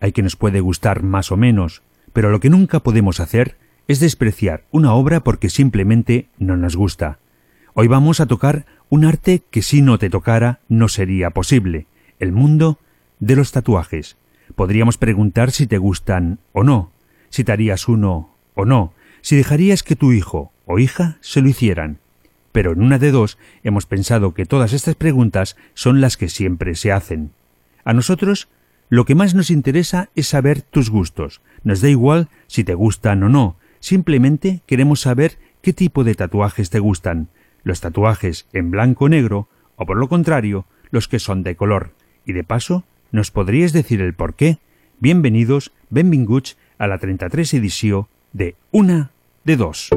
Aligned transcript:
Hay 0.00 0.12
que 0.12 0.22
nos 0.22 0.34
puede 0.34 0.60
gustar 0.60 1.02
más 1.02 1.30
o 1.30 1.36
menos, 1.36 1.82
pero 2.12 2.30
lo 2.30 2.40
que 2.40 2.50
nunca 2.50 2.80
podemos 2.80 3.20
hacer 3.20 3.58
es 3.86 4.00
despreciar 4.00 4.64
una 4.70 4.94
obra 4.94 5.20
porque 5.20 5.50
simplemente 5.50 6.28
no 6.38 6.56
nos 6.56 6.74
gusta. 6.74 7.18
Hoy 7.74 7.86
vamos 7.86 8.20
a 8.20 8.26
tocar 8.26 8.64
un 8.88 9.04
arte 9.04 9.42
que 9.50 9.62
si 9.62 9.82
no 9.82 9.98
te 9.98 10.10
tocara 10.10 10.60
no 10.68 10.88
sería 10.88 11.30
posible, 11.30 11.86
el 12.18 12.32
mundo 12.32 12.78
de 13.20 13.36
los 13.36 13.52
tatuajes. 13.52 14.16
Podríamos 14.56 14.96
preguntar 14.96 15.50
si 15.50 15.66
te 15.66 15.78
gustan 15.78 16.38
o 16.52 16.64
no, 16.64 16.92
si 17.28 17.44
te 17.44 17.52
harías 17.52 17.86
uno 17.86 18.34
o 18.54 18.64
no, 18.64 18.94
si 19.20 19.36
dejarías 19.36 19.82
que 19.82 19.96
tu 19.96 20.12
hijo 20.12 20.50
o 20.64 20.78
hija 20.78 21.18
se 21.20 21.42
lo 21.42 21.48
hicieran. 21.48 21.98
Pero 22.52 22.72
en 22.72 22.82
una 22.82 22.98
de 22.98 23.12
dos 23.12 23.38
hemos 23.62 23.86
pensado 23.86 24.34
que 24.34 24.46
todas 24.46 24.72
estas 24.72 24.94
preguntas 24.94 25.56
son 25.74 26.00
las 26.00 26.16
que 26.16 26.28
siempre 26.28 26.74
se 26.74 26.90
hacen. 26.90 27.32
A 27.84 27.92
nosotros 27.92 28.48
lo 28.90 29.04
que 29.04 29.14
más 29.14 29.34
nos 29.34 29.50
interesa 29.50 30.10
es 30.16 30.26
saber 30.26 30.62
tus 30.62 30.90
gustos. 30.90 31.40
Nos 31.62 31.80
da 31.80 31.88
igual 31.88 32.28
si 32.48 32.64
te 32.64 32.74
gustan 32.74 33.22
o 33.22 33.28
no, 33.28 33.56
simplemente 33.78 34.62
queremos 34.66 35.00
saber 35.00 35.38
qué 35.62 35.72
tipo 35.72 36.02
de 36.02 36.16
tatuajes 36.16 36.70
te 36.70 36.80
gustan, 36.80 37.28
los 37.62 37.80
tatuajes 37.80 38.46
en 38.52 38.72
blanco 38.72 39.04
o 39.04 39.08
negro, 39.08 39.48
o 39.76 39.86
por 39.86 39.96
lo 39.96 40.08
contrario, 40.08 40.66
los 40.90 41.06
que 41.06 41.20
son 41.20 41.44
de 41.44 41.54
color. 41.54 41.94
Y 42.26 42.32
de 42.32 42.42
paso, 42.42 42.84
¿nos 43.12 43.30
podrías 43.30 43.72
decir 43.72 44.00
el 44.00 44.12
por 44.12 44.34
qué? 44.34 44.58
Bienvenidos, 44.98 45.72
benvinguts 45.88 46.58
a 46.76 46.88
la 46.88 46.98
33 46.98 47.54
edició 47.54 48.08
de 48.32 48.56
Una 48.72 49.12
de 49.44 49.56
Dos. 49.56 49.90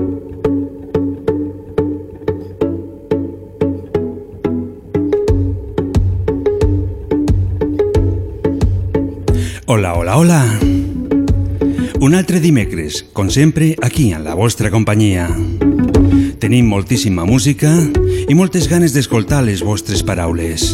Hola, 9.65 9.93
hola, 9.93 10.17
hola. 10.17 10.59
Un 12.01 12.15
altre 12.15 12.41
dimecres, 12.43 13.05
com 13.13 13.29
sempre, 13.31 13.77
aquí, 13.81 14.11
en 14.11 14.25
la 14.25 14.33
vostra 14.35 14.67
companyia. 14.69 15.29
Tenim 16.43 16.67
moltíssima 16.67 17.23
música 17.23 17.71
i 18.27 18.35
moltes 18.35 18.67
ganes 18.67 18.91
d'escoltar 18.91 19.39
les 19.47 19.63
vostres 19.63 20.03
paraules. 20.03 20.73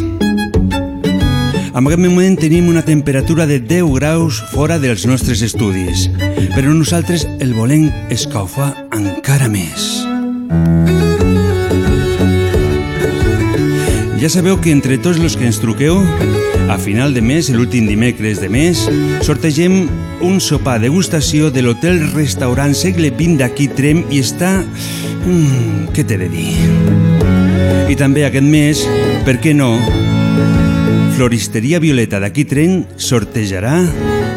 En 1.70 1.86
aquest 1.86 2.02
moment 2.02 2.40
tenim 2.42 2.72
una 2.74 2.82
temperatura 2.82 3.46
de 3.46 3.60
10 3.62 3.94
graus 4.00 4.42
fora 4.56 4.80
dels 4.82 5.06
nostres 5.06 5.46
estudis, 5.46 6.10
però 6.58 6.74
nosaltres 6.74 7.28
el 7.38 7.54
volem 7.54 7.92
escalfar 8.10 8.74
encara 8.90 9.54
més. 9.54 10.00
Ja 14.20 14.28
sabeu 14.28 14.58
que 14.60 14.74
entre 14.76 14.98
tots 15.00 15.16
els 15.24 15.38
que 15.40 15.46
ens 15.48 15.62
truqueu, 15.64 16.02
a 16.68 16.76
final 16.76 17.14
de 17.16 17.22
mes, 17.24 17.48
l'últim 17.56 17.86
dimecres 17.88 18.42
de 18.44 18.50
mes, 18.52 18.82
sortegem 19.24 19.86
un 20.20 20.42
sopar 20.44 20.76
degustació 20.84 21.48
de 21.56 21.64
l'hotel 21.64 22.02
restaurant 22.12 22.76
segle 22.76 23.14
XX 23.14 23.38
d'aquí 23.40 23.70
Trem 23.78 24.02
i 24.12 24.20
està... 24.20 24.58
Mm, 25.24 25.88
què 25.96 26.04
t'he 26.04 26.20
de 26.20 26.28
dir? 26.34 26.52
I 27.88 27.96
també 27.96 28.26
aquest 28.28 28.44
mes, 28.44 28.82
per 29.24 29.38
què 29.40 29.54
no, 29.56 29.72
Floristeria 31.16 31.80
Violeta 31.80 32.20
d'aquí 32.20 32.44
Tren 32.48 32.82
sortejarà 33.00 33.78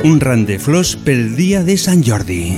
un 0.07 0.21
ram 0.23 0.47
de 0.47 0.61
flors 0.63 0.95
pel 0.95 1.35
dia 1.35 1.65
de 1.67 1.75
Sant 1.79 2.07
Jordi. 2.07 2.55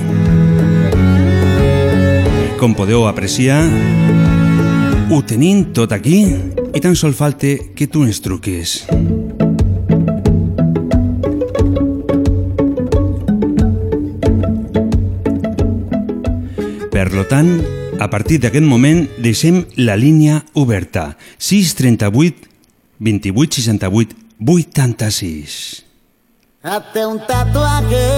Com 2.60 2.76
podeu 2.76 3.08
apreciar, 3.08 3.62
ho 5.08 5.20
tenim 5.24 5.66
tot 5.76 5.92
aquí 5.96 6.20
i 6.74 6.80
tan 6.82 6.96
sol 6.98 7.14
falta 7.14 7.54
que 7.74 7.86
tu 7.86 8.02
ens 8.02 8.20
truques. 8.20 8.82
Per 16.90 17.06
lo 17.14 17.24
tant, 17.30 17.52
a 18.02 18.10
partir 18.10 18.40
d'aquest 18.42 18.66
moment 18.66 19.04
deixem 19.22 19.62
la 19.78 19.94
línia 19.96 20.42
oberta 20.58 21.14
638 21.38 22.50
28 22.98 23.60
68 23.62 24.16
86. 24.42 25.84
Hazte 26.64 27.06
un 27.06 27.20
tatuaje 27.26 28.08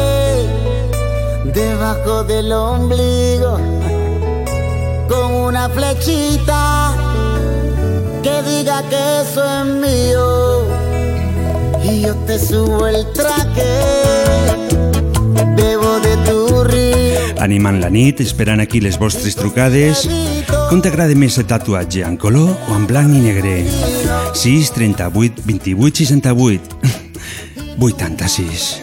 debajo 1.53 2.23
del 2.25 2.53
ombligo 2.53 3.59
con 5.09 5.35
una 5.35 5.69
flechita 5.69 6.76
diga 8.77 8.89
que 8.89 9.21
eso 9.21 9.45
es 9.45 9.67
mío 9.67 10.65
y 11.85 12.01
yo 12.03 12.15
te 12.27 12.39
subo 12.39 12.87
el 12.87 13.07
traje 13.13 13.65
bebo 15.57 15.99
de 16.01 16.17
tu 16.29 16.65
río 16.65 17.17
Animant 17.39 17.81
la 17.81 17.91
nit, 17.91 18.21
esperant 18.21 18.61
aquí 18.61 18.81
les 18.81 18.99
vostres 18.99 19.37
trucades. 19.37 20.09
Com 20.71 20.81
t'agrada 20.83 21.15
més 21.15 21.37
el 21.39 21.47
tatuatge, 21.47 22.03
en 22.03 22.17
color 22.17 22.57
o 22.67 22.75
en 22.75 22.87
blanc 22.89 23.15
i 23.15 23.21
negre? 23.23 23.61
6 24.35 24.73
38 24.75 25.43
28 25.45 26.07
68 26.17 26.61
86. 27.79 28.81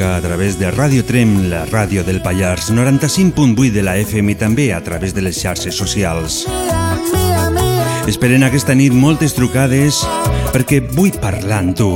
Música 0.00 0.16
a 0.16 0.20
través 0.20 0.58
de 0.58 0.70
Radio 0.70 1.04
Trem, 1.04 1.50
la 1.50 1.66
ràdio 1.66 2.02
del 2.02 2.22
Pallars, 2.22 2.72
95.8 2.72 3.70
de 3.70 3.82
la 3.82 3.98
FM 3.98 4.32
i 4.32 4.34
també 4.34 4.72
a 4.72 4.80
través 4.80 5.12
de 5.12 5.20
les 5.20 5.36
xarxes 5.36 5.76
socials. 5.76 6.46
Esperen 8.08 8.42
aquesta 8.46 8.72
nit 8.72 8.94
moltes 8.96 9.34
trucades 9.36 10.00
perquè 10.54 10.80
vull 10.80 11.12
parlar 11.20 11.58
amb 11.60 11.76
tu. 11.76 11.90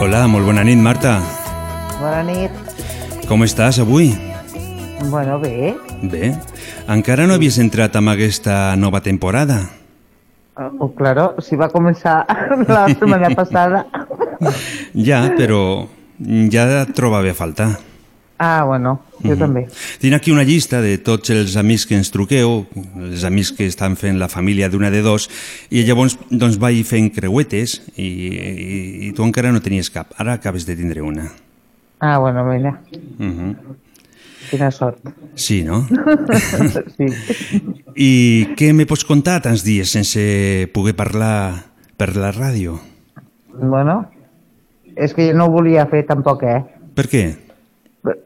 Hola, 0.00 0.24
molt 0.24 0.48
bona 0.48 0.64
nit, 0.64 0.80
Marta. 0.80 1.18
Bona 2.00 2.22
nit. 2.24 2.56
Com 3.28 3.44
estàs 3.44 3.82
avui? 3.84 4.14
Bueno, 5.10 5.36
bé. 5.44 5.74
Bé. 6.00 6.32
Encara 6.88 7.28
no 7.28 7.36
havies 7.36 7.60
entrat 7.60 8.00
amb 8.00 8.14
aquesta 8.14 8.72
nova 8.80 9.04
temporada? 9.04 9.60
Oh, 10.78 10.90
claro, 10.92 11.36
si 11.40 11.56
va 11.56 11.70
començar 11.72 12.24
la 12.68 12.88
setmana 12.88 13.30
passada. 13.34 13.86
Ja, 14.94 15.18
però 15.36 15.86
ja 16.50 16.62
et 16.82 16.94
trobava 16.96 17.28
a 17.30 17.34
faltar. 17.36 17.74
Ah, 18.40 18.64
bueno, 18.64 18.94
jo 19.20 19.34
també. 19.36 19.66
Tinc 20.00 20.14
aquí 20.16 20.32
una 20.32 20.46
llista 20.48 20.80
de 20.80 20.94
tots 21.04 21.28
els 21.34 21.58
amics 21.60 21.84
que 21.84 21.98
ens 21.98 22.08
truqueu, 22.10 22.62
els 22.96 23.26
amics 23.28 23.50
que 23.52 23.66
estan 23.68 23.98
fent 24.00 24.16
la 24.18 24.30
família 24.32 24.70
d'una 24.72 24.88
de 24.90 25.02
dos, 25.04 25.28
i 25.68 25.82
llavors 25.84 26.16
doncs, 26.30 26.56
vaig 26.56 26.80
fent 26.88 27.10
creuetes 27.12 27.82
i, 27.96 28.06
i, 28.06 28.80
i 29.08 29.12
tu 29.12 29.26
encara 29.28 29.52
no 29.52 29.60
tenies 29.60 29.92
cap. 29.92 30.16
Ara 30.16 30.38
acabes 30.40 30.64
de 30.64 30.78
tindre 30.80 31.04
una. 31.04 31.28
Ah, 32.00 32.16
bueno, 32.18 32.44
mira, 32.48 32.80
Uh 33.18 33.26
-huh. 33.26 33.56
quina 34.50 34.70
sort. 34.70 34.98
Sí, 35.34 35.62
no? 35.62 35.86
Sí. 36.96 37.06
I 37.94 38.48
què 38.56 38.72
me 38.72 38.86
pots 38.86 39.04
contar 39.04 39.42
tants 39.42 39.62
dies 39.62 39.90
sense 39.90 40.66
poder 40.72 40.94
parlar 40.96 41.69
per 42.00 42.14
la 42.16 42.30
ràdio? 42.32 42.78
Bueno, 43.52 44.00
és 44.96 45.12
que 45.14 45.28
jo 45.30 45.36
no 45.36 45.46
ho 45.50 45.54
volia 45.54 45.84
fer 45.90 46.02
tampoc, 46.08 46.42
eh? 46.48 46.60
Per 46.96 47.06
què? 47.12 47.24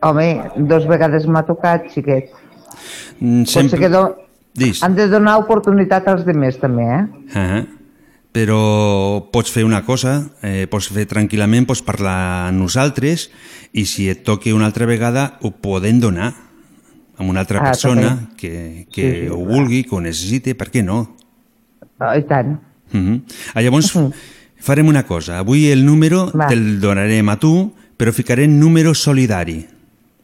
Home, 0.07 0.27
dos 0.71 0.85
vegades 0.87 1.27
m'ha 1.27 1.43
tocat, 1.49 1.89
xiquet. 1.91 2.31
Mm, 3.19 3.43
Potser 3.51 3.81
que 3.81 3.91
do... 3.91 4.05
Dis. 4.55 4.85
han 4.87 4.95
de 4.95 5.09
donar 5.11 5.41
oportunitat 5.41 6.07
als 6.07 6.23
demés, 6.23 6.61
també, 6.63 6.85
eh? 6.87 7.01
Ah, 7.35 7.65
però 8.35 8.59
pots 9.35 9.51
fer 9.51 9.65
una 9.67 9.81
cosa, 9.87 10.13
eh, 10.47 10.69
pots 10.71 10.93
fer 10.95 11.09
tranquil·lament, 11.11 11.67
pots 11.67 11.83
parlar 11.83 12.15
amb 12.53 12.61
nosaltres 12.63 13.29
i 13.75 13.83
si 13.91 14.07
et 14.11 14.23
toqui 14.27 14.53
una 14.55 14.67
altra 14.71 14.87
vegada 14.87 15.41
ho 15.43 15.51
podem 15.59 15.99
donar 16.03 16.29
a 17.19 17.27
una 17.27 17.43
altra 17.43 17.59
Ah, 17.63 17.65
persona 17.73 18.09
també. 18.13 18.37
que, 18.39 18.53
que 18.95 19.03
Sí, 19.11 19.21
sí. 19.25 19.29
ho 19.35 19.39
vulgui, 19.43 19.83
que 19.87 19.95
ho 19.97 20.01
necessite, 20.03 20.55
per 20.55 20.71
què 20.71 20.85
no? 20.87 21.01
Oh, 21.99 22.15
I 22.15 22.23
tant. 22.31 22.55
Uh 22.95 22.99
-huh. 23.01 23.23
ah, 23.55 23.61
llavors 23.63 23.93
farem 24.57 24.89
una 24.89 25.05
cosa, 25.05 25.39
avui 25.39 25.67
el 25.71 25.85
número 25.85 26.31
Va. 26.33 26.47
te'l 26.47 26.81
donarem 26.81 27.29
a 27.29 27.37
tu, 27.37 27.75
però 27.99 28.13
ficarem 28.13 28.59
número 28.59 28.95
solidari. 28.95 29.67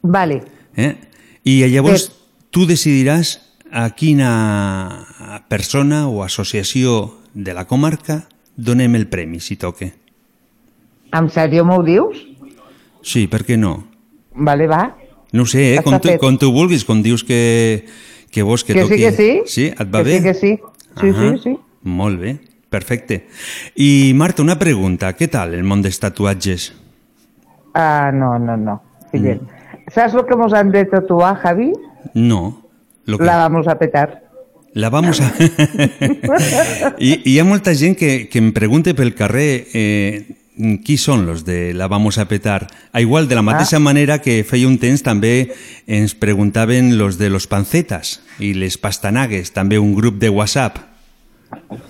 Vale. 0.02 0.42
Eh? 0.76 0.96
I 1.44 1.66
llavors 1.68 2.08
Bé. 2.08 2.14
tu 2.50 2.66
decidiràs 2.66 3.40
a 3.70 3.90
quina 3.90 5.06
persona 5.48 6.08
o 6.08 6.22
associació 6.22 7.18
de 7.34 7.54
la 7.54 7.66
comarca 7.66 8.28
donem 8.56 8.94
el 8.94 9.06
premi, 9.08 9.40
si 9.40 9.56
toque. 9.56 9.92
En 11.12 11.28
sèrio 11.28 11.64
m'ho 11.64 11.82
dius? 11.82 12.16
Sí, 13.02 13.26
per 13.26 13.44
què 13.44 13.56
no? 13.58 13.84
Vale, 14.34 14.66
va. 14.66 14.96
No 15.32 15.46
sé, 15.46 15.74
eh? 15.74 15.78
Està 15.78 15.84
com, 15.84 15.98
tu, 16.00 16.08
fet. 16.08 16.20
com 16.20 16.38
tu 16.38 16.50
vulguis, 16.52 16.84
com 16.84 17.02
dius 17.02 17.24
que, 17.24 17.86
que 18.30 18.42
vols 18.42 18.64
que, 18.64 18.74
Que 18.74 18.82
toqui... 18.82 18.96
sí, 18.96 19.02
que 19.02 19.12
sí. 19.12 19.30
Sí, 19.46 19.64
et 19.70 19.88
va 19.88 20.02
que 20.02 20.08
bé? 20.10 20.16
Sí, 20.18 20.22
que 20.22 20.34
sí. 20.34 20.58
Sí, 21.00 21.06
Ahà. 21.08 21.32
sí, 21.36 21.42
sí. 21.44 21.56
Molt 21.82 22.20
bé, 22.20 22.38
perfecte. 22.70 23.26
I 23.74 24.12
Marta, 24.14 24.42
una 24.42 24.56
pregunta, 24.58 25.12
què 25.18 25.28
tal 25.28 25.52
el 25.58 25.66
món 25.66 25.82
dels 25.84 26.00
tatuatges? 26.00 26.70
Ah, 27.74 28.10
no, 28.14 28.38
no, 28.38 28.56
no. 28.56 28.80
Fillet. 29.12 29.42
Mm. 29.42 29.90
¿Sabes 29.92 30.14
lo 30.14 30.24
que 30.24 30.36
nos 30.36 30.52
han 30.54 30.70
de 30.70 30.84
tatuar, 30.86 31.36
Javi? 31.42 31.72
No. 32.14 32.62
Lo 33.04 33.18
que... 33.18 33.24
La 33.24 33.36
vamos 33.36 33.66
a 33.68 33.76
petar. 33.78 34.22
La 34.72 34.88
vamos 34.88 35.20
a... 35.20 35.32
I, 36.98 37.20
hi 37.24 37.38
ha 37.40 37.44
molta 37.44 37.74
gent 37.74 37.96
que, 37.98 38.28
que 38.30 38.38
em 38.38 38.52
pregunta 38.54 38.94
pel 38.94 39.16
carrer 39.18 39.66
eh, 39.74 40.36
qui 40.86 40.94
són 41.00 41.24
los 41.26 41.42
de 41.46 41.72
la 41.74 41.88
vamos 41.90 42.18
a 42.22 42.28
petar. 42.30 42.68
A 42.92 43.00
igual, 43.02 43.26
de 43.26 43.34
la 43.34 43.42
mateixa 43.42 43.78
Ah. 43.78 43.82
manera 43.82 44.20
que 44.22 44.44
feia 44.44 44.68
un 44.68 44.78
temps 44.78 45.02
també 45.02 45.50
ens 45.90 46.14
preguntaven 46.14 46.98
los 46.98 47.18
de 47.18 47.30
los 47.34 47.48
pancetas 47.50 48.20
i 48.38 48.52
les 48.54 48.78
pastanagues, 48.78 49.50
també 49.50 49.78
un 49.82 49.94
grup 49.98 50.20
de 50.22 50.30
WhatsApp. 50.30 50.89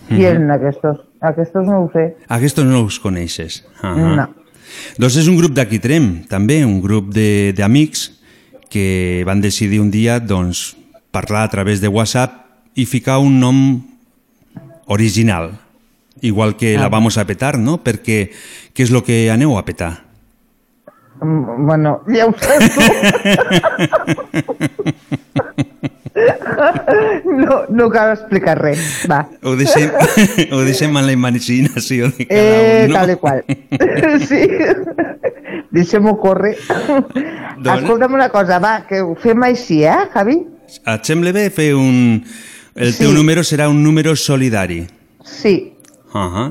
Qui 0.09 0.25
eren 0.25 0.51
aquestos? 0.51 0.99
Aquestos 1.21 1.67
no 1.67 1.83
ho 1.85 1.91
sé. 1.93 2.17
Aquestos 2.29 2.65
no 2.65 2.81
els 2.85 2.99
coneixes. 3.01 3.65
Ah 3.83 3.95
No. 3.97 4.29
Doncs 4.99 5.17
és 5.19 5.27
un 5.29 5.37
grup 5.37 5.53
d'aquí 5.53 5.79
Trem, 5.83 6.23
també, 6.31 6.65
un 6.65 6.81
grup 6.81 7.09
de- 7.13 7.53
d'amics 7.57 8.13
que 8.71 9.23
van 9.27 9.41
decidir 9.43 9.81
un 9.81 9.91
dia 9.91 10.21
doncs, 10.21 10.77
parlar 11.11 11.43
a 11.43 11.51
través 11.51 11.81
de 11.81 11.89
WhatsApp 11.89 12.47
i 12.77 12.87
ficar 12.87 13.19
un 13.19 13.41
nom 13.41 13.83
original, 14.87 15.59
igual 16.21 16.57
que 16.57 16.79
la 16.79 16.89
vamos 16.89 17.19
a 17.19 17.25
petar, 17.27 17.59
no? 17.59 17.83
Perquè 17.83 18.31
què 18.73 18.83
és 18.87 18.91
el 18.95 19.03
que 19.03 19.29
aneu 19.31 19.59
a 19.59 19.65
petar? 19.65 20.05
Mm, 21.21 21.67
Bueno, 21.67 22.01
ja 22.07 22.27
ho 22.27 22.33
saps 22.39 22.75
tu. 22.75 22.81
No, 27.41 27.61
no 27.71 27.89
cal 27.93 28.13
explicar 28.15 28.57
res. 28.61 28.81
Va. 29.11 29.23
Ho 29.47 29.55
deixem, 29.57 29.91
ho 30.55 30.61
deixem 30.67 30.97
en 30.97 31.07
la 31.07 31.13
imaginació 31.15 32.11
de 32.17 32.27
cada 32.27 32.41
Eh, 32.41 32.85
un, 32.85 32.93
no? 32.93 32.99
tal 32.99 33.11
i 33.15 33.17
qual. 33.21 33.43
Sí. 34.29 34.41
Deixem-ho 35.71 36.17
córrer. 36.21 36.57
Doncs- 37.61 37.83
Escolta'm 37.83 38.15
una 38.17 38.29
cosa, 38.33 38.59
va, 38.63 38.81
que 38.89 39.01
ho 39.05 39.15
fem 39.21 39.43
així, 39.47 39.83
eh, 39.87 40.09
Javi? 40.15 40.39
Et 40.87 41.05
sembla 41.07 41.33
bé 41.37 41.49
fer 41.55 41.73
un... 41.79 42.23
El 42.75 42.93
teu 42.97 43.11
Sí. 43.11 43.15
número 43.17 43.43
serà 43.45 43.69
un 43.69 43.83
número 43.83 44.15
solidari. 44.17 44.85
Sí. 45.27 45.73
Uh 46.15 46.51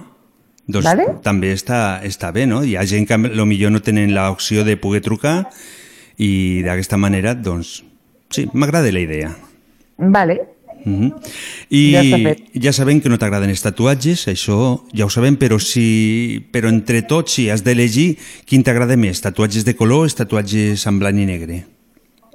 Doncs 0.69 0.85
Vale. 0.85 1.05
també 1.25 1.49
està, 1.55 1.99
està 2.05 2.29
bé, 2.31 2.43
no? 2.45 2.59
Hi 2.63 2.75
ha 2.77 2.83
gent 2.85 3.07
que 3.09 3.17
millor 3.17 3.71
no 3.73 3.79
tenen 3.81 4.11
l'opció 4.13 4.61
de 4.63 4.75
poder 4.77 5.01
trucar 5.01 5.47
i 6.21 6.61
d'aquesta 6.61 6.95
manera, 7.01 7.33
doncs, 7.33 7.79
sí, 8.29 8.43
m'agrada 8.53 8.91
la 8.93 8.99
idea. 9.01 9.31
Vale. 9.99 10.39
Uh 10.85 10.91
-huh. 10.91 11.13
I 11.69 11.91
Ja 11.91 12.35
ja 12.53 12.71
sabem 12.73 13.01
que 13.01 13.09
no 13.09 13.17
t'agraden 13.17 13.49
els 13.49 13.61
tatuatges, 13.61 14.27
això 14.27 14.79
ja 14.93 15.05
ho 15.05 15.09
sabem, 15.09 15.35
però 15.37 15.59
si, 15.59 16.47
però 16.51 16.69
entre 16.69 17.01
tots 17.01 17.33
si 17.33 17.49
has 17.49 17.63
d'elegir 17.63 18.17
quin 18.45 18.63
t'agrada 18.63 18.95
més, 18.95 19.19
tatuatges 19.21 19.65
de 19.65 19.75
color 19.75 20.05
o 20.05 20.09
tatuatges 20.09 20.87
en 20.87 20.99
blanc 20.99 21.19
i 21.19 21.25
negre? 21.25 21.65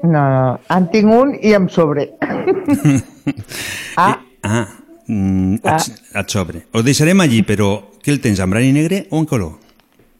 No, 0.02 0.10
no, 0.28 0.60
en 0.68 0.90
tinc 0.90 1.10
un 1.10 1.38
i 1.42 1.54
em 1.54 1.68
sobre. 1.68 2.10
ah, 3.96 4.20
Ah, 4.42 4.68
mm, 5.08 5.56
Ah. 5.64 5.76
Et, 5.76 6.16
et 6.20 6.28
sobre. 6.30 6.66
Ho 6.72 6.82
deixarem 6.82 7.18
allí, 7.20 7.42
però 7.42 7.82
què 8.04 8.10
el 8.12 8.20
tens, 8.20 8.40
en 8.40 8.50
blanc 8.50 8.66
i 8.66 8.72
negre 8.72 9.06
o 9.10 9.18
en 9.18 9.24
color? 9.26 9.52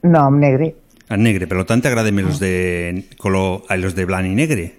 no, 0.03 0.29
en 0.29 0.39
negre. 0.41 0.75
En 1.11 1.23
negre, 1.23 1.47
per 1.47 1.65
tant 1.65 1.83
t'agraden 1.83 2.15
més 2.15 2.25
els 2.25 2.39
de 2.41 3.05
color, 3.19 3.63
els 3.69 3.95
de 3.95 4.05
blanc 4.07 4.27
i 4.27 4.35
negre. 4.35 4.73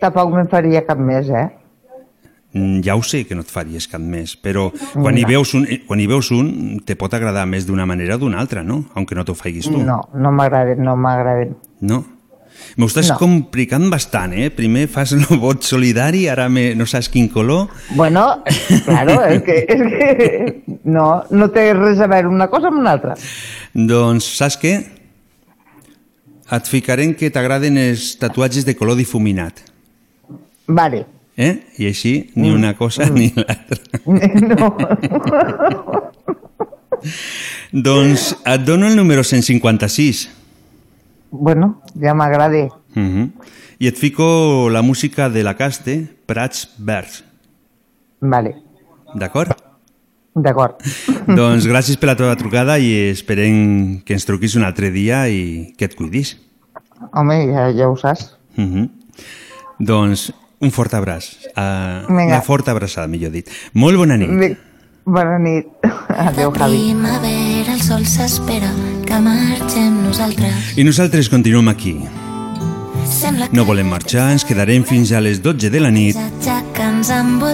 Tampoc 0.00 0.32
me'n 0.32 0.48
faria 0.48 0.80
cap 0.86 0.98
més, 0.98 1.28
eh? 1.28 1.48
Mm, 2.52 2.80
Ja 2.82 2.96
ho 2.96 3.02
sé 3.06 3.24
que 3.28 3.34
no 3.38 3.44
et 3.44 3.50
faries 3.50 3.86
cap 3.86 4.00
més, 4.02 4.32
però 4.36 4.70
quan, 4.94 5.16
hi, 5.18 5.22
veus 5.24 5.52
un, 5.54 5.66
quan 5.86 6.00
hi 6.02 6.06
veus 6.10 6.32
un 6.34 6.80
te 6.84 6.96
pot 6.98 7.12
agradar 7.14 7.44
més 7.46 7.66
d'una 7.68 7.86
manera 7.86 8.16
o 8.16 8.18
d'una 8.18 8.40
altra, 8.40 8.64
no? 8.66 8.84
Aunque 8.98 9.14
no 9.14 9.24
t'ho 9.24 9.36
faiguis 9.38 9.68
tu. 9.70 9.78
No, 9.86 10.00
no 10.14 10.32
m'agraden, 10.34 10.82
no 10.82 10.96
m'agraden. 10.98 11.54
No? 11.80 12.00
M'ho 12.76 12.86
estàs 12.90 13.08
No. 13.08 13.16
complicant 13.18 13.86
bastant, 13.90 14.34
eh? 14.36 14.50
Primer 14.50 14.88
fas 14.90 15.12
el 15.16 15.22
vot 15.40 15.62
solidari, 15.64 16.26
ara 16.28 16.48
me, 16.52 16.74
no 16.74 16.84
saps 16.86 17.08
quin 17.08 17.28
color. 17.32 17.68
Bueno, 17.96 18.42
claro, 18.84 19.14
és 19.30 19.42
que, 19.46 19.56
és 19.64 19.80
que 19.94 20.80
no, 20.84 21.22
no 21.30 21.48
té 21.54 21.70
res 21.72 22.02
a 22.02 22.06
veure 22.10 22.28
una 22.28 22.50
cosa 22.52 22.68
amb 22.68 22.82
una 22.82 22.92
altra. 22.98 23.14
Doncs 23.74 24.26
saps 24.36 24.58
què? 24.60 24.74
Et 26.50 26.66
ficarem 26.66 27.14
que 27.14 27.30
t'agraden 27.30 27.78
els 27.78 28.16
tatuatges 28.18 28.66
de 28.66 28.74
color 28.74 28.98
difuminat. 28.98 29.62
Vale. 30.66 31.06
Eh? 31.36 31.62
I 31.78 31.86
així, 31.86 32.30
ni 32.34 32.50
una 32.50 32.74
cosa 32.76 33.08
ni 33.10 33.32
l'altra. 33.36 33.78
No. 34.50 34.74
doncs 37.86 38.34
et 38.44 38.64
dono 38.66 38.88
el 38.88 38.96
número 38.96 39.22
156. 39.24 40.28
Bueno, 41.30 41.80
ja 41.94 42.14
m'agrada. 42.14 42.64
Uh 42.66 42.70
-huh. 42.96 43.30
I 43.78 43.86
et 43.86 43.96
fico 43.96 44.68
la 44.70 44.82
música 44.82 45.30
de 45.30 45.42
la 45.42 45.54
Caste, 45.54 46.06
Prats 46.26 46.74
Verds. 46.78 47.24
Vale, 48.20 48.56
D'acord? 49.14 49.70
d'acord. 50.34 50.78
doncs 51.38 51.66
gràcies 51.66 51.98
per 51.98 52.12
la 52.12 52.16
teva 52.18 52.36
trucada 52.38 52.78
i 52.78 53.10
esperem 53.10 54.00
que 54.06 54.14
ens 54.14 54.26
truquis 54.28 54.54
un 54.58 54.66
altre 54.66 54.90
dia 54.94 55.24
i 55.28 55.72
que 55.76 55.88
et 55.88 55.96
cuidis. 55.98 56.36
Home, 57.16 57.36
ja, 57.50 57.70
ja 57.74 57.88
ho 57.88 57.96
saps. 57.96 58.36
Uh 58.56 58.64
-huh. 58.64 58.88
Doncs 59.78 60.32
un 60.60 60.70
fort 60.70 60.92
abraç. 60.94 61.30
Uh, 61.56 62.06
Vinga. 62.08 62.26
una 62.36 62.42
forta 62.42 62.70
abraçada, 62.72 63.06
millor 63.08 63.32
dit. 63.32 63.48
Molt 63.72 63.96
bona 63.96 64.16
nit. 64.16 64.28
Bé, 64.38 64.56
Bona 65.04 65.38
nit. 65.40 65.66
Adéu, 66.28 66.52
Javi. 66.52 66.76
Primavera, 66.92 67.72
el 67.72 67.80
sol 67.82 68.04
s'espera 68.06 68.68
que 69.08 69.18
marxem 69.24 70.02
nosaltres. 70.04 70.74
I 70.76 70.84
nosaltres 70.84 71.30
continuem 71.32 71.68
aquí. 71.72 71.96
No 73.50 73.64
volem 73.66 73.88
marxar, 73.90 74.28
ens 74.36 74.44
quedarem 74.46 74.84
fins 74.86 75.10
a 75.12 75.18
les 75.20 75.40
12 75.42 75.68
de 75.72 75.80
la 75.82 75.90
nit 75.90 76.16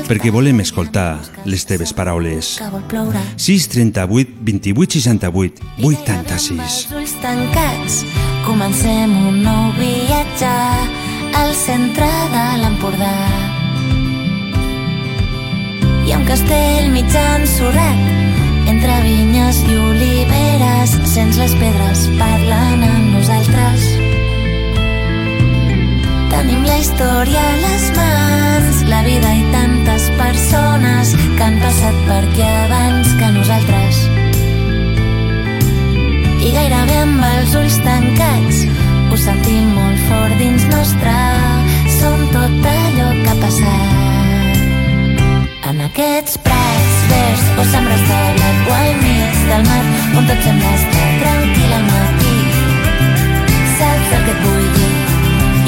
perquè 0.06 0.28
volem 0.30 0.60
escoltar 0.60 1.16
les 1.48 1.64
teves 1.64 1.94
paraules. 1.96 2.56
que 2.58 2.68
vol 2.70 2.82
ploure. 2.90 3.22
6 3.40 3.68
38 3.72 4.36
28 4.42 5.00
68 5.00 5.62
86 5.80 6.60
Els 6.60 6.92
ulls 6.92 7.14
tancats, 7.22 8.04
comencem 8.44 9.16
un 9.28 9.40
nou 9.46 9.72
viatge 9.80 10.52
al 11.36 11.52
centre 11.54 12.06
de 12.32 12.44
l'Empordà. 12.62 13.14
Hi 16.06 16.12
ha 16.12 16.18
un 16.18 16.24
castell 16.28 16.88
mig 16.94 17.12
ensorrat 17.20 18.70
entre 18.72 18.94
vinyes 19.04 19.58
i 19.68 19.76
oliveres, 19.76 20.94
sents 21.12 21.36
les 21.40 21.54
pedres 21.60 22.06
parlant 22.20 22.86
amb 22.88 23.12
nosaltres. 23.18 23.84
Tenim 26.32 26.64
la 26.68 26.78
història 26.80 27.44
a 27.44 27.60
les 27.66 27.86
mans, 27.98 28.82
la 28.88 29.02
vida 29.06 29.34
i 29.36 29.44
tantes 29.52 30.08
persones 30.22 31.14
que 31.20 31.46
han 31.50 31.60
passat 31.64 32.00
per 32.08 32.22
aquí 32.24 32.48
abans 32.64 33.12
que 33.20 33.32
nosaltres. 33.36 34.02
I 36.46 36.52
gairebé 36.56 37.00
amb 37.04 37.24
els 37.34 37.56
ulls 37.60 37.80
tancats 37.84 38.64
ho 39.16 39.18
sentim 39.18 39.68
molt 39.72 40.00
fort 40.08 40.34
dins 40.36 40.64
nostre. 40.68 41.12
Som 41.96 42.18
tot 42.34 42.66
allò 42.72 43.08
que 43.22 43.30
ha 43.32 43.36
passat. 43.40 44.56
En 45.70 45.76
aquests 45.86 46.36
prats 46.44 46.96
verds 47.10 47.44
o 47.56 47.64
sembres 47.72 48.02
de 48.10 48.18
blat 48.36 48.58
o 48.68 48.74
al 48.76 48.92
mig 49.00 49.34
del 49.48 49.62
mar 49.68 49.84
on 50.20 50.28
tot 50.30 50.40
sembla 50.44 50.72
estar 50.80 51.10
tranquil 51.22 51.70
al 51.78 51.84
matí. 51.88 52.36
Saps 53.78 54.08
el 54.18 54.22
que 54.26 54.34
et 54.34 54.40
vull 54.44 54.66
dir? 54.76 54.94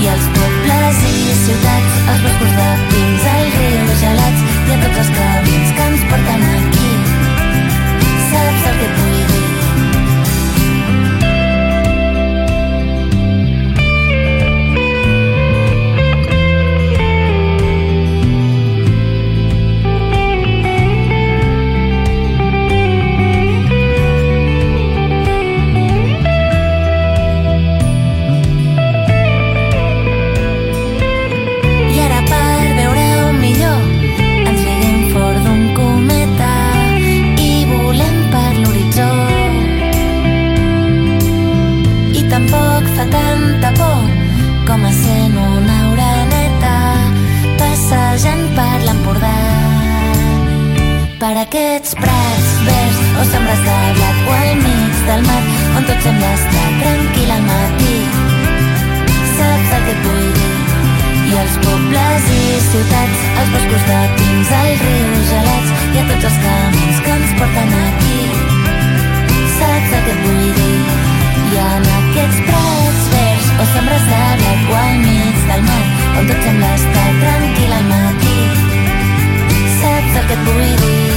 I 0.03 0.11
els 0.15 0.27
pobles 0.37 0.97
i 1.13 1.15
ciutats, 1.45 1.93
els 2.15 2.21
boscos 2.27 2.53
de 2.59 2.69
pins, 2.93 3.23
els 3.37 3.53
rius 3.63 4.03
gelats 4.03 4.41
i 4.59 4.77
a 4.77 4.83
tots 4.85 4.99
els 5.05 5.15
camins 5.21 5.71
que 5.79 5.89
ens 5.93 6.03
porten 6.13 6.43
aquí. 6.51 6.91
Saps 8.29 8.63
el 8.73 8.77
que 8.83 8.91
et 8.91 8.95
vull 8.99 9.09
dir? 9.13 9.18
Per 51.19 51.33
aquests 51.35 51.97
prats 51.99 52.51
verds 52.63 52.99
o 53.19 53.23
sembres 53.27 53.63
de 53.67 53.79
blat 53.97 54.19
o 54.23 54.35
al 54.35 54.61
mig 54.61 54.99
del 55.09 55.25
mar 55.27 55.41
on 55.79 55.87
tot 55.89 56.05
sembla 56.05 56.29
estar 56.37 56.69
tranquil 56.83 57.33
al 57.35 57.43
matí. 57.47 57.97
Saps 59.33 59.73
el 59.79 59.83
que 59.89 59.97
et 59.97 60.05
vull 60.05 60.29
dir? 60.37 60.53
I 61.33 61.41
els 61.41 61.57
pobles 61.65 62.29
i 62.37 62.45
ciutats, 62.69 63.25
els 63.43 63.51
boscos 63.57 63.89
de 63.89 63.99
pins, 64.21 64.53
els 64.61 64.85
rius 64.85 65.33
gelats 65.33 65.73
i 65.89 66.05
a 66.05 66.07
tots 66.13 66.29
els 66.31 66.39
camins 66.45 67.03
que 67.09 67.17
ens 67.17 67.35
porten 67.41 67.75
aquí. 67.81 68.23
Saps 69.57 69.99
el 69.99 70.07
que 70.07 70.15
et 70.15 70.23
vull 70.29 70.47
dir? 70.61 70.79
I 71.49 71.61
en 71.65 71.91
aquests 71.97 72.41
prats 72.53 73.11
verds 73.17 73.51
o 73.57 73.69
sembres 73.75 74.07
de 74.13 74.23
blat 74.45 74.71
o 74.71 74.79
al 74.85 75.03
mig 75.03 75.43
del 75.51 75.67
mar 75.67 75.83
on 76.15 76.31
tot 76.31 76.47
sembla 76.47 76.73
estar 76.79 77.11
tranquil 77.27 77.77
al 77.83 77.91
matí. 77.91 78.41
Saps 79.83 80.23
el 80.23 80.27
que 80.31 80.39
et 80.39 80.49
vull 80.53 80.75
dir? 80.87 81.08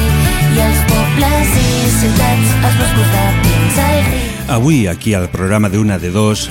Avui, 4.51 4.87
aquí 4.87 5.13
al 5.13 5.29
programa 5.31 5.69
d'una 5.69 5.97
de 5.99 6.09
dos, 6.11 6.49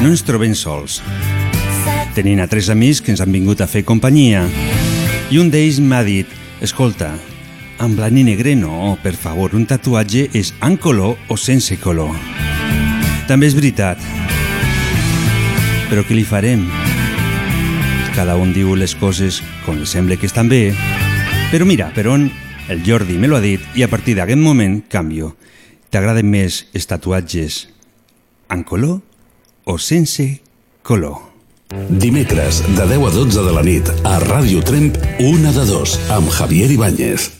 no 0.00 0.10
ens 0.12 0.22
trobem 0.22 0.54
sols. 0.54 1.00
Tenint 2.14 2.42
a 2.42 2.46
tres 2.46 2.68
amics 2.70 3.00
que 3.02 3.10
ens 3.10 3.22
han 3.24 3.32
vingut 3.34 3.60
a 3.60 3.66
fer 3.70 3.82
companyia. 3.86 4.44
I 5.30 5.40
un 5.42 5.50
d'ells 5.50 5.80
m'ha 5.82 6.02
dit, 6.06 6.30
escolta, 6.62 7.10
amb 7.82 7.98
blanc 7.98 8.20
i 8.20 8.24
negre 8.26 8.54
no, 8.54 8.96
per 9.02 9.16
favor, 9.18 9.56
un 9.58 9.66
tatuatge 9.66 10.28
és 10.36 10.52
en 10.62 10.76
color 10.76 11.16
o 11.26 11.38
sense 11.40 11.74
color. 11.82 12.14
També 13.26 13.48
és 13.50 13.56
veritat. 13.58 13.98
Però 15.90 16.04
què 16.06 16.14
li 16.14 16.26
farem? 16.28 16.68
Cada 18.14 18.36
un 18.38 18.54
diu 18.54 18.76
les 18.78 18.94
coses 18.94 19.40
com 19.64 19.78
li 19.80 19.90
sembla 19.90 20.18
que 20.20 20.30
estan 20.30 20.50
bé. 20.50 20.70
Però 21.50 21.66
mira, 21.66 21.88
per 21.94 22.06
on 22.12 22.28
el 22.70 22.84
Jordi 22.86 23.18
me 23.18 23.26
lo 23.26 23.36
ha 23.36 23.42
dit 23.42 23.60
i 23.74 23.82
a 23.82 23.90
partir 23.90 24.14
d'aquest 24.14 24.38
moment 24.38 24.78
canvio. 24.88 25.34
T'agraden 25.90 26.28
més 26.30 26.62
els 26.70 26.86
tatuatges 26.86 27.64
en 28.54 28.62
color 28.62 29.00
o 29.66 29.74
sense 29.78 30.26
color? 30.86 31.18
Dimecres, 31.90 32.62
de 32.78 32.86
10 32.86 33.04
a 33.06 33.10
12 33.14 33.42
de 33.46 33.52
la 33.54 33.62
nit, 33.66 33.90
a 34.06 34.16
Ràdio 34.22 34.62
Tremp, 34.66 34.94
una 35.22 35.50
de 35.54 35.66
dos, 35.66 35.98
amb 36.10 36.30
Javier 36.30 36.70
Ibáñez. 36.70 37.30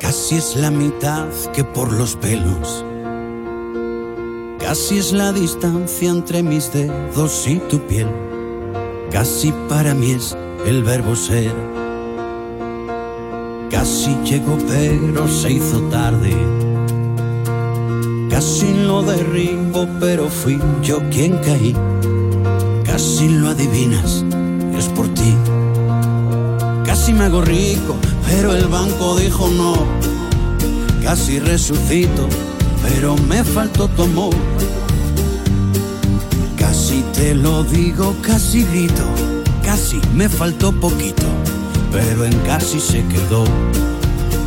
Casi 0.00 0.36
es 0.36 0.54
la 0.56 0.70
mitad 0.70 1.28
que 1.54 1.64
por 1.64 1.92
los 1.92 2.16
pelos. 2.16 2.84
Casi 4.68 4.98
es 4.98 5.12
la 5.14 5.32
distancia 5.32 6.10
entre 6.10 6.42
mis 6.42 6.70
dedos 6.70 7.46
y 7.46 7.56
tu 7.70 7.78
piel. 7.86 8.06
Casi 9.10 9.50
para 9.66 9.94
mí 9.94 10.10
es 10.10 10.36
el 10.66 10.82
verbo 10.82 11.16
ser. 11.16 11.54
Casi 13.70 14.14
llegó 14.26 14.58
pero 14.68 15.26
se 15.26 15.52
hizo 15.52 15.80
tarde. 15.84 16.36
Casi 18.28 18.74
lo 18.84 19.02
derribo 19.02 19.88
pero 20.00 20.28
fui 20.28 20.60
yo 20.82 20.98
quien 21.08 21.38
caí. 21.38 21.74
Casi 22.84 23.26
lo 23.26 23.48
adivinas, 23.48 24.22
es 24.78 24.88
por 24.88 25.08
ti. 25.14 25.34
Casi 26.84 27.14
me 27.14 27.24
hago 27.24 27.40
rico, 27.40 27.96
pero 28.26 28.54
el 28.54 28.66
banco 28.66 29.16
dijo 29.16 29.48
no. 29.48 29.76
Casi 31.02 31.38
resucito, 31.40 32.28
pero 32.88 33.16
me 33.16 33.44
faltó 33.44 33.88
tu 33.88 34.02
amor. 34.02 34.34
Casi 36.56 37.02
te 37.12 37.34
lo 37.34 37.64
digo, 37.64 38.14
casi 38.22 38.64
grito, 38.64 39.04
casi 39.62 40.00
me 40.14 40.28
faltó 40.28 40.72
poquito, 40.72 41.26
pero 41.92 42.24
en 42.24 42.36
casi 42.40 42.80
se 42.80 43.04
quedó. 43.06 43.44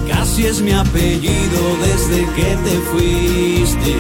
Casi 0.08 0.46
es 0.46 0.62
mi 0.62 0.72
apellido 0.72 1.62
desde 1.82 2.20
que 2.36 2.58
te 2.66 2.76
fuiste. 2.92 3.96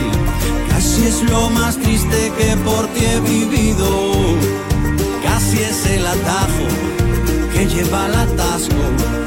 Casi 0.69 1.03
es 1.05 1.23
lo 1.29 1.49
más 1.49 1.77
triste 1.77 2.31
que 2.37 2.57
por 2.57 2.87
ti 2.87 3.05
he 3.05 3.19
vivido. 3.21 3.89
Casi 5.23 5.59
es 5.59 5.85
el 5.85 6.05
atajo 6.05 6.67
que 7.53 7.65
lleva 7.67 8.05
al 8.05 8.15
atasco. 8.15 9.20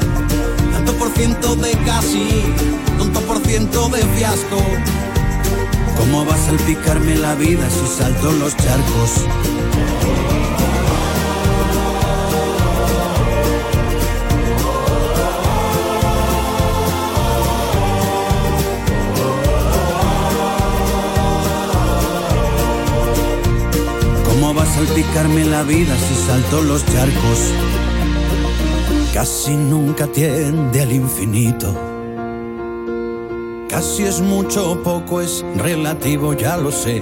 Por 0.99 1.09
ciento 1.11 1.55
de 1.55 1.71
casi, 1.85 2.27
tanto 2.97 3.21
por 3.21 3.39
ciento 3.45 3.89
de 3.89 4.01
fiasco. 4.17 4.57
¿Cómo 5.97 6.25
va 6.25 6.33
a 6.33 6.37
salpicarme 6.37 7.15
la 7.15 7.35
vida 7.35 7.69
si 7.69 7.87
salto 7.87 8.31
los 8.31 8.55
charcos? 8.57 9.11
¿Cómo 24.25 24.53
va 24.53 24.63
a 24.63 24.65
salpicarme 24.65 25.45
la 25.45 25.63
vida 25.63 25.95
si 25.97 26.15
salto 26.27 26.61
los 26.61 26.85
charcos? 26.85 27.84
Casi 29.15 29.55
nunca 29.55 30.07
tiende 30.07 30.81
al 30.81 30.91
infinito. 30.91 31.73
Casi 33.69 34.03
es 34.03 34.19
mucho 34.19 34.71
o 34.71 34.83
poco, 34.83 35.21
es 35.21 35.41
relativo, 35.55 36.33
ya 36.33 36.57
lo 36.57 36.69
sé. 36.69 37.01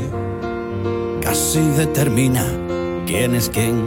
Casi 1.22 1.60
determina 1.76 2.46
quién 3.08 3.34
es 3.34 3.50
quién. 3.50 3.84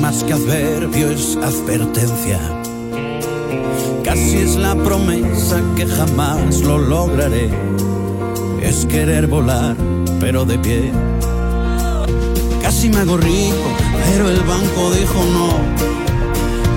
más 0.00 0.24
que 0.24 0.32
adverbio 0.32 1.10
es 1.10 1.36
advertencia. 1.36 2.40
Casi 4.02 4.38
es 4.38 4.56
la 4.56 4.74
promesa 4.74 5.62
que 5.76 5.86
jamás 5.86 6.60
lo 6.62 6.78
lograré. 6.78 7.50
Es 8.60 8.84
querer 8.84 9.28
volar, 9.28 9.76
pero 10.18 10.44
de 10.44 10.58
pie. 10.58 10.90
Casi 12.60 12.88
me 12.88 12.98
hago 12.98 13.16
rico, 13.16 13.68
pero 14.10 14.28
el 14.30 14.40
banco 14.40 14.90
dijo 14.92 15.24
no. 15.32 15.50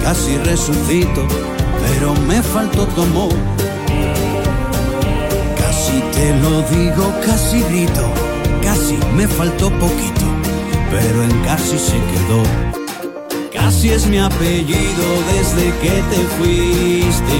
Casi 0.03 0.37
resucito, 0.37 1.25
pero 1.81 2.13
me 2.27 2.41
faltó 2.41 2.85
tu 2.87 3.01
amor. 3.03 3.33
Casi 5.57 6.01
te 6.13 6.35
lo 6.41 6.61
digo, 6.63 7.13
casi 7.25 7.61
grito, 7.63 8.05
casi 8.61 8.97
me 9.15 9.27
faltó 9.27 9.69
poquito, 9.79 10.25
pero 10.89 11.23
en 11.23 11.31
casi 11.43 11.77
se 11.77 11.99
quedó. 12.11 12.43
Casi 13.53 13.89
es 13.89 14.05
mi 14.07 14.17
apellido 14.17 15.05
desde 15.33 15.65
que 15.81 15.95
te 16.11 16.21
fuiste. 16.37 17.37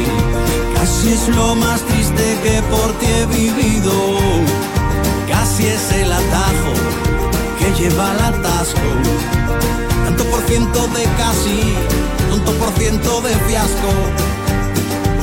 Casi 0.75 1.13
es 1.13 1.27
lo 1.29 1.55
más 1.55 1.81
triste 1.81 2.37
que 2.43 2.61
por 2.63 2.91
ti 2.99 3.07
he 3.07 3.25
vivido. 3.25 3.91
Casi 5.27 5.67
es 5.67 5.91
el 5.91 6.11
atajo 6.11 7.10
lleva 7.77 8.11
al 8.11 8.19
atasco. 8.19 8.79
Tanto 10.05 10.23
por 10.25 10.41
ciento 10.43 10.87
de 10.87 11.03
casi, 11.17 11.75
tanto 12.29 12.51
por 12.53 12.69
ciento 12.73 13.21
de 13.21 13.35
fiasco. 13.47 13.89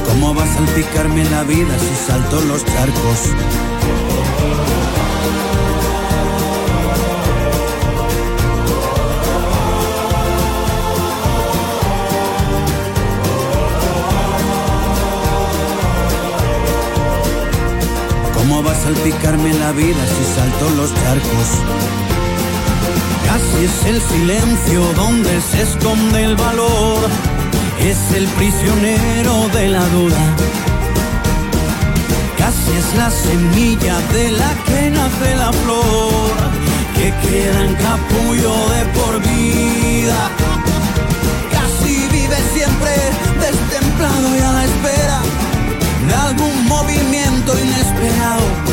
¿Cómo 0.07 0.35
va 0.35 0.45
a 0.45 0.55
salpicarme 0.55 1.25
la 1.31 1.43
vida 1.45 1.75
si 1.79 2.07
salto 2.07 2.41
los 2.43 2.65
charcos? 2.65 3.19
¿Cómo 18.35 18.63
va 18.63 18.73
a 18.73 18.75
salpicarme 18.75 19.53
la 19.55 19.73
vida 19.73 20.07
si 20.07 20.35
salto 20.35 20.71
los 20.77 20.95
charcos? 20.95 22.18
Casi 23.39 23.65
es 23.65 23.85
el 23.87 24.03
silencio 24.03 24.83
donde 24.95 25.41
se 25.41 25.63
esconde 25.63 26.25
el 26.25 26.35
valor. 26.35 26.99
Es 27.81 27.99
el 28.13 28.27
prisionero 28.39 29.49
de 29.55 29.69
la 29.69 29.85
duda. 29.91 30.23
Casi 32.37 32.73
es 32.73 32.95
la 32.97 33.11
semilla 33.11 33.97
de 34.13 34.33
la 34.33 34.51
que 34.67 34.91
nace 34.91 35.37
la 35.37 35.53
flor. 35.53 36.33
Que 36.97 37.15
queda 37.23 37.65
en 37.65 37.75
capullo 37.77 38.55
de 38.75 38.83
por 38.97 39.21
vida. 39.21 40.31
Casi 41.53 42.09
vive 42.09 42.39
siempre 42.55 42.93
destemplado 43.41 44.37
y 44.37 44.41
a 44.41 44.53
la 44.53 44.65
espera 44.65 45.21
de 46.09 46.15
algún 46.15 46.67
movimiento 46.67 47.53
inesperado. 47.57 48.68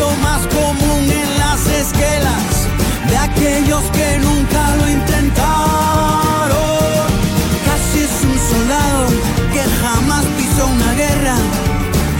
Más 0.00 0.46
común 0.46 1.10
en 1.10 1.38
las 1.38 1.66
esquelas 1.66 2.66
de 3.08 3.16
aquellos 3.16 3.82
que 3.92 4.18
nunca 4.18 4.76
lo 4.76 4.88
intentaron. 4.88 6.48
Casi 7.66 7.98
es 8.00 8.24
un 8.24 8.38
soldado 8.50 9.08
que 9.52 9.62
jamás 9.82 10.24
pisó 10.36 10.66
una 10.66 10.92
guerra 10.94 11.36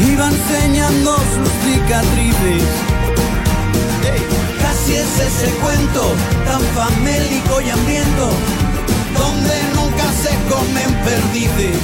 y 0.06 0.16
va 0.16 0.28
enseñando 0.28 1.16
sus 1.16 1.48
cicatrices. 1.64 2.68
Casi 4.60 4.94
es 4.94 5.18
ese 5.18 5.50
cuento 5.62 6.14
tan 6.46 6.60
famélico 6.76 7.60
y 7.62 7.70
hambriento 7.70 8.30
donde 9.18 9.54
nunca 9.74 10.04
se 10.22 10.32
comen 10.52 10.90
perdices. 11.04 11.80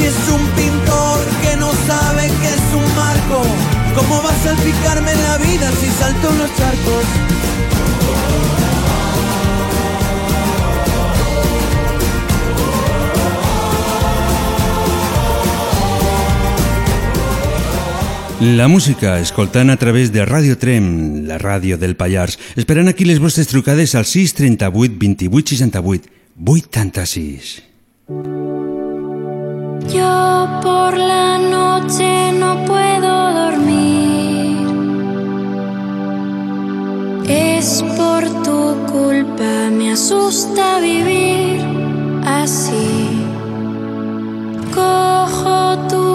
Casi 0.00 0.08
es 0.08 0.28
un 0.30 0.46
pintor 0.56 1.18
que 1.42 1.56
no 1.56 1.70
sabe 1.86 2.22
que 2.22 2.48
es 2.48 2.62
un 2.74 2.96
marco. 2.96 3.42
¿Cómo 3.94 4.22
va 4.22 4.30
a 4.30 4.38
salpicarme 4.38 5.14
la 5.14 5.36
vida 5.36 5.70
si 5.72 5.90
salto 5.90 6.30
en 6.30 6.38
los 6.38 6.56
charcos? 6.56 7.04
La 18.40 18.68
música, 18.68 19.20
escoltant 19.20 19.68
a 19.68 19.76
través 19.76 20.12
de 20.12 20.24
Radio 20.24 20.56
Trem, 20.56 21.26
la 21.26 21.36
ràdio 21.36 21.76
del 21.76 21.96
Pallars. 21.96 22.38
Esperant 22.56 22.88
aquí 22.88 23.04
les 23.04 23.20
vostres 23.20 23.52
trucades 23.52 23.94
al 23.94 24.06
638 24.06 24.96
28 24.96 25.56
68 25.56 26.08
86. 26.46 28.49
Vivir 40.80 41.60
así. 42.24 43.26
Cojo 44.74 45.76
tu 45.88 46.09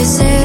no 0.00 0.39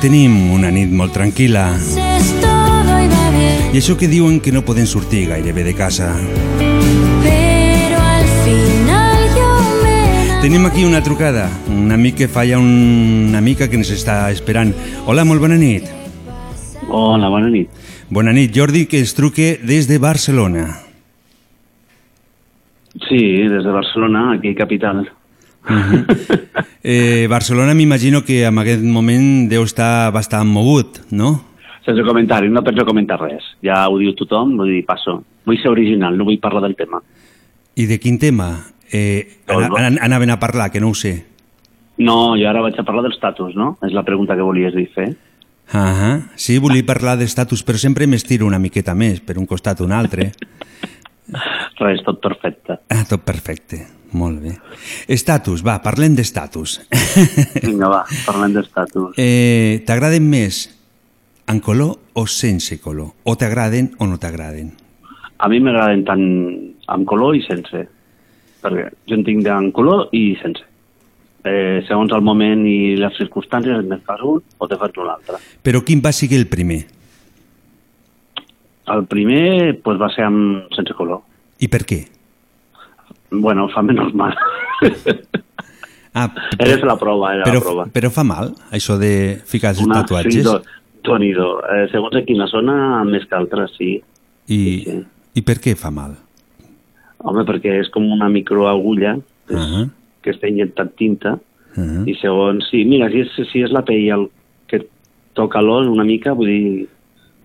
tenim 0.00 0.32
una 0.54 0.70
nit 0.72 0.88
molt 0.88 1.12
tranquil·la 1.12 1.64
i 3.70 3.78
això 3.78 3.94
que 4.00 4.08
diuen 4.08 4.40
que 4.40 4.50
no 4.50 4.64
poden 4.64 4.88
sortir 4.88 5.26
gairebé 5.28 5.62
de 5.62 5.74
casa. 5.76 6.08
Tenim 10.40 10.64
aquí 10.66 10.86
una 10.88 11.02
trucada, 11.04 11.44
un 11.68 11.92
amic 11.92 12.16
que 12.22 12.28
falla 12.28 12.58
una 12.58 13.42
mica 13.44 13.68
que 13.68 13.76
ens 13.76 13.92
està 13.92 14.30
esperant. 14.32 14.72
Hola, 15.04 15.26
molt 15.28 15.44
bona 15.44 15.60
nit. 15.60 15.86
Hola, 16.88 17.28
bona 17.28 17.52
nit. 17.52 17.68
Bona 18.08 18.32
nit, 18.32 18.56
Jordi, 18.56 18.86
que 18.88 19.04
es 19.04 19.14
truque 19.14 19.60
des 19.62 19.86
de 19.86 20.00
Barcelona. 20.00 20.66
Sí, 23.06 23.20
des 23.52 23.62
de 23.62 23.70
Barcelona, 23.70 24.32
aquí 24.32 24.54
capital. 24.56 25.04
Eh, 26.82 27.26
Barcelona 27.28 27.74
m'imagino 27.76 28.22
que 28.24 28.46
en 28.48 28.56
aquest 28.56 28.80
moment 28.80 29.50
deu 29.50 29.66
estar 29.68 30.08
bastant 30.16 30.48
mogut, 30.48 31.02
no? 31.12 31.34
Sense 31.84 32.00
comentari, 32.06 32.48
no 32.48 32.62
penso 32.64 32.86
comentar 32.88 33.18
res. 33.20 33.44
Ja 33.60 33.82
ho 33.92 33.98
diu 34.00 34.14
tothom, 34.16 34.54
vull 34.56 34.72
dir, 34.72 34.86
passo. 34.88 35.18
Vull 35.44 35.60
ser 35.60 35.68
original, 35.68 36.16
no 36.16 36.24
vull 36.24 36.40
parlar 36.40 36.64
del 36.64 36.78
tema. 36.78 37.02
I 37.76 37.84
de 37.84 38.00
quin 38.00 38.16
tema? 38.18 38.48
Eh, 38.90 39.44
ana, 39.52 39.68
ana, 39.76 39.92
anaven 40.08 40.32
a 40.32 40.40
parlar, 40.40 40.70
que 40.72 40.80
no 40.80 40.88
ho 40.88 40.96
sé. 40.96 41.18
No, 42.00 42.32
jo 42.40 42.48
ara 42.48 42.64
vaig 42.64 42.80
a 42.80 42.86
parlar 42.88 43.04
dels 43.04 43.20
tatus, 43.20 43.52
no? 43.52 43.74
És 43.84 43.92
la 43.92 44.06
pregunta 44.08 44.36
que 44.36 44.46
volies 44.46 44.72
dir 44.72 44.88
fer. 44.94 45.10
Ah 45.72 46.18
sí, 46.34 46.56
volia 46.58 46.82
parlar 46.86 47.14
d'estatus, 47.20 47.62
però 47.62 47.78
sempre 47.78 48.08
m'estiro 48.10 48.46
una 48.48 48.58
miqueta 48.58 48.96
més, 48.96 49.20
per 49.20 49.36
un 49.38 49.46
costat 49.46 49.80
o 49.80 49.86
un 49.86 49.92
altre. 49.92 50.32
Res, 51.80 52.02
tot 52.06 52.18
perfecte. 52.24 52.80
Ah, 52.90 53.04
tot 53.08 53.22
perfecte, 53.22 53.84
molt 54.12 54.40
bé. 54.42 54.54
Estatus, 55.08 55.62
va, 55.66 55.78
parlem 55.82 56.14
d'estatus. 56.18 56.78
Vinga, 57.62 57.88
va, 57.92 58.02
parlem 58.26 58.54
d'estatus. 58.56 59.14
Eh, 59.20 59.82
T'agraden 59.86 60.26
més 60.30 60.64
en 61.50 61.60
color 61.60 61.96
o 62.14 62.26
sense 62.30 62.78
color? 62.80 63.12
O 63.24 63.36
t'agraden 63.36 63.92
o 63.98 64.06
no 64.06 64.18
t'agraden? 64.22 64.72
A 65.40 65.48
mi 65.48 65.58
m'agraden 65.64 66.04
tant 66.04 66.24
amb 66.92 67.06
color 67.08 67.36
i 67.38 67.42
sense. 67.46 67.86
Perquè 68.60 68.90
jo 69.08 69.16
en 69.16 69.24
tinc 69.24 69.46
en 69.48 69.70
color 69.72 70.08
i 70.12 70.34
sense. 70.42 70.66
eh, 71.44 71.80
segons 71.88 72.12
el 72.12 72.20
moment 72.20 72.66
i 72.68 72.96
les 73.00 73.14
circumstàncies, 73.16 73.78
et 73.80 74.02
fas 74.04 74.20
un 74.20 74.42
o 74.58 74.66
te 74.68 74.76
fas 74.76 74.92
un 75.00 75.08
altre. 75.08 75.38
Però 75.64 75.80
quin 75.80 76.02
va 76.04 76.12
ser 76.12 76.28
el 76.36 76.44
primer? 76.52 76.82
El 78.92 79.06
primer 79.06 79.80
pues, 79.82 79.96
va 80.00 80.10
ser 80.12 80.26
amb 80.26 80.68
sense 80.76 80.92
color. 80.98 81.22
I 81.60 81.68
per 81.72 81.84
què? 81.88 82.02
Bueno, 83.30 83.68
fa 83.68 83.82
menys 83.82 84.12
mal. 84.14 84.34
Ah, 86.14 86.28
Eres 86.58 86.82
la 86.82 86.96
prova, 86.98 87.34
era 87.36 87.44
però, 87.44 87.54
la 87.54 87.60
prova. 87.64 87.84
però 87.94 88.10
fa 88.10 88.24
mal, 88.26 88.52
això 88.74 88.96
de 88.98 89.40
ficar 89.46 89.70
els 89.76 89.82
Una- 89.84 90.00
tatuatges? 90.02 90.34
Sí, 90.34 90.42
do, 90.42 90.60
Tonido. 91.02 91.60
Eh, 91.64 91.86
segons 91.92 92.16
en 92.18 92.24
quina 92.26 92.46
zona, 92.50 92.74
més 93.08 93.24
que 93.24 93.36
altres, 93.38 93.70
sí. 93.78 93.94
I, 94.52 94.60
I 95.38 95.42
per 95.46 95.56
què 95.62 95.76
fa 95.78 95.88
mal? 95.94 96.16
Home, 97.24 97.44
perquè 97.48 97.78
és 97.80 97.88
com 97.94 98.06
una 98.12 98.28
microagulla 98.28 99.16
Uh 99.50 99.56
-huh. 99.58 99.88
que 100.22 100.30
està 100.30 100.46
injectant 100.48 100.92
tinta 100.96 101.32
Uh 101.76 101.82
-huh. 101.82 102.08
i 102.08 102.14
segons... 102.20 102.68
Sí, 102.70 102.84
mira, 102.84 103.08
si 103.10 103.20
és, 103.20 103.28
si 103.52 103.62
és 103.62 103.70
la 103.70 103.82
pell 103.84 104.08
el 104.10 104.28
que 104.66 104.86
toca 105.34 105.60
l'os 105.62 105.86
una 105.86 106.04
mica, 106.04 106.32
vull 106.34 106.46
dir, 106.46 106.88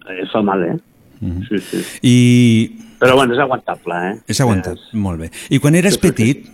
eh, 0.09 0.25
fa 0.31 0.41
mal, 0.41 0.63
eh? 0.63 0.77
Mhm. 1.21 1.43
Sí, 1.47 1.57
sí. 1.59 1.77
I 2.03 2.71
Però 2.99 3.15
bueno, 3.17 3.35
és 3.35 3.41
aguantable, 3.43 3.99
eh? 4.09 4.15
és 4.31 4.39
aguantat, 4.41 4.79
molt 4.93 5.25
bé. 5.25 5.29
I 5.51 5.59
quan 5.63 5.75
eres 5.75 5.97
petit, 6.01 6.47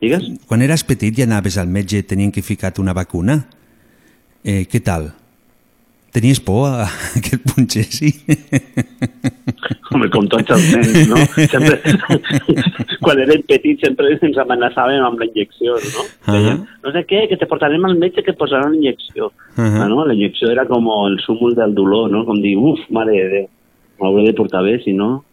Digues? 0.00 0.26
quan 0.46 0.62
eres 0.62 0.84
petit 0.86 1.18
i 1.18 1.26
anaves 1.26 1.58
al 1.58 1.70
metge 1.70 2.02
tenien 2.06 2.32
que 2.34 2.44
ficat 2.46 2.78
una 2.82 2.94
vacuna? 2.96 3.40
Eh, 4.46 4.64
què 4.70 4.82
tal? 4.84 5.10
Tenies 6.14 6.38
por 6.40 6.64
a 6.70 6.86
que 7.24 7.36
et 7.36 7.42
punxessi? 7.44 8.12
Home, 9.92 10.08
com 10.14 10.28
tots 10.32 10.54
els 10.54 10.70
nens, 10.72 11.10
no? 11.10 11.18
Sempre, 11.50 11.76
quan 13.04 13.20
érem 13.20 13.42
petits 13.50 13.84
sempre 13.84 14.14
ens 14.14 14.38
amenaçàvem 14.40 15.04
amb 15.04 15.20
la 15.20 15.28
injecció, 15.28 15.74
no? 15.76 16.06
Deien, 16.30 16.62
no 16.86 16.94
sé 16.94 17.02
què, 17.10 17.26
que 17.28 17.36
te 17.40 17.50
portarem 17.50 17.84
al 17.84 17.98
metge 18.00 18.24
que 18.24 18.32
et 18.32 18.40
posaran 18.40 18.72
una 18.72 18.80
injecció. 18.80 19.28
Ahà. 19.58 19.84
Ah, 19.84 19.90
no? 19.92 20.06
La 20.08 20.16
injecció 20.16 20.48
era 20.54 20.64
com 20.70 20.88
el 21.02 21.18
súmul 21.26 21.58
del 21.58 21.76
dolor, 21.76 22.08
no? 22.14 22.24
Com 22.28 22.40
dir, 22.40 22.56
uf, 22.56 22.80
mare 22.94 23.18
de 23.34 23.44
Déu, 23.44 23.50
m'hauré 24.00 24.26
de 24.26 24.34
portar 24.34 24.62
bé, 24.64 24.78
si 24.84 24.92
no... 24.92 25.24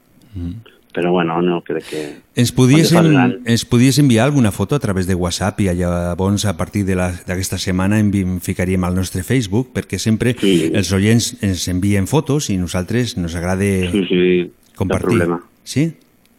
Però 0.93 1.09
bueno, 1.11 1.39
no, 1.41 1.55
crec 1.65 1.87
que... 1.89 2.01
Ens 2.37 2.51
podies, 2.53 2.91
en, 2.93 3.39
ens 3.49 3.63
podies 3.65 3.97
enviar 3.97 4.27
alguna 4.27 4.51
foto 4.53 4.75
a 4.75 4.79
través 4.79 5.07
de 5.09 5.15
WhatsApp 5.17 5.59
i 5.61 5.71
llavors 5.73 6.45
a 6.45 6.53
partir 6.55 6.83
d'aquesta 6.85 7.57
setmana 7.57 7.97
envi, 7.97 8.21
ficaríem 8.45 8.83
al 8.85 8.93
nostre 8.93 9.23
Facebook 9.25 9.71
perquè 9.73 9.97
sempre 9.97 10.35
Sí. 10.37 10.69
els 10.69 10.91
oients 10.93 11.31
ens 11.41 11.65
envien 11.67 12.05
fotos 12.05 12.51
i 12.53 12.59
nosaltres 12.61 13.17
nos 13.17 13.33
agrada 13.33 13.65
Sí, 13.89 14.03
sí, 14.05 14.51
cap 14.69 14.77
compartir. 14.83 15.07
problema. 15.07 15.39
Sí? 15.63 15.87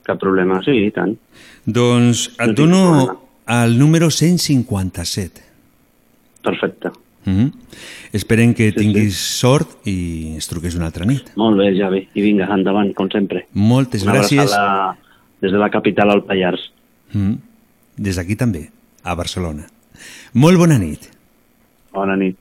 Cap 0.07 0.21
problema, 0.23 0.61
sí, 0.63 0.71
i 0.87 0.91
tant. 0.95 1.17
Doncs 1.67 2.29
No 2.39 2.45
et 2.45 2.55
tinc 2.55 2.59
dono 2.59 3.21
el 3.49 3.75
número 3.79 4.11
157. 4.11 5.43
Perfecte. 6.47 6.91
Mm 7.25 7.33
-hmm. 7.33 7.53
Esperem 8.13 8.55
que 8.55 8.73
tinguis 8.73 9.17
sort 9.17 9.87
i 9.87 10.33
ens 10.35 10.47
truquis 10.49 10.75
una 10.77 10.87
altra 10.87 11.05
nit. 11.05 11.33
Molt 11.37 11.57
bé, 11.57 11.75
ja 11.77 11.89
bé. 11.89 12.09
I 12.15 12.23
vinga, 12.23 12.47
endavant, 12.55 12.93
com 12.95 13.09
sempre. 13.11 13.47
Moltes 13.53 14.03
Una 14.03 14.15
gràcies. 14.15 14.41
abraçada 14.41 14.97
des 15.41 15.53
de 15.53 15.59
la 15.59 15.71
capital 15.71 16.11
al 16.11 16.25
Pallars. 16.25 16.73
Mm. 17.13 17.35
Des 17.97 18.17
d'aquí 18.17 18.37
també, 18.37 18.71
a 19.03 19.15
Barcelona. 19.15 19.67
Molt 20.33 20.59
bona 20.59 20.79
nit. 20.79 21.11
Bona 21.93 22.17
nit. 22.17 22.37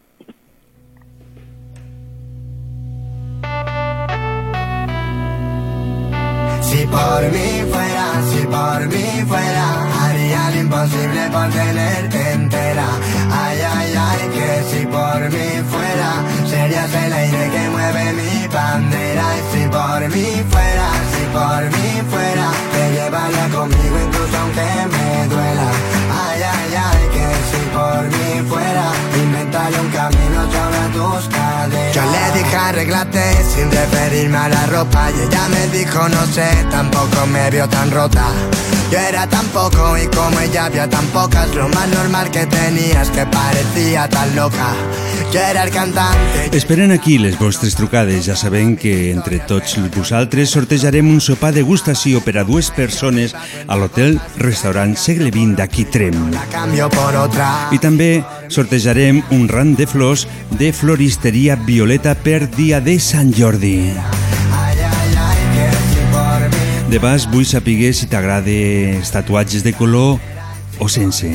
Si 6.61 6.87
por 6.87 7.21
mí 7.33 7.49
fuera, 7.71 8.05
si 8.29 8.41
por 8.55 8.79
mí 8.93 9.07
fuera, 9.27 9.67
haría 10.01 10.41
lo 10.51 10.59
imposible 10.65 11.21
por 11.31 11.47
tenerte 11.49 12.19
entera. 12.33 12.87
Ay, 13.29 13.57
ay, 13.59 13.61
ay, 13.77 13.82
que 14.29 14.63
si 14.69 14.85
por 14.85 15.21
mí 15.31 15.49
fuera, 15.69 16.11
serías 16.49 16.93
el 16.93 17.13
aire 17.13 17.49
que 17.49 17.69
mueve 17.69 18.13
mi 18.13 18.47
bandera. 18.47 19.25
Si 19.51 19.67
por 19.67 20.01
mí 20.09 20.43
fuera, 20.51 20.87
si 21.13 21.23
por 21.37 21.63
mí 21.73 22.01
fuera, 22.09 22.47
te 22.73 22.91
llevaría 22.93 23.49
conmigo 23.49 23.95
incluso 24.05 24.37
aunque 24.37 24.69
me 24.93 25.27
duela. 25.27 25.67
Ay, 26.25 26.41
ay, 26.41 26.73
ay, 26.87 27.03
que 27.13 27.27
si 27.49 27.61
por 27.77 28.03
mí 28.15 28.49
fuera, 28.49 28.85
inventaría 29.23 29.81
un 29.81 29.89
camino 29.89 30.39
sobre 30.51 30.83
tus 30.93 31.27
caderas. 31.29 31.95
Yo 31.95 32.01
le 32.01 32.39
dije 32.39 32.55
arreglate 32.55 33.43
sin 33.53 33.71
referirme 33.71 34.37
a 34.37 34.49
la 34.49 34.65
ropa 34.67 35.11
y 35.11 35.21
ella 35.21 35.47
me 35.49 35.67
dijo 35.77 36.07
no 36.09 36.25
sé, 36.27 36.49
tampoco 36.71 37.25
me 37.27 37.49
vio 37.49 37.67
tan 37.67 37.91
rota. 37.91 38.27
Yo 38.93 38.99
era 38.99 39.27
tan 39.27 39.47
poco 39.47 39.97
y 39.97 40.05
como 40.15 40.39
ella 40.39 40.65
había 40.65 40.87
tan 40.87 41.03
pocas, 41.07 41.49
lo 41.55 41.67
más 41.67 41.89
normal 41.89 42.29
que 42.29 42.45
tenía 42.45 43.01
es 43.01 43.09
que 43.09 43.25
parecía 43.25 44.07
tan 44.07 44.35
loca. 44.35 44.75
Yo 45.33 45.39
era 45.39 45.63
el 45.63 45.71
cantante. 45.71 46.55
Esperen 46.55 46.91
aquí 46.91 47.17
les 47.17 47.39
vostres 47.39 47.73
trucades. 47.73 48.27
Ja 48.27 48.35
sabem 48.35 48.75
que 48.77 49.09
entre 49.09 49.39
tots 49.39 49.79
vosaltres 49.95 50.53
sortejarem 50.53 51.09
un 51.09 51.21
sopar 51.25 51.55
de 51.55 51.63
gustació 51.65 52.21
per 52.21 52.37
a 52.37 52.43
dues 52.45 52.69
persones 52.69 53.33
a 53.33 53.77
l'hotel 53.81 54.19
restaurant 54.37 54.93
Segle 54.93 55.31
XX 55.33 55.57
d'aquí 55.57 55.87
Trem. 55.89 56.29
I 57.73 57.81
també 57.81 58.11
sortejarem 58.45 59.23
un 59.33 59.49
ram 59.49 59.73
de 59.73 59.89
flors 59.89 60.27
de 60.53 60.69
floristeria 60.69 61.57
Violeta 61.57 62.13
per 62.13 62.45
dia 62.45 62.77
de 62.77 62.99
Sant 63.01 63.33
Jordi. 63.33 63.79
De 66.93 66.99
bas 66.99 67.23
vull 67.25 67.41
saber 67.41 67.89
si 67.97 68.05
t'agrada 68.05 68.53
els 68.53 69.09
tatuatges 69.09 69.63
de 69.65 69.71
color 69.73 70.19
o 70.77 70.85
sense. 70.85 71.25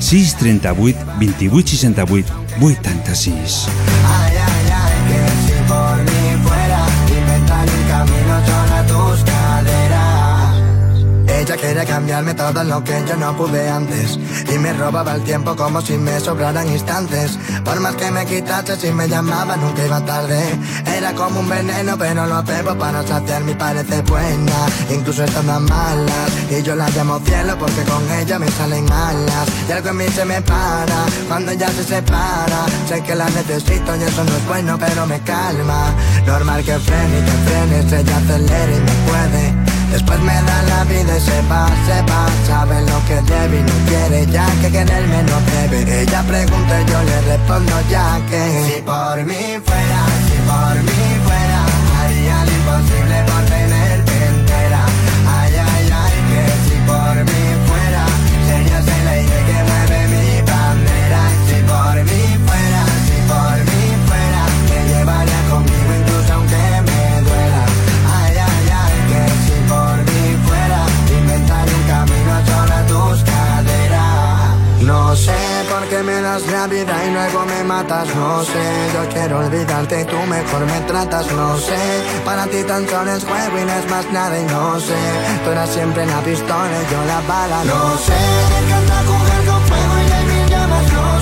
6 0.00 0.32
38 0.40 1.04
28 1.20 1.74
68 1.76 2.32
86 2.64 3.58
cambiarme 11.84 12.34
todo 12.34 12.64
lo 12.64 12.82
que 12.82 13.04
yo 13.06 13.16
no 13.16 13.36
pude 13.36 13.68
antes. 13.68 14.18
Y 14.52 14.58
me 14.58 14.72
robaba 14.72 15.14
el 15.14 15.22
tiempo 15.22 15.54
como 15.56 15.80
si 15.80 15.98
me 15.98 16.18
sobraran 16.20 16.68
instantes. 16.68 17.38
Por 17.64 17.80
más 17.80 17.94
que 17.96 18.10
me 18.10 18.24
quitase 18.26 18.76
si 18.76 18.90
me 18.92 19.08
llamaba 19.08 19.56
nunca 19.56 19.84
iba 19.84 20.04
tarde. 20.04 20.40
Era 20.86 21.12
como 21.14 21.40
un 21.40 21.48
veneno 21.48 21.96
pero 21.98 22.26
lo 22.26 22.42
bebo 22.42 22.74
para 22.76 23.06
saciar 23.06 23.44
mi 23.44 23.54
parece 23.54 24.02
buena. 24.02 24.66
Incluso 24.90 25.24
estando 25.24 25.60
malas 25.60 26.30
Y 26.50 26.62
yo 26.62 26.74
la 26.74 26.88
llamo 26.90 27.20
cielo 27.20 27.56
porque 27.58 27.82
con 27.82 28.10
ella 28.12 28.38
me 28.38 28.48
salen 28.50 28.90
alas. 28.90 29.48
Y 29.68 29.72
algo 29.72 29.90
en 29.90 29.96
mí 29.98 30.08
se 30.08 30.24
me 30.24 30.40
para 30.42 31.04
cuando 31.28 31.52
ella 31.52 31.68
se 31.68 31.84
separa. 31.84 32.66
Sé 32.88 33.02
que 33.02 33.14
la 33.14 33.26
necesito 33.30 33.96
y 33.96 34.02
eso 34.02 34.24
no 34.24 34.36
es 34.36 34.46
bueno 34.46 34.78
pero 34.78 35.06
me 35.06 35.20
calma. 35.20 35.94
Normal 36.26 36.64
que 36.64 36.78
frene 36.78 37.18
y 37.18 37.22
que 37.22 37.30
frenes 37.30 37.92
ella 37.92 38.16
acelera 38.16 38.76
y 38.76 38.80
me 38.80 38.92
puede 39.10 39.67
Después 39.90 40.20
me 40.20 40.34
da 40.34 40.62
la 40.64 40.84
vida 40.84 41.16
y 41.16 41.20
se 41.20 41.42
va, 41.50 41.66
se 41.86 42.02
va. 42.02 42.26
Sabe 42.46 42.80
lo 42.82 43.04
que 43.06 43.16
debe 43.32 43.58
y 43.58 43.62
no 43.62 43.76
quiere 43.88 44.26
ya 44.26 44.46
que 44.60 44.70
quererme 44.70 45.22
no 45.22 45.38
debe 45.52 46.02
Ella 46.02 46.22
pregunta 46.22 46.80
y 46.80 46.84
yo 46.90 47.02
le 47.02 47.20
respondo 47.22 47.72
ya 47.90 48.20
que 48.28 48.74
Si 48.74 48.82
por 48.82 49.24
mí 49.24 49.58
fuera, 49.64 50.00
si 50.28 50.38
por 50.48 50.82
mí 50.84 51.07
No 75.08 75.16
sé 75.16 75.32
por 75.70 75.88
qué 75.88 76.02
me 76.02 76.20
das 76.20 76.46
la 76.48 76.66
vida 76.66 76.94
y 77.06 77.10
luego 77.10 77.42
me 77.46 77.64
matas. 77.64 78.14
No 78.14 78.44
sé, 78.44 78.64
yo 78.92 79.08
quiero 79.08 79.38
olvidarte 79.38 80.02
y 80.02 80.04
tú 80.04 80.18
mejor 80.28 80.66
me 80.66 80.80
tratas. 80.82 81.32
No 81.32 81.56
sé, 81.56 81.80
para 82.26 82.46
ti 82.46 82.62
tan 82.62 82.86
solo 82.86 83.14
es 83.14 83.24
juego 83.24 83.58
y 83.58 83.64
no 83.64 83.72
es 83.72 83.90
más 83.90 84.12
nada 84.12 84.38
y 84.38 84.44
no 84.44 84.78
sé. 84.78 85.00
Tú 85.42 85.50
eras 85.50 85.70
siempre 85.70 86.04
la 86.04 86.20
pistola 86.20 86.76
y 86.82 86.92
yo 86.92 87.04
la 87.06 87.20
bala. 87.22 87.64
No 87.64 87.96
sé, 87.96 88.20
me 88.50 88.58
encanta 88.66 88.96
jugar 89.08 89.44
con 89.46 89.62
fuego 89.68 89.94
y 90.06 90.12
hay 90.12 90.24
mil 90.26 90.46
llamas. 90.50 90.92
No 90.92 91.17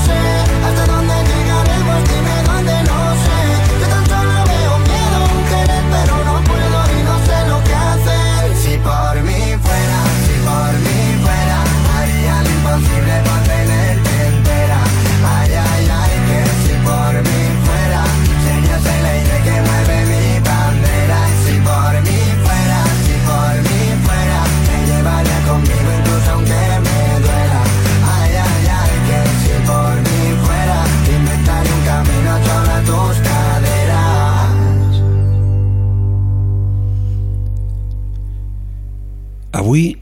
Avui 39.66 39.96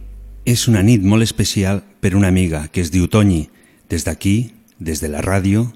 és 0.44 0.66
una 0.68 0.82
nit 0.84 1.00
molt 1.00 1.24
especial 1.24 1.78
per 2.04 2.10
una 2.12 2.28
amiga 2.28 2.66
que 2.68 2.82
es 2.84 2.90
diu 2.92 3.06
Toni. 3.08 3.46
Des 3.88 4.04
d'aquí, 4.04 4.52
des 4.76 5.00
de 5.00 5.08
la 5.08 5.22
ràdio, 5.24 5.70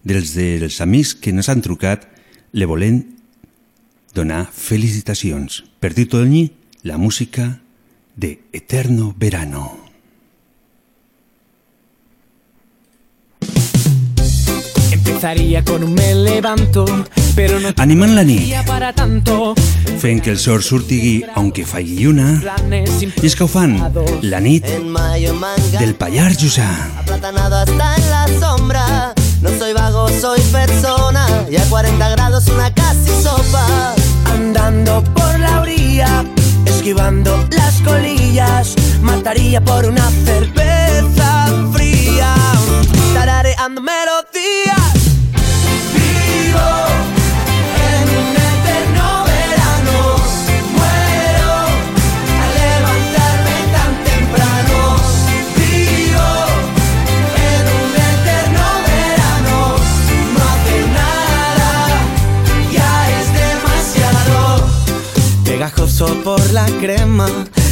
dels 0.00 0.32
dels 0.32 0.80
amics 0.80 1.12
que 1.12 1.28
ens 1.28 1.52
han 1.52 1.60
trucat, 1.60 2.08
le 2.56 2.64
volem 2.64 3.02
donar 4.16 4.46
felicitacions. 4.48 5.60
Per 5.76 5.92
dir 5.92 6.08
Toni, 6.08 6.46
la 6.88 6.96
música 6.96 7.60
de 8.16 8.38
Eterno 8.56 9.12
Verano. 9.20 9.83
Falli 21.66 21.96
lluna, 22.00 22.40
Planes 22.40 23.02
i 23.02 23.10
és 23.22 23.34
que 23.34 23.44
ho 23.44 23.48
fan 23.48 23.76
la 24.22 24.40
nit 24.40 24.66
del 25.78 25.94
Pallars 25.94 26.38
Jussà. 26.38 26.68
Aplatanado 27.00 27.56
hasta 27.56 27.96
en 27.96 28.10
la 28.10 28.26
sombra. 28.40 29.14
No 29.42 29.50
soy 29.58 29.72
vago, 29.72 30.08
soy 30.20 30.40
persona. 30.52 31.26
Y 31.50 31.56
a 31.56 31.64
40 31.68 32.08
grados 32.10 32.48
una 32.48 32.72
casi 32.72 33.10
sopa. 33.22 33.94
Andando 34.32 35.04
por 35.14 35.38
la 35.38 35.60
orilla, 35.60 36.24
esquivando 36.64 37.46
las 37.50 37.80
colillas, 37.82 38.74
mataría 39.02 39.60
por 39.60 39.84
una 39.84 40.10
cerveza 40.24 41.46
fría, 41.72 42.34
tarareando 43.14 43.80
melodías. 43.80 44.83
Por 66.22 66.52
la 66.52 66.66
crema, 66.80 67.26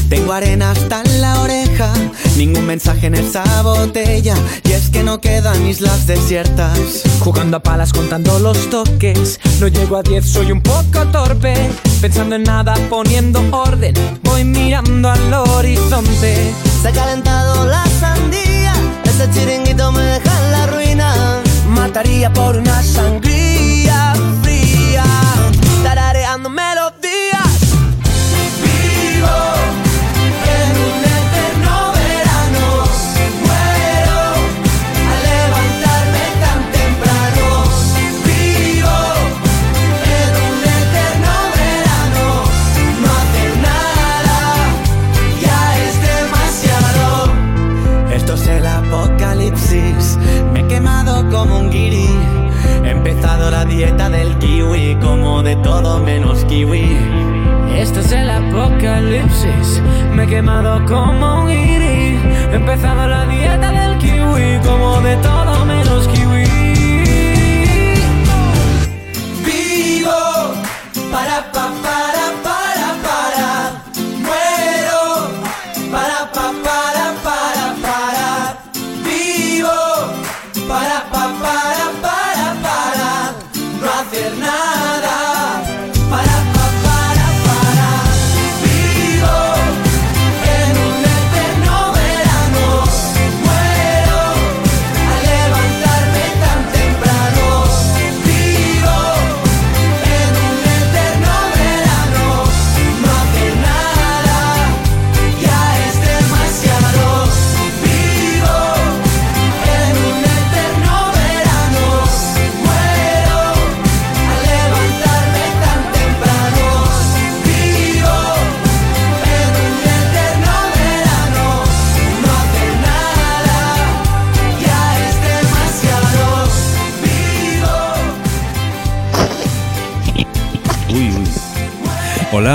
tengo 0.09 0.33
arena 0.33 0.71
hasta 0.71 1.03
en 1.03 1.21
la 1.21 1.41
oreja, 1.41 1.93
ningún 2.37 2.67
mensaje 2.67 3.07
en 3.07 3.15
esa 3.15 3.45
botella, 3.63 4.35
y 4.65 4.73
es 4.73 4.91
que 4.91 5.03
no 5.03 5.21
quedan 5.21 5.67
islas 5.67 6.07
desiertas. 6.07 7.03
Jugando 7.21 7.59
a 7.59 7.63
palas 7.63 7.93
contando 7.93 8.39
los 8.39 8.71
toques, 8.71 9.41
no 9.61 9.69
llego 9.69 9.97
a 9.97 10.03
10, 10.03 10.25
soy 10.27 10.53
un 10.53 10.61
poco 10.61 11.07
torpe, 11.13 11.55
pensando 12.01 12.37
en 12.37 12.45
nada, 12.45 12.75
poniendo 12.91 13.41
orden, 13.51 13.95
voy 14.23 14.45
mirando 14.45 15.11
al 15.11 15.35
horizonte. 15.35 16.53
Se 16.83 16.89
ha 16.89 16.93
calentado 16.93 17.67
la 17.67 17.85
sandía. 18.01 18.75
Ese 19.05 19.31
chiringuito 19.31 19.93
me 19.93 20.03
deja 20.03 20.45
en 20.45 20.53
la 20.53 20.67
ruina. 20.67 21.15
Mataría 21.69 22.33
por 22.33 22.57
una 22.57 22.83
sangría 22.83 24.15
fría, 24.43 25.05
la 53.51 53.65
dieta 53.65 54.09
del 54.09 54.37
kiwi, 54.39 54.97
como 55.01 55.43
de 55.43 55.57
todo 55.57 55.99
menos 55.99 56.45
kiwi. 56.45 56.97
Esto 57.77 58.01
es 58.01 58.13
el 58.13 58.31
apocalipsis, 58.31 59.83
me 60.15 60.25
he 60.25 60.27
quemado 60.27 60.85
como 60.87 61.43
un 61.43 61.49
guiri. 61.49 62.21
He 62.53 62.55
empezado 62.55 63.09
la 63.09 63.27
dieta 63.27 63.71
del 63.71 63.99
kiwi, 63.99 64.61
como 64.65 65.01
de 65.01 65.17
todo 65.17 65.65
menos 65.65 66.07
kiwi. 66.09 66.45
Vivo 69.45 70.55
para 71.11 71.51
pa 71.53 71.82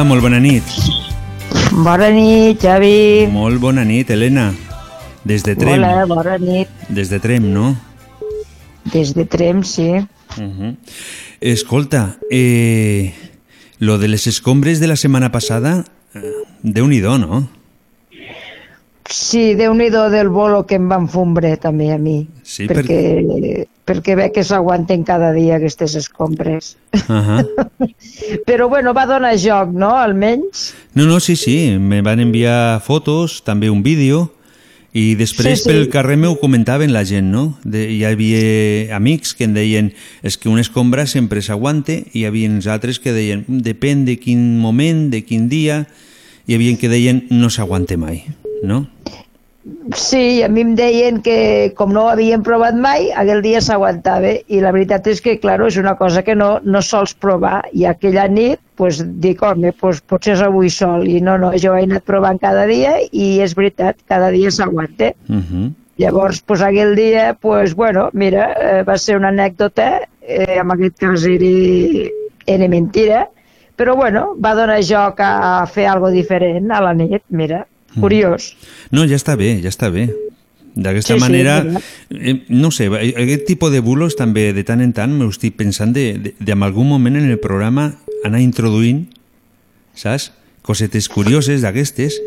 molt 0.08 0.24
bona 0.24 0.40
nit. 0.40 0.64
Bona 1.84 2.08
nit, 2.14 2.62
Xavi. 2.64 3.28
Molt 3.32 3.60
bona 3.60 3.84
nit, 3.84 4.10
Helena. 4.10 4.54
Des 5.28 5.44
de 5.44 5.56
Trem. 5.60 5.82
Hola, 5.82 6.06
bona 6.08 6.38
nit. 6.40 6.72
Des 6.88 7.12
de 7.12 7.20
Trem, 7.20 7.50
no? 7.52 7.74
Des 8.94 9.12
de 9.18 9.26
Trem, 9.26 9.64
sí. 9.64 9.90
Uh 10.38 10.44
-huh. 10.44 10.76
Escolta, 11.42 12.18
eh, 12.32 13.14
lo 13.80 13.98
de 13.98 14.08
les 14.08 14.28
escombres 14.28 14.80
de 14.80 14.88
la 14.88 14.96
setmana 14.96 15.32
passada, 15.32 15.84
eh, 16.16 16.22
déu-n'hi-do, 16.64 17.18
no? 17.18 17.50
Sí, 19.10 19.56
déu 19.56 19.74
nhi 19.74 19.88
del 19.90 20.30
bolo 20.30 20.66
que 20.68 20.76
em 20.76 20.88
van 20.90 21.08
fumbre 21.08 21.56
també 21.58 21.92
a 21.94 21.98
mi. 21.98 22.28
Sí, 22.44 22.68
perquè, 22.68 23.68
perquè 23.88 24.16
ve 24.20 24.32
que 24.36 24.44
s'aguanten 24.44 25.04
cada 25.08 25.32
dia 25.32 25.56
aquestes 25.56 25.96
escombres. 25.96 26.76
Uh 26.92 27.22
-huh. 27.24 27.94
Però 28.46 28.68
bueno, 28.68 28.94
va 28.94 29.06
donar 29.06 29.38
joc, 29.38 29.72
no? 29.72 29.96
Almenys. 29.96 30.74
No, 30.94 31.06
no, 31.06 31.20
sí, 31.20 31.36
sí, 31.36 31.78
me 31.80 32.02
van 32.02 32.20
enviar 32.20 32.82
fotos, 32.82 33.44
també 33.44 33.70
un 33.70 33.84
vídeo, 33.84 34.34
i 34.94 35.16
després 35.16 35.60
Sí, 35.60 35.64
sí. 35.64 35.70
pel 35.70 35.90
carrer 35.90 36.18
m'ho 36.18 36.40
comentaven 36.40 36.92
la 36.94 37.04
gent, 37.06 37.30
no? 37.32 37.60
De, 37.64 37.86
hi 37.92 38.04
havia 38.04 38.96
amics 38.96 39.36
que 39.36 39.46
em 39.46 39.54
deien 39.54 39.94
és 40.24 40.38
que 40.38 40.50
una 40.50 40.62
escombra 40.62 41.06
sempre 41.06 41.42
s'aguante, 41.42 42.06
i 42.14 42.22
hi 42.22 42.26
havia 42.26 42.50
uns 42.50 42.68
altres 42.68 43.00
que 43.00 43.14
deien 43.14 43.46
depèn 43.48 44.06
de 44.06 44.18
quin 44.18 44.60
moment, 44.60 45.10
de 45.12 45.22
quin 45.24 45.50
dia, 45.50 45.88
i 46.48 46.52
hi 46.52 46.56
havia 46.56 46.78
que 46.78 46.90
deien 46.90 47.28
no 47.30 47.50
s'aguante 47.50 47.98
mai, 47.98 48.26
no? 48.64 48.86
Sí, 49.96 50.42
a 50.44 50.48
mi 50.48 50.62
em 50.64 50.76
deien 50.80 51.18
que 51.24 51.74
com 51.76 51.92
no 51.92 52.06
ho 52.06 52.12
havien 52.12 52.44
provat 52.44 52.76
mai, 52.80 53.10
aquell 53.12 53.42
dia 53.44 53.60
s'aguantava 53.64 54.30
i 54.48 54.62
la 54.64 54.72
veritat 54.72 55.10
és 55.12 55.20
que, 55.24 55.36
claro, 55.44 55.68
és 55.68 55.76
una 55.82 55.98
cosa 56.00 56.24
que 56.24 56.36
no, 56.40 56.62
no 56.64 56.82
sols 56.82 57.14
provar 57.14 57.66
i 57.76 57.84
aquella 57.90 58.28
nit 58.32 58.62
pues, 58.78 59.02
dic, 59.24 59.42
home, 59.44 59.74
pues, 59.82 60.00
potser 60.06 60.38
és 60.38 60.44
avui 60.46 60.70
sol 60.72 61.08
i 61.10 61.20
no, 61.24 61.36
no, 61.42 61.52
jo 61.60 61.74
he 61.76 61.84
anat 61.88 62.06
provant 62.08 62.40
cada 62.40 62.64
dia 62.70 62.94
i 63.12 63.38
és 63.44 63.56
veritat, 63.58 64.00
cada 64.08 64.30
dia 64.32 64.52
s'aguanta. 64.54 65.12
Uh 65.28 65.42
-huh. 65.42 65.72
Llavors, 65.98 66.42
pues, 66.46 66.62
aquell 66.62 66.96
dia, 66.96 67.34
pues, 67.34 67.74
bueno, 67.76 68.10
mira, 68.14 68.54
eh, 68.54 68.84
va 68.84 68.98
ser 68.98 69.18
una 69.18 69.30
anècdota, 69.30 70.02
eh, 70.22 70.60
en 70.62 70.72
aquest 70.72 71.00
cas 71.00 71.26
era, 71.26 72.10
era 72.46 72.68
mentira, 72.68 73.30
però 73.76 73.96
bueno, 73.96 74.36
va 74.40 74.56
donar 74.56 74.82
joc 74.84 75.20
a 75.20 75.66
fer 75.66 75.88
algo 75.88 76.10
diferent 76.10 76.72
a 76.72 76.82
la 76.82 76.94
nit, 76.94 77.24
mira, 77.30 77.68
curiós. 78.00 78.56
No, 78.92 79.06
ja 79.06 79.16
està 79.16 79.36
bé, 79.36 79.60
ja 79.62 79.70
està 79.70 79.90
bé. 79.92 80.10
D'aquesta 80.78 81.16
Sí, 81.16 81.20
sí, 81.20 81.24
manera, 81.24 81.56
és 81.66 81.84
eh, 82.12 82.36
no 82.50 82.70
sé, 82.70 82.86
aquest 82.88 83.46
tipus 83.48 83.72
de 83.74 83.80
bulos 83.82 84.16
també 84.16 84.54
de 84.54 84.64
tant 84.64 84.82
en 84.82 84.94
tant 84.94 85.10
m'ho 85.18 85.30
estic 85.34 85.56
pensant 85.58 85.92
de, 85.94 86.14
de, 86.22 86.34
de 86.38 86.52
en 86.54 86.62
algun 86.64 86.88
moment 86.88 87.16
en 87.18 87.26
el 87.32 87.40
programa 87.40 87.96
anar 88.24 88.42
introduint, 88.42 89.08
saps? 89.98 90.32
Cosetes 90.62 91.08
curioses 91.10 91.62
d'aquestes 91.64 92.20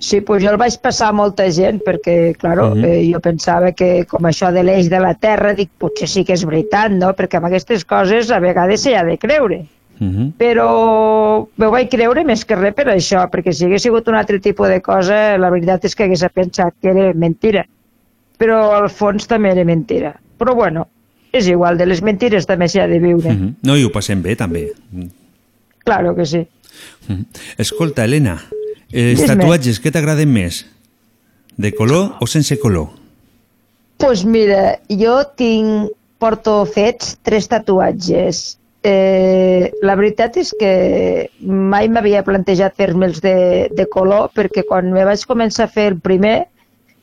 Sí, 0.00 0.20
pues 0.20 0.42
jo 0.42 0.50
el 0.50 0.56
vaig 0.58 0.74
passar 0.82 1.08
a 1.10 1.14
molta 1.14 1.46
gent 1.54 1.78
perquè, 1.86 2.34
claro, 2.36 2.72
uh 2.72 2.74
Mhm. 2.74 2.82
-huh. 2.82 2.88
eh, 2.90 3.12
jo 3.14 3.20
pensava 3.20 3.70
que 3.72 4.04
com 4.04 4.20
això 4.26 4.50
de 4.52 4.64
l'eix 4.64 4.90
de 4.90 4.98
la 4.98 5.14
Terra, 5.14 5.54
dic, 5.54 5.70
potser 5.78 6.08
sí 6.08 6.24
que 6.24 6.32
és 6.32 6.44
veritat, 6.44 6.90
no? 6.90 7.14
Perquè 7.14 7.36
amb 7.36 7.46
aquestes 7.46 7.84
coses 7.84 8.30
a 8.30 8.40
vegades 8.40 8.80
s'hi 8.82 8.94
ha 8.94 9.04
de 9.04 9.16
creure. 9.16 9.66
Uh 10.00 10.06
-huh. 10.06 10.32
Però 10.38 11.46
m'ho 11.56 11.70
vaig 11.70 11.90
creure 11.90 12.24
més 12.24 12.44
que 12.44 12.56
res 12.56 12.74
per 12.74 12.86
això, 12.88 13.28
perquè 13.30 13.52
si 13.52 13.66
hagués 13.66 13.82
sigut 13.82 14.08
un 14.08 14.14
altre 14.14 14.38
tipus 14.40 14.68
de 14.68 14.80
cosa, 14.80 15.36
la 15.38 15.50
veritat 15.50 15.84
és 15.84 15.94
que 15.94 16.04
hagués 16.04 16.24
pensat 16.34 16.74
que 16.80 16.88
era 16.88 17.12
mentira. 17.14 17.66
Però 18.38 18.72
al 18.72 18.88
fons 18.88 19.26
també 19.26 19.50
era 19.50 19.64
mentira. 19.64 20.14
Però 20.38 20.54
bueno, 20.54 20.88
és 21.32 21.46
igual, 21.46 21.76
de 21.76 21.86
les 21.86 22.02
mentires 22.02 22.46
també 22.46 22.68
s'hi 22.68 22.80
ha 22.80 22.86
de 22.86 22.98
viure. 22.98 23.30
Uh 23.30 23.36
-huh. 23.36 23.54
No, 23.62 23.76
i 23.76 23.84
ho 23.84 23.92
passem 23.92 24.22
bé, 24.22 24.36
també. 24.36 24.72
Claro 25.84 26.14
que 26.14 26.26
sí. 26.26 26.46
Uh 27.08 27.16
-huh. 27.16 27.24
Escolta, 27.58 28.04
Helena, 28.04 28.40
els 28.90 29.20
Dis-me. 29.20 29.36
tatuatges, 29.36 29.82
què 29.82 29.92
t'agraden 29.92 30.32
més? 30.32 30.66
De 31.56 31.72
color 31.72 32.16
o 32.20 32.26
sense 32.26 32.58
color? 32.58 33.00
pues 34.00 34.24
mira, 34.24 34.80
jo 34.88 35.20
tinc, 35.36 35.92
porto 36.18 36.64
fets 36.66 37.18
tres 37.22 37.46
tatuatges. 37.48 38.56
Eh, 38.82 39.72
la 39.84 39.94
veritat 39.98 40.38
és 40.40 40.54
que 40.56 40.70
mai 41.44 41.90
m'havia 41.92 42.22
plantejat 42.24 42.78
fer-me'ls 42.80 43.20
de, 43.20 43.34
de 43.76 43.84
color 43.92 44.30
perquè 44.32 44.64
quan 44.64 44.88
me 44.94 45.04
vaig 45.04 45.26
començar 45.28 45.66
a 45.66 45.72
fer 45.74 45.90
el 45.90 45.98
primer 46.00 46.46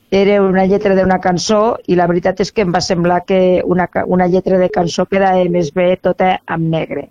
era 0.10 0.40
una 0.42 0.66
lletra 0.66 0.96
d'una 0.98 1.20
cançó 1.22 1.78
i 1.86 2.00
la 2.00 2.08
veritat 2.10 2.42
és 2.42 2.52
que 2.52 2.66
em 2.66 2.74
va 2.74 2.82
semblar 2.82 3.20
que 3.30 3.62
una, 3.66 3.86
una 4.08 4.26
lletra 4.26 4.58
de 4.58 4.72
cançó 4.74 5.06
quedava 5.06 5.46
més 5.54 5.70
bé 5.76 6.00
tota 6.02 6.40
amb 6.48 6.66
negre. 6.74 7.10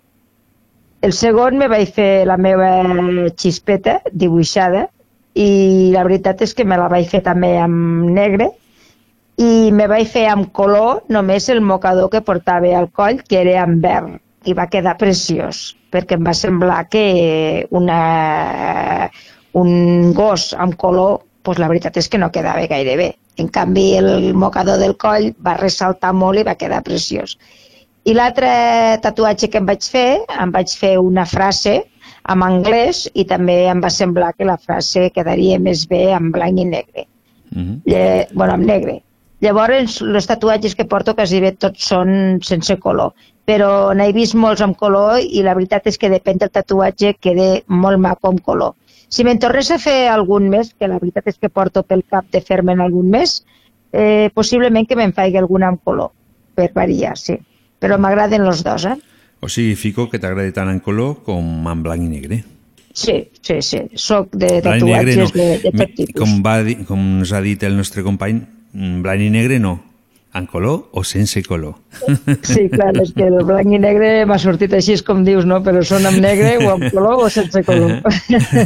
El 0.99 1.13
segon 1.13 1.57
me 1.61 1.71
vaig 1.71 1.93
fer 1.93 2.25
la 2.27 2.35
meva 2.35 2.67
xispeta 3.37 4.01
dibuixada 4.11 4.87
i 5.37 5.93
la 5.93 6.03
veritat 6.03 6.41
és 6.41 6.55
que 6.57 6.65
me 6.65 6.75
la 6.75 6.89
vaig 6.91 7.07
fer 7.07 7.21
també 7.23 7.55
amb 7.61 8.09
negre 8.09 8.49
i 9.37 9.71
me 9.71 9.87
vaig 9.87 10.09
fer 10.09 10.27
amb 10.27 10.51
color 10.51 11.03
només 11.07 11.47
el 11.53 11.61
mocador 11.61 12.09
que 12.09 12.25
portava 12.25 12.73
al 12.75 12.89
coll, 12.89 13.21
que 13.21 13.45
era 13.45 13.61
en 13.63 13.77
verd, 13.79 14.17
i 14.47 14.55
va 14.57 14.69
quedar 14.71 14.97
preciós, 14.99 15.75
perquè 15.91 16.17
em 16.17 16.25
va 16.27 16.33
semblar 16.37 16.83
que 16.91 17.03
una, 17.75 18.01
un 19.59 20.13
gos 20.17 20.53
amb 20.57 20.77
color, 20.79 21.21
pues 21.43 21.59
la 21.59 21.69
veritat 21.71 21.97
és 21.99 22.09
que 22.11 22.19
no 22.19 22.31
quedava 22.31 22.65
gaire 22.67 22.97
bé. 22.99 23.11
En 23.37 23.51
canvi, 23.53 23.85
el 23.99 24.33
mocador 24.33 24.79
del 24.81 24.95
coll 24.99 25.31
va 25.45 25.57
ressaltar 25.59 26.13
molt 26.13 26.41
i 26.41 26.45
va 26.47 26.57
quedar 26.59 26.81
preciós. 26.83 27.37
I 28.07 28.15
l'altre 28.15 28.49
tatuatge 29.03 29.49
que 29.51 29.59
em 29.59 29.67
vaig 29.67 29.83
fer, 29.83 30.09
em 30.41 30.51
vaig 30.55 30.71
fer 30.79 30.95
una 30.99 31.25
frase 31.27 31.81
en 32.31 32.43
anglès 32.43 33.05
i 33.13 33.25
també 33.27 33.57
em 33.71 33.83
va 33.83 33.91
semblar 33.93 34.33
que 34.35 34.47
la 34.47 34.57
frase 34.57 35.09
quedaria 35.15 35.59
més 35.59 35.85
bé 35.91 36.07
en 36.15 36.31
blanc 36.31 36.59
i 36.59 36.65
negre. 36.65 37.07
Uh 37.51 37.59
-huh. 37.59 37.75
Lle, 37.85 38.27
bueno, 38.33 38.53
amb 38.53 38.65
negre. 38.65 39.01
Llavors, 39.45 39.99
els 40.01 40.25
tatuatges 40.25 40.73
que 40.75 40.87
porto 40.89 41.13
quasi 41.13 41.39
bé 41.43 41.51
tots 41.53 41.91
són 41.91 42.39
sense 42.45 42.77
color, 42.81 43.13
però 43.45 43.93
n'he 43.93 44.09
vist 44.15 44.35
molts 44.35 44.63
amb 44.65 44.77
color 44.79 45.21
i 45.21 45.43
la 45.45 45.53
veritat 45.57 45.85
és 45.91 45.99
que 46.01 46.09
depèn 46.09 46.41
del 46.41 46.51
tatuatge 46.53 47.13
queda 47.21 47.51
molt 47.69 48.01
maco 48.01 48.31
amb 48.31 48.41
color. 48.43 48.73
Si 49.07 49.23
me'n 49.23 49.39
tornés 49.39 49.69
a 49.71 49.77
fer 49.79 50.09
algun 50.11 50.49
més, 50.51 50.73
que 50.73 50.89
la 50.89 50.97
veritat 50.99 51.29
és 51.31 51.37
que 51.39 51.53
porto 51.53 51.85
pel 51.87 52.03
cap 52.09 52.25
de 52.33 52.41
fer-me'n 52.43 52.81
algun 52.83 53.07
més, 53.13 53.37
eh, 53.93 54.27
possiblement 54.35 54.89
que 54.89 54.97
me'n 54.99 55.13
faigui 55.15 55.39
algun 55.39 55.63
amb 55.63 55.79
color, 55.83 56.11
per 56.57 56.71
variar, 56.75 57.15
sí. 57.15 57.37
Però 57.79 58.01
m'agraden 58.01 58.43
els 58.43 58.65
dos, 58.65 58.89
eh? 58.89 58.97
O 59.39 59.47
sigui, 59.53 59.77
fico 59.77 60.09
que 60.09 60.19
t'agrada 60.19 60.51
tant 60.51 60.73
en 60.73 60.81
color 60.83 61.21
com 61.23 61.45
en 61.69 61.85
blanc 61.85 62.03
i 62.03 62.09
negre. 62.09 62.41
Sí, 62.97 63.19
sí, 63.45 63.61
sí. 63.61 63.83
Soc 63.93 64.33
de 64.33 64.57
i 64.57 64.61
negre 64.65 64.81
tatuatges 64.81 65.19
no. 65.21 65.27
de, 65.37 65.47
de 65.61 65.71
tot 65.71 65.97
tipus. 66.01 66.19
Com, 66.19 66.39
va 66.41 66.57
com 66.89 67.03
ens 67.21 67.31
ha 67.31 67.41
dit 67.45 67.63
el 67.63 67.77
nostre 67.77 68.03
company, 68.03 68.41
mm, 68.41 68.56
blanc 69.03 69.21
i 69.25 69.29
negre 69.33 69.59
no. 69.59 69.79
En 70.37 70.45
color 70.45 70.89
o 70.91 71.01
sense 71.07 71.41
color. 71.43 71.77
Sí, 72.45 72.67
clar, 72.69 72.91
és 73.01 73.13
que 73.15 73.25
el 73.25 73.39
blanc 73.47 73.71
i 73.73 73.79
negre 73.81 74.25
m'ha 74.29 74.37
sortit 74.37 74.73
així 74.77 74.97
com 75.07 75.23
dius, 75.25 75.47
no? 75.49 75.61
Però 75.65 75.81
són 75.87 76.05
amb 76.05 76.19
negre 76.21 76.57
o 76.61 76.69
amb 76.75 76.85
color 76.93 77.23
o 77.25 77.29
sense 77.33 77.63
color. 77.65 77.97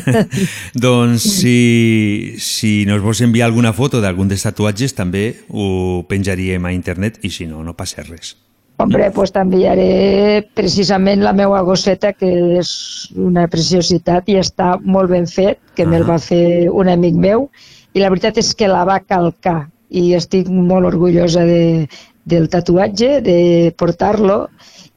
doncs 0.85 1.27
si, 1.39 2.35
si 2.43 2.73
nos 2.89 3.03
vols 3.05 3.23
enviar 3.23 3.47
alguna 3.47 3.71
foto 3.77 4.01
d'algun 4.03 4.31
dels 4.31 4.43
tatuatges 4.43 4.97
també 4.97 5.25
ho 5.47 6.03
penjaríem 6.09 6.65
a 6.65 6.75
internet 6.75 7.21
i 7.23 7.31
si 7.31 7.47
no, 7.47 7.63
no 7.63 7.77
passa 7.77 8.03
res. 8.03 8.35
Hombre, 8.81 9.11
pues 9.13 9.31
t'enviaré 9.31 10.41
precisament 10.57 11.21
la 11.21 11.35
meva 11.37 11.61
gosseta, 11.61 12.15
que 12.17 12.31
és 12.57 12.71
una 13.13 13.45
preciositat 13.51 14.31
i 14.33 14.39
està 14.41 14.73
molt 14.81 15.11
ben 15.13 15.27
fet, 15.29 15.61
que 15.77 15.85
me'l 15.85 16.07
va 16.07 16.17
fer 16.19 16.67
un 16.67 16.89
amic 16.89 17.19
meu, 17.27 17.51
i 17.93 18.01
la 18.01 18.09
veritat 18.09 18.39
és 18.41 18.55
que 18.57 18.71
la 18.71 18.81
va 18.87 18.97
calcar 19.05 19.69
i 19.91 20.13
estic 20.15 20.47
molt 20.49 20.87
orgullosa 20.87 21.43
de, 21.45 21.87
del 22.25 22.47
tatuatge, 22.49 23.19
de 23.21 23.73
portar-lo 23.77 24.45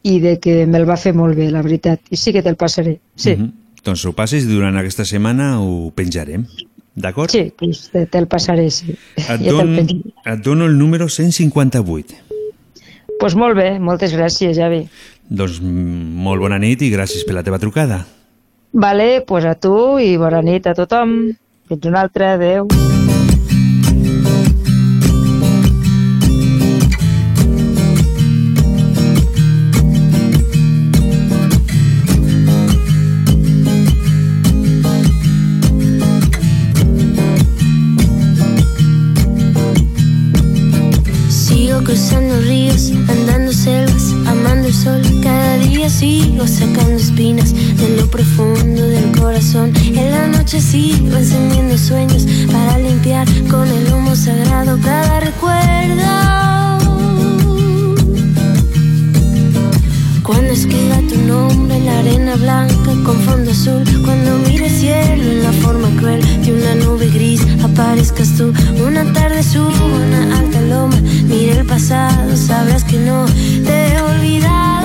i 0.05 0.19
de 0.21 0.37
que 0.39 0.65
me'l 0.71 0.87
va 0.89 0.97
fer 1.01 1.15
molt 1.17 1.37
bé, 1.37 1.51
la 1.51 1.63
veritat. 1.65 2.01
I 2.11 2.17
sí 2.21 2.33
que 2.33 2.43
te'l 2.45 2.57
passaré, 2.61 2.99
sí. 3.17 3.33
Uh 3.35 3.41
-huh. 3.41 3.51
Doncs 3.85 4.05
ho 4.07 4.13
passes 4.13 4.45
i 4.45 4.49
durant 4.49 4.77
aquesta 4.77 5.05
setmana 5.05 5.61
ho 5.61 5.91
penjarem. 5.95 6.47
D'acord? 6.95 7.31
Sí, 7.31 7.53
pues 7.59 7.91
te- 7.91 8.07
te'l 8.07 8.27
passaré, 8.27 8.71
sí. 8.71 8.95
Et, 9.17 9.27
Ja 9.27 9.51
don, 9.51 9.77
et 9.79 10.41
dono 10.45 10.65
el 10.67 10.79
número 10.79 11.09
158. 11.09 12.15
Pues 13.19 13.35
molt 13.35 13.57
bé, 13.57 13.79
moltes 13.81 14.15
gràcies, 14.15 14.57
Javi. 14.57 14.89
Doncs 15.29 15.61
mm, 15.61 16.23
molt 16.23 16.41
bona 16.41 16.59
nit 16.59 16.83
i 16.83 16.91
gràcies 16.91 17.25
per 17.27 17.35
la 17.35 17.43
teva 17.43 17.59
trucada. 17.59 18.07
Vale, 18.73 19.23
pues 19.27 19.45
a 19.45 19.55
tu 19.55 19.99
i 19.99 20.17
bona 20.17 20.43
nit 20.43 20.67
a 20.67 20.75
tothom. 20.75 21.33
Fins 21.69 21.87
una 21.87 22.01
altra, 22.03 22.35
adeu. 22.35 22.69
Cruzando 41.95 42.41
ríos, 42.41 42.91
andando 43.09 43.53
selvas, 43.53 44.13
amando 44.27 44.67
el 44.67 44.75
sol. 44.75 45.01
Cada 45.23 45.59
día 45.59 45.89
sigo 45.89 46.45
sacando 46.45 46.97
espinas 46.97 47.55
de 47.55 47.97
lo 47.97 48.11
profundo 48.11 48.83
del 48.83 49.17
corazón. 49.17 49.73
En 49.77 50.11
la 50.11 50.27
noche 50.27 50.61
sigo 50.61 51.17
encendiendo 51.17 51.79
sueños 51.79 52.27
para 52.51 52.79
limpiar 52.79 53.29
con 53.49 53.69
el 53.69 53.93
humo 53.93 54.17
sagrado 54.17 54.77
cada 54.83 55.21
recuerdo. 55.21 56.84
Cuando 60.25 60.55
escriba 60.55 60.97
tu 61.07 61.19
nombre 61.19 61.77
en 61.77 61.85
la 61.85 61.99
arena 61.99 62.37
blanca 62.37 62.93
con 63.05 63.21
fondo 63.21 63.51
azul, 63.51 63.85
cuando 64.03 64.39
mire 64.39 64.67
el 64.69 64.73
cielo 64.73 65.23
en 65.23 65.43
la 65.43 65.53
forma 65.53 65.89
cruel 65.99 66.23
de 66.43 66.51
una 66.51 66.75
nube 66.77 67.11
gris, 67.11 67.43
aparezcas 67.63 68.35
tú. 68.35 68.51
Una 68.83 69.13
tarde 69.13 69.43
subo 69.43 69.85
una 69.85 70.39
alta 70.39 70.63
loma, 70.63 70.97
mire 71.29 71.59
el 71.61 71.67
pasado, 71.67 72.35
sabrás 72.39 72.85
que 72.85 73.01
no 73.01 73.27
te 73.67 73.93
he 73.93 74.01
olvidado. 74.01 74.84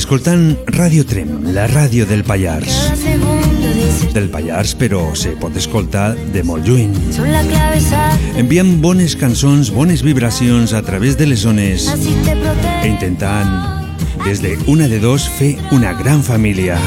Escoltant 0.00 0.56
Radio 0.64 1.02
Trem, 1.04 1.28
la 1.52 1.66
ràdio 1.68 2.06
del 2.08 2.22
Pallars. 2.24 2.72
Del 4.14 4.30
Pallars, 4.32 4.72
però 4.80 5.02
se 5.12 5.34
pot 5.36 5.58
escoltar 5.60 6.14
de 6.32 6.40
molt 6.40 6.64
lluny. 6.64 6.94
Enviant 8.40 8.70
bones 8.80 9.12
cançons, 9.20 9.68
bones 9.76 10.00
vibracions 10.00 10.72
a 10.72 10.80
través 10.86 11.18
de 11.20 11.28
les 11.28 11.44
zones 11.44 11.90
e 11.92 12.88
intentant, 12.88 13.52
des 14.24 14.40
de 14.40 14.54
una 14.72 14.88
de 14.88 15.02
dos, 15.04 15.28
fer 15.36 15.52
una 15.68 15.92
gran 15.92 16.24
família. 16.24 16.80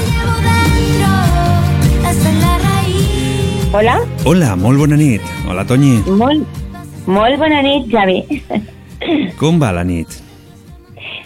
Hola? 3.77 3.99
Hola, 4.25 4.55
molt 4.57 4.81
bona 4.81 4.97
nit. 4.97 5.21
Hola, 5.45 5.69
Tonyi. 5.69 5.99
Molt, 6.09 6.65
molt 7.05 7.37
bona 7.45 7.61
nit, 7.61 7.93
Javi. 7.93 8.23
Com 9.37 9.61
va 9.61 9.69
la 9.77 9.85
nit? 9.85 10.22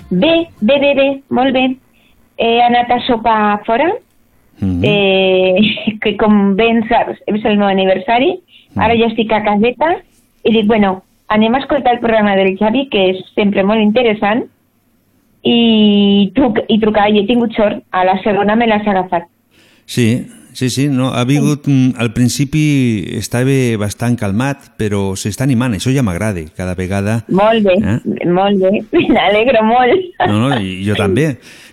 Bé, 0.09 0.47
bé, 0.61 0.79
bé, 0.79 0.93
bé, 0.95 1.07
molt 1.29 1.53
bé. 1.53 1.69
He 2.37 2.51
anat 2.61 2.91
a 2.91 2.99
sopar 3.07 3.63
fora, 3.65 3.91
-hmm. 4.59 4.81
eh, 4.83 5.97
que 6.01 6.15
com 6.17 6.55
ben 6.55 6.83
saps, 6.89 7.19
és 7.27 7.45
el 7.45 7.57
meu 7.57 7.67
aniversari, 7.67 8.37
ara 8.75 8.97
ja 8.97 9.09
estic 9.11 9.31
a 9.33 9.43
caseta, 9.45 9.95
i 10.43 10.53
dic, 10.53 10.67
bueno, 10.67 11.01
anem 11.33 11.55
a 11.55 11.63
escoltar 11.63 11.95
el 11.95 12.03
programa 12.03 12.35
del 12.39 12.55
Javi, 12.59 12.87
que 12.91 13.09
és 13.11 13.23
sempre 13.35 13.65
molt 13.67 13.83
interessant, 13.83 14.45
i, 15.47 16.31
truc, 16.35 16.59
i 16.67 16.79
trucar, 16.81 17.09
i 17.11 17.21
he 17.21 17.27
tingut 17.27 17.55
sort, 17.55 17.83
a 17.91 18.03
la 18.07 18.17
segona 18.23 18.55
me 18.55 18.67
l'has 18.67 18.87
agafat. 18.87 19.27
Sí, 19.87 20.25
sí, 20.57 20.69
sí, 20.73 20.87
no, 20.89 21.11
ha 21.13 21.21
vingut, 21.29 21.67
mm, 21.69 21.91
al 22.01 22.09
principi 22.15 22.63
estava 23.19 23.53
bastant 23.77 24.15
calmat, 24.17 24.71
però 24.79 25.11
s'està 25.13 25.45
animant, 25.45 25.75
això 25.77 25.93
ja 25.93 26.01
m'agrada, 26.05 26.41
cada 26.57 26.73
vegada... 26.79 27.19
Molt 27.29 27.61
bé, 27.67 27.75
Eh? 27.77 28.25
molt 28.25 28.57
bé, 28.63 28.71
m'alegro 29.13 29.61
molt. 29.69 30.07
No, 30.25 30.39
no, 30.47 30.49
i 30.57 30.79
jo 30.87 30.97
també, 30.97 31.27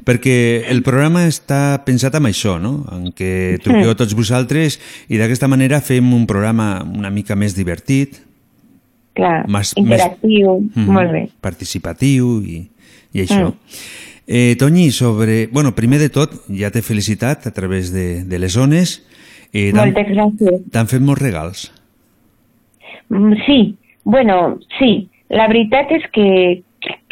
perquè 0.05 0.37
el 0.69 0.83
programa 0.85 1.25
està 1.31 1.81
pensat 1.87 2.15
amb 2.21 2.29
això, 2.29 2.59
no? 2.61 2.75
en 2.93 3.09
què 3.17 3.33
truqueu 3.65 3.95
tots 3.97 4.13
vosaltres 4.19 4.77
i 5.09 5.17
d'aquesta 5.21 5.49
manera 5.49 5.81
fem 5.81 6.13
un 6.13 6.27
programa 6.29 6.83
una 6.85 7.09
mica 7.11 7.35
més 7.41 7.57
divertit, 7.57 8.21
Clar, 9.15 9.45
Més- 9.47 9.73
interactiu, 9.79 10.57
Mhm. 10.75 10.87
molt 10.91 11.13
bé. 11.15 11.29
participatiu 11.41 12.41
i, 12.43 12.57
i 13.15 13.21
això. 13.23 13.47
Mm. 13.47 14.14
Eh, 14.27 14.57
Tonyi, 14.59 14.91
sobre... 14.91 15.47
Bueno, 15.49 15.75
primer 15.75 16.01
de 16.01 16.09
tot, 16.09 16.33
ja 16.49 16.71
t'he 16.73 16.83
felicitat 16.83 17.47
a 17.47 17.53
través 17.53 17.93
de, 17.93 18.25
de 18.25 18.39
les 18.41 18.55
zones. 18.57 19.03
Eh, 19.53 19.71
Moltes 19.77 20.09
gràcies. 20.09 20.63
T'han 20.73 20.89
fet 20.89 21.05
molts 21.05 21.23
regals. 21.23 21.67
Mm, 23.13 23.35
Sí, 23.45 23.77
bueno, 24.05 24.59
sí, 24.79 25.09
la 25.29 25.47
veritat 25.49 25.93
és 25.93 26.07
que, 26.13 26.63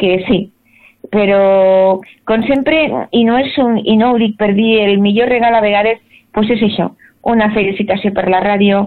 que 0.01 0.15
sí, 0.29 0.41
però 1.13 2.01
com 2.29 2.45
sempre, 2.49 2.81
i 3.13 3.23
no, 3.29 3.37
és 3.41 3.53
un, 3.61 3.77
i 3.85 3.97
no 4.01 4.13
ho 4.13 4.19
dic 4.21 4.39
per 4.41 4.53
dir, 4.57 4.81
el 4.87 4.99
millor 5.05 5.29
regal 5.29 5.55
a 5.55 5.61
vegades 5.65 6.01
pues 6.33 6.49
és 6.49 6.63
això, 6.65 6.89
una 7.29 7.51
felicitació 7.53 8.13
per 8.17 8.25
la 8.33 8.41
ràdio, 8.41 8.87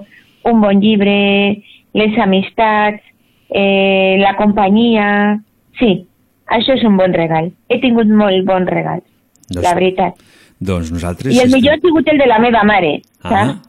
un 0.50 0.62
bon 0.62 0.82
llibre, 0.82 1.62
les 1.94 2.18
amistats, 2.22 3.02
eh, 3.50 4.18
la 4.22 4.36
companyia... 4.38 5.40
Sí, 5.78 6.06
això 6.48 6.74
és 6.78 6.84
un 6.84 6.98
bon 6.98 7.14
regal. 7.14 7.52
He 7.70 7.80
tingut 7.82 8.08
molt 8.08 8.46
bons 8.46 8.70
regals, 8.70 9.04
Doncs- 9.50 9.64
la 9.64 9.74
veritat. 9.74 10.14
Doncs 10.60 10.92
nosaltres... 10.92 11.34
I 11.34 11.40
el 11.40 11.46
estem- 11.48 11.60
millor 11.60 11.74
ha 11.76 11.82
sigut 11.82 12.08
el 12.08 12.18
de 12.18 12.28
la 12.28 12.40
meva 12.40 12.64
mare, 12.64 13.02
saps? 13.22 13.34
Ah, 13.34 13.62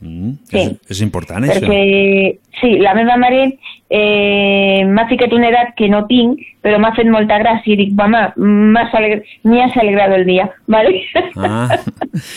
mm, 0.00 0.32
Sí. 0.50 0.58
és, 0.58 0.72
és 0.90 1.00
important, 1.00 1.44
això. 1.44 1.60
perquè 1.60 2.38
sí, 2.60 2.78
la 2.78 2.94
meva 2.94 3.16
mare 3.20 3.58
eh, 3.90 4.82
m'ha 4.88 5.06
ficat 5.10 5.32
una 5.36 5.48
edat 5.50 5.74
que 5.78 5.88
no 5.92 6.04
tinc, 6.08 6.40
però 6.64 6.80
m'ha 6.80 6.94
fet 6.96 7.08
molta 7.12 7.38
gràcia 7.42 7.74
i 7.74 7.78
dic, 7.78 7.94
mama, 7.98 8.26
m'hi 8.36 9.60
has 9.62 9.76
alegrado 9.80 10.16
el 10.16 10.24
dia, 10.26 10.48
¿vale? 10.66 11.02
Ah, 11.36 11.78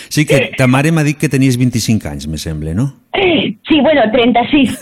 sí 0.09 0.25
que 0.25 0.51
ta 0.59 0.67
mare 0.67 0.91
m'ha 0.91 1.05
dit 1.07 1.17
que 1.17 1.29
tenies 1.29 1.57
25 1.57 2.11
anys, 2.11 2.27
me 2.27 2.37
sembla, 2.37 2.73
no? 2.77 2.91
Sí, 3.67 3.81
bueno, 3.81 4.01
36. 4.11 4.77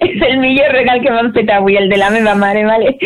és 0.00 0.22
el 0.28 0.38
millor 0.38 0.72
regal 0.74 1.00
que 1.00 1.12
m'han 1.12 1.30
fet 1.32 1.48
avui, 1.54 1.76
el 1.78 1.88
de 1.88 1.96
la 1.96 2.10
meva 2.10 2.34
mare, 2.34 2.64
¿vale? 2.66 2.96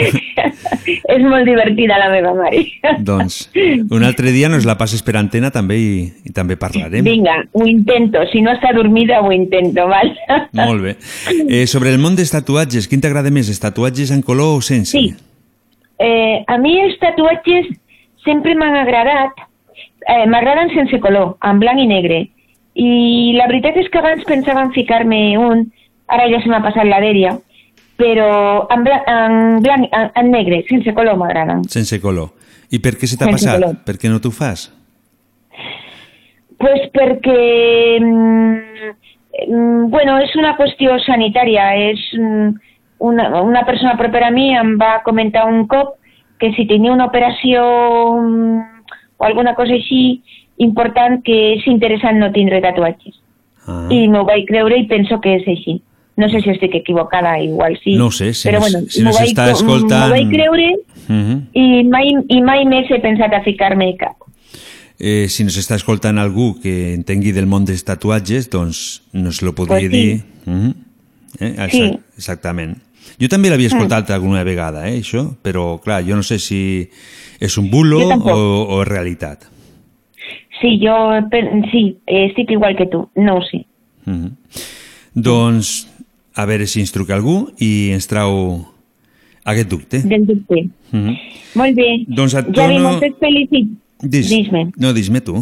és 1.15 1.23
molt 1.23 1.47
divertida 1.47 1.99
la 2.01 2.09
meva 2.11 2.33
mare. 2.35 2.65
doncs 3.05 3.51
un 3.55 4.03
altre 4.03 4.33
dia 4.33 4.49
nos 4.49 4.67
la 4.67 4.79
passes 4.81 5.05
per 5.05 5.17
antena 5.21 5.53
també 5.55 5.79
i, 5.79 5.93
i 6.25 6.33
també 6.35 6.57
parlarem. 6.57 7.05
Vinga, 7.07 7.37
ho 7.53 7.67
intento. 7.69 8.25
Si 8.33 8.43
no 8.43 8.55
està 8.57 8.73
dormida, 8.75 9.21
ho 9.23 9.31
intento, 9.39 9.87
¿vale? 9.89 10.15
Molt 10.53 10.83
bé. 10.85 10.97
Eh, 11.49 11.67
sobre 11.71 11.95
el 11.95 11.99
món 12.03 12.19
dels 12.19 12.33
tatuatges, 12.35 12.89
quin 12.91 13.03
t'agrada 13.05 13.33
més, 13.35 13.49
els 13.49 13.63
tatuatges 13.63 14.13
en 14.15 14.23
color 14.27 14.59
o 14.59 14.65
sense? 14.65 14.93
Sí. 14.99 15.15
Eh, 15.99 16.45
a 16.47 16.59
mi 16.63 16.77
els 16.83 16.99
tatuatges 17.03 17.71
sempre 18.27 18.55
m'han 18.59 18.77
agradat, 18.83 19.41
eh, 20.07 20.27
m'agraden 20.31 20.71
sense 20.75 21.01
color, 21.03 21.37
en 21.43 21.59
blanc 21.63 21.81
i 21.83 21.89
negre. 21.91 22.23
I 22.79 23.35
la 23.35 23.49
veritat 23.51 23.79
és 23.81 23.89
que 23.91 23.99
abans 23.99 24.23
pensava 24.29 24.63
en 24.63 24.73
ficar-me 24.77 25.21
un, 25.41 25.67
ara 26.07 26.29
ja 26.31 26.43
se 26.43 26.51
m'ha 26.51 26.63
passat 26.63 26.87
la 26.87 27.01
dèria, 27.03 27.35
però 27.99 28.69
en, 28.71 28.85
bla 28.87 29.01
en, 29.11 29.39
blanc, 29.65 29.89
en, 29.91 30.11
en 30.15 30.31
negre, 30.31 30.63
sense 30.71 30.95
color 30.95 31.19
m'agraden. 31.19 31.67
Sense 31.73 31.99
color. 32.01 32.31
I 32.71 32.79
per 32.85 32.95
què 33.01 33.09
se 33.11 33.19
t'ha 33.19 33.31
passat? 33.33 33.57
color. 33.59 33.79
Per 33.87 33.97
què 33.99 34.11
no 34.13 34.21
t'ho 34.23 34.31
fas? 34.35 34.69
Pues 36.59 36.87
perquè, 36.95 37.99
mm, 38.03 38.95
bueno, 39.47 40.19
és 40.19 40.35
una 40.37 40.57
qüestió 40.57 40.99
sanitària, 41.05 41.69
és 41.91 42.01
mm, 42.19 42.49
una, 43.07 43.43
una 43.43 43.65
persona 43.67 43.97
propera 43.97 44.29
a 44.29 44.35
mi 44.35 44.51
em 44.57 44.77
va 44.81 45.03
comentar 45.05 45.47
un 45.47 45.67
cop 45.71 45.95
que 46.39 46.53
si 46.55 46.67
tenia 46.67 46.93
una 46.93 47.07
operació 47.07 47.63
mm, 48.21 48.61
o 49.19 49.25
alguna 49.25 49.55
cosa 49.55 49.73
així 49.75 50.23
important 50.59 51.21
que 51.23 51.55
és 51.55 51.67
interessant 51.71 52.19
no 52.19 52.33
tindre 52.35 52.61
tatuatges. 52.63 53.15
Ah. 53.69 53.87
I 53.93 54.09
m'ho 54.09 54.25
vaig 54.27 54.47
creure 54.49 54.79
i 54.79 54.87
penso 54.91 55.21
que 55.21 55.37
és 55.39 55.47
així. 55.47 55.81
No 56.19 56.27
sé 56.29 56.41
si 56.43 56.51
estic 56.51 56.75
equivocada, 56.75 57.37
igual 57.39 57.77
sí. 57.85 57.95
No 57.95 58.11
sé, 58.11 58.33
si 58.35 58.49
però 58.49 58.59
no- 58.59 58.67
bueno, 58.67 58.79
si 58.91 59.03
no 59.05 59.11
m'ho 59.11 59.17
vaig- 59.19 59.29
s'està 59.29 59.51
escoltant- 59.53 60.09
M'ho 60.09 60.17
vaig 60.17 60.31
creure 60.33 60.69
Mhm. 61.09 61.37
i 61.55 61.85
mai, 61.85 62.09
i 62.29 62.41
mai 62.43 62.65
més 62.65 62.91
he 62.91 62.99
pensat 62.99 63.33
a 63.35 63.41
ficar-me 63.43 63.97
cap. 63.97 64.17
Eh, 65.01 65.29
si 65.29 65.45
nos 65.45 65.57
està 65.57 65.77
escoltant 65.79 66.19
algú 66.19 66.57
que 66.61 66.93
entengui 66.95 67.31
del 67.33 67.47
món 67.47 67.65
dels 67.65 67.85
tatuatges, 67.87 68.49
doncs 68.51 69.03
nos 69.13 69.43
lo 69.43 69.55
podria 69.55 69.89
Pues 69.89 69.93
sí. 69.93 69.97
dir. 69.97 70.23
Mhm. 70.47 70.75
Eh, 71.41 71.55
exa- 71.57 71.71
Sí. 71.71 71.99
Exactament. 72.17 72.79
Jo 73.21 73.29
també 73.29 73.49
l'havia 73.51 73.69
Mm. 73.69 73.73
escoltat 73.77 74.11
alguna 74.11 74.43
vegada, 74.45 74.89
eh, 74.91 74.99
això, 75.01 75.37
però 75.43 75.81
clar, 75.81 76.03
jo 76.05 76.17
no 76.17 76.23
sé 76.23 76.39
si 76.39 76.89
és 77.41 77.57
un 77.59 77.71
bulo 77.71 78.01
o, 78.09 78.67
o 78.77 78.85
realitat. 78.85 79.45
Sí, 80.61 80.81
jo 80.83 80.95
sí, 81.71 81.97
estic 82.07 82.51
igual 82.51 82.77
que 82.77 82.87
tu, 82.87 83.09
no 83.15 83.37
ho 83.39 83.43
sé. 83.43 83.65
Mhm. 84.07 84.33
Doncs, 85.15 85.87
a 86.35 86.45
veure 86.45 86.67
si 86.67 86.81
ens 86.81 86.93
truca 86.93 87.15
algú 87.15 87.51
i 87.59 87.91
ens 87.95 88.07
trau 88.07 88.67
aquest 89.45 89.69
dubte. 89.71 90.03
Del 90.03 90.27
dubte. 90.27 90.69
Mhm. 90.93 91.17
Molt 91.55 91.77
bé. 91.77 92.05
Doncs 92.07 92.35
et 92.35 92.47
Javi, 92.55 92.75
dono- 92.75 92.91
moltes 92.91 93.13
felicitats. 93.19 93.79
Dis, 94.01 94.29
Dis-me. 94.31 94.69
No, 94.77 94.93
dis-me 94.95 95.21
tu. 95.21 95.41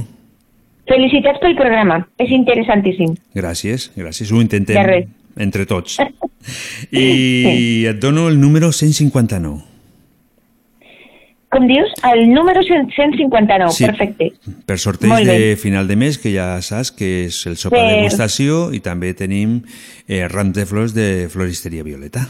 Felicitats 0.89 1.41
pel 1.43 1.57
programa, 1.59 2.01
és 2.23 2.31
interessantíssim. 2.31 3.17
Gràcies, 3.35 3.91
gràcies. 3.99 4.31
Ho 4.33 4.41
intentem 4.41 5.09
entre 5.37 5.67
tots. 5.67 5.99
I 6.93 7.87
et 7.91 7.99
dono 8.01 8.29
el 8.31 8.39
número 8.41 8.71
159. 8.73 9.65
Com 11.51 11.67
dius? 11.71 11.93
El 12.05 12.25
número 12.35 12.61
100 12.63 12.91
159, 12.95 13.71
Sí. 13.73 13.85
perfecte. 13.87 14.33
Per 14.67 14.79
sorteig 14.79 15.25
de 15.27 15.57
final 15.57 15.87
de 15.89 15.97
mes, 15.97 16.19
que 16.19 16.33
ja 16.35 16.61
saps 16.61 16.91
que 16.93 17.27
és 17.27 17.39
el 17.47 17.57
sopar 17.57 17.81
Per- 17.81 17.95
degustació 18.03 18.73
i 18.75 18.81
també 18.81 19.13
tenim 19.15 19.61
eh, 20.09 20.27
ram 20.29 20.51
de 20.53 20.67
flors 20.67 20.93
de 20.95 21.29
Floristeria 21.31 21.85
Violeta. 21.87 22.27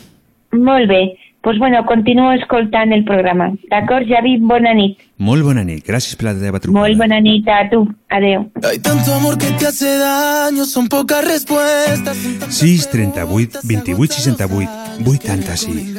Molt 0.52 0.88
bé. 0.88 1.00
Pues 1.46 1.60
bueno, 1.60 1.86
continuo 1.86 2.32
escoltant 2.32 2.90
el 2.90 3.04
programa. 3.04 3.52
D'acord, 3.70 4.02
Javi? 4.08 4.32
Bona 4.40 4.72
nit. 4.74 4.98
Molt 5.22 5.44
bona 5.46 5.62
nit. 5.62 5.84
Gràcies 5.86 6.16
per 6.18 6.26
la 6.26 6.32
teva 6.40 6.58
trucada. 6.58 6.80
Molt 6.82 6.98
bona 6.98 7.20
nit 7.22 7.46
a 7.46 7.60
tu. 7.70 7.84
Adeu. 8.10 8.48
Hay 8.66 8.80
tanto 8.82 9.14
amor 9.14 9.38
que 9.38 9.52
te 9.54 9.68
hace 9.68 9.92
daño, 9.96 10.64
son 10.64 10.88
pocas 10.88 11.24
respuestas. 11.24 12.16
6, 12.48 12.90
38, 12.90 13.60
28, 13.62 14.14
68, 14.14 14.70
80, 15.06 15.56
sí. 15.56 15.94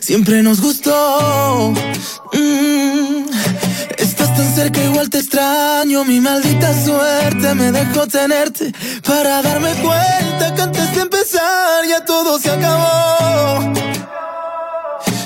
Siempre 0.00 0.42
nos 0.42 0.62
gustó. 0.62 1.74
Mm, 2.32 3.28
estás 3.98 4.34
tan 4.34 4.46
cerca, 4.54 4.82
igual 4.82 5.10
te 5.10 5.18
extraño. 5.18 6.06
Mi 6.06 6.20
maldita 6.20 6.72
suerte 6.72 7.54
me 7.54 7.70
dejó 7.70 8.06
tenerte 8.06 8.72
para 9.06 9.42
darme 9.42 9.74
cuenta 9.82 10.54
que 10.54 10.62
antes 10.62 10.94
de 10.94 11.02
empezar 11.02 11.84
ya 11.86 12.02
todo 12.02 12.38
se 12.38 12.50
acabó. 12.50 13.90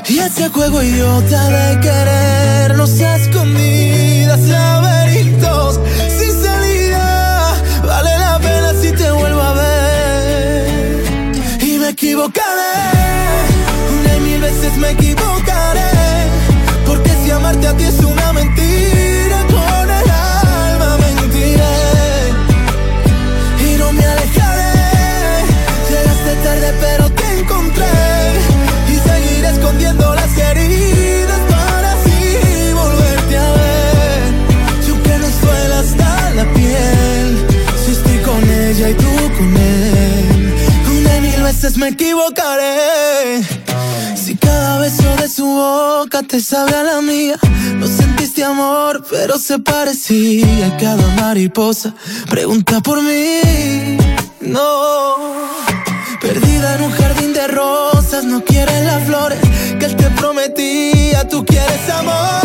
Y 0.06 0.18
ese 0.18 0.50
juego 0.50 0.82
idiota 0.82 1.48
de 1.48 1.80
querernos 1.80 3.00
a 3.00 3.16
escondidas, 3.16 4.40
laberintos 4.40 5.80
sin 6.08 6.42
salida, 6.42 7.54
vale 7.86 8.18
la 8.18 8.38
pena 8.38 8.74
si 8.80 8.92
te 8.92 9.10
vuelvo 9.10 9.40
a 9.40 9.54
ver. 9.54 11.04
Y 11.62 11.78
me 11.78 11.88
equivocaré, 11.88 12.44
una 13.98 14.16
y 14.16 14.20
mil 14.20 14.40
veces 14.42 14.76
me 14.76 14.90
equivocaré, 14.90 16.28
porque 16.86 17.10
si 17.24 17.30
amarte 17.30 17.66
a 17.66 17.74
ti 17.74 17.84
es 17.84 17.98
una 18.00 18.32
mentira, 18.34 18.93
me 41.72 41.88
equivocaré. 41.88 43.42
Si 44.14 44.36
cada 44.36 44.80
beso 44.80 45.16
de 45.16 45.28
su 45.28 45.46
boca 45.46 46.22
te 46.22 46.38
sabe 46.38 46.74
a 46.74 46.82
la 46.82 47.00
mía, 47.00 47.36
no 47.78 47.86
sentiste 47.86 48.44
amor, 48.44 49.02
pero 49.10 49.38
se 49.38 49.58
parecía. 49.58 50.76
Cada 50.76 51.06
mariposa 51.22 51.94
pregunta 52.28 52.80
por 52.80 53.00
mí. 53.02 53.96
No, 54.42 55.16
perdida 56.20 56.74
en 56.74 56.82
un 56.82 56.92
jardín 56.92 57.32
de 57.32 57.46
rosas, 57.48 58.24
no 58.24 58.44
quieres 58.44 58.84
las 58.84 59.02
flores 59.06 59.38
que 59.78 59.86
él 59.86 59.96
te 59.96 60.10
prometía. 60.10 61.26
Tú 61.28 61.46
quieres 61.46 61.88
amor. 61.88 62.43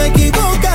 Me 0.00 0.06
equivocaré. 0.06 0.69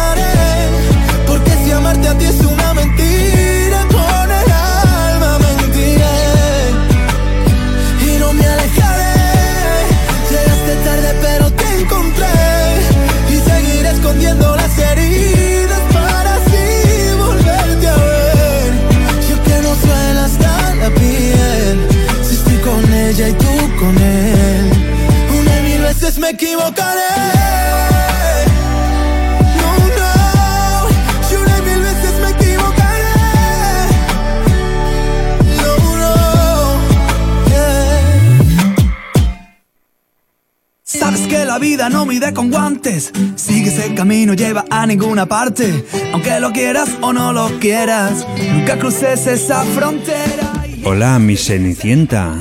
La 41.56 41.60
vida 41.60 41.90
no 41.90 42.06
mide 42.06 42.34
con 42.34 42.52
guantes. 42.52 43.14
Sigue 43.36 43.70
ese 43.70 43.94
camino, 43.96 44.34
lleva 44.34 44.66
a 44.70 44.86
ninguna 44.86 45.26
parte. 45.26 45.86
Aunque 46.12 46.38
lo 46.42 46.52
quieras 46.52 46.90
o 47.02 47.14
no 47.14 47.32
lo 47.32 47.48
quieras, 47.60 48.28
nunca 48.54 48.78
cruces 48.78 49.26
esa 49.26 49.64
frontera. 49.64 50.52
Hola, 50.84 51.18
mi 51.18 51.38
Cenicienta. 51.38 52.36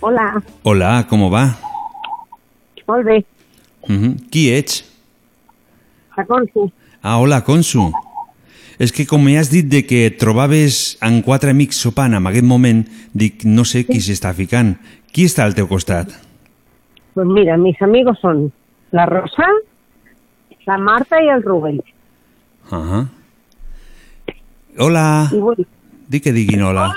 Hola, 0.00 0.42
Hola, 0.62 1.06
com 1.06 1.30
va? 1.30 1.58
molt 2.86 3.04
bé. 3.04 3.26
Mhm. 3.86 4.16
Qui 4.30 4.52
ets? 4.54 4.84
La 6.16 6.24
Consu. 6.24 6.72
Ah, 7.02 7.18
hola, 7.18 7.44
Consu. 7.44 7.92
És 8.78 8.90
que 8.90 9.04
com 9.06 9.20
m'has 9.22 9.50
dit 9.50 9.66
de 9.68 9.84
que 9.84 10.06
et 10.06 10.16
trobaves 10.18 10.96
amb 11.00 11.22
quatre 11.24 11.50
amics 11.50 11.76
sopant 11.76 12.14
en 12.14 12.26
aquest 12.26 12.44
moment, 12.46 12.86
dic, 13.12 13.44
no 13.44 13.64
sé 13.64 13.84
qui 13.84 14.00
s'està 14.00 14.32
ficant. 14.32 14.78
Qui 15.12 15.26
està 15.26 15.44
al 15.44 15.54
teu 15.54 15.68
costat? 15.68 16.27
Pues 17.18 17.26
mira, 17.26 17.56
mis 17.56 17.82
amigos 17.82 18.16
son 18.20 18.52
la 18.92 19.04
Rosa, 19.04 19.44
la 20.66 20.78
Marta 20.78 21.20
y 21.20 21.28
el 21.28 21.42
Rubén. 21.42 21.82
Ah 22.70 23.06
Hola. 24.78 25.28
Y 25.32 25.38
bueno, 25.38 25.64
Di 26.06 26.20
que 26.20 26.32
diguin 26.32 26.62
hola. 26.62 26.94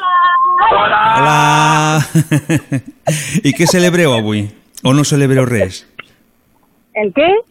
Hola. 0.77 2.05
I 3.41 3.53
què 3.57 3.65
celebreu 3.65 4.13
avui? 4.13 4.45
O 4.85 4.93
no 4.93 5.01
celebreu 5.03 5.49
res? 5.49 5.89
¿el 6.93 7.11
qué? 7.17 7.41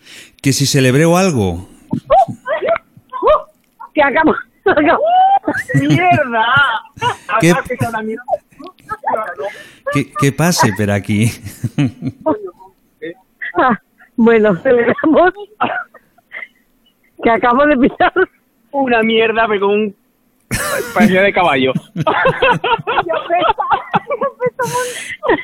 Que 0.41 0.53
si 0.53 0.65
celebreu 0.65 1.17
algo. 1.17 1.67
Que 3.95 4.03
acabo. 4.05 4.37
¡Mierda! 5.75 6.47
¿Qué? 7.41 7.53
Que, 9.93 10.13
que 10.13 10.31
pase 10.31 10.73
per 10.79 10.93
aquí. 10.93 11.33
Ah, 13.57 13.79
bueno, 14.17 14.57
celebramos 14.57 15.33
que 17.23 17.31
acabo 17.31 17.67
de 17.67 17.77
pisar. 17.77 18.13
Una 18.73 19.03
mierda, 19.03 19.47
pero 19.49 19.67
con 19.67 19.71
un... 19.71 19.97
Parecía 20.95 21.23
de 21.23 21.33
caballo. 21.33 21.73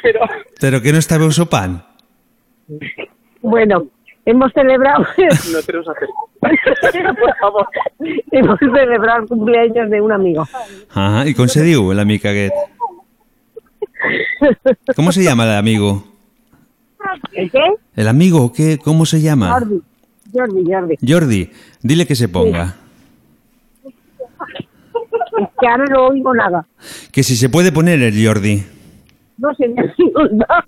Pero... 0.02 0.20
Però 0.60 0.80
que 0.82 0.92
no 0.92 0.98
estàveu 0.98 1.30
sopant? 1.32 1.82
Bueno, 3.42 3.86
hemos 4.24 4.52
celebrado. 4.52 5.06
No 5.52 5.62
tenemos 5.62 5.88
hacer. 5.88 6.08
Por 6.40 7.36
favor. 7.38 7.66
Hemos 8.30 8.58
celebrado 8.58 9.22
el 9.22 9.28
cumpleaños 9.28 9.90
de 9.90 10.00
un 10.00 10.12
amigo. 10.12 10.46
Ah, 10.94 11.24
¿y 11.26 11.34
diu 11.34 11.92
l'amic 11.92 12.26
aquest? 12.26 12.54
¿Cómo 14.94 15.12
se 15.12 15.22
llama 15.22 15.44
el 15.44 15.58
amigo? 15.58 16.15
¿El 17.32 17.50
qué? 17.50 17.60
¿El 17.94 18.08
amigo 18.08 18.52
qué? 18.52 18.78
¿Cómo 18.78 19.06
se 19.06 19.20
llama? 19.20 19.52
Jordi. 19.52 19.82
Jordi, 20.32 20.64
Jordi. 20.70 20.96
Jordi, 21.06 21.50
dile 21.82 22.06
que 22.06 22.14
se 22.14 22.28
ponga. 22.28 22.76
Es 25.38 25.48
que 25.60 25.68
ahora 25.68 25.84
no 25.90 26.06
oigo 26.08 26.34
nada. 26.34 26.66
Que 27.12 27.22
si 27.22 27.36
se 27.36 27.48
puede 27.48 27.72
poner 27.72 28.02
el 28.02 28.26
Jordi. 28.26 28.64
No 29.38 29.54
sé 29.54 29.68
ni 29.68 29.74
nada. 29.74 30.64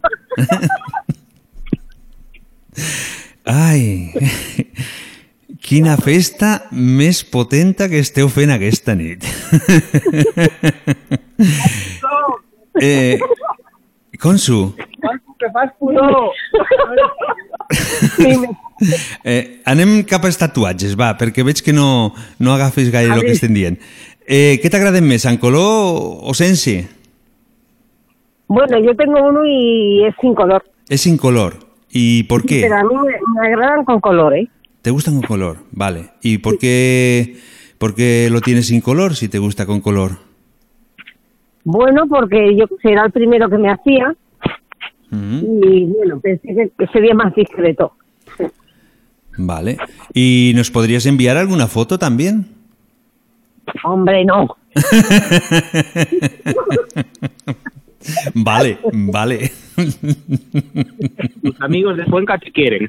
Ai, 3.49 4.12
quina 5.64 5.96
festa 5.96 6.68
més 6.70 7.22
potenta 7.24 7.88
que 7.88 8.03
esteu 8.05 8.28
fent 8.28 8.53
aquesta 8.53 8.92
nit. 8.94 9.24
eh, 12.80 13.18
Consu, 14.20 14.74
¿Qué 14.76 14.84
fas, 15.53 15.70
puto? 15.78 16.32
eh, 19.24 19.61
anem 19.64 20.03
cap 20.09 20.24
als 20.26 20.39
tatuatges, 20.41 20.97
va, 20.99 21.12
perquè 21.18 21.45
veig 21.47 21.62
que 21.64 21.74
no, 21.76 22.12
no 22.39 22.55
agafes 22.55 22.91
gaire 22.95 23.14
el 23.14 23.24
que 23.26 23.34
estem 23.36 23.55
dient. 23.55 23.78
Eh, 24.26 24.59
què 24.62 24.68
t'agraden 24.68 25.07
més, 25.09 25.24
en 25.30 25.39
color 25.41 26.18
o 26.26 26.34
sense? 26.36 26.82
Bueno, 28.49 28.78
yo 28.80 28.95
tengo 28.97 29.22
uno 29.22 29.45
y 29.47 30.05
es 30.07 30.14
sin 30.20 30.34
color. 30.34 30.64
Es 30.89 31.03
sin 31.03 31.16
color. 31.16 31.55
¿Y 31.91 32.24
por 32.24 32.45
qué? 32.45 32.61
Pero 32.62 32.76
a 32.76 32.84
mí 32.84 32.95
me, 32.95 33.41
me 33.41 33.47
agradan 33.49 33.84
con 33.84 34.01
color, 34.01 34.34
¿eh? 34.34 34.49
¿Te 34.82 34.91
gustan 34.91 35.14
con 35.14 35.22
color? 35.22 35.57
Vale. 35.70 36.11
¿Y 36.22 36.39
por 36.39 36.59
qué, 36.59 37.36
por 37.78 37.95
qué 37.95 38.28
lo 38.30 38.41
tienes 38.41 38.68
sin 38.68 38.80
color 38.80 39.16
si 39.16 39.28
te 39.28 39.39
gusta 39.39 39.66
con 39.66 39.80
color? 39.80 40.12
Bueno, 41.64 42.07
porque 42.09 42.57
yo 42.57 42.64
era 42.82 43.05
el 43.05 43.12
primero 43.12 43.51
que 43.51 43.59
me 43.59 43.70
hacía 43.70 44.14
Y 45.11 45.84
bueno, 45.86 46.20
pensé 46.20 46.48
que, 46.48 46.70
que 46.76 46.86
sería 46.92 47.14
más 47.14 47.34
discreto. 47.34 47.94
Vale. 49.36 49.78
¿Y 50.12 50.52
nos 50.54 50.70
podrías 50.70 51.06
enviar 51.06 51.36
alguna 51.36 51.66
foto 51.66 51.98
también? 51.98 52.46
Hombre, 53.84 54.24
no. 54.24 54.56
Vale, 58.34 58.78
vale. 58.92 59.50
Tus 61.42 61.61
amigos 61.61 61.96
de 61.96 62.04
Cuenca 62.06 62.38
te 62.38 62.50
quieren. 62.52 62.88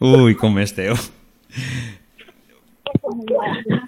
Ui, 0.00 0.34
com 0.34 0.58
esteu. 0.58 0.94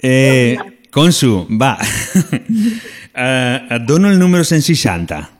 Eh, 0.02 0.56
Consu, 0.90 1.46
va. 1.50 1.78
Et 3.14 3.82
dono 3.86 4.10
el 4.10 4.18
número 4.18 4.44
160. 4.44 5.30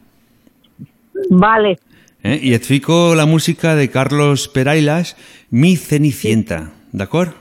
Vale. 1.30 1.78
Eh? 2.22 2.38
I 2.42 2.54
et 2.54 2.64
fico 2.64 3.14
la 3.14 3.26
música 3.26 3.74
de 3.74 3.90
Carlos 3.90 4.48
Perailas, 4.48 5.16
Mi 5.50 5.76
Cenicienta, 5.76 6.70
d'acord? 6.92 7.32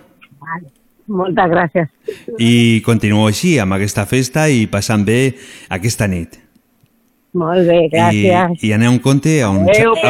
Moltes 1.07 1.49
gràcies. 1.51 1.87
I 2.39 2.81
continuo 2.85 3.27
així, 3.27 3.57
amb 3.59 3.73
aquesta 3.75 4.05
festa 4.07 4.47
i 4.49 4.67
passant 4.71 5.03
bé 5.07 5.35
aquesta 5.69 6.07
nit. 6.07 6.39
Molt 7.33 7.65
bé, 7.67 7.87
gràcies. 7.91 8.59
I, 8.61 8.69
i 8.69 8.73
aneu 8.75 8.93
amb 8.93 9.01
compte 9.03 9.41
a 9.41 9.49
un... 9.49 9.63
Adéu, 9.65 9.95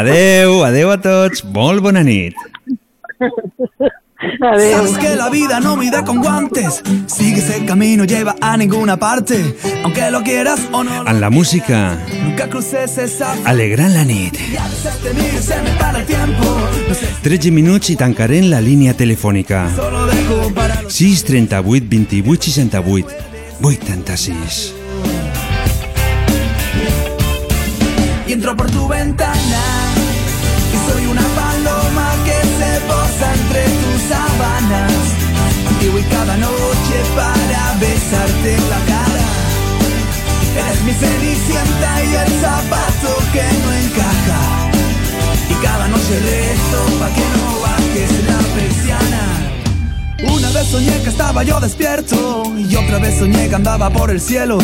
adeu, 0.00 0.64
adeu 0.66 0.90
a 0.90 0.98
tots. 1.00 1.44
Molt 1.54 1.80
bona 1.84 2.02
nit. 2.04 2.34
Sabes 4.38 4.98
que 4.98 5.16
la 5.16 5.28
vida 5.30 5.60
no 5.60 5.76
mide 5.76 6.02
con 6.04 6.18
guantes. 6.20 6.82
Sigue 7.06 7.38
ese 7.40 7.64
camino, 7.64 8.04
lleva 8.04 8.34
a 8.40 8.56
ninguna 8.56 8.96
parte. 8.96 9.56
Aunque 9.82 10.10
lo 10.10 10.22
quieras 10.22 10.60
o 10.72 10.82
no. 10.84 11.06
En 11.06 11.20
la 11.20 11.30
música, 11.30 11.96
Nunca 12.22 12.48
cruces 12.48 12.98
esa. 12.98 13.34
alegrant 13.44 13.94
la 13.94 14.04
nit. 14.04 14.34
Y 14.52 14.56
a 14.56 14.66
veces 14.68 14.98
te 15.02 15.14
miro 15.14 15.38
y 15.38 15.42
se 15.42 15.62
me 15.62 15.70
para 15.78 15.98
el 16.00 16.06
tiempo. 16.06 16.44
No 16.88 16.94
sé 16.94 17.06
13 17.22 17.50
minuts 17.50 17.90
i 17.90 17.96
tancarem 17.96 18.50
la 18.50 18.60
línia 18.60 18.94
telefònica. 18.94 19.70
solo 19.74 20.06
dejo 20.06 20.52
para 20.54 20.82
6 20.88 21.24
38 21.24 21.86
28 21.88 22.42
68 22.42 23.06
86. 23.62 24.74
y 28.26 28.32
entro 28.32 28.56
por 28.56 28.70
tu 28.70 28.88
ventana 28.88 29.33
y 35.98 36.02
cada 36.04 36.36
noche 36.36 36.96
para 37.14 37.74
besarte 37.78 38.56
la 38.68 38.80
cara. 38.92 39.24
Eres 40.56 40.82
mi 40.82 40.92
cenicienta 40.92 42.04
y 42.04 42.14
el 42.14 42.40
zapato 42.40 43.10
que 43.32 43.42
no 43.62 43.72
encaja. 43.72 44.70
Y 45.50 45.54
cada 45.64 45.88
noche 45.88 46.20
rezo 46.20 46.98
pa' 46.98 47.10
que 47.10 47.26
no 47.34 47.60
bajes 47.60 48.10
la 48.26 48.38
persiana. 48.54 50.34
Una 50.34 50.50
vez 50.50 50.66
soñé 50.68 51.02
que 51.02 51.10
estaba 51.10 51.42
yo 51.42 51.60
despierto 51.60 52.52
y 52.56 52.74
otra 52.76 52.98
vez 52.98 53.18
soñé 53.18 53.48
que 53.48 53.54
andaba 53.54 53.90
por 53.90 54.10
el 54.10 54.20
cielo 54.20 54.58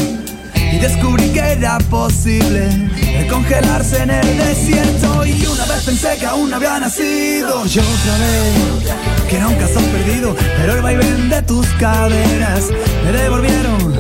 y 0.73 0.79
descubrí 0.79 1.29
que 1.31 1.41
era 1.41 1.79
posible 1.91 2.69
el 3.17 3.27
congelarse 3.29 4.03
en 4.03 4.11
el 4.11 4.39
desierto. 4.39 5.25
Y 5.27 5.45
una 5.47 5.65
vez 5.67 5.85
pensé 5.85 6.17
que 6.19 6.27
aún 6.27 6.53
había 6.53 6.79
nacido. 6.79 7.65
Y 7.67 7.79
otra 7.79 8.19
vez 8.19 8.95
que 9.29 9.37
era 9.37 9.49
un 9.49 9.55
caso 9.57 9.81
perdido. 9.81 10.37
Pero 10.59 10.75
el 10.75 10.83
vaivén 10.83 11.29
de 11.29 11.43
tus 11.43 11.67
caderas 11.79 12.69
me 13.05 13.13
devolvieron 13.13 13.95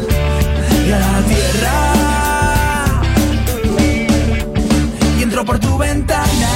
a 0.95 0.99
la 0.99 1.23
tierra. 1.29 2.01
Y 5.19 5.23
entro 5.23 5.45
por 5.45 5.59
tu 5.59 5.77
ventana. 5.79 6.51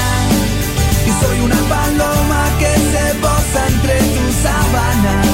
Y 1.06 1.24
soy 1.24 1.40
una 1.40 1.56
paloma 1.68 2.44
que 2.58 2.72
se 2.92 3.14
posa 3.16 3.66
entre 3.68 3.98
tus 3.98 4.34
sábanas. 4.42 5.26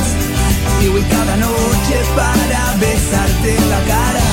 Y 0.83 0.89
voy 0.89 1.03
cada 1.03 1.37
noche 1.37 1.97
para 2.17 2.75
besarte 2.79 3.57
la 3.69 3.81
cara 3.85 4.30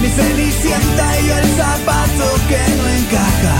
mi 0.00 0.08
cenicienta 0.08 1.20
y 1.20 1.30
el 1.30 1.46
zapato 1.56 2.26
que 2.48 2.60
no 2.78 2.88
encaja. 2.88 3.56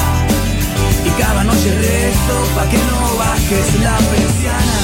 Y 1.05 1.11
cada 1.21 1.45
noche 1.45 1.71
rezo 1.75 2.37
pa' 2.55 2.69
que 2.69 2.79
no 2.91 3.17
bajes 3.17 3.69
la 3.83 3.97
persiana. 4.13 4.79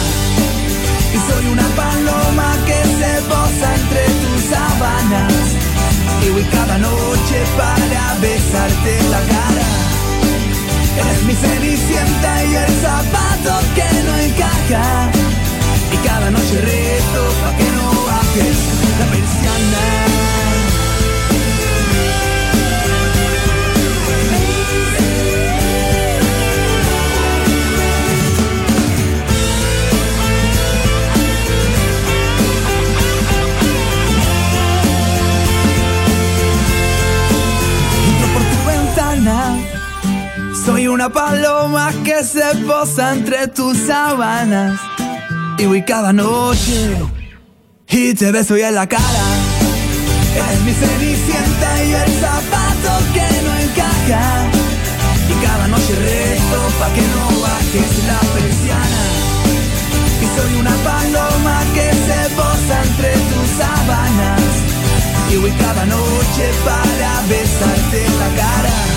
Y 1.14 1.18
soy 1.28 1.46
una 1.52 1.68
paloma 1.76 2.56
que 2.66 2.78
se 2.98 3.12
posa 3.28 3.74
entre 3.80 4.04
tus 4.22 4.40
sábanas. 4.54 5.32
Y 6.26 6.30
voy 6.30 6.44
cada 6.44 6.78
noche 6.78 7.38
para 7.56 8.14
besarte 8.20 8.92
la 9.10 9.20
cara. 9.20 9.68
Eres 11.00 11.22
mi 11.24 11.34
cenicienta 11.34 12.44
y 12.44 12.54
el 12.54 12.72
zapato 12.86 13.52
que 13.76 13.88
no 14.06 14.16
encaja. 14.16 15.10
Y 15.92 15.96
cada 16.06 16.30
noche 16.30 16.60
rezo 16.60 17.22
pa' 17.42 17.56
que 17.58 17.68
no 17.76 17.86
bajes 18.06 18.56
la 19.00 19.06
persiana 19.06 19.31
una 40.92 41.08
paloma 41.08 41.90
que 42.04 42.22
se 42.22 42.44
posa 42.66 43.14
entre 43.14 43.48
tus 43.48 43.78
sábanas. 43.78 44.78
Y 45.58 45.64
voy 45.64 45.82
cada 45.82 46.12
noche 46.12 46.98
y 47.88 48.12
te 48.14 48.30
beso 48.30 48.58
y 48.58 48.62
en 48.62 48.74
la 48.74 48.86
cara. 48.86 49.24
Eres 50.36 50.60
mi 50.62 50.72
cenicienta 50.72 51.84
y 51.84 51.92
el 51.92 52.12
zapato 52.20 52.92
que 53.14 53.26
no 53.44 53.52
encaja. 53.64 54.24
Y 55.30 55.46
cada 55.46 55.68
noche 55.68 55.94
rezo 55.94 56.60
pa' 56.78 56.92
que 56.94 57.04
no 57.14 57.40
bajes 57.40 57.92
la 58.06 58.20
persiana. 58.34 59.02
Y 60.20 60.26
soy 60.36 60.60
una 60.60 60.74
paloma 60.90 61.62
que 61.74 61.88
se 62.06 62.34
posa 62.36 62.82
entre 62.84 63.12
tus 63.12 63.48
sábanas. 63.56 64.42
Y 65.32 65.36
voy 65.38 65.52
cada 65.52 65.86
noche 65.86 66.44
para 66.66 67.22
besarte 67.28 68.00
la 68.20 68.28
cara. 68.42 68.91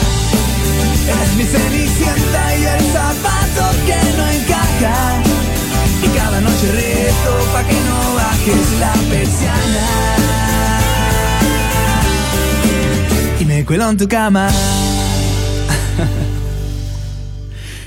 Eres 1.07 1.35
mi 1.37 1.43
cenicienta 1.43 2.57
y 2.57 2.63
el 2.63 2.81
zapato 2.91 3.65
que 3.85 3.97
no 4.17 4.27
encaja. 4.27 4.97
Y 6.03 6.07
cada 6.17 6.41
noche 6.41 6.71
rezo 6.71 7.33
pa' 7.53 7.63
que 7.63 7.79
no 7.87 8.15
bajes 8.15 8.79
la 8.79 8.93
persiana. 9.09 9.87
Y 13.39 13.45
me 13.45 13.65
cuelo 13.65 13.89
en 13.89 13.97
tu 13.97 14.07
cama. 14.07 14.49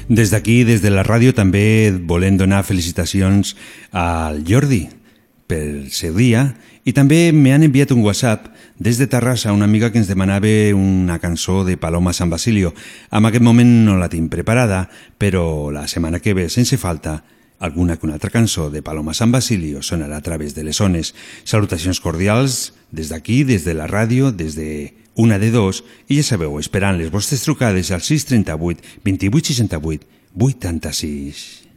Des 0.09 0.31
d'aquí, 0.31 0.64
des 0.64 0.81
de 0.81 0.89
la 0.89 1.03
ràdio, 1.05 1.35
també 1.37 1.93
volem 1.93 2.39
donar 2.41 2.62
felicitacions 2.64 3.53
al 3.93 4.41
Jordi 4.49 4.89
per 5.49 5.91
seu 5.93 6.16
dia 6.16 6.55
i 6.89 6.95
també 6.97 7.29
m'han 7.37 7.66
enviat 7.66 7.93
un 7.93 8.01
WhatsApp 8.07 8.49
des 8.79 8.99
de 8.99 9.07
Terrassa 9.07 9.53
una 9.53 9.64
amiga 9.64 9.91
que 9.91 9.99
ens 9.99 10.09
demanava 10.09 10.74
una 10.74 11.18
cançó 11.18 11.64
de 11.64 11.76
Paloma 11.76 12.12
San 12.12 12.31
Basilio. 12.31 12.74
En 13.11 13.26
aquest 13.26 13.43
moment 13.43 13.85
no 13.85 13.97
la 13.99 14.09
tinc 14.09 14.31
preparada, 14.31 14.89
però 15.18 15.70
la 15.74 15.89
setmana 15.89 16.20
que 16.20 16.35
ve, 16.35 16.49
sense 16.49 16.79
falta, 16.79 17.24
alguna 17.59 17.97
que 17.97 18.07
una 18.07 18.14
altra 18.14 18.31
cançó 18.31 18.70
de 18.70 18.83
Paloma 18.83 19.14
San 19.14 19.33
Basilio 19.33 19.83
sonarà 19.83 20.16
a 20.16 20.22
través 20.22 20.55
de 20.55 20.62
les 20.62 20.81
ones. 20.81 21.14
Salutacions 21.45 22.01
cordials 22.01 22.74
des 22.93 23.11
d'aquí, 23.11 23.43
des 23.45 23.64
de 23.64 23.74
la 23.74 23.89
ràdio, 23.91 24.31
des 24.33 24.55
de 24.55 24.95
una 25.18 25.39
de 25.39 25.51
dos, 25.51 25.83
i 26.07 26.22
ja 26.22 26.22
sabeu, 26.22 26.61
esperant 26.62 26.97
les 26.99 27.11
vostres 27.11 27.43
trucades 27.43 27.91
al 27.91 28.03
638 28.07 29.03
28 29.03 29.55
68 29.59 30.07
86. 30.39 31.68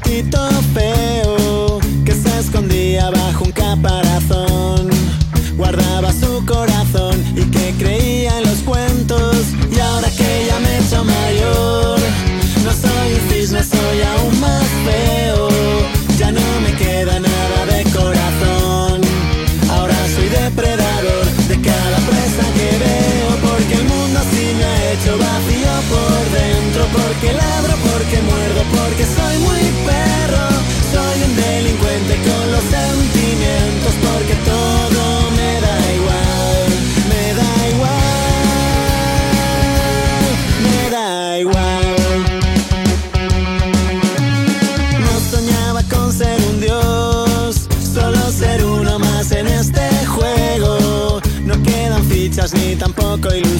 Patito 0.00 0.38
feo 0.74 1.78
que 2.04 2.12
se 2.12 2.38
escondía 2.38 3.10
bajo 3.10 3.44
un 3.44 3.52
caparazón. 3.52 4.07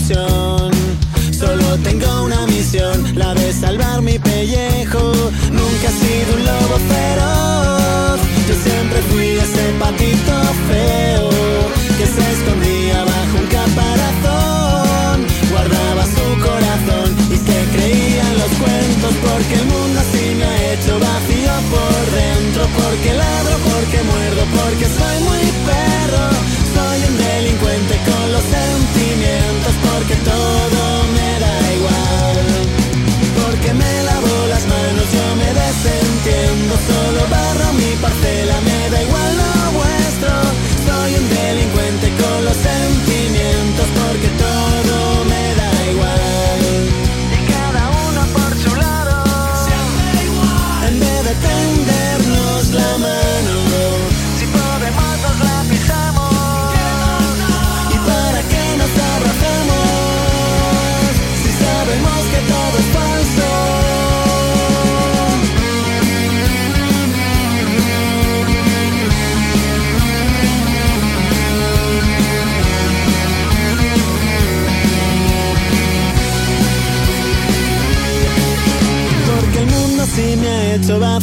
Solo 0.09 1.77
tengo 1.85 2.25
una 2.25 2.47
misión, 2.47 3.15
la 3.15 3.35
de 3.35 3.53
salvar 3.53 4.01
mi 4.01 4.19
pellejo. 4.19 5.13
Nunca 5.53 5.89
he 5.89 5.93
sido 5.93 6.35
un 6.35 6.45
lobo 6.47 6.79
feroz. 6.89 7.38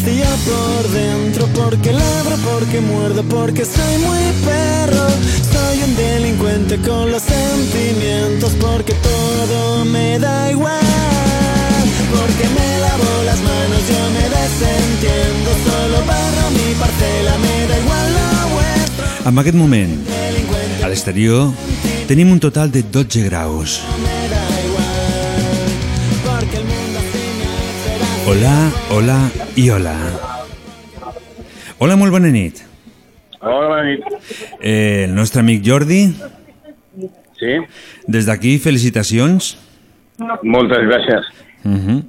Vacío 0.05 0.25
por 0.45 0.91
dentro 0.91 1.47
Porque 1.53 1.91
ladro, 1.91 2.35
porque 2.43 2.81
muerdo, 2.81 3.23
porque 3.23 3.65
soy 3.65 3.97
muy 3.99 4.23
perro. 4.45 5.07
Soy 5.51 5.83
un 5.83 5.95
delincuente 5.95 6.77
con 6.77 7.11
los 7.11 7.23
sentimientos 7.23 8.51
Porque 8.59 8.93
todo 8.93 9.85
me 9.85 10.19
da 10.19 10.51
igual. 10.51 10.79
Porque 12.11 12.47
me 12.49 12.79
lavo 12.79 13.23
las 13.25 13.39
manos, 13.41 13.81
yo 13.89 14.01
me 14.15 14.25
desentiendo. 14.29 15.49
Solo 15.65 15.97
barro 16.05 16.51
mi 16.51 16.73
parcela, 16.75 17.37
me 17.37 17.67
da 17.67 17.79
igual 17.79 18.13
lo 18.13 18.55
vuestro. 18.55 19.29
En 19.29 19.39
aquest 19.39 19.57
moment, 19.57 20.07
a 20.83 20.87
l'exterior, 20.87 21.51
tenim 22.07 22.31
un 22.31 22.39
total 22.39 22.71
de 22.71 22.83
12 22.83 23.23
graus. 23.23 23.81
Hola, 28.27 28.71
hola 28.91 29.17
i 29.55 29.69
hola. 29.69 29.93
Hola, 31.77 31.95
molt 31.99 32.11
bona 32.13 32.31
nit. 32.33 32.61
Hola, 33.41 33.67
bona 33.67 33.83
nit. 33.85 34.05
Eh, 34.61 35.05
el 35.05 35.13
nostre 35.15 35.41
amic 35.41 35.63
Jordi, 35.65 36.07
Sí, 37.35 37.51
des 38.07 38.25
d'aquí, 38.25 38.57
felicitacions. 38.59 39.57
moltes 40.43 40.79
gràcies. 40.87 41.25
Uh 41.65 41.71
-huh. 41.71 42.03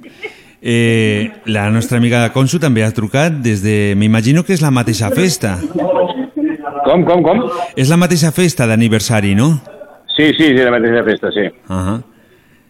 eh, 0.61 1.31
la 1.45 1.69
nostra 1.69 1.97
amiga 1.97 2.31
Consu 2.31 2.59
també 2.59 2.83
ha 2.83 2.91
trucat 2.91 3.33
des 3.33 3.61
de... 3.61 3.93
M'imagino 3.97 4.43
que 4.43 4.53
és 4.53 4.61
la 4.61 4.71
mateixa 4.71 5.09
festa. 5.11 5.59
Com, 6.85 7.03
com, 7.03 7.21
com? 7.23 7.43
És 7.75 7.89
la 7.89 7.97
mateixa 7.97 8.31
festa 8.31 8.65
d'aniversari, 8.65 9.35
no? 9.35 9.61
Sí, 10.15 10.31
sí, 10.37 10.45
sí, 10.47 10.63
la 10.63 10.71
mateixa 10.71 11.03
festa, 11.03 11.31
sí. 11.31 11.47
Uh 11.69 11.75
-huh. 11.75 12.03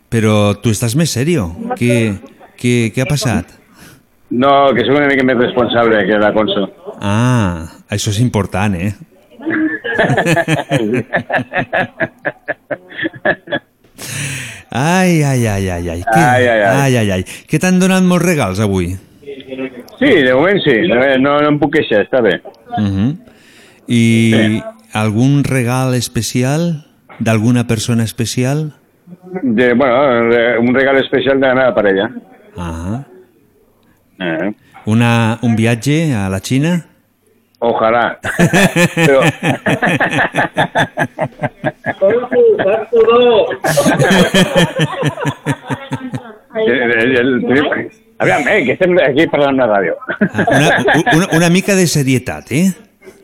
Però 0.09 0.55
tu 0.61 0.69
estàs 0.69 0.95
més 0.95 1.09
serio. 1.11 1.55
Què, 1.75 2.17
què, 2.59 2.91
què 2.93 3.03
ha 3.03 3.09
passat? 3.09 3.53
No, 4.29 4.73
que 4.75 4.83
soc 4.83 4.97
una 4.97 5.07
mica 5.07 5.23
més 5.23 5.37
responsable 5.39 6.01
que 6.07 6.17
la 6.19 6.33
Conso. 6.35 6.65
Ah, 6.99 7.67
això 7.93 8.11
és 8.11 8.19
important, 8.19 8.75
eh? 8.75 8.91
Ai, 14.69 15.23
ai, 15.23 15.45
ai, 15.47 15.69
ai, 15.69 15.89
ai. 15.89 16.01
Què, 16.03 16.19
Ai, 16.21 16.47
ai, 16.47 16.61
ai. 16.61 16.75
ai, 16.81 16.97
ai, 16.97 17.11
ai. 17.17 17.23
Que 17.47 17.59
t'han 17.61 17.79
donat 17.79 18.03
molts 18.05 18.25
regals 18.25 18.59
avui? 18.63 18.91
Sí, 19.97 20.09
de 20.21 20.33
moment 20.35 20.59
sí, 20.61 20.75
no, 20.91 20.99
no 21.23 21.37
em 21.47 21.57
puc 21.61 21.77
queixar, 21.77 22.03
està 22.05 22.21
bé. 22.21 22.35
Uh 22.77 22.83
-huh. 22.83 23.07
I 23.87 24.61
algun 24.93 25.43
regal 25.43 25.95
especial 25.95 26.83
d'alguna 27.19 27.65
persona 27.65 28.03
especial? 28.03 28.73
De, 29.41 29.73
bueno, 29.73 29.95
un 30.59 30.75
regal 30.75 30.97
especial 30.97 31.39
de 31.39 31.47
la 31.47 31.55
meva 31.55 31.73
parella. 31.73 32.11
Ah. 32.57 33.03
Eh, 34.19 34.51
Una, 34.85 35.37
un 35.41 35.55
viatge 35.55 36.13
a 36.15 36.27
la 36.29 36.39
Xina? 36.39 36.85
ojalà. 37.59 38.19
Però... 38.95 39.21
El, 46.55 47.15
el, 47.15 47.17
el, 47.17 47.91
aviam, 48.19 48.47
eh, 48.47 48.63
que 48.65 48.73
estem 48.73 48.95
aquí 49.03 49.27
parlant 49.29 49.59
de 49.61 49.67
ràdio. 49.69 49.95
Una, 50.47 50.69
una, 51.13 51.27
una 51.37 51.49
mica 51.53 51.75
de 51.77 51.85
serietat, 51.87 52.51
eh? 52.51 52.71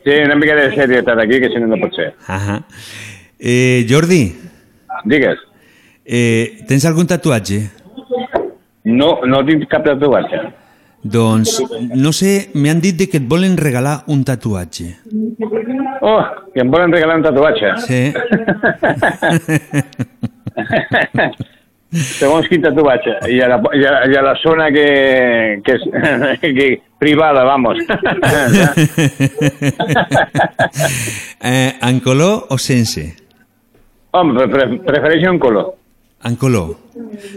Sí, 0.04 0.14
una 0.24 0.36
mica 0.38 0.54
de 0.54 0.68
serietat 0.74 1.18
aquí, 1.18 1.40
que 1.42 1.48
si 1.50 1.58
no 1.62 1.66
no 1.72 1.78
pot 1.82 1.96
ser. 1.98 2.12
Ahà. 2.30 2.60
Eh, 3.38 3.84
Jordi, 3.90 4.22
Digues. 5.04 5.38
eh, 6.04 6.62
tens 6.68 6.84
algun 6.86 7.06
tatuatge? 7.10 7.58
No, 8.84 9.20
no 9.24 9.44
tinc 9.46 9.68
cap 9.70 9.84
tatuatge. 9.86 10.64
Doncs, 11.04 11.60
no 12.00 12.12
sé, 12.16 12.48
m'han 12.56 12.80
dit 12.80 12.96
de 12.96 13.04
que 13.12 13.18
et 13.20 13.26
volen 13.28 13.58
regalar 13.60 14.08
un 14.12 14.22
tatuatge. 14.24 14.86
Oh, 16.00 16.22
que 16.54 16.60
em 16.64 16.70
volen 16.72 16.92
regalar 16.92 17.18
un 17.18 17.24
tatuatge. 17.26 17.68
Sí. 17.84 18.00
Segons 21.94 22.48
quin 22.50 22.58
tatuatge. 22.64 23.12
I 23.30 23.36
a 23.44 23.46
la, 23.52 23.58
i 23.76 23.84
a, 23.86 23.90
i 24.10 24.16
a 24.18 24.22
la 24.24 24.32
zona 24.40 24.64
que, 24.74 25.60
que 25.64 25.72
és 25.76 25.82
que, 26.56 26.66
privada, 26.98 27.44
vamos. 27.44 27.78
eh, 31.44 31.72
en 31.80 32.00
color 32.00 32.46
o 32.48 32.58
sense? 32.58 33.16
Home, 34.16 34.34
pre 34.34 34.48
pre 34.48 34.78
prefereixo 34.88 35.30
un 35.30 35.38
color. 35.38 35.74
En 36.24 36.36
color. 36.40 36.76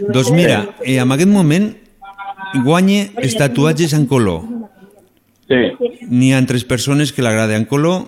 Doncs 0.08 0.30
mira, 0.32 0.62
eh, 0.84 0.96
en 1.02 1.12
aquest 1.12 1.28
moment 1.30 1.68
guanye 2.64 3.10
els 3.20 3.34
tatuatges 3.36 3.92
en 3.92 4.06
color. 4.08 4.42
Sí. 5.48 5.60
N'hi 6.08 6.32
ha 6.32 6.40
tres 6.46 6.64
persones 6.64 7.12
que 7.12 7.22
l'agrada 7.24 7.56
en 7.56 7.64
color... 7.68 8.06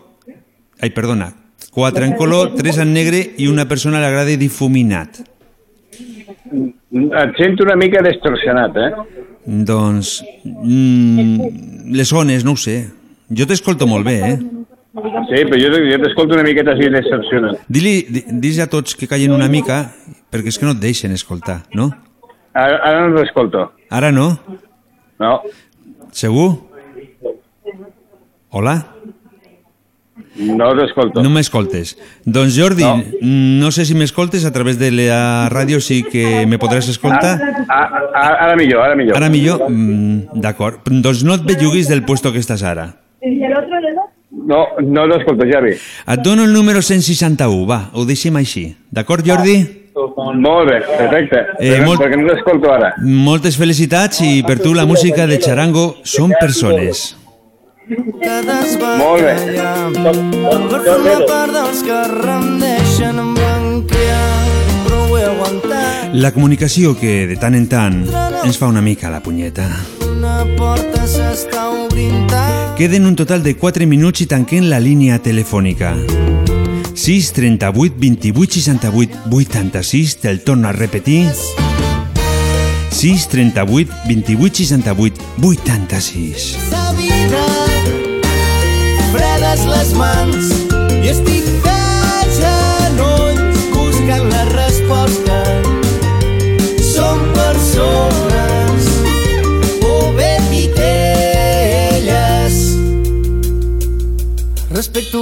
Ai, 0.80 0.90
perdona. 0.96 1.34
Quatre 1.70 2.06
en 2.08 2.14
color, 2.16 2.54
tres 2.56 2.78
en 2.80 2.92
negre 2.94 3.20
i 3.38 3.46
una 3.48 3.66
persona 3.68 4.00
l'agrada 4.00 4.32
difuminat. 4.40 5.20
Et 6.50 7.36
sento 7.38 7.62
una 7.66 7.76
mica 7.76 8.00
distorsionat, 8.02 8.76
eh? 8.76 8.90
Doncs... 9.44 10.16
Mm, 10.44 11.92
les 11.94 12.08
zones, 12.08 12.44
no 12.44 12.56
ho 12.56 12.60
sé. 12.60 12.78
Jo 13.30 13.46
t'escolto 13.46 13.86
molt 13.86 14.08
bé, 14.08 14.16
eh? 14.32 14.38
Sí, 15.30 15.44
però 15.46 15.58
jo, 15.60 15.70
jo 15.86 15.98
t'escolto 16.02 16.34
una 16.34 16.42
miqueta 16.46 16.72
així 16.74 16.88
distorsionat. 16.90 17.60
Dili, 17.70 17.94
di- 18.10 18.24
dis 18.42 18.58
a 18.58 18.66
tots 18.72 18.96
que 18.98 19.06
callen 19.10 19.36
una 19.36 19.46
mica, 19.52 19.84
perquè 20.30 20.52
és 20.52 20.58
que 20.58 20.66
no 20.68 20.76
et 20.76 20.82
deixen 20.82 21.12
escoltar, 21.12 21.62
no? 21.74 21.90
Ara, 22.54 22.80
ara 22.82 23.08
no 23.08 23.18
t'escolto. 23.18 23.68
Ara 23.90 24.10
no? 24.14 24.32
No. 25.20 25.36
Segur? 26.16 26.50
Hola? 28.50 28.78
No 30.40 30.70
t'escolto. 30.78 31.22
No 31.22 31.30
m'escoltes. 31.30 31.96
Doncs 32.24 32.54
Jordi, 32.56 32.84
no. 32.86 33.02
no 33.66 33.70
sé 33.74 33.84
si 33.84 33.94
m'escoltes 33.98 34.44
a 34.46 34.52
través 34.54 34.78
de 34.78 34.90
la 34.94 35.48
ràdio, 35.52 35.80
sí 35.84 36.00
que 36.06 36.46
me 36.46 36.58
podràs 36.62 36.88
escoltar. 36.90 37.34
Ah, 37.68 37.84
ah, 38.14 38.32
ara 38.46 38.56
millor, 38.56 38.82
ara 38.86 38.96
millor. 38.96 39.18
Ara 39.18 39.28
millor? 39.32 39.66
Mm, 39.68 40.40
D'acord. 40.40 40.86
Doncs 40.88 41.24
no 41.26 41.36
et 41.36 41.44
belluguis 41.46 41.90
del 41.90 42.04
puesto 42.06 42.32
que 42.32 42.42
estàs 42.42 42.64
ara. 42.66 42.92
No, 44.30 44.62
no 44.80 45.06
t'escolto, 45.10 45.46
Javi. 45.50 45.74
Et 45.74 46.22
dono 46.24 46.46
el 46.46 46.54
número 46.54 46.80
161, 46.82 47.66
va, 47.68 47.82
ho 47.92 48.06
deixem 48.08 48.38
així. 48.40 48.70
D'acord, 48.90 49.26
Jordi? 49.26 49.58
Molt 50.16 50.68
bé, 50.70 50.80
perfecte. 50.96 51.36
Eh, 51.60 51.80
molt- 51.84 52.00
Perquè 52.00 52.16
no 52.20 52.28
t'escolto 52.32 52.72
ara. 52.72 52.94
Moltes 53.02 53.56
felicitats 53.56 54.20
i 54.22 54.42
per 54.46 54.58
tu 54.60 54.74
la 54.74 54.86
música 54.86 55.26
de 55.26 55.38
Charango 55.38 55.96
són 56.02 56.32
persones. 56.40 57.16
Molt 57.88 59.22
bé. 59.22 59.34
Per 60.70 60.80
formar 60.84 61.26
part 61.26 61.52
dels 61.52 61.82
que 61.82 61.98
rendeixen 62.22 63.18
en 63.18 63.34
blanquear, 63.34 64.28
però 64.86 65.00
ho 65.10 65.18
he 65.18 65.24
aguantat. 65.24 66.14
La 66.14 66.30
comunicació 66.32 66.94
que 66.98 67.26
de 67.26 67.36
tant 67.36 67.54
en 67.54 67.66
tant 67.68 68.04
ens 68.44 68.58
fa 68.58 68.66
una 68.68 68.80
mica 68.80 69.10
la 69.10 69.20
punyeta. 69.20 69.66
Una 70.06 70.44
porta 70.56 71.02
s'està 71.06 71.66
obrint 71.70 72.28
tant. 72.30 72.76
Queden 72.76 73.06
un 73.06 73.16
total 73.16 73.42
de 73.42 73.56
4 73.56 73.86
minuts 73.86 74.20
i 74.20 74.26
tanquem 74.26 74.68
la 74.70 74.78
línia 74.80 75.18
telefònica. 75.18 75.94
6 77.00 77.32
38 77.32 77.94
28 77.96 78.52
68 78.60 79.18
86, 79.30 80.16
te'l 80.20 80.42
torno 80.44 80.68
a 80.68 80.72
repetir. 80.72 81.32
6 82.90 83.28
38 83.28 83.90
28 84.06 84.54
68 84.54 85.22
86. 85.40 86.58
Sa 86.68 86.92
vida, 87.00 87.46
fredes 89.14 89.64
les 89.64 89.94
mans 89.96 90.52
i 91.00 91.08
estic 91.08 91.48
de 91.64 91.80
genolls 92.36 93.64
buscant 93.72 94.28
la 94.28 94.44
resposta. 94.52 95.40
Som 96.84 97.24
persones 97.32 98.92
o. 99.80 100.10
Respecto 104.80 105.19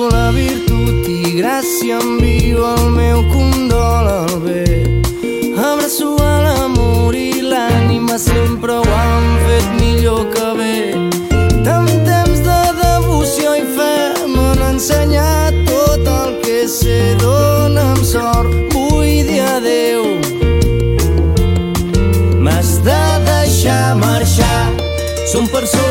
gràcia 1.49 1.97
envio 1.97 2.61
el 2.77 2.91
meu 2.91 3.21
condol 3.33 4.07
al 4.07 4.35
bé. 4.45 4.65
Abraço 5.57 6.11
a 6.21 6.35
l'amor 6.45 7.15
i 7.17 7.41
l'ànima 7.41 8.19
sempre 8.19 8.75
ho 8.77 8.85
han 9.01 9.27
fet 9.47 9.69
millor 9.81 10.27
que 10.35 10.49
bé. 10.61 10.77
Tant 11.65 11.89
temps 12.11 12.43
de 12.49 12.61
devoció 12.83 13.55
i 13.63 13.65
fe 13.79 13.97
m'han 14.35 14.61
ensenyat 14.75 15.57
tot 15.71 16.13
el 16.19 16.37
que 16.45 16.61
sé. 16.69 17.01
Dóna'm 17.25 18.05
sort, 18.13 18.53
vull 18.75 19.25
dir 19.31 19.41
adeu. 19.57 20.05
M'has 22.45 22.77
de 22.89 23.03
deixar 23.33 23.97
marxar. 24.05 24.65
Som 25.33 25.49
persones 25.49 25.88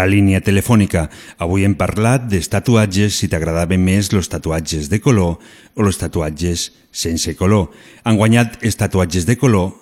la 0.00 0.08
línia 0.08 0.40
telefònica. 0.40 1.08
Avui 1.44 1.66
hem 1.68 1.76
parlat 1.76 2.26
dels 2.30 2.48
tatuatges, 2.48 3.18
si 3.20 3.28
t'agradaven 3.28 3.82
més 3.84 4.10
els 4.16 4.32
tatuatges 4.32 4.88
de 4.88 5.00
color 5.04 5.36
o 5.76 5.84
els 5.84 6.00
tatuatges 6.00 6.70
sense 6.90 7.36
color. 7.36 7.68
Han 8.04 8.16
guanyat 8.16 8.60
els 8.64 8.80
tatuatges 8.80 9.28
de 9.28 9.36
color, 9.36 9.74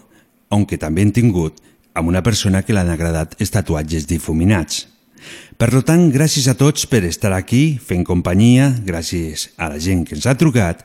aunque 0.50 0.80
també 0.80 1.06
han 1.06 1.14
tingut 1.14 1.62
amb 1.94 2.10
una 2.10 2.22
persona 2.22 2.62
que 2.62 2.74
l'han 2.74 2.90
agradat 2.90 3.38
els 3.38 3.54
tatuatges 3.54 4.06
difuminats. 4.10 4.86
Per 5.58 5.68
tant, 5.82 6.06
gràcies 6.14 6.46
a 6.46 6.54
tots 6.54 6.86
per 6.86 7.02
estar 7.06 7.32
aquí 7.34 7.78
fent 7.82 8.04
companyia, 8.06 8.70
gràcies 8.86 9.50
a 9.58 9.70
la 9.72 9.80
gent 9.82 10.04
que 10.06 10.14
ens 10.14 10.26
ha 10.26 10.38
trucat 10.38 10.84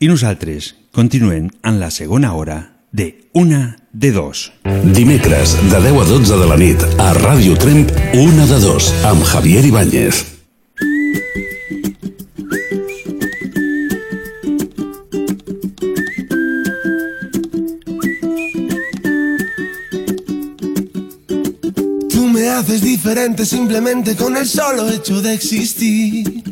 i 0.00 0.08
nosaltres 0.08 0.74
continuem 0.96 1.50
en 1.64 1.80
la 1.80 1.90
segona 1.92 2.32
hora 2.34 2.58
de 2.92 3.28
Una 3.36 3.76
de 3.98 4.12
Dos. 4.12 4.52
Dimecres, 4.84 5.56
de 5.70 5.80
10 5.80 6.00
a 6.02 6.04
12 6.04 6.36
de 6.36 6.46
la 6.46 6.56
nit, 6.60 6.82
a 7.00 7.14
Ràdio 7.16 7.56
Tremp, 7.56 7.88
una 8.12 8.44
de 8.44 8.58
dos, 8.60 8.92
amb 9.08 9.24
Javier 9.24 9.64
Ibáñez. 9.64 10.24
Tú 22.10 22.26
me 22.28 22.50
haces 22.50 22.82
diferente 22.82 23.46
simplemente 23.46 24.14
con 24.14 24.36
el 24.36 24.46
solo 24.46 24.90
hecho 24.90 25.22
de 25.22 25.32
existir. 25.32 26.44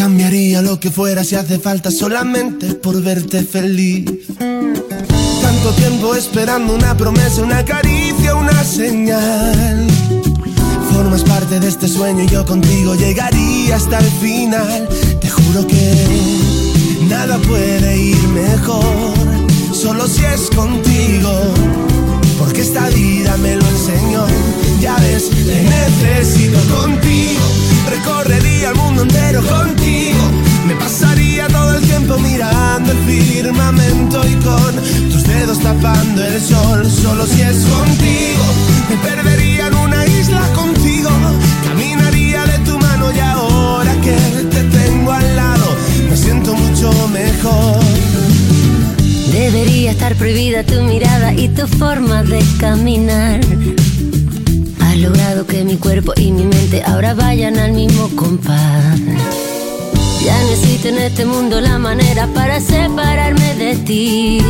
Cambiaría 0.00 0.62
lo 0.62 0.80
que 0.80 0.90
fuera 0.90 1.22
si 1.24 1.34
hace 1.34 1.58
falta 1.58 1.90
solamente 1.90 2.72
por 2.72 3.02
verte 3.02 3.42
feliz. 3.42 4.06
Tanto 4.38 5.72
tiempo 5.76 6.14
esperando 6.14 6.74
una 6.74 6.96
promesa, 6.96 7.42
una 7.42 7.62
caricia, 7.66 8.34
una 8.34 8.64
señal. 8.64 9.86
Formas 10.90 11.22
parte 11.22 11.60
de 11.60 11.68
este 11.68 11.86
sueño 11.86 12.24
y 12.24 12.28
yo 12.28 12.46
contigo 12.46 12.94
llegaría 12.94 13.76
hasta 13.76 13.98
el 13.98 14.10
final. 14.22 14.88
Te 15.20 15.28
juro 15.28 15.66
que 15.66 15.94
nada 17.06 17.36
puede 17.36 17.98
ir 17.98 18.28
mejor, 18.28 19.12
solo 19.74 20.08
si 20.08 20.24
es 20.24 20.48
contigo. 20.56 21.30
Porque 22.38 22.62
esta 22.62 22.88
vida 22.88 23.36
me 23.36 23.54
lo 23.54 23.68
enseñó. 23.68 24.24
Ya 24.80 24.96
ves, 24.96 25.28
te 25.28 25.62
necesito 25.62 26.58
contigo. 26.74 27.69
Recorrería 27.90 28.68
el 28.70 28.76
mundo 28.76 29.02
entero 29.02 29.42
contigo. 29.42 30.18
Me 30.66 30.76
pasaría 30.76 31.48
todo 31.48 31.74
el 31.74 31.82
tiempo 31.82 32.16
mirando 32.18 32.92
el 32.92 32.98
firmamento 32.98 34.22
y 34.28 34.34
con 34.36 34.74
tus 35.10 35.24
dedos 35.24 35.58
tapando 35.58 36.24
el 36.24 36.40
sol. 36.40 36.88
Solo 36.88 37.26
si 37.26 37.42
es 37.42 37.64
contigo. 37.64 38.44
Me 38.88 38.96
perdería 38.98 39.66
en 39.66 39.74
una 39.74 40.06
isla 40.06 40.42
contigo. 40.54 41.10
Caminaría 41.64 42.44
de 42.46 42.58
tu 42.60 42.78
mano 42.78 43.12
y 43.12 43.18
ahora 43.18 43.92
que 44.00 44.16
te 44.54 44.62
tengo 44.78 45.12
al 45.12 45.36
lado, 45.36 45.76
me 46.08 46.16
siento 46.16 46.54
mucho 46.54 46.92
mejor. 47.08 47.80
Debería 49.32 49.90
estar 49.90 50.14
prohibida 50.14 50.62
tu 50.62 50.80
mirada 50.82 51.32
y 51.32 51.48
tu 51.48 51.66
forma 51.66 52.22
de 52.22 52.40
caminar. 52.58 53.40
Has 55.00 55.06
logrado 55.06 55.46
que 55.46 55.64
mi 55.64 55.78
cuerpo 55.78 56.12
y 56.16 56.30
mi 56.30 56.44
mente 56.44 56.82
ahora 56.84 57.14
vayan 57.14 57.56
al 57.58 57.72
mismo 57.72 58.10
compás. 58.16 59.00
Ya 60.22 60.38
necesito 60.44 60.88
en 60.88 60.98
este 60.98 61.24
mundo 61.24 61.58
la 61.58 61.78
manera 61.78 62.26
para 62.34 62.60
separarme 62.60 63.54
de 63.54 63.76
ti. 63.76 64.42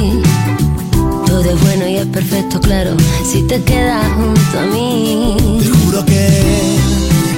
Todo 1.25 1.45
es 1.45 1.61
bueno 1.61 1.87
y 1.87 1.99
es 1.99 2.07
perfecto, 2.07 2.61
claro, 2.61 2.97
si 3.25 3.43
te 3.47 3.63
quedas 3.63 4.05
junto 4.15 4.59
a 4.59 4.67
mí. 4.75 5.37
Te 5.61 5.69
juro 5.69 6.05
que 6.05 6.79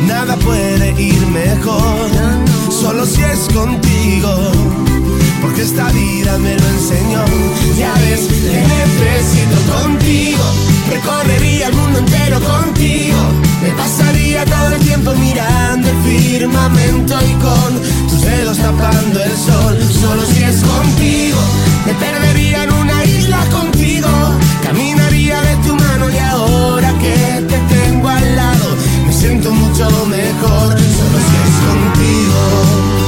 nada 0.06 0.34
puede 0.36 0.98
ir 0.98 1.26
mejor, 1.26 2.08
solo 2.70 3.04
si 3.04 3.20
es 3.20 3.40
contigo. 3.52 4.91
Porque 5.42 5.62
esta 5.62 5.90
vida 5.90 6.38
me 6.38 6.54
lo 6.54 6.68
enseñó. 6.68 7.24
Ya 7.76 7.92
ves, 7.94 8.28
te 8.28 8.60
necesito 8.62 9.56
contigo. 9.76 10.44
Recorrería 10.88 11.66
el 11.66 11.74
mundo 11.74 11.98
entero 11.98 12.40
contigo. 12.40 13.18
Me 13.60 13.70
pasaría 13.70 14.44
todo 14.44 14.76
el 14.76 14.80
tiempo 14.80 15.12
mirando 15.14 15.88
el 15.88 15.96
firmamento 16.02 17.14
y 17.20 17.32
con 17.42 18.08
tus 18.08 18.22
dedos 18.22 18.56
tapando 18.58 19.20
el 19.20 19.36
sol. 19.36 19.78
Solo 20.00 20.24
si 20.26 20.44
es 20.44 20.62
contigo. 20.62 21.38
Me 21.86 21.94
perdería 21.94 22.64
en 22.64 22.72
una 22.74 23.04
isla 23.04 23.44
contigo. 23.50 24.08
Caminaría 24.62 25.40
de 25.40 25.56
tu 25.66 25.74
mano 25.74 26.08
y 26.08 26.18
ahora 26.18 26.92
que 27.00 27.44
te 27.48 27.58
tengo 27.74 28.08
al 28.08 28.36
lado, 28.36 28.76
me 29.06 29.12
siento 29.12 29.50
mucho 29.50 29.90
mejor. 30.06 30.70
Solo 30.70 31.18
si 31.26 31.34
es 31.44 31.56
contigo. 31.66 33.01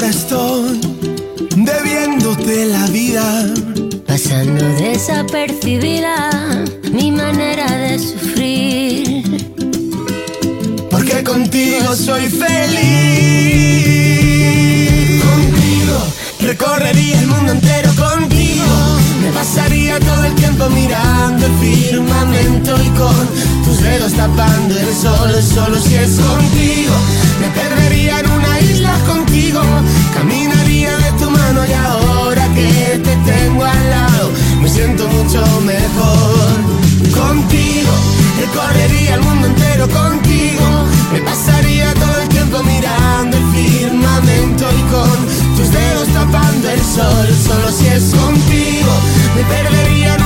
Ahora 0.00 0.16
estoy 0.16 0.80
debiéndote 1.56 2.66
la 2.66 2.86
vida. 2.86 3.46
Pasando 4.06 4.64
desapercibida 4.78 6.30
mi 6.90 7.12
manera 7.12 7.70
de 7.76 7.98
sufrir. 7.98 9.52
Porque 10.90 11.22
contigo 11.22 11.94
soy 11.94 12.28
feliz. 12.30 12.80
Contigo 15.22 15.98
recorrería 16.40 17.20
el 17.20 17.26
mundo 17.26 17.52
entero 17.52 17.90
contigo. 17.94 18.64
Me 19.22 19.30
pasaría 19.32 20.00
todo 20.00 20.24
el 20.24 20.34
tiempo 20.34 20.70
mirando 20.70 21.44
el 21.44 21.52
firmamento 21.58 22.82
y 22.82 22.88
con 22.98 23.28
tus 23.66 23.82
dedos 23.82 24.14
tapando 24.14 24.78
el 24.78 24.94
sol. 24.94 25.30
Solo 25.42 25.78
si 25.78 25.94
es 25.94 26.18
contigo. 26.18 26.94
Me 27.40 27.48
perdería 27.48 28.20
en 28.20 28.30
una 28.30 28.59
contigo. 29.06 29.60
Caminaría 30.14 30.96
de 30.96 31.12
tu 31.18 31.30
mano 31.30 31.64
y 31.66 31.72
ahora 31.72 32.48
que 32.54 32.98
te 32.98 33.16
tengo 33.30 33.64
al 33.64 33.90
lado, 33.90 34.30
me 34.60 34.68
siento 34.68 35.08
mucho 35.08 35.40
mejor. 35.62 36.80
Contigo, 37.14 37.92
recorrería 38.40 39.14
el 39.14 39.22
mundo 39.22 39.46
entero 39.48 39.88
contigo. 39.88 40.66
Me 41.12 41.20
pasaría 41.20 41.92
todo 41.94 42.20
el 42.22 42.28
tiempo 42.28 42.62
mirando 42.62 43.36
el 43.36 43.44
firmamento 43.54 44.64
y 44.78 44.82
con 44.92 45.56
tus 45.56 45.70
dedos 45.72 46.08
tapando 46.08 46.70
el 46.70 46.80
sol. 46.80 47.28
Solo 47.46 47.70
si 47.70 47.86
es 47.86 48.14
contigo, 48.14 48.92
me 49.36 49.42
perdería 49.44 50.19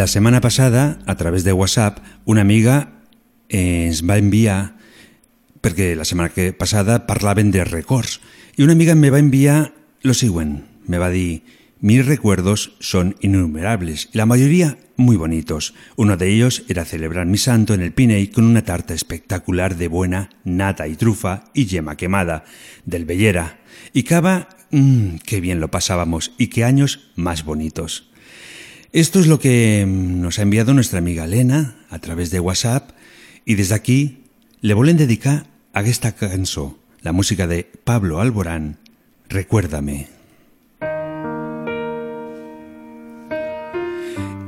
La 0.00 0.06
setmana 0.06 0.40
passada, 0.40 0.98
a 1.04 1.16
través 1.16 1.42
de 1.42 1.52
WhatsApp, 1.52 1.98
una 2.24 2.40
amiga 2.40 3.02
eh, 3.48 3.84
ens 3.84 4.04
va 4.06 4.16
enviar, 4.16 4.76
perquè 5.60 5.90
la 5.92 6.06
setmana 6.08 6.30
que 6.32 6.54
passada 6.56 7.08
parlaven 7.08 7.50
de 7.50 7.66
records, 7.66 8.20
i 8.56 8.62
una 8.64 8.72
amiga 8.72 8.94
me 8.94 9.10
va 9.10 9.18
enviar 9.20 9.74
lo 10.00 10.14
següent. 10.14 10.62
Me 10.88 10.96
va 10.96 11.10
dir, 11.12 11.42
mis 11.80 12.04
recuerdos 12.04 12.76
son 12.78 13.16
innumerables 13.20 14.08
la 14.12 14.26
mayoría 14.26 14.78
muy 14.96 15.16
bonitos. 15.16 15.74
Uno 15.96 16.16
de 16.16 16.28
ellos 16.28 16.62
era 16.68 16.84
celebrar 16.84 17.26
mi 17.26 17.38
santo 17.38 17.72
en 17.72 17.80
el 17.80 17.92
Piney 17.92 18.28
con 18.28 18.44
una 18.44 18.64
tarta 18.64 18.92
espectacular 18.92 19.76
de 19.76 19.88
buena 19.88 20.30
nata 20.44 20.86
y 20.88 20.96
trufa 20.96 21.44
y 21.54 21.64
yema 21.64 21.96
quemada 21.96 22.44
del 22.84 23.06
Bellera. 23.06 23.60
Y 23.94 24.02
cava, 24.02 24.50
mmm, 24.70 25.16
qué 25.24 25.40
bien 25.40 25.60
lo 25.60 25.70
pasábamos 25.70 26.32
y 26.36 26.48
qué 26.48 26.64
años 26.64 27.10
más 27.16 27.44
bonitos. 27.44 28.10
Esto 28.92 29.20
es 29.20 29.26
lo 29.26 29.40
que 29.40 29.86
mm, 29.86 30.20
nos 30.20 30.38
ha 30.38 30.42
enviado 30.42 30.74
nuestra 30.74 30.98
amiga 30.98 31.24
Elena 31.24 31.76
a 31.88 31.98
través 31.98 32.30
de 32.30 32.40
WhatsApp 32.40 32.90
y 33.46 33.54
desde 33.54 33.74
aquí 33.74 34.24
le 34.60 34.74
volen 34.74 34.98
dedicar 34.98 35.46
a 35.72 35.80
esta 35.82 36.12
cançó, 36.12 36.78
la 37.00 37.12
música 37.12 37.46
de 37.46 37.64
Pablo 37.84 38.20
Alborán, 38.20 38.78
Recuérdame. 39.30 40.19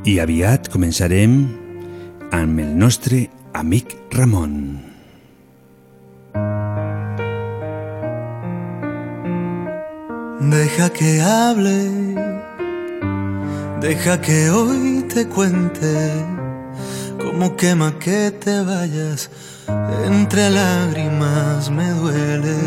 I 0.03 0.17
aviat 0.19 0.67
començarem 0.67 1.35
amb 2.35 2.59
el 2.59 2.71
nostre 2.75 3.21
amic 3.55 3.93
Ramon. 4.11 4.57
Deja 10.51 10.89
que 10.91 11.13
hable, 11.23 11.79
deja 13.81 14.21
que 14.21 14.51
hoy 14.51 15.07
te 15.15 15.29
cuente 15.29 15.95
cómo 17.23 17.55
quema 17.55 17.97
que 18.01 18.33
te 18.33 18.61
vayas, 18.61 19.31
entre 20.05 20.51
lágrimas 20.51 21.71
me 21.71 21.89
duele. 21.93 22.59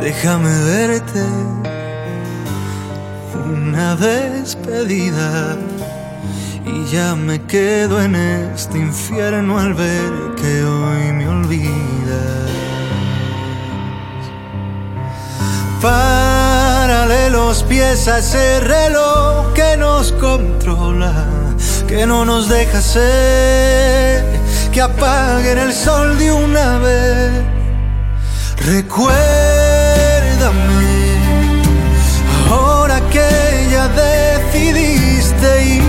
Déjame 0.00 0.50
verte 0.64 1.71
una 3.72 3.96
despedida 3.96 5.56
y 6.66 6.84
ya 6.92 7.14
me 7.14 7.40
quedo 7.46 8.02
en 8.02 8.14
este 8.14 8.76
infierno 8.76 9.58
al 9.58 9.72
ver 9.72 10.34
que 10.36 10.62
hoy 10.62 11.12
me 11.14 11.26
olvidas. 11.26 12.50
Párale 15.80 17.30
los 17.30 17.62
pies 17.62 18.08
a 18.08 18.18
ese 18.18 18.60
reloj 18.60 19.54
que 19.54 19.78
nos 19.78 20.12
controla, 20.12 21.24
que 21.88 22.04
no 22.04 22.26
nos 22.26 22.50
deja 22.50 22.82
ser, 22.82 24.22
que 24.70 24.82
apaguen 24.82 25.56
el 25.56 25.72
sol 25.72 26.18
de 26.18 26.30
una 26.30 26.76
vez. 26.76 27.42
Recuérdame, 28.66 29.02
decidiste 33.88 35.64
ir 35.64 35.82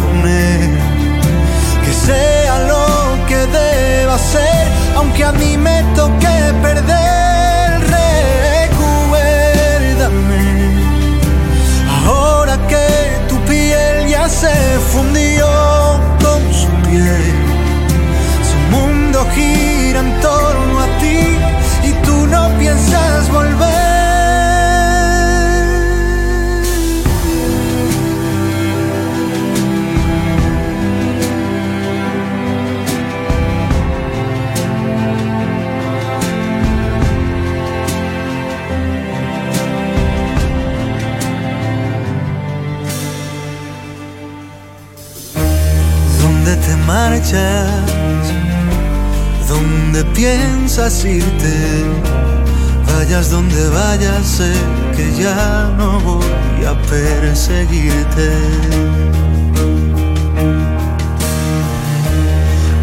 con 0.00 0.26
él, 0.28 0.78
que 1.84 1.92
sea 1.92 2.58
lo 2.66 3.26
que 3.28 3.36
deba 3.36 4.18
ser, 4.18 4.66
aunque 4.96 5.24
a 5.24 5.32
mí 5.32 5.56
me 5.56 5.82
toque 5.94 6.52
perder. 6.62 7.80
Recuérdame, 8.70 10.44
ahora 12.06 12.56
que 12.66 12.86
tu 13.28 13.36
piel 13.44 14.08
ya 14.08 14.28
se 14.28 14.54
fundió 14.92 15.46
con 16.20 16.40
su 16.52 16.68
piel, 16.88 17.34
su 18.50 18.58
mundo 18.76 19.26
gira 19.34 20.00
en 20.00 20.20
torno 20.20 20.80
a 20.80 20.86
ti 20.98 21.38
y 21.88 21.92
tú 22.04 22.26
no 22.26 22.48
piensas 22.58 23.30
volver. 23.30 23.83
Marchas? 46.86 48.32
¿Dónde 49.48 50.04
piensas 50.14 51.04
irte? 51.04 51.84
Vayas 52.86 53.30
donde 53.30 53.68
vayas, 53.68 54.26
sé 54.26 54.52
que 54.96 55.12
ya 55.22 55.70
no 55.76 56.00
voy 56.00 56.64
a 56.66 56.74
perseguirte. 56.88 58.30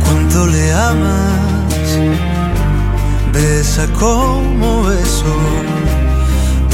¿Cuánto 0.03 0.47
le 0.47 0.73
amas? 0.73 1.99
Besa 3.33 3.87
como 3.99 4.83
beso. 4.83 5.35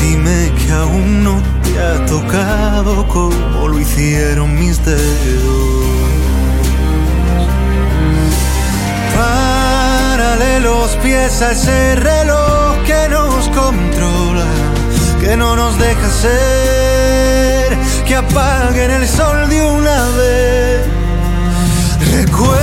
Dime 0.02 0.52
que 0.58 0.72
aún 0.72 1.24
no 1.24 1.42
te 1.64 1.80
ha 1.80 2.06
tocado 2.06 3.08
como 3.08 3.68
lo 3.68 3.80
hicieron 3.80 4.60
mis 4.60 4.84
dedos. 4.84 6.07
Los 10.64 10.96
pies 10.98 11.42
a 11.42 11.52
ese 11.52 11.96
reloj 11.96 12.84
que 12.86 13.08
nos 13.10 13.48
controla, 13.50 14.46
que 15.22 15.38
no 15.38 15.56
nos 15.56 15.78
deja 15.78 16.10
ser, 16.10 17.78
que 18.06 18.16
apaguen 18.16 18.92
el 18.92 19.08
sol 19.08 19.48
de 19.50 19.62
una 19.64 20.10
vez. 20.18 20.82
Recuérdame, 22.12 22.58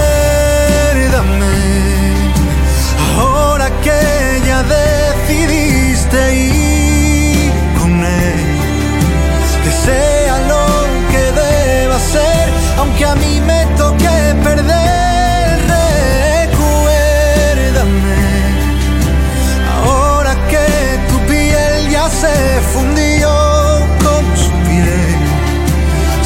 ahora 3.19 3.71
que 3.81 4.43
ya 4.45 4.63
decidiste 4.65 6.35
ir 6.35 7.53
con 7.81 8.05
él, 8.05 8.59
que 9.63 9.71
sea 9.87 10.39
lo 10.49 10.67
que 11.11 11.33
deba 11.41 11.99
ser, 11.99 12.49
aunque 12.79 13.05
a 13.07 13.15
mí 13.15 13.41
me 13.41 13.54
se 22.35 22.61
fundió 22.73 23.31
con 24.05 24.25
su 24.37 24.51
piel, 24.67 25.19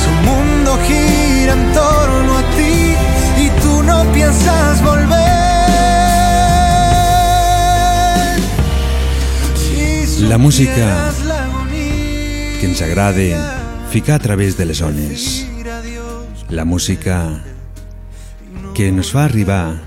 su 0.02 0.10
mundo 0.28 0.78
gira 0.86 1.52
en 1.52 1.72
torno 1.72 2.38
a 2.38 2.42
ti 2.56 2.94
y 3.44 3.46
tú 3.62 3.82
no 3.82 4.04
piensas 4.12 4.82
volver. 4.82 5.18
La 10.28 10.38
música 10.38 11.12
que 12.60 12.66
ens 12.66 12.82
agrada 12.82 13.86
ficar 13.90 14.16
a 14.16 14.18
través 14.18 14.56
de 14.56 14.66
les 14.66 14.80
ones. 14.80 15.46
La 16.50 16.64
música 16.64 17.42
que 18.74 18.88
ens 18.88 19.12
fa 19.12 19.24
arribar 19.24 19.80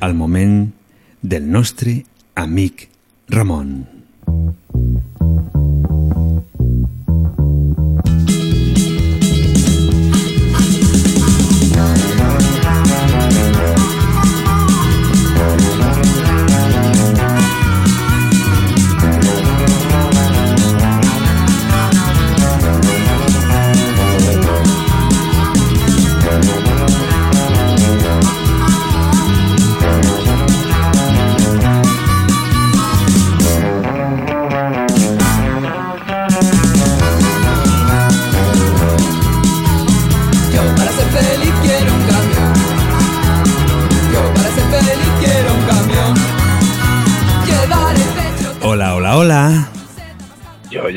al 0.00 0.14
moment 0.14 0.72
del 1.20 1.50
nostre 1.50 2.04
amic 2.34 2.88
Ramon. 3.28 3.91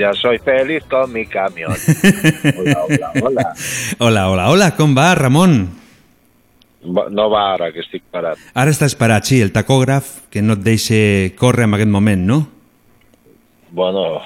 Yo 0.06 0.14
soy 0.14 0.38
feliz 0.38 0.84
con 0.90 1.12
mi 1.12 1.26
camión. 1.26 1.74
Hola, 2.58 2.84
hola, 2.86 3.12
hola. 3.24 3.54
Hola, 3.98 4.30
hola, 4.30 4.50
hola, 4.52 4.68
com 4.78 4.94
va, 4.96 5.16
Ramon? 5.16 5.56
Va- 6.86 7.08
No 7.10 7.30
va 7.32 7.54
ara, 7.56 7.72
que 7.74 7.82
estic 7.82 8.04
parat. 8.14 8.38
Ara 8.54 8.70
estàs 8.70 8.94
parat, 9.00 9.26
sí, 9.26 9.40
el 9.42 9.50
tacògraf 9.56 10.28
que 10.30 10.44
no 10.46 10.54
et 10.60 10.62
deixa 10.68 11.00
córrer 11.40 11.66
en 11.66 11.74
aquest 11.80 11.90
moment, 11.90 12.22
no? 12.28 12.38
Bueno, 13.72 14.20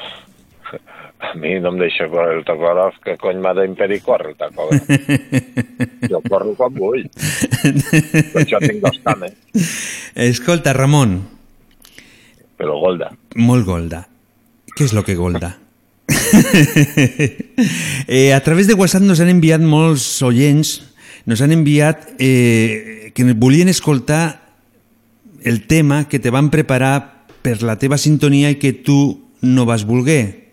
a 1.30 1.32
mi 1.40 1.54
no 1.64 1.72
em 1.72 1.80
deixa 1.80 2.10
córrer 2.12 2.42
el 2.42 2.44
tacògraf, 2.50 3.00
que 3.06 3.16
cony 3.22 3.40
m'ha 3.40 3.54
d'impedir 3.62 4.02
córrer 4.04 4.34
el 4.34 4.38
tacògraf. 4.42 4.84
Jo 6.12 6.20
corro 6.28 6.52
quan 6.60 6.74
vull. 6.76 7.06
Per 7.14 8.42
això 8.44 8.60
tinc 8.64 8.84
dos 8.84 9.00
cames. 9.06 9.34
Escolta, 10.16 10.74
Ramon, 10.76 11.20
Però 12.60 12.76
Golda, 12.84 13.14
molt 13.40 13.64
golda. 13.68 14.04
Què 14.76 14.84
és 14.88 14.94
lo 14.96 15.04
que 15.08 15.16
golda? 15.16 15.54
eh, 18.08 18.34
a 18.34 18.40
través 18.42 18.68
de 18.68 18.74
WhatsApp 18.74 19.04
nos 19.04 19.20
han 19.22 19.30
enviat 19.30 19.62
molts 19.62 20.22
oients, 20.26 20.80
nos 21.26 21.42
han 21.42 21.52
enviat 21.54 22.08
eh, 22.20 23.12
que 23.16 23.24
volien 23.34 23.70
escoltar 23.70 24.42
el 25.44 25.66
tema 25.68 26.08
que 26.10 26.20
te 26.20 26.30
van 26.30 26.50
preparar 26.50 27.26
per 27.42 27.62
la 27.64 27.78
teva 27.80 27.98
sintonia 27.98 28.50
i 28.52 28.60
que 28.60 28.74
tu 28.74 29.30
no 29.42 29.66
vas 29.66 29.86
voler. 29.88 30.50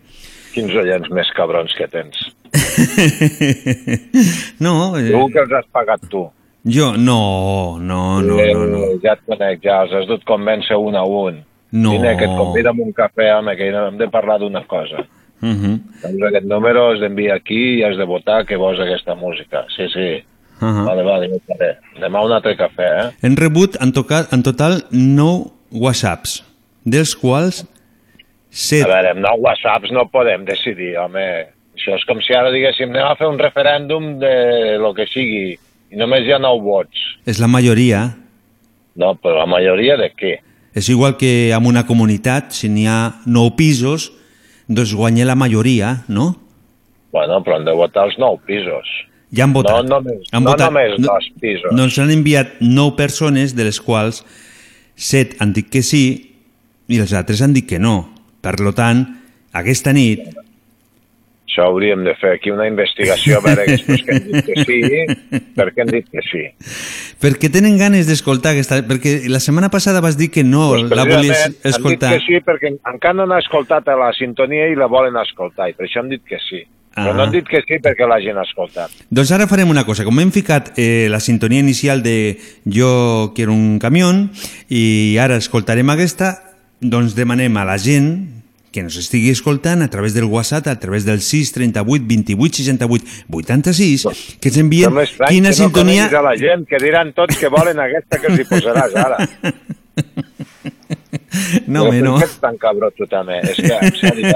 quins 0.57 0.73
oients 0.73 1.09
més 1.13 1.27
cabrons 1.37 1.73
que 1.77 1.85
tens. 1.91 2.17
No, 4.59 4.97
eh, 4.97 5.07
Segur 5.11 5.29
que 5.33 5.39
els 5.43 5.51
has 5.59 5.67
pagat 5.71 6.01
tu. 6.09 6.23
jo 6.67 6.93
no, 6.97 7.77
no, 7.79 8.21
no, 8.21 8.37
no, 8.37 8.65
no. 8.65 8.77
Eh, 8.83 8.97
Ja 9.03 9.13
et 9.13 9.21
conec, 9.27 9.61
ja 9.63 9.83
els 9.83 9.93
has 9.93 10.07
dut 10.09 10.23
convèncer 10.25 10.75
un 10.79 10.95
a 10.95 11.03
un. 11.05 11.43
No. 11.71 11.91
Vine, 11.91 12.15
que 12.17 12.25
et 12.25 12.35
convida 12.39 12.69
a 12.71 12.73
un 12.73 12.91
cafè, 12.95 13.29
home, 13.37 13.55
que 13.59 13.67
hem 13.69 13.97
de 13.99 14.07
parlar 14.09 14.39
d'una 14.39 14.63
cosa. 14.67 15.03
Uh 15.41 15.49
-huh. 15.49 15.79
Doncs 16.03 16.23
aquest 16.29 16.45
número 16.45 16.91
has 16.91 16.99
d'enviar 16.99 17.35
aquí 17.37 17.79
i 17.79 17.83
has 17.83 17.97
de 17.97 18.05
votar 18.05 18.45
que 18.45 18.55
vols 18.57 18.79
aquesta 18.79 19.15
música. 19.15 19.65
Sí, 19.75 19.87
sí. 19.93 20.23
Uh 20.61 20.67
-huh. 20.67 20.85
Vale, 20.85 21.03
vale, 21.03 21.29
faré. 21.47 21.77
Demà 21.99 22.25
un 22.25 22.31
altre 22.31 22.55
cafè, 22.55 22.87
eh? 23.01 23.11
Hem 23.21 23.35
rebut 23.35 23.77
en, 23.81 23.91
tocat, 23.91 24.33
en 24.33 24.43
total 24.43 24.83
9 24.91 25.51
whatsapps, 25.71 26.43
dels 26.83 27.15
quals 27.15 27.65
7... 28.49 28.83
A 28.83 28.87
veure, 28.87 29.09
amb 29.11 29.19
nou 29.19 29.41
whatsapps 29.41 29.91
no 29.91 30.07
podem 30.09 30.45
decidir, 30.45 30.97
home. 30.97 31.47
Això 31.77 31.93
és 31.95 32.05
com 32.05 32.19
si 32.21 32.33
ara 32.33 32.51
diguéssim 32.51 32.89
anem 32.89 33.05
a 33.05 33.15
fer 33.15 33.27
un 33.27 33.37
referèndum 33.37 34.19
de 34.19 34.77
lo 34.81 34.93
que 34.93 35.05
sigui 35.05 35.59
i 35.91 35.95
només 35.95 36.25
hi 36.25 36.33
ha 36.33 36.39
nou 36.39 36.59
vots. 36.61 36.97
És 37.25 37.39
la 37.39 37.47
majoria. 37.47 38.17
No, 38.95 39.13
però 39.21 39.43
la 39.43 39.45
majoria 39.45 39.95
de 39.99 40.09
què? 40.09 40.39
És 40.77 40.89
igual 40.89 41.15
que 41.17 41.51
en 41.53 41.65
una 41.65 41.85
comunitat, 41.85 42.51
si 42.53 42.69
n'hi 42.69 42.87
ha 42.89 43.21
9 43.25 43.55
pisos, 43.57 44.11
doncs 44.67 44.93
guanya 44.95 45.25
la 45.25 45.35
majoria, 45.35 46.03
no? 46.07 46.35
Bueno, 47.11 47.39
però 47.43 47.57
han 47.57 47.65
de 47.65 47.73
votar 47.75 48.07
els 48.09 48.17
nou 48.19 48.39
pisos. 48.45 48.87
Ja 49.35 49.43
han 49.47 49.53
votat. 49.55 49.83
No 49.83 49.97
només, 49.97 50.27
han 50.31 50.43
no 50.43 50.53
votat. 50.53 50.71
només 50.71 50.97
dos 51.03 51.29
pisos. 51.41 51.71
Doncs 51.75 51.99
han 51.99 52.11
enviat 52.11 52.59
9 52.61 52.95
persones, 52.99 53.55
de 53.55 53.67
les 53.67 53.79
quals 53.83 54.23
7 54.95 55.39
han 55.43 55.53
dit 55.55 55.69
que 55.71 55.83
sí 55.83 56.03
i 56.87 56.99
els 56.99 57.13
altres 57.13 57.41
han 57.43 57.55
dit 57.55 57.67
que 57.67 57.79
no. 57.79 58.09
Per 58.41 58.55
lo 58.63 58.71
tant, 58.75 59.03
aquesta 59.51 59.93
nit 59.95 60.27
Això 61.47 61.63
hauríem 61.63 62.03
de 62.03 62.11
fer 62.19 62.33
aquí 62.35 62.51
una 62.51 62.65
investigació 62.67 63.37
a 63.37 63.41
veure 63.41 63.63
aquests 63.63 64.03
que 64.03 64.11
han 64.13 64.25
dit 64.27 64.45
que 64.45 64.65
sí, 64.67 65.39
per 65.55 65.69
què 65.71 65.81
han 65.85 65.91
dit 65.93 66.09
que 66.11 66.23
sí. 66.27 66.41
Perquè 67.23 67.49
tenen 67.49 67.77
ganes 67.79 68.05
d'escoltar 68.09 68.51
aquesta... 68.51 68.81
Perquè 68.85 69.29
la 69.31 69.39
setmana 69.39 69.69
passada 69.73 70.01
vas 70.03 70.19
dir 70.19 70.27
que 70.29 70.43
no 70.43 70.67
Pues 70.75 70.91
la 70.91 71.05
volies 71.07 71.55
escoltar. 71.63 72.11
Han 72.11 72.19
dit 72.19 72.27
que 72.27 72.27
sí 72.27 72.43
perquè 72.45 72.73
encara 72.75 73.15
no 73.15 73.23
han 73.25 73.37
escoltat 73.39 73.87
a 73.87 73.95
la 73.95 74.11
sintonia 74.13 74.67
i 74.67 74.75
la 74.75 74.91
volen 74.91 75.15
escoltar, 75.23 75.71
i 75.71 75.77
per 75.77 75.87
això 75.87 76.03
han 76.03 76.11
dit 76.11 76.21
que 76.27 76.37
sí. 76.49 76.65
Però 76.97 77.11
Ah. 77.11 77.15
no 77.15 77.23
han 77.23 77.31
dit 77.31 77.47
que 77.47 77.63
sí 77.63 77.79
perquè 77.79 78.07
l'hagin 78.09 78.37
escoltat. 78.43 78.91
Doncs 79.09 79.31
ara 79.31 79.47
farem 79.47 79.69
una 79.69 79.85
cosa. 79.85 80.03
Com 80.03 80.19
hem 80.19 80.31
ficat 80.35 80.73
eh, 80.75 81.07
la 81.09 81.19
sintonia 81.23 81.63
inicial 81.63 82.03
de 82.03 82.39
Jo 82.65 83.31
quiero 83.35 83.53
un 83.53 83.79
camión 83.79 84.31
i 84.67 85.15
ara 85.21 85.37
escoltarem 85.37 85.89
aquesta, 85.93 86.35
doncs 86.81 87.15
demanem 87.15 87.55
a 87.57 87.63
la 87.65 87.77
gent 87.77 88.36
que 88.71 88.83
ens 88.83 88.97
estigui 88.99 89.31
escoltant 89.31 89.81
a 89.81 89.89
través 89.91 90.13
del 90.13 90.25
WhatsApp, 90.25 90.67
a 90.67 90.79
través 90.79 91.05
del 91.07 91.21
638 91.21 92.05
28 92.07 92.63
68 92.63 93.05
86, 93.31 94.07
que 94.41 94.51
ens 94.51 94.59
envien 94.61 94.99
estrany 95.03 95.37
quina 95.37 95.53
que 95.53 95.59
sintonia... 95.61 96.09
no 96.11 96.19
a 96.19 96.25
la 96.29 96.35
gent, 96.39 96.67
que 96.67 96.81
diran 96.83 97.13
tots 97.17 97.39
que 97.39 97.51
volen 97.53 97.79
aquesta 97.79 98.19
que 98.21 98.31
els 98.31 98.43
hi 98.43 98.47
posaràs 98.51 98.97
ara. 99.07 99.21
No, 101.67 101.83
home, 101.83 101.99
per 101.99 102.03
no. 102.05 102.13
què 102.17 102.25
ets 102.27 102.37
tan 102.41 102.57
cabró 102.61 102.89
tu 102.95 103.05
també? 103.09 103.39
És 103.51 103.57
que, 103.59 103.73
en 103.73 103.95
sèrio, 103.97 104.29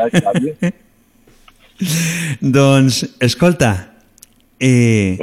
eh? 0.67 0.71
Doncs, 2.57 3.01
escolta, 3.23 3.71
eh, 4.61 5.17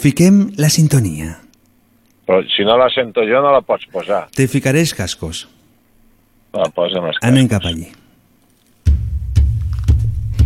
fiquem 0.00 0.46
la 0.60 0.70
sintonia. 0.72 1.34
Però 2.24 2.40
si 2.48 2.64
no 2.64 2.78
la 2.80 2.88
sento 2.92 3.26
jo, 3.28 3.42
no 3.44 3.52
la 3.52 3.60
pots 3.66 3.88
posar. 3.92 4.24
Te 4.32 4.46
ficaré 4.48 4.80
els 4.84 4.94
cascos. 4.96 5.44
La 6.54 6.68
posa'm 6.70 7.08
els 7.10 7.16
Anem 7.26 7.48
cap 7.50 7.64
allí. 7.66 7.88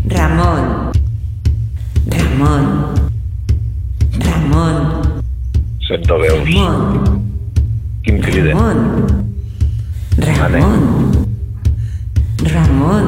Ramon. 0.09 0.69
Ramon. 2.15 2.65
Ramon. 4.25 4.79
Sento 5.85 6.17
veus. 6.23 6.49
Ramon. 6.49 7.21
Quin 8.07 8.23
criden. 8.25 8.57
Ramon. 10.25 10.83
Ramon. 12.55 13.07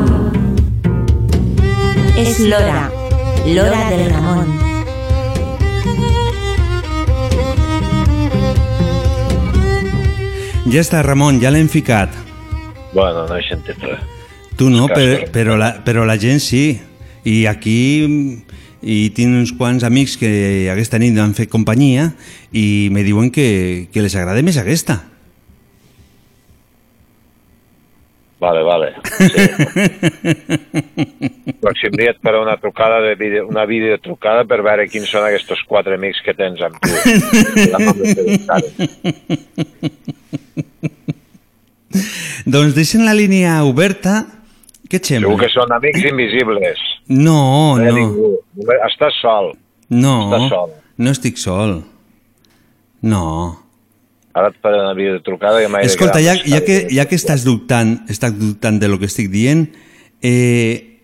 Es 2.20 2.38
Lora. 2.40 2.90
Lora 3.46 3.84
del 3.90 4.10
Ramón. 4.12 4.58
Ja 10.70 10.82
està, 10.84 11.00
Ramon, 11.02 11.40
ja 11.40 11.50
l'hem 11.50 11.66
ficat. 11.66 12.29
Bueno, 12.92 13.26
no 13.26 13.36
he 13.36 13.42
sentit 13.46 13.78
res. 13.84 14.00
Tu 14.58 14.68
no, 14.68 14.88
però, 14.90 15.20
però, 15.32 15.56
la, 15.56 15.74
però 15.84 16.04
la 16.04 16.18
gent 16.20 16.42
sí. 16.42 16.64
I 17.24 17.44
aquí 17.46 17.78
i 18.80 19.10
tinc 19.12 19.36
uns 19.42 19.52
quants 19.56 19.84
amics 19.84 20.16
que 20.20 20.30
aquesta 20.72 20.98
nit 21.00 21.12
m'han 21.16 21.36
fet 21.36 21.50
companyia 21.52 22.10
i 22.56 22.88
me 22.92 23.04
diuen 23.04 23.30
que, 23.32 23.88
que 23.92 24.02
les 24.04 24.16
agrada 24.16 24.42
més 24.42 24.58
aquesta. 24.60 24.98
Vale, 28.40 28.62
vale. 28.64 28.94
Sí. 29.20 29.42
Pròxim 31.60 31.92
dia 31.92 32.14
et 32.14 32.20
faré 32.24 32.40
una 32.40 32.56
trucada 32.56 33.02
de 33.04 33.12
vídeo, 33.20 33.44
una 33.46 33.66
videotrucada 33.68 34.46
per 34.48 34.62
veure 34.64 34.88
quins 34.88 35.12
són 35.12 35.26
aquests 35.28 35.60
quatre 35.68 35.98
amics 36.00 36.22
que 36.24 36.32
tens 36.32 36.62
amb 36.64 36.80
tu. 36.80 36.88
Ja 37.70 37.76
no 37.84 37.92
m'he 37.92 38.14
fet 38.16 38.28
encara. 38.38 38.64
doncs 42.46 42.74
deixen 42.76 43.04
la 43.04 43.14
línia 43.14 43.62
oberta. 43.64 44.26
Què 44.90 44.98
et 44.98 45.06
sembla? 45.06 45.28
Segur 45.30 45.40
que 45.44 45.50
són 45.52 45.72
amics 45.76 46.02
invisibles. 46.10 46.78
No, 47.08 47.76
no, 47.78 47.92
ningú. 47.94 48.30
Només- 48.58 48.84
Estàs 48.90 49.16
sol. 49.22 49.52
no, 49.90 50.14
Estàs 50.30 50.48
sol. 50.50 50.70
no 50.98 51.10
estic 51.14 51.36
sol. 51.38 51.80
No. 53.02 53.24
Ara 54.34 54.48
et 54.52 54.58
faré 54.62 54.78
una 54.78 54.92
videotrucada 54.94 55.62
i 55.64 55.68
m'he 55.70 55.80
de 55.82 55.86
Escolta, 55.90 56.18
quedar 56.20 56.36
ja, 56.36 56.42
ja, 56.46 56.60
que, 56.64 56.76
ja 56.94 57.06
que 57.10 57.16
estàs 57.18 57.42
dubtant, 57.46 57.96
estàs 58.12 58.34
dubtant 58.38 58.78
de 58.78 58.86
lo 58.88 58.98
que 59.00 59.08
estic 59.10 59.30
dient, 59.32 59.64
eh, 60.22 61.00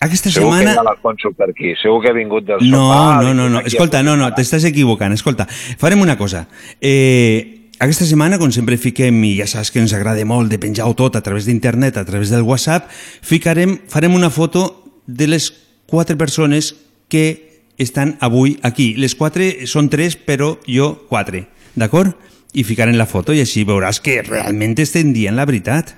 aquesta 0.00 0.30
Segur 0.30 0.52
setmana... 0.54 0.70
que 0.70 0.76
hi 0.76 0.80
ha 0.80 0.86
l'Alfonso 0.86 1.32
per 1.36 1.50
aquí. 1.50 1.74
Segur 1.80 2.00
que 2.04 2.12
ha 2.12 2.16
vingut 2.16 2.44
del 2.48 2.62
No, 2.70 2.86
sopar. 2.88 3.24
no, 3.24 3.34
no, 3.34 3.48
no. 3.50 3.58
Aquí 3.58 3.72
Escolta, 3.74 4.02
no, 4.06 4.14
no, 4.16 4.30
t'estàs 4.36 4.64
equivocant. 4.68 5.12
Escolta, 5.12 5.46
farem 5.80 6.00
una 6.04 6.16
cosa. 6.16 6.46
Eh, 6.80 7.55
aquesta 7.78 8.06
setmana, 8.08 8.38
com 8.40 8.48
sempre 8.54 8.78
fiquem, 8.80 9.18
i 9.28 9.34
ja 9.36 9.44
saps 9.50 9.68
que 9.72 9.80
ens 9.82 9.92
agrada 9.92 10.24
molt 10.24 10.48
de 10.52 10.58
penjar-ho 10.60 10.94
tot 10.96 11.16
a 11.18 11.22
través 11.24 11.44
d'internet, 11.44 11.98
a 12.00 12.06
través 12.08 12.30
del 12.32 12.46
WhatsApp, 12.46 12.88
ficarem, 13.20 13.76
farem 13.92 14.14
una 14.16 14.30
foto 14.32 14.84
de 15.06 15.26
les 15.28 15.52
quatre 15.86 16.16
persones 16.16 16.74
que 17.12 17.60
estan 17.76 18.16
avui 18.24 18.56
aquí. 18.64 18.94
Les 18.96 19.12
quatre 19.14 19.66
són 19.68 19.90
tres, 19.92 20.16
però 20.16 20.56
jo 20.64 21.04
quatre, 21.10 21.52
d'acord? 21.76 22.16
I 22.56 22.64
ficarem 22.64 22.96
la 22.96 23.04
foto 23.04 23.36
i 23.36 23.44
així 23.44 23.68
veuràs 23.68 24.00
que 24.00 24.24
realment 24.24 24.72
estem 24.80 25.12
dient 25.12 25.36
la 25.36 25.44
veritat. 25.44 25.92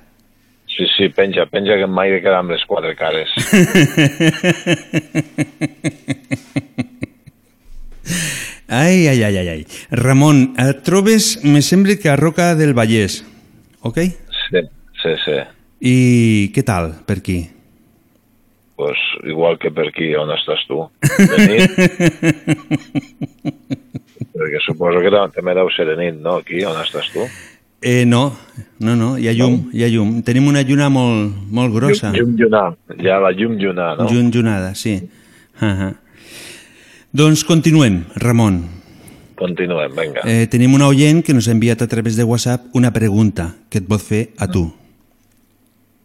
Sí, 0.67 0.83
sí, 0.97 1.07
penja, 1.15 1.47
penja 1.47 1.79
que 1.79 1.87
mai 1.87 2.11
de 2.11 2.19
quedar 2.19 2.43
amb 2.43 2.51
les 2.51 2.67
quatre 2.67 2.91
cares. 2.99 3.31
Ai, 8.69 9.07
ai, 9.07 9.23
ai, 9.23 9.37
ai, 9.37 9.47
ai. 9.49 9.65
Ramon, 9.91 10.53
et 10.61 10.83
trobes, 10.85 11.39
me 11.43 11.61
sembla 11.61 11.95
que 11.97 12.09
a 12.09 12.15
Roca 12.15 12.53
del 12.55 12.73
Vallès, 12.77 13.23
ok? 13.81 13.97
Sí, 14.49 14.61
sí, 15.01 15.13
sí. 15.25 15.37
I 15.81 15.95
què 16.53 16.63
tal 16.67 16.91
per 17.07 17.17
aquí? 17.23 17.39
Pues 18.79 18.99
igual 19.27 19.57
que 19.59 19.71
per 19.75 19.87
aquí, 19.89 20.13
on 20.15 20.29
estàs 20.31 20.61
tu? 20.69 20.83
De 21.01 21.37
nit? 21.49 21.71
Perquè 24.39 24.59
suposo 24.63 25.01
que 25.03 25.11
tam- 25.11 25.31
també 25.35 25.53
deu 25.57 25.67
ser 25.75 25.85
de 25.89 25.95
nit, 25.99 26.19
no? 26.23 26.37
Aquí, 26.43 26.61
on 26.63 26.77
estàs 26.83 27.09
tu? 27.11 27.25
Eh, 27.81 28.03
no, 28.05 28.21
no, 28.83 28.95
no, 28.95 29.13
hi 29.17 29.27
ha 29.29 29.33
llum, 29.35 29.69
hi 29.73 29.83
ha 29.85 29.89
llum. 29.91 30.17
Tenim 30.27 30.47
una 30.51 30.61
lluna 30.67 30.89
molt, 30.91 31.33
molt 31.51 31.73
grossa. 31.75 32.11
Llum, 32.11 32.35
llum 32.35 32.37
llunar. 32.43 32.67
Hi 32.99 33.07
ha 33.11 33.19
la 33.23 33.31
llum 33.35 33.55
llunar, 33.59 33.93
no? 33.99 34.07
Llum 34.11 34.29
llunada, 34.31 34.73
sí. 34.75 34.97
Uh 35.59 35.65
-huh. 35.65 35.93
Doncs 37.11 37.41
continuem, 37.43 38.03
Ramon. 38.21 38.59
Continuem, 39.35 39.95
vinga. 39.97 40.21
Eh, 40.29 40.45
tenim 40.51 40.75
una 40.77 40.85
oient 40.91 41.23
que 41.25 41.33
nos 41.33 41.47
ha 41.47 41.55
enviat 41.55 41.81
a 41.81 41.87
través 41.89 42.15
de 42.15 42.23
WhatsApp 42.23 42.67
una 42.77 42.91
pregunta 42.93 43.55
que 43.69 43.79
et 43.81 43.87
pot 43.89 44.03
fer 44.03 44.27
a 44.37 44.45
tu. 44.45 44.67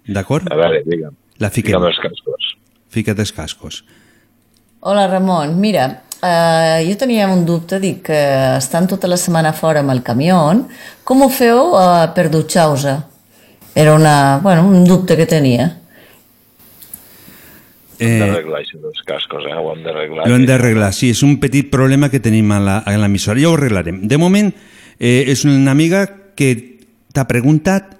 D'acord? 0.09 0.49
A 0.49 0.57
veure, 0.57 0.81
digue'm. 0.87 1.13
La 1.45 1.51
fiquem. 1.53 1.75
Digue'm 1.75 1.91
els 1.91 2.01
cascos. 2.01 2.49
Fica't 2.89 3.21
els 3.21 3.35
cascos. 3.37 3.83
Hola 4.81 5.05
Ramon, 5.11 5.53
mira, 5.61 5.85
eh, 6.23 6.81
jo 6.89 6.97
tenia 6.97 7.29
un 7.29 7.45
dubte, 7.45 7.83
dic 7.85 8.01
que 8.09 8.25
estan 8.57 8.89
tota 8.89 9.09
la 9.11 9.21
setmana 9.21 9.53
fora 9.53 9.85
amb 9.85 9.93
el 9.93 10.01
camió, 10.03 10.41
com 11.05 11.21
ho 11.21 11.29
feu 11.29 11.75
eh, 11.77 12.09
per 12.17 12.31
dutxar-vos? 12.33 12.89
Era 13.75 13.93
una, 13.93 14.39
bueno, 14.43 14.65
un 14.69 14.87
dubte 14.89 15.19
que 15.21 15.27
tenia. 15.27 15.69
Hem 17.99 18.11
Eh, 18.11 18.19
d'arreglar 18.21 18.61
això 18.61 18.79
dels 18.83 19.03
cascos, 19.07 19.45
eh? 19.47 19.55
Ho 19.55 19.73
hem 19.73 19.83
d'arreglar. 19.85 20.29
Lo 20.29 20.37
hem 20.37 20.47
d'arreglar, 20.47 20.93
sí, 20.93 21.11
és 21.11 21.23
un 21.23 21.39
petit 21.41 21.71
problema 21.71 22.11
que 22.11 22.21
tenim 22.21 22.51
a 22.53 22.61
l'emissora. 22.99 23.41
Ja 23.41 23.51
ho 23.51 23.55
arreglarem. 23.59 24.03
De 24.09 24.19
moment, 24.19 24.53
eh, 24.99 25.25
és 25.29 25.45
una 25.45 25.71
amiga 25.71 26.07
que 26.35 26.79
t'ha 27.13 27.27
preguntat 27.31 27.95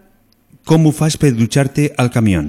com 0.65 0.87
ho 0.87 0.93
fas 0.93 1.17
per 1.17 1.33
dutxar-te 1.37 1.93
al 1.97 2.11
camió. 2.11 2.43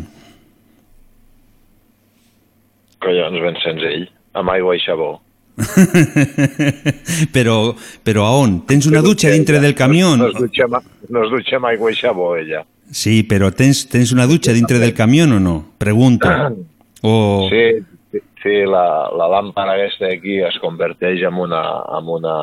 Collons, 3.03 3.41
ben 3.43 3.57
senzill. 3.63 4.07
Amb 4.35 4.49
aigua 4.49 4.75
i 4.75 4.79
xabó. 4.83 5.21
però, 7.35 7.75
però 8.03 8.25
a 8.25 8.31
on? 8.41 8.61
Tens 8.67 8.87
una 8.89 9.01
dutxa 9.05 9.29
dintre 9.31 9.61
del 9.63 9.75
camió? 9.75 10.15
No 10.19 10.27
es 10.31 10.39
dutxa, 10.39 10.67
no 10.67 11.23
es 11.23 11.31
dutxa 11.31 11.59
amb 11.61 11.69
aigua 11.71 11.91
i 11.91 11.95
xabó, 11.95 12.33
ella. 12.39 12.65
Sí, 12.91 13.23
però 13.23 13.51
tens, 13.55 13.85
tens 13.91 14.11
una 14.13 14.27
dutxa 14.27 14.53
dintre 14.53 14.79
del 14.79 14.93
camió 14.93 15.25
o 15.25 15.39
no? 15.39 15.57
Pregunto. 15.77 16.27
O... 17.05 17.47
Sí, 17.51 18.19
sí, 18.41 18.55
la, 18.65 18.85
la 19.13 19.27
làmpara 19.29 19.75
aquesta 19.77 20.07
d'aquí 20.09 20.39
es 20.47 20.57
converteix 20.63 21.21
en 21.27 21.37
una, 21.41 21.61
en 21.99 22.07
una, 22.17 22.35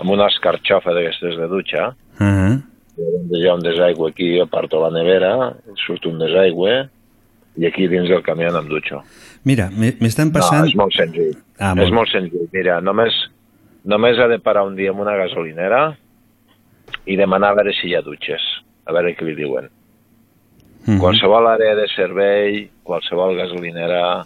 en 0.00 0.12
una 0.14 0.26
escarxofa 0.32 0.94
d'aquestes 0.96 1.36
de 1.36 1.48
dutxa. 1.50 1.88
Uh 2.18 2.24
-huh. 2.26 2.62
Hi 3.30 3.46
ha 3.46 3.54
un 3.54 3.60
desaigüe 3.62 4.10
aquí, 4.10 4.40
aparto 4.40 4.80
la 4.82 4.90
nevera, 4.90 5.54
surt 5.86 6.06
un 6.06 6.18
desaigüe, 6.18 6.88
i 7.56 7.66
aquí 7.66 7.86
dins 7.88 8.08
del 8.08 8.22
camió 8.22 8.48
em 8.48 8.68
dutxo. 8.68 9.02
Mira, 9.44 9.68
me- 9.70 9.96
m'estan 10.00 10.32
passant... 10.32 10.62
No, 10.62 10.68
és 10.68 10.74
molt 10.74 10.92
senzill. 10.94 11.36
Ah, 11.58 11.74
és 11.78 11.90
molt 11.90 12.08
senzill. 12.10 12.48
Mira, 12.52 12.80
només, 12.80 13.12
només 13.84 14.18
ha 14.18 14.26
de 14.28 14.38
parar 14.38 14.64
un 14.64 14.74
dia 14.76 14.90
en 14.90 14.98
una 14.98 15.16
gasolinera 15.16 15.96
i 17.06 17.16
demanar 17.16 17.50
a 17.50 17.54
veure 17.54 17.72
si 17.72 17.88
hi 17.88 17.94
ha 17.94 18.02
dutxes, 18.02 18.42
a 18.86 18.92
veure 18.92 19.14
què 19.16 19.24
li 19.24 19.34
diuen. 19.34 19.68
Mhm. 20.88 21.02
Qualsevol 21.02 21.46
àrea 21.50 21.74
de 21.76 21.84
servei, 21.92 22.62
qualsevol 22.82 23.36
gasolinera, 23.36 24.24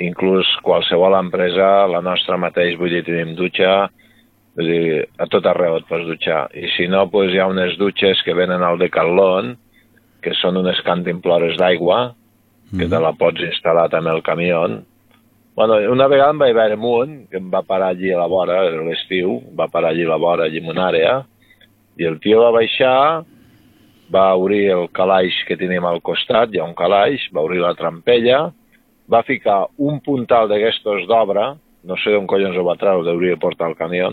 inclús 0.00 0.48
qualsevol 0.64 1.12
empresa, 1.18 1.84
la 1.92 2.00
nostra 2.00 2.38
mateix, 2.40 2.78
vull 2.80 2.94
dir, 2.94 3.02
tenim 3.04 3.34
dutxa, 3.36 3.90
vull 4.56 4.70
dir, 4.72 5.04
a 5.20 5.26
tot 5.28 5.44
arreu 5.44 5.76
et 5.76 5.84
pots 5.88 6.08
dutxar. 6.08 6.46
I 6.56 6.70
si 6.72 6.88
no, 6.88 7.04
doncs 7.12 7.34
hi 7.34 7.42
ha 7.44 7.50
unes 7.52 7.76
dutxes 7.76 8.24
que 8.24 8.32
venen 8.32 8.64
al 8.64 8.80
Decathlon, 8.80 9.52
que 10.24 10.32
són 10.40 10.56
unes 10.62 10.80
cantimplores 10.80 11.60
d'aigua, 11.60 12.14
que 12.72 12.88
te 12.88 12.98
la 12.98 13.12
pots 13.12 13.44
instal·lar 13.44 13.90
també 13.92 14.10
al 14.10 14.24
camió. 14.24 14.64
Bueno, 15.56 15.76
una 15.92 16.08
vegada 16.08 16.32
em 16.32 16.40
vaig 16.40 16.56
veure 16.56 16.76
amb 16.80 16.88
un, 16.88 17.16
que 17.28 17.36
em 17.36 17.52
va 17.52 17.62
parar 17.62 17.92
allí 17.92 18.10
a 18.12 18.18
la 18.24 18.32
vora, 18.32 18.62
era 18.64 18.82
l'estiu, 18.84 19.42
va 19.56 19.68
parar 19.68 19.92
allí 19.92 20.08
a 20.08 20.14
la 20.14 20.20
vora, 20.20 20.48
allí 20.48 20.58
en 20.64 20.72
una 20.72 20.88
àrea, 20.88 21.18
i 22.00 22.08
el 22.08 22.18
tio 22.20 22.42
va 22.42 22.50
baixar, 22.56 23.24
va 24.12 24.34
obrir 24.38 24.68
el 24.74 24.88
calaix 24.94 25.42
que 25.48 25.56
tenim 25.58 25.84
al 25.86 26.00
costat, 26.04 26.52
hi 26.52 26.60
ha 26.60 26.68
un 26.68 26.76
calaix, 26.78 27.26
va 27.34 27.42
obrir 27.42 27.60
la 27.62 27.74
trampella, 27.78 28.46
va 29.10 29.22
ficar 29.26 29.66
un 29.78 30.00
puntal 30.00 30.48
d'aquestos 30.50 31.06
d'obra, 31.10 31.54
no 31.86 31.98
sé 32.02 32.14
d'on 32.14 32.26
collons 32.26 32.56
ho 32.58 32.64
va 32.66 32.78
treure, 32.78 33.10
hauria 33.10 33.36
de 33.36 33.42
portar 33.42 33.68
al 33.68 33.78
camió, 33.78 34.10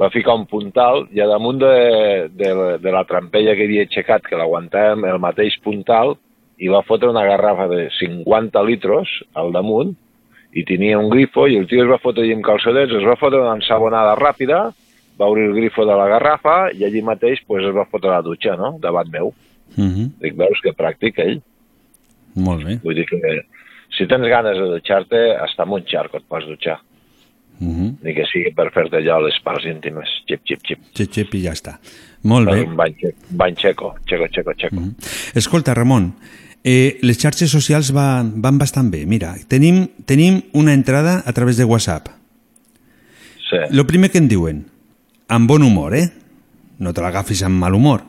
va 0.00 0.10
ficar 0.10 0.34
un 0.34 0.46
puntal 0.50 1.06
i 1.14 1.22
a 1.22 1.28
damunt 1.30 1.60
de, 1.62 2.28
de, 2.34 2.52
de 2.82 2.92
la 2.94 3.04
trampella 3.06 3.54
que 3.54 3.66
havia 3.68 3.86
aixecat, 3.86 4.24
que 4.26 4.38
l'aguantàvem, 4.38 5.06
el 5.06 5.20
mateix 5.22 5.58
puntal, 5.62 6.16
i 6.58 6.70
va 6.70 6.84
fotre 6.86 7.10
una 7.10 7.24
garrafa 7.26 7.68
de 7.70 7.88
50 7.98 8.62
litros 8.66 9.10
al 9.38 9.52
damunt, 9.54 9.94
i 10.52 10.64
tenia 10.68 10.98
un 11.00 11.08
grifo, 11.10 11.46
i 11.48 11.56
el 11.58 11.66
tio 11.68 11.84
es 11.84 11.90
va 11.90 12.00
fotre 12.02 12.24
allí 12.26 12.34
amb 12.36 12.44
calçadets, 12.44 12.92
es 12.98 13.06
va 13.06 13.16
fotre 13.20 13.40
una 13.40 13.56
ensabonada 13.56 14.14
ràpida, 14.18 14.66
va 15.22 15.30
obrir 15.30 15.46
el 15.48 15.56
grifo 15.56 15.86
de 15.86 15.96
la 15.96 16.10
garrafa, 16.10 16.56
i 16.74 16.84
allí 16.84 17.02
mateix 17.06 17.40
pues, 17.46 17.64
es 17.64 17.74
va 17.76 17.86
fotre 17.86 18.10
a 18.10 18.18
la 18.18 18.26
dutxa, 18.26 18.58
no?, 18.58 18.74
davant 18.82 19.08
meu. 19.14 19.32
Uh 19.76 19.84
-huh. 19.88 20.10
Dic, 20.20 20.36
veus 20.36 20.60
que 20.60 20.74
pràctic, 20.76 21.18
ell? 21.22 21.40
Molt 22.34 22.64
bé. 22.64 22.78
Vull 22.82 22.96
dir 22.96 23.06
que 23.06 23.18
si 23.96 24.06
tens 24.08 24.26
ganes 24.28 24.56
de 24.58 24.70
dutxar-te, 24.74 25.20
hasta 25.36 25.66
amb 25.66 25.78
un 25.78 25.84
xarco 25.84 26.18
et 26.18 26.24
pots 26.28 26.46
dutxar. 26.48 26.80
Uh 27.60 27.68
-huh. 27.68 27.90
Ni 28.02 28.14
que 28.14 28.24
sigui 28.26 28.52
per 28.52 28.70
fer-te 28.72 28.96
allò 28.96 29.20
les 29.24 29.38
parts 29.44 29.64
íntimes. 29.64 30.08
Xip, 30.26 30.40
xip, 30.44 30.60
xip. 30.66 30.78
Xip, 30.94 31.12
xip, 31.12 31.34
i 31.34 31.42
ja 31.44 31.52
està. 31.52 31.78
Molt 32.22 32.50
bé. 32.50 32.62
Un 32.62 32.76
bany, 32.76 32.94
bany 33.30 33.54
xeco, 33.54 33.94
xeco, 34.06 34.26
xeco, 34.32 34.52
xeco. 34.56 34.76
Escolta, 35.34 35.74
Ramon, 35.74 36.14
eh, 36.64 36.98
les 37.02 37.18
xarxes 37.18 37.50
socials 37.50 37.94
va, 37.94 38.22
van 38.24 38.58
bastant 38.58 38.90
bé. 38.90 39.06
Mira, 39.06 39.34
tenim, 39.48 39.88
tenim 40.06 40.42
una 40.52 40.72
entrada 40.72 41.22
a 41.24 41.32
través 41.32 41.56
de 41.56 41.64
WhatsApp. 41.64 42.08
Sí. 43.50 43.58
Lo 43.70 43.86
primer 43.86 44.10
que 44.10 44.18
em 44.18 44.28
diuen, 44.28 44.66
amb 45.32 45.48
bon 45.48 45.62
humor, 45.64 45.96
eh? 45.96 46.08
No 46.78 46.92
te 46.92 47.00
l'agafis 47.00 47.42
amb 47.46 47.56
mal 47.62 47.74
humor. 47.74 48.02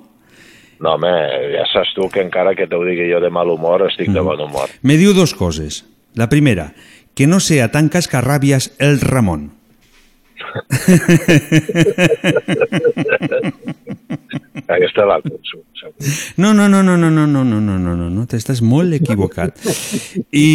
No, 0.83 0.97
home, 0.97 1.11
ja 1.53 1.63
saps 1.71 1.93
tu 1.95 2.09
que 2.11 2.19
encara 2.25 2.51
que 2.57 2.67
t'ho 2.67 2.81
digui 2.83 3.07
jo 3.07 3.21
de 3.23 3.29
mal 3.31 3.47
humor, 3.53 3.85
estic 3.87 4.11
de 4.11 4.19
bon 4.25 4.41
humor. 4.43 4.69
Me 4.83 4.97
diu 4.99 5.13
dos 5.15 5.31
coses. 5.37 5.85
La 6.19 6.27
primera, 6.29 6.73
que 7.15 7.27
no 7.27 7.39
sea 7.39 7.71
tan 7.71 7.87
cascarrabias 7.89 8.73
el 8.79 8.99
Ramon. 8.99 9.53
Aquesta 14.67 15.05
la. 15.07 15.21
No, 16.37 16.53
no, 16.53 16.67
no, 16.67 16.83
no, 16.83 16.97
no, 16.97 17.09
no, 17.09 17.25
no, 17.27 17.43
no, 17.43 17.61
no, 17.61 17.79
no, 17.79 17.95
no, 17.95 18.09
no, 18.09 18.25
t'estàs 18.27 18.61
molt 18.61 18.93
equivocat. 18.99 19.55
I 20.35 20.49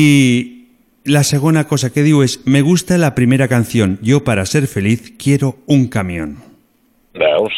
la 1.09 1.25
segona 1.25 1.65
cosa 1.65 1.89
que 1.95 2.05
diu 2.05 2.21
és, 2.23 2.41
me 2.45 2.61
gusta 2.61 2.99
la 3.01 3.15
primera 3.17 3.49
canción, 3.49 3.99
yo 4.03 4.23
para 4.25 4.45
ser 4.47 4.67
feliz 4.67 5.15
quiero 5.17 5.57
un 5.67 5.89
camión. 5.89 6.48
Veus? 7.19 7.55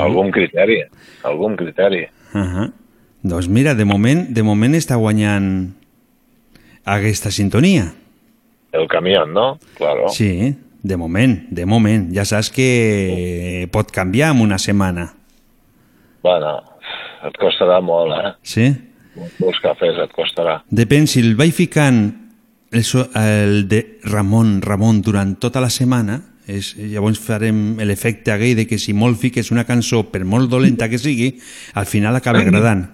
Algun 0.00 0.32
criteri, 0.34 0.80
algun 1.24 1.56
criteri. 1.56 2.06
Uh 2.34 2.40
-huh. 2.40 2.72
Doncs 3.22 3.48
mira, 3.48 3.74
de 3.74 3.84
moment, 3.84 4.28
de 4.28 4.42
moment 4.42 4.74
està 4.74 4.96
guanyant 4.96 5.74
aquesta 6.84 7.30
sintonia. 7.30 7.92
El 8.72 8.88
camió, 8.88 9.26
no? 9.26 9.58
Claro. 9.76 10.08
Sí, 10.08 10.56
de 10.82 10.96
moment, 10.96 11.48
de 11.50 11.66
moment. 11.66 12.14
Ja 12.14 12.24
saps 12.24 12.50
que 12.50 13.68
pot 13.72 13.90
canviar 13.90 14.34
en 14.34 14.40
una 14.40 14.58
setmana. 14.58 15.14
Bueno, 16.22 16.62
et 17.26 17.36
costarà 17.38 17.80
molt, 17.80 18.12
eh? 18.12 18.32
Sí? 18.42 18.68
Molts 19.40 19.58
cafès 19.64 19.98
et 20.04 20.12
costarà. 20.12 20.60
Depèn, 20.70 21.06
si 21.06 21.20
el 21.24 21.34
vaig 21.38 21.54
ficant 21.56 22.00
el, 22.70 22.84
el 23.16 23.68
de 23.68 23.98
Ramon, 24.04 24.60
Ramon 24.62 25.00
durant 25.02 25.36
tota 25.40 25.62
la 25.64 25.70
setmana, 25.70 26.20
és, 26.46 26.74
llavors 26.78 27.18
farem 27.18 27.76
l'efecte 27.82 28.30
aquell 28.32 28.56
de 28.60 28.66
que 28.70 28.78
si 28.78 28.94
molt 28.94 29.18
fiques 29.18 29.50
una 29.50 29.66
cançó, 29.66 30.04
per 30.12 30.24
molt 30.24 30.50
dolenta 30.50 30.88
que 30.88 30.98
sigui, 31.02 31.32
al 31.74 31.86
final 31.90 32.16
acaba 32.16 32.44
agradant. 32.44 32.86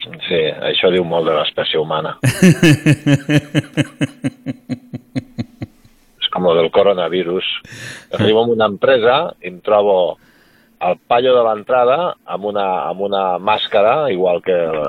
Sí, 0.00 0.40
això 0.64 0.88
diu 0.94 1.04
molt 1.04 1.28
de 1.28 1.34
l'espècie 1.36 1.80
humana. 1.80 2.14
És 6.22 6.30
com 6.32 6.46
el 6.48 6.62
del 6.62 6.70
coronavirus. 6.72 7.44
Arribo 8.16 8.46
a 8.46 8.48
una 8.54 8.70
empresa 8.70 9.16
i 9.42 9.50
em 9.50 9.60
trobo 9.66 10.16
al 10.80 10.96
pallo 11.10 11.34
de 11.36 11.44
l'entrada 11.44 11.98
amb 12.24 12.48
una, 12.48 12.66
amb 12.88 13.04
una 13.04 13.24
màscara, 13.36 14.08
igual 14.14 14.40
que 14.46 14.56
el, 14.56 14.80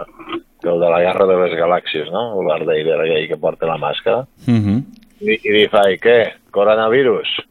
que 0.63 0.69
el 0.71 0.79
de 0.79 0.89
la 0.93 1.01
Guerra 1.03 1.27
de 1.27 1.37
les 1.43 1.59
Galàxies, 1.59 2.07
no? 2.13 2.39
El 2.39 2.47
Darth 2.47 2.69
Vader 2.69 2.99
aquell 3.01 3.27
que 3.33 3.41
porta 3.41 3.67
la 3.67 3.81
màscara. 3.81 4.23
Uh 4.47 4.59
-huh. 4.63 4.79
I, 5.19 5.33
i 5.43 5.51
li 5.51 5.67
fa, 5.67 5.89
i 5.91 5.97
què? 5.99 6.19
Coronavirus? 6.51 7.50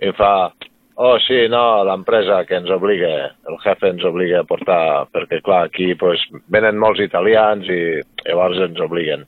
I 0.00 0.12
fa, 0.14 0.52
oh, 0.94 1.16
sí, 1.26 1.46
no, 1.50 1.82
l'empresa 1.86 2.44
que 2.46 2.58
ens 2.58 2.70
obliga, 2.70 3.10
el 3.50 3.58
jefe 3.64 3.92
ens 3.92 4.04
obliga 4.06 4.42
a 4.42 4.46
portar, 4.48 5.08
perquè, 5.14 5.40
clar, 5.44 5.64
aquí 5.68 5.92
pues, 5.98 6.22
venen 6.50 6.78
molts 6.78 7.02
italians 7.02 7.66
i 7.70 7.80
llavors 8.24 8.62
ens 8.68 8.80
obliguen. 8.84 9.26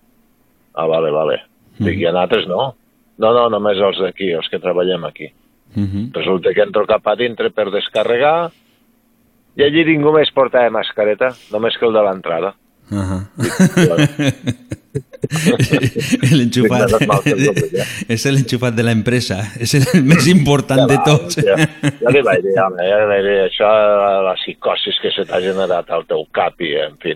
Ah, 0.75 0.87
vale, 0.87 1.11
vale. 1.15 1.41
Dic, 1.81 1.99
i 1.99 2.07
a 2.07 2.15
nosaltres 2.15 2.47
no? 2.51 2.75
No, 3.21 3.33
no, 3.37 3.49
només 3.53 3.81
els 3.83 4.01
d'aquí, 4.01 4.31
els 4.37 4.49
que 4.49 4.61
treballem 4.63 5.05
aquí. 5.05 5.31
Uh 5.77 5.83
-huh. 5.83 6.05
Resulta 6.13 6.55
que 6.55 6.63
entro 6.63 6.87
cap 6.87 7.07
a 7.07 7.17
dintre 7.17 7.51
per 7.51 7.71
descarregar 7.71 8.51
i 9.57 9.63
allí 9.63 9.85
ningú 9.85 10.13
més 10.13 10.31
portava 10.31 10.71
mascareta, 10.71 11.35
només 11.53 11.77
que 11.77 11.87
el 11.87 11.93
de 11.93 12.03
l'entrada. 12.03 12.55
Uh 12.91 12.97
-huh. 13.07 14.80
El 16.31 16.49
dobli, 16.51 17.83
És 18.11 18.25
l'enxufat 18.27 18.75
de 18.75 18.85
l'empresa. 18.87 19.39
És 19.63 19.77
el 19.79 20.03
més 20.07 20.27
important 20.33 20.83
de 20.91 20.99
tots. 21.07 21.39
Ja, 21.47 21.57
ja 21.85 22.15
li 22.15 22.23
vaig 22.27 22.43
dir, 22.45 22.57
home, 22.65 22.83
ja 22.89 22.99
li 23.03 23.09
vaig 23.13 23.23
dir, 23.29 23.37
això, 23.45 23.71
la 24.27 24.35
psicosis 24.41 24.99
que 25.03 25.13
se 25.15 25.27
t'ha 25.29 25.41
generat 25.45 25.91
al 25.95 26.07
teu 26.11 26.27
cap 26.37 26.59
i, 26.65 26.75
en 26.83 26.99
fi, 27.03 27.15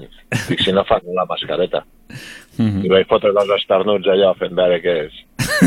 dic, 0.50 0.62
si 0.62 0.74
no 0.76 0.86
fas 0.88 1.02
la 1.16 1.26
mascareta. 1.30 1.84
Mhm. 2.60 2.84
I 2.86 2.92
vaig 2.92 3.10
fotre 3.10 3.34
dos 3.34 3.50
esternuts 3.58 4.10
allò 4.12 4.30
fent 4.38 4.54
veure 4.54 4.80
que 4.84 4.96
és. 5.08 5.20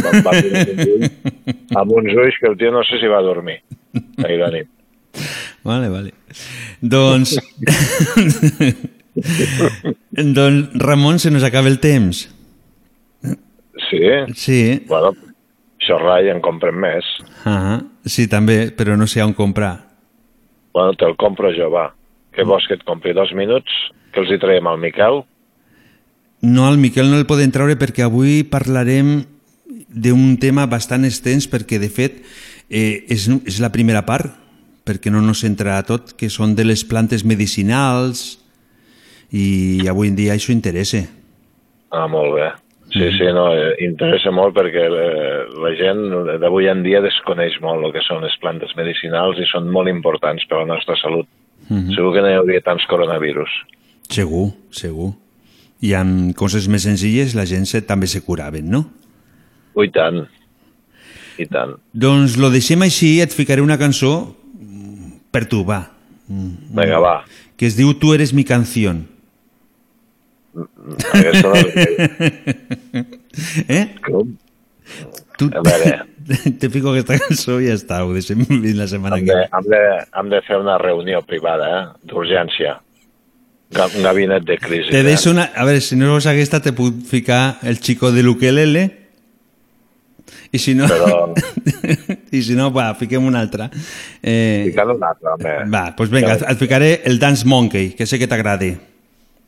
Va 0.05 0.35
amb 1.81 1.91
uns 1.91 2.13
ulls, 2.13 2.39
que 2.39 2.47
el 2.47 2.57
tio 2.59 2.71
no 2.71 2.83
sé 2.87 3.01
si 3.01 3.11
va 3.11 3.21
dormir 3.25 3.59
ahir 4.23 4.39
de 4.43 4.51
nit. 4.55 4.69
Vale, 5.67 5.89
vale. 5.89 6.13
Doncs... 6.79 7.35
doncs, 10.37 10.69
Ramon, 10.73 11.19
se 11.19 11.31
nos 11.31 11.43
acaba 11.43 11.67
el 11.67 11.79
temps. 11.79 12.27
Sí? 13.89 14.03
Sí. 14.35 14.61
Bueno, 14.87 15.13
això 15.79 15.99
rai, 16.01 16.29
en 16.33 16.41
comprem 16.43 16.77
més. 16.81 17.07
Ah, 17.45 17.79
sí, 18.05 18.27
també, 18.27 18.67
però 18.75 18.97
no 18.99 19.07
sé 19.07 19.23
on 19.23 19.35
comprar. 19.37 19.75
Bueno, 20.73 20.93
te'l 20.99 21.15
compro 21.17 21.53
jo, 21.55 21.69
va. 21.73 21.89
Què 22.35 22.45
vols 22.45 22.67
que 22.69 22.77
et 22.77 22.85
compri? 22.85 23.15
Dos 23.17 23.33
minuts? 23.37 23.73
Que 24.13 24.21
els 24.21 24.33
hi 24.33 24.39
traiem 24.41 24.67
al 24.69 24.81
Miquel? 24.81 25.23
No, 26.45 26.67
al 26.67 26.77
Miquel 26.77 27.09
no 27.09 27.17
el 27.17 27.25
podem 27.29 27.49
treure 27.53 27.77
perquè 27.79 28.05
avui 28.05 28.43
parlarem 28.45 29.23
d'un 29.87 30.35
tema 30.37 30.67
bastant 30.69 31.07
extens 31.07 31.47
perquè, 31.49 31.79
de 31.81 31.89
fet, 31.89 32.19
eh, 32.69 33.07
és, 33.09 33.25
és 33.47 33.61
la 33.63 33.71
primera 33.73 34.03
part, 34.05 34.29
perquè 34.85 35.11
no 35.11 35.21
nos 35.23 35.43
entra 35.47 35.77
a 35.77 35.85
tot, 35.87 36.13
que 36.17 36.29
són 36.29 36.53
de 36.55 36.67
les 36.67 36.83
plantes 36.87 37.25
medicinals 37.25 38.37
i 39.31 39.87
avui 39.89 40.11
en 40.11 40.15
dia 40.15 40.35
això 40.35 40.53
interessa. 40.53 41.03
Ah, 41.91 42.07
molt 42.07 42.35
bé. 42.35 42.47
Sí, 42.87 43.03
sí, 43.17 43.25
no, 43.35 43.49
eh, 43.51 43.73
interessa 43.83 44.31
molt 44.31 44.55
perquè 44.55 44.85
eh, 44.87 45.39
la 45.59 45.73
gent 45.75 46.05
d'avui 46.39 46.69
en 46.71 46.85
dia 46.85 47.01
desconeix 47.03 47.57
molt 47.59 47.83
el 47.83 47.91
que 47.91 48.03
són 48.05 48.23
les 48.23 48.35
plantes 48.39 48.71
medicinals 48.79 49.39
i 49.43 49.47
són 49.49 49.67
molt 49.73 49.91
importants 49.91 50.45
per 50.47 50.61
a 50.61 50.61
la 50.63 50.71
nostra 50.71 50.95
salut. 51.01 51.27
Mhm. 51.67 51.95
Segur 51.97 52.13
que 52.15 52.23
no 52.23 52.31
hi 52.31 52.37
hauria 52.39 52.63
tants 52.63 52.85
coronavirus. 52.87 53.51
Segur, 54.09 54.53
segur. 54.71 55.11
I 55.83 55.93
amb 55.99 56.31
coses 56.35 56.69
més 56.71 56.87
senzilles 56.87 57.35
la 57.35 57.45
gent 57.45 57.67
se, 57.67 57.83
també 57.83 58.07
se 58.07 58.23
curaven, 58.23 58.69
no? 58.71 58.85
Ui, 59.75 59.91
tant. 59.91 60.23
I 61.37 61.45
tant. 61.45 61.75
Doncs 61.93 62.37
lo 62.39 62.49
deixem 62.49 62.81
així, 62.81 63.19
et 63.21 63.35
ficaré 63.35 63.61
una 63.61 63.77
cançó 63.77 64.13
mm, 64.31 65.27
per 65.29 65.43
tu, 65.45 65.61
va. 65.67 65.83
Mm, 66.31 66.71
Vinga, 66.71 67.03
va. 67.03 67.15
Que 67.59 67.67
es 67.67 67.75
diu 67.77 67.93
Tu 67.99 68.15
eres 68.15 68.33
mi 68.33 68.47
canción. 68.47 69.05
Eh? 73.67 73.95
Com? 74.05 74.35
Tu... 75.37 75.45
A 75.53 75.61
veure, 75.61 76.05
Te 76.59 76.69
fico 76.73 76.89
aquesta 76.91 77.17
cançó 77.21 77.59
i 77.61 77.67
ja 77.69 77.75
està, 77.77 78.01
ho 78.03 78.11
deixem 78.15 78.41
la 78.79 78.87
setmana 78.89 79.19
hem 79.19 79.27
que 79.27 79.35
ve. 79.37 79.45
hem, 79.53 79.65
de, 79.71 79.81
hem 80.19 80.27
de 80.33 80.39
fer 80.47 80.57
una 80.59 80.77
reunió 80.81 81.21
privada, 81.27 81.67
eh? 81.69 81.83
d'urgència. 82.09 82.71
Gabinet 83.71 84.43
de 84.47 84.57
crisi. 84.57 84.89
Te 84.91 84.99
eh? 85.01 85.07
deixo 85.07 85.31
una... 85.31 85.49
A 85.55 85.65
veure, 85.67 85.81
si 85.83 85.95
no 85.99 86.13
vols 86.15 86.27
aquesta, 86.31 86.61
te 86.63 86.71
puc 86.75 86.93
ficar 87.07 87.59
el 87.67 87.79
chico 87.83 88.11
de 88.15 88.23
l'ukelele 88.23 88.83
i 90.51 90.59
si 90.59 90.73
no... 90.75 90.87
Però- 90.87 91.33
I 92.31 92.41
si 92.43 92.55
no, 92.55 92.69
va, 92.75 92.93
fiquem 92.99 93.23
una 93.27 93.39
altra. 93.43 93.69
Eh, 94.23 94.63
Ficant 94.69 94.89
un 94.95 95.03
altre, 95.03 95.29
home. 95.35 95.55
va, 95.71 95.83
doncs 95.91 95.97
pues 95.99 96.09
vinga, 96.11 96.35
et 96.39 96.59
ficaré 96.59 97.01
el 97.07 97.19
Dance 97.19 97.45
Monkey, 97.47 97.91
que 97.95 98.05
sé 98.07 98.19
que 98.19 98.27
t'agrada. 98.27 98.71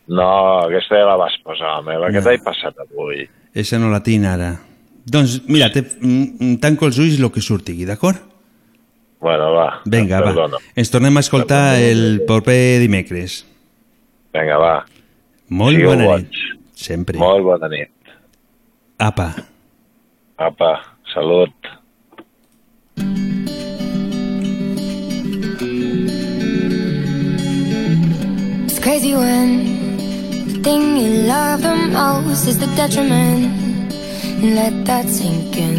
No, 0.09 0.29
aquesta 0.65 0.97
ja 0.97 1.05
la 1.05 1.17
vas 1.21 1.35
posar, 1.45 1.75
home. 1.79 1.97
La 2.01 2.07
que 2.09 2.17
No. 2.21 2.25
t'he 2.25 2.39
passat 2.41 2.75
avui. 2.81 3.27
Esa 3.53 3.77
no 3.79 3.89
la 3.91 4.01
tinc 4.01 4.25
ara. 4.25 4.55
Doncs, 5.05 5.43
mira, 5.47 5.69
te, 5.71 5.83
tanco 6.61 6.85
els 6.89 6.97
ulls 7.01 7.19
el 7.19 7.29
que 7.31 7.41
surti, 7.41 7.85
d'acord? 7.85 8.17
Bueno, 9.21 9.51
va. 9.53 9.81
Vinga, 9.85 10.19
va. 10.21 10.31
Perdona. 10.31 10.57
Ens 10.75 10.89
tornem 10.91 11.17
a 11.17 11.19
escoltar 11.25 11.77
el 11.81 12.21
proper 12.27 12.79
dimecres. 12.79 13.43
Vinga, 14.33 14.57
va. 14.61 14.73
Molt 15.49 15.75
Sigueu 15.75 15.89
bona 15.93 16.05
bons. 16.05 16.23
nit. 16.23 16.65
Sempre. 16.79 17.17
Molt 17.19 17.43
bona 17.43 17.67
nit. 17.67 17.89
Apa. 18.99 19.33
Apa, 20.37 20.71
salut. 21.13 21.51
It's 28.67 28.79
crazy 28.79 29.13
when 29.15 29.68
thing 30.63 30.97
you 30.97 31.27
love 31.27 31.61
the 31.61 31.75
most 31.75 32.47
is 32.47 32.57
the 32.59 32.67
detriment. 32.75 33.93
And 34.41 34.55
let 34.55 34.85
that 34.85 35.07
sink 35.09 35.55
in. 35.57 35.77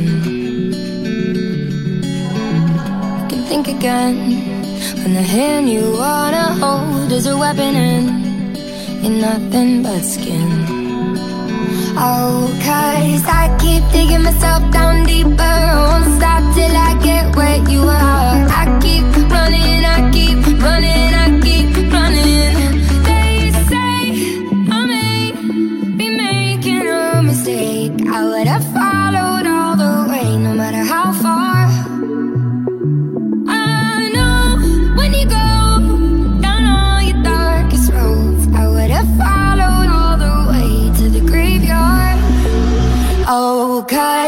You 3.20 3.28
can 3.30 3.42
think 3.50 3.68
again 3.68 4.16
when 5.02 5.14
the 5.14 5.22
hand 5.22 5.68
you 5.68 5.92
wanna 5.92 6.54
hold 6.62 7.12
is 7.12 7.26
a 7.26 7.36
weapon 7.36 7.74
and 7.74 8.56
you're 9.02 9.20
nothing 9.28 9.82
but 9.82 10.02
skin. 10.02 10.50
Oh, 11.96 12.48
cause 12.64 13.24
I 13.26 13.44
keep 13.60 13.82
digging 13.92 14.22
myself 14.22 14.62
down 14.72 15.04
deeper. 15.04 15.56
Won't 15.88 16.06
stop 16.18 16.42
till 16.54 16.74
I 16.88 16.92
get 17.02 17.36
where 17.36 17.60
you 17.68 17.82
are. 17.82 18.38
I 18.60 18.78
keep 18.82 19.04
running, 19.34 19.84
I 19.84 20.10
keep 20.12 20.38
running, 20.62 21.10
I 21.24 21.40
keep 21.44 21.92
running. 21.92 22.29
Cause 43.90 44.19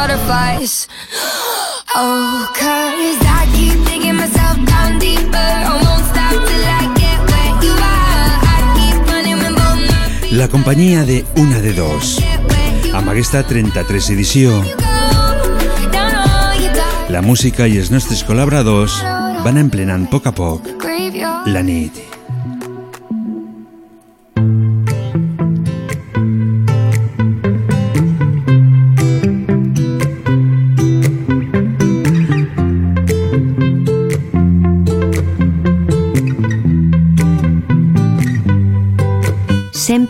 butterflies. 0.00 0.88
Oh, 1.94 2.48
cause 2.56 3.20
I 3.38 3.42
keep 3.52 3.76
deeper. 4.98 5.36
I 5.36 5.76
won't 5.84 6.04
stop 6.12 6.32
till 6.48 6.64
I 6.80 6.82
get 6.96 7.18
where 7.28 7.52
you 7.64 7.74
are. 7.76 8.32
I 8.54 8.58
keep 8.76 8.96
running 9.12 9.38
with 9.42 9.54
both 9.60 9.80
my 9.92 10.20
feet 10.20 10.32
La 10.32 10.48
companyia 10.48 11.04
de 11.04 11.24
Una 11.36 11.60
de 11.60 11.72
Dos. 11.74 12.18
Amb 12.94 13.08
aquesta 13.12 13.42
33 13.46 14.10
edició, 14.16 14.56
la 17.10 17.22
música 17.22 17.68
i 17.70 17.78
els 17.78 17.92
nostres 17.94 18.24
col·laboradors 18.26 18.98
van 19.44 19.60
emplenant 19.62 20.08
a 20.08 20.10
poc 20.10 20.30
a 20.30 20.34
poc 20.34 20.72
la 21.46 21.62
nit. 21.62 22.09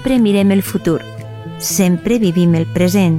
Sempre 0.00 0.18
mirem 0.18 0.50
el 0.52 0.62
futur, 0.62 1.02
sempre 1.58 2.16
vivim 2.18 2.54
el 2.54 2.64
present, 2.64 3.18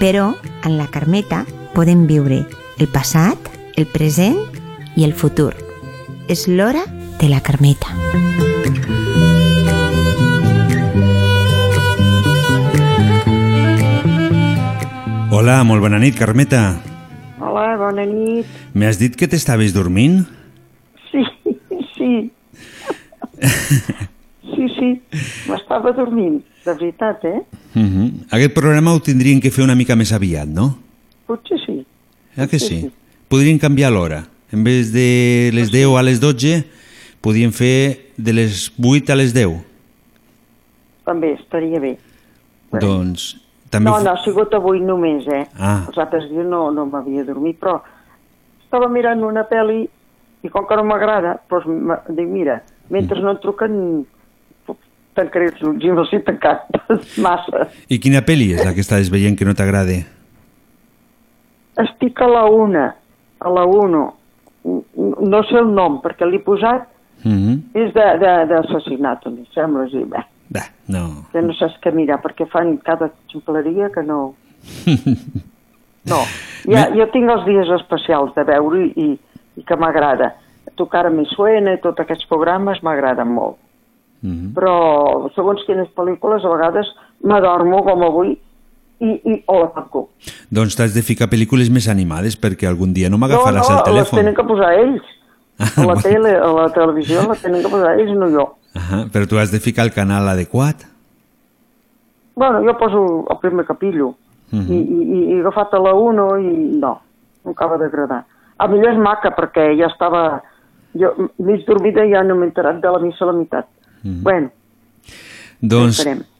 però 0.00 0.32
en 0.66 0.74
la 0.74 0.88
Carmeta 0.90 1.44
podem 1.76 2.08
viure 2.10 2.40
el 2.82 2.88
passat, 2.90 3.38
el 3.78 3.86
present 3.86 4.34
i 4.98 5.06
el 5.06 5.14
futur. 5.14 5.52
És 6.26 6.48
l'hora 6.50 6.82
de 7.20 7.30
la 7.30 7.38
Carmeta. 7.38 7.94
Hola, 15.30 15.62
molt 15.62 15.86
bona 15.86 16.02
nit, 16.02 16.18
Carmeta. 16.18 16.82
Hola, 17.38 17.78
bona 17.78 18.10
nit. 18.10 18.58
M'has 18.74 18.98
dit 18.98 19.14
que 19.14 19.30
t'estaves 19.30 19.70
dormint? 19.70 20.24
Sí, 21.14 21.22
sí. 21.94 22.14
Sí, 24.78 24.90
m'estava 25.50 25.92
dormint, 25.96 26.38
de 26.64 26.74
veritat, 26.74 27.24
eh? 27.24 27.40
Uh 27.74 27.82
-huh. 27.82 28.12
Aquest 28.30 28.54
programa 28.54 28.94
ho 28.94 29.00
tindrien 29.00 29.40
que 29.40 29.50
fer 29.50 29.64
una 29.64 29.74
mica 29.74 29.96
més 29.96 30.12
aviat, 30.12 30.46
no? 30.48 30.76
Potser 31.26 31.58
sí. 31.66 31.84
Eh 32.36 32.48
que 32.48 32.58
Sí, 32.58 32.80
sí? 32.80 32.90
Podrien 33.28 33.58
canviar 33.58 33.92
l'hora. 33.92 34.26
En 34.52 34.64
vez 34.64 34.92
de 34.92 35.50
les 35.52 35.70
10 35.70 35.96
a 35.98 36.02
les 36.02 36.20
12, 36.20 36.64
podien 37.20 37.52
fer 37.52 38.12
de 38.16 38.32
les 38.32 38.72
8 38.78 39.12
a 39.12 39.16
les 39.16 39.34
10. 39.34 39.58
També 41.04 41.32
estaria 41.32 41.80
bé. 41.80 41.98
Doncs 42.72 43.36
també... 43.70 43.90
no, 43.90 43.98
no, 44.00 44.10
ha 44.10 44.24
sigut 44.24 44.54
avui 44.54 44.80
només, 44.80 45.26
eh? 45.28 45.44
Ah. 45.58 45.84
Els 45.88 45.98
altres 45.98 46.28
dies 46.30 46.46
no, 46.46 46.70
no 46.72 46.86
m'havia 46.88 47.24
dormit, 47.24 47.58
però 47.60 47.82
estava 48.64 48.88
mirant 48.88 49.22
una 49.24 49.44
pel·li 49.48 49.82
i 50.44 50.48
com 50.52 50.66
que 50.68 50.76
no 50.78 50.84
m'agrada, 50.88 51.38
doncs 51.50 52.08
dic, 52.14 52.28
mira, 52.28 52.60
mentre 52.94 53.20
no 53.20 53.34
em 53.34 53.40
truquen 53.42 53.74
tancaré 55.18 55.50
els 55.50 55.64
ulls 55.66 55.84
i 55.84 55.90
me'ls 55.94 56.12
he 56.14 56.20
tancat 56.26 56.78
massa. 57.26 57.66
I 57.90 57.98
quina 58.02 58.22
pel·li 58.22 58.52
és 58.54 58.64
la 58.64 58.72
que 58.76 58.84
estàs 58.86 59.10
veient 59.12 59.36
que 59.38 59.48
no 59.48 59.56
t'agrada? 59.58 59.98
Estic 61.84 62.22
a 62.22 62.30
la 62.30 62.46
una, 62.50 62.86
a 63.38 63.52
la 63.52 63.66
uno. 63.66 64.04
No 64.64 65.42
sé 65.50 65.58
el 65.60 65.74
nom, 65.74 66.00
perquè 66.04 66.26
l'he 66.26 66.40
posat, 66.46 66.86
Uh 67.18 67.32
-huh. 67.34 67.54
és 67.74 67.92
d'assassinat, 67.92 69.26
em 69.26 69.44
sembla, 69.52 69.88
sí, 69.90 70.04
bé. 70.06 70.22
No. 70.88 71.26
que 71.32 71.42
no 71.42 71.52
saps 71.52 71.76
què 71.82 71.92
mirar, 71.92 72.22
perquè 72.22 72.46
fan 72.48 72.78
cada 72.78 73.10
ximpleria 73.30 73.90
que 73.90 74.02
no... 74.02 74.34
No, 76.08 76.22
ja, 76.64 76.86
jo 76.94 77.04
tinc 77.12 77.28
els 77.28 77.44
dies 77.44 77.68
especials 77.68 78.32
de 78.34 78.44
veure 78.48 78.86
i, 78.96 79.18
i 79.56 79.64
que 79.66 79.76
m'agrada. 79.76 80.30
Tu 80.74 80.86
cara 80.88 81.10
me 81.10 81.26
suena 81.28 81.74
i 81.74 81.80
tots 81.82 82.00
aquests 82.00 82.24
programes 82.30 82.80
m'agraden 82.82 83.28
molt. 83.28 83.58
Mhm. 84.22 84.52
Però 84.54 85.30
segons 85.34 85.62
quines 85.66 85.88
pel·lícules 85.94 86.44
a 86.44 86.48
vegades 86.50 86.86
m'adormo 87.22 87.82
com 87.86 88.02
avui 88.02 88.32
i, 89.00 89.10
i 89.30 89.42
o 89.46 89.60
la 89.60 89.68
tanco. 89.76 90.08
Doncs 90.50 90.74
t'has 90.76 90.94
de 90.94 91.02
ficar 91.06 91.28
pel·lícules 91.30 91.70
més 91.70 91.86
animades 91.88 92.34
perquè 92.40 92.66
algun 92.66 92.92
dia 92.92 93.08
no 93.10 93.18
m'agafaràs 93.18 93.68
no, 93.68 93.76
el 93.76 93.78
no, 93.78 93.84
les 93.84 93.92
telèfon. 94.08 94.18
tenen 94.18 94.34
que 94.34 94.44
posar 94.44 94.72
ells. 94.74 95.02
A 95.58 95.84
la 95.86 95.94
tele, 96.02 96.36
a 96.38 96.50
la 96.54 96.68
televisió 96.70 97.22
la 97.26 97.34
tenen 97.34 97.62
que 97.62 97.68
posar 97.70 97.96
ells, 97.98 98.12
no 98.18 98.28
jo. 98.30 98.44
Ahà, 98.78 99.04
però 99.10 99.26
tu 99.26 99.38
has 99.38 99.50
de 99.50 99.58
ficar 99.58 99.84
el 99.86 99.92
canal 99.92 100.28
adequat. 100.28 100.84
Bueno, 102.36 102.60
jo 102.62 102.76
poso 102.78 103.26
el 103.30 103.38
primer 103.42 103.66
capillo 103.66 104.14
Mhm. 104.50 104.72
i, 104.72 104.76
i, 104.80 105.00
i 105.12 105.32
he 105.36 105.40
agafat 105.42 105.74
a 105.74 105.78
la 105.78 105.90
1 105.92 106.38
i 106.40 106.52
no, 106.80 106.94
no 107.44 107.50
acaba 107.50 107.76
d'agradar. 107.76 108.22
A 108.56 108.66
millor 108.66 108.94
és 108.94 108.98
maca 108.98 109.30
perquè 109.36 109.74
ja 109.78 109.86
estava... 109.92 110.42
Jo 110.96 111.10
mig 111.44 111.66
dormida 111.66 112.02
i 112.06 112.14
ja 112.14 112.22
no 112.24 112.34
m'he 112.34 112.46
enterat 112.48 112.78
de 112.80 112.88
la 112.90 112.98
missa 112.98 113.26
a 113.26 113.28
la 113.28 113.34
meitat. 113.36 113.66
Bueno. 114.02 114.52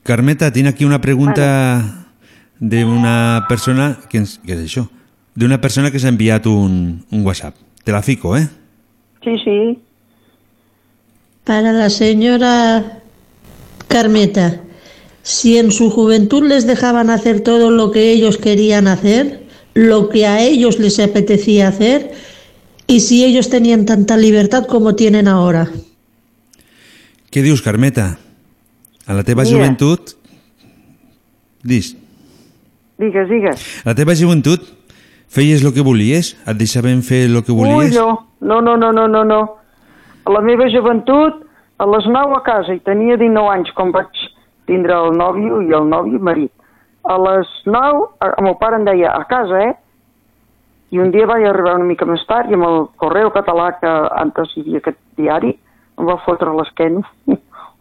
Carmeta, 0.03 0.53
tinc 0.53 0.69
aquí 0.69 0.85
una 0.85 1.01
pregunta 1.01 2.07
d'una 2.59 3.47
persona... 3.49 3.97
Què, 4.09 4.23
ens, 4.23 4.39
què 4.45 4.55
és 4.57 4.63
això? 4.65 4.87
D'una 5.39 5.61
persona 5.61 5.91
que 5.91 6.01
s'ha 6.01 6.11
enviat 6.13 6.47
un, 6.51 7.03
un 7.11 7.27
WhatsApp. 7.27 7.57
Te 7.85 7.93
la 7.93 8.03
fico, 8.03 8.37
eh? 8.37 8.47
sí, 9.25 9.37
sí, 9.45 9.79
Para 11.45 11.73
la 11.73 11.91
señora 11.91 13.01
Carmeta, 13.89 14.61
si 15.23 15.57
en 15.59 15.73
su 15.73 15.91
juventud 15.91 16.47
les 16.47 16.67
dejaban 16.67 17.11
hacer 17.11 17.41
todo 17.41 17.71
lo 17.71 17.91
que 17.91 18.13
ellos 18.13 18.37
querían 18.37 18.87
hacer, 18.87 19.47
lo 19.75 20.09
que 20.09 20.27
a 20.27 20.43
ellos 20.43 20.79
les 20.79 20.99
apetecía 20.99 21.69
hacer, 21.69 22.13
y 22.87 23.01
si 23.01 23.25
ellos 23.25 23.49
tenían 23.49 23.87
tanta 23.87 24.17
libertad 24.17 24.67
como 24.67 24.95
tienen 24.95 25.29
ahora. 25.29 25.71
Què 27.33 27.43
dius, 27.45 27.61
Carmeta? 27.65 28.17
A 29.09 29.15
la 29.17 29.25
teva 29.25 29.45
Mira. 29.45 29.57
joventut... 29.57 30.15
Dis. 31.69 31.91
digues, 32.99 33.29
digues. 33.29 33.63
A 33.85 33.91
la 33.91 33.95
teva 33.99 34.15
joventut 34.17 34.63
feies 35.29 35.65
el 35.67 35.73
que 35.75 35.83
volies? 35.85 36.33
Et 36.49 36.57
deixaven 36.57 37.03
fer 37.05 37.25
el 37.27 37.41
que 37.45 37.53
Ui, 37.53 37.59
volies? 37.59 37.97
no, 37.99 38.29
no, 38.41 38.61
no, 38.63 38.77
no, 38.79 38.93
no, 38.95 39.07
no, 39.11 39.25
no. 39.27 39.41
A 40.25 40.33
la 40.37 40.41
meva 40.45 40.69
joventut, 40.73 41.43
a 41.79 41.87
les 41.87 42.07
9 42.07 42.37
a 42.39 42.43
casa, 42.47 42.75
i 42.77 42.81
tenia 42.87 43.19
19 43.21 43.51
anys 43.57 43.75
quan 43.77 43.91
vaig 43.95 44.23
tindre 44.71 44.95
el 44.97 45.17
nòvio 45.19 45.61
i 45.67 45.75
el 45.75 45.87
nòvio 45.91 46.21
marit. 46.23 46.53
A 47.09 47.17
les 47.27 47.51
9, 47.67 48.07
a- 48.21 48.33
el 48.39 48.45
meu 48.49 48.57
pare 48.61 48.77
em 48.79 48.85
deia, 48.87 49.13
a 49.17 49.25
casa, 49.31 49.61
eh? 49.69 49.75
I 50.95 50.99
un 51.03 51.11
dia 51.13 51.27
vaig 51.29 51.45
arribar 51.45 51.75
una 51.77 51.85
mica 51.91 52.07
més 52.09 52.23
tard 52.29 52.49
i 52.51 52.55
amb 52.57 52.65
el 52.65 52.79
correu 52.97 53.31
català 53.35 53.73
que 53.81 53.91
antes 54.23 54.55
hi 54.57 54.63
havia 54.63 54.79
aquest 54.81 54.99
diari 55.19 55.57
em 55.99 56.07
va 56.07 56.17
fotre 56.25 56.51
a 56.51 56.55
l'esquena 56.57 57.03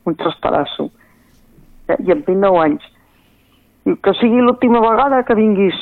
un 0.08 0.16
trastarasso. 0.16 0.90
Eh, 1.88 1.98
I 2.04 2.12
amb 2.16 2.26
29 2.28 2.62
anys. 2.64 2.88
I 3.88 3.96
que 4.04 4.14
sigui 4.20 4.42
l'última 4.44 4.82
vegada 4.84 5.24
que 5.24 5.36
vinguis 5.36 5.76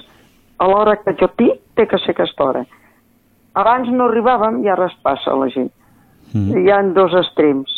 a 0.60 0.68
l'hora 0.70 0.98
que 1.02 1.16
jo 1.20 1.28
tinc, 1.38 1.60
té 1.76 1.88
que 1.88 1.98
ser 2.00 2.14
aquesta 2.16 2.44
hora. 2.44 2.66
Abans 3.56 3.90
no 3.92 4.06
arribàvem 4.10 4.62
i 4.64 4.70
ara 4.72 4.86
es 4.92 4.96
passa 5.04 5.34
la 5.36 5.48
gent. 5.52 5.72
Mm. 6.34 6.58
Hi 6.62 6.72
ha 6.72 6.82
dos 6.96 7.14
extrems. 7.16 7.72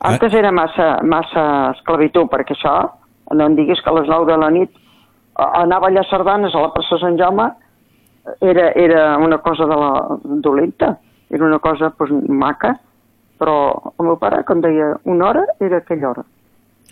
Antes 0.00 0.32
era 0.34 0.50
massa, 0.52 0.98
massa 1.04 1.42
esclavitud, 1.74 2.28
perquè 2.32 2.54
això, 2.56 2.74
no 3.36 3.46
em 3.46 3.56
diguis 3.58 3.80
que 3.84 3.90
a 3.90 3.94
les 3.98 4.08
9 4.08 4.26
de 4.30 4.36
la 4.40 4.48
nit 4.50 4.70
a- 5.36 5.62
anar 5.62 5.80
a 5.84 6.04
sardanes 6.08 6.54
a 6.54 6.60
la 6.60 6.72
plaça 6.72 6.98
Sant 6.98 7.18
Jaume 7.18 7.50
era, 8.40 8.70
era 8.74 9.18
una 9.18 9.38
cosa 9.38 9.66
de 9.66 9.76
la 9.76 10.18
dolenta, 10.24 10.98
era 11.30 11.44
una 11.44 11.58
cosa 11.58 11.90
pues, 11.90 12.10
maca, 12.28 12.78
però 13.40 13.56
el 13.96 14.06
meu 14.06 14.18
pare, 14.20 14.42
quan 14.44 14.60
deia 14.60 14.92
una 15.08 15.30
hora, 15.30 15.44
era 15.64 15.80
aquella 15.80 16.10
hora. 16.10 16.24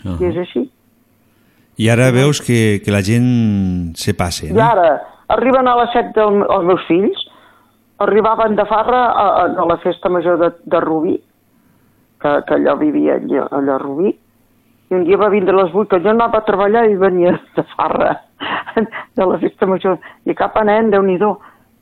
Ah. 0.05 0.17
I 0.17 0.31
és 0.31 0.39
així. 0.41 0.65
I 1.79 1.89
ara 1.93 2.09
veus 2.15 2.41
que, 2.43 2.81
que 2.83 2.95
la 2.95 3.05
gent 3.07 3.29
se 4.01 4.15
passa, 4.19 4.49
I 4.49 4.55
no? 4.55 4.63
ara, 4.65 4.89
arriben 5.35 5.69
a 5.69 5.77
les 5.83 5.93
7 5.95 6.15
del, 6.17 6.41
els 6.43 6.65
meus 6.71 6.87
fills, 6.89 7.27
arribaven 8.03 8.57
de 8.59 8.65
Farra 8.71 9.03
a, 9.11 9.27
a, 9.27 9.45
a 9.63 9.67
la 9.69 9.77
festa 9.85 10.11
major 10.11 10.41
de, 10.41 10.51
de 10.65 10.81
Rubí, 10.83 11.19
que, 12.23 12.33
que 12.49 12.57
allò 12.57 12.75
vivia 12.81 13.19
allà, 13.21 13.47
allà 13.61 13.77
a 13.77 13.83
Rubí, 13.85 14.15
i 14.89 14.97
un 14.97 15.05
dia 15.05 15.21
va 15.21 15.29
vindre 15.31 15.55
a 15.55 15.61
les 15.61 15.75
8, 15.75 15.91
que 15.93 16.03
jo 16.03 16.15
anava 16.15 16.41
a 16.41 16.47
treballar 16.49 16.87
i 16.89 16.97
venia 16.99 17.37
de 17.55 17.67
Farra, 17.77 18.15
de 19.21 19.29
la 19.29 19.39
festa 19.45 19.69
major, 19.69 20.01
i 20.25 20.35
cap 20.39 20.57
a 20.57 20.65
nen, 20.67 20.91
déu 20.95 21.05
nhi 21.05 21.21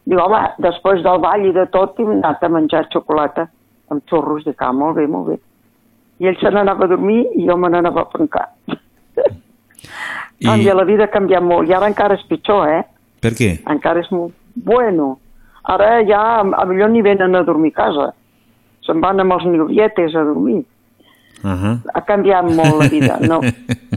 Diu, 0.07 0.21
home, 0.23 0.39
després 0.63 1.01
del 1.03 1.19
ball 1.19 1.49
i 1.49 1.51
de 1.51 1.65
tot, 1.75 1.97
hem 1.99 2.13
anat 2.21 2.45
a 2.47 2.51
menjar 2.55 2.85
xocolata 2.93 3.49
amb 3.91 4.03
xurros, 4.09 4.45
dic, 4.45 4.61
ah, 4.63 4.73
molt 4.73 4.97
bé, 4.97 5.07
molt 5.07 5.27
bé. 5.29 5.39
I 6.19 6.27
ell 6.31 6.39
se 6.41 6.51
n'anava 6.51 6.85
a 6.85 6.89
dormir 6.89 7.27
i 7.37 7.47
jo 7.47 7.57
me 7.57 7.69
n'anava 7.69 8.01
a 8.03 8.11
pencar. 8.19 8.49
I- 10.41 10.45
Canvia, 10.45 10.75
la 10.75 10.85
vida 10.85 11.05
ha 11.05 11.11
canviat 11.13 11.43
molt, 11.43 11.69
i 11.69 11.73
ara 11.73 11.87
encara 11.89 12.15
és 12.15 12.25
pitjor, 12.29 12.69
eh? 12.69 12.83
Per 13.21 13.33
què? 13.33 13.61
encara 13.73 14.01
és 14.01 14.11
molt 14.13 14.35
bueno. 14.55 15.19
Ara 15.65 16.03
ja 16.07 16.41
a 16.41 16.65
millor 16.67 16.91
ni 16.91 17.03
venen 17.03 17.35
a 17.35 17.43
dormir 17.43 17.73
a 17.75 17.77
casa. 17.83 18.13
Se'n 18.87 19.01
van 19.01 19.21
amb 19.21 19.33
els 19.33 19.45
novietes 19.45 20.15
a 20.15 20.23
dormir. 20.25 20.65
Uh 21.43 21.51
-huh. 21.51 21.81
Ha 21.95 22.01
canviat 22.03 22.45
molt 22.45 22.77
la 22.79 22.89
vida, 22.89 23.19
no? 23.21 23.41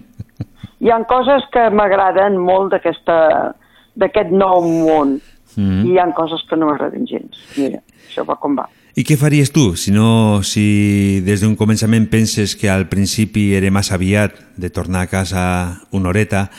Hi 0.81 0.89
ha 0.91 1.03
coses 1.03 1.43
que 1.51 1.69
m'agraden 1.69 2.37
molt 2.37 2.71
d'aquest 2.71 4.31
nou 4.31 4.61
món 4.61 5.19
Mm. 5.57 5.85
i 5.85 5.89
hi 5.93 5.97
ha 5.97 6.05
coses 6.13 6.43
que 6.47 6.55
no 6.55 6.67
m'agraden 6.67 7.07
gens. 7.07 7.35
Mira, 7.57 7.79
això 8.07 8.23
va 8.23 8.35
com 8.35 8.55
va. 8.55 8.67
I 8.99 9.05
què 9.07 9.15
faries 9.15 9.53
tu 9.55 9.77
si 9.79 9.93
no, 9.95 10.41
si 10.43 11.21
des 11.23 11.39
d'un 11.39 11.53
començament 11.55 12.09
penses 12.11 12.51
que 12.59 12.67
al 12.67 12.89
principi 12.91 13.53
era 13.55 13.69
massa 13.71 13.93
aviat 13.95 14.35
de 14.59 14.67
tornar 14.75 15.05
a 15.05 15.07
casa 15.07 15.43
una 15.95 16.11
horeta 16.11 16.49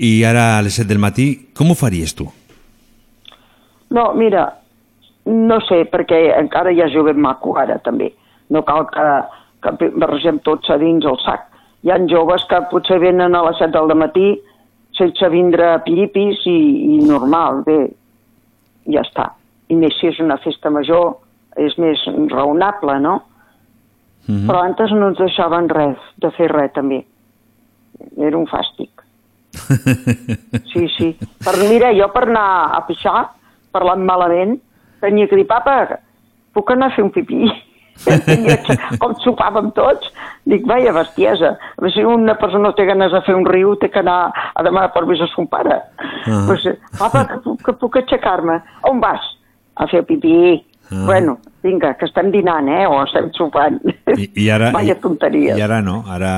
i 0.00 0.22
ara 0.24 0.54
a 0.56 0.62
les 0.64 0.78
7 0.80 0.88
del 0.88 1.02
matí, 1.02 1.26
com 1.52 1.68
ho 1.68 1.76
faries 1.76 2.16
tu? 2.16 2.24
No, 3.92 4.06
mira, 4.16 4.46
no 5.28 5.60
sé, 5.68 5.82
perquè 5.92 6.22
encara 6.38 6.72
hi 6.72 6.80
ha 6.80 6.88
jovent 6.88 7.20
maco 7.20 7.58
ara 7.60 7.76
també. 7.84 8.08
No 8.48 8.64
cal 8.64 8.88
que, 8.88 9.06
que 9.60 9.92
barregem 10.00 10.40
tots 10.40 10.72
a 10.72 10.80
dins 10.80 11.04
el 11.04 11.20
sac. 11.20 11.50
Hi 11.84 11.92
ha 11.92 12.00
joves 12.08 12.48
que 12.48 12.64
potser 12.72 13.02
venen 13.04 13.36
a 13.36 13.44
les 13.50 13.60
7 13.60 13.76
del 13.76 13.98
matí 14.08 14.30
sense 14.96 15.28
vindre 15.28 15.74
a 15.74 15.80
piripis 15.84 16.46
i, 16.48 16.60
i 16.96 17.02
normal, 17.04 17.60
bé, 17.68 17.82
ja 18.88 19.04
està. 19.04 19.34
I 19.68 19.76
més 19.76 20.00
si 20.00 20.08
és 20.08 20.24
una 20.24 20.40
festa 20.40 20.72
major, 20.72 21.18
és 21.56 21.76
més 21.78 22.02
raonable, 22.30 22.98
no? 23.00 23.22
Mm 24.26 24.34
-hmm. 24.34 24.46
Però 24.46 24.62
antes 24.62 24.90
no 24.92 25.08
ens 25.08 25.18
deixaven 25.18 25.68
res, 25.68 25.98
de 26.16 26.30
fer 26.30 26.50
res 26.50 26.72
també. 26.72 27.04
Era 28.16 28.36
un 28.36 28.46
fàstic. 28.46 28.90
Sí, 30.72 30.88
sí. 30.96 31.16
Per, 31.44 31.56
mira, 31.68 31.92
jo 31.92 32.08
per 32.14 32.28
anar 32.28 32.76
a 32.76 32.86
pixar, 32.86 33.30
parlant 33.72 34.04
malament, 34.04 34.60
tenia 35.00 35.26
que 35.28 35.36
dir, 35.36 35.46
papa, 35.46 35.98
puc 36.54 36.70
anar 36.70 36.90
a 36.90 36.94
fer 36.94 37.04
un 37.04 37.10
pipí? 37.10 37.50
Com 39.00 39.14
sopàvem 39.20 39.70
tots, 39.76 40.08
dic, 40.48 40.64
vaia 40.68 40.92
bestiesa. 40.96 41.52
A 41.58 41.82
veure 41.82 41.92
si 41.94 42.04
una 42.06 42.36
persona 42.40 42.72
té 42.76 42.86
ganes 42.88 43.12
de 43.12 43.20
fer 43.26 43.34
un 43.36 43.44
riu, 43.48 43.74
té 43.76 43.90
que 43.92 44.00
anar 44.00 44.32
a 44.54 44.64
demanar 44.64 44.92
permís 44.94 45.20
a 45.20 45.28
son 45.34 45.48
pare. 45.50 45.76
Ah. 46.24 46.44
Pues, 46.46 46.64
papa, 46.98 47.26
que 47.28 47.56
que 47.64 47.76
puc 47.82 48.00
aixecar-me? 48.00 48.60
On 48.88 49.02
vas? 49.02 49.20
A 49.76 49.86
fer 49.90 50.02
pipí. 50.08 50.60
Ah. 50.90 51.04
Bueno, 51.06 51.38
vinga, 51.62 51.94
que 51.96 52.04
estem 52.06 52.30
dinant, 52.30 52.68
eh? 52.68 52.86
O 52.86 53.02
estem 53.04 53.30
sopant. 53.36 53.78
I, 54.16 54.30
i 54.34 54.48
ara, 54.50 54.72
Vaya 54.76 54.96
tonteries. 55.00 55.56
I 55.58 55.62
ara 55.62 55.80
no, 55.82 56.02
ara, 56.08 56.32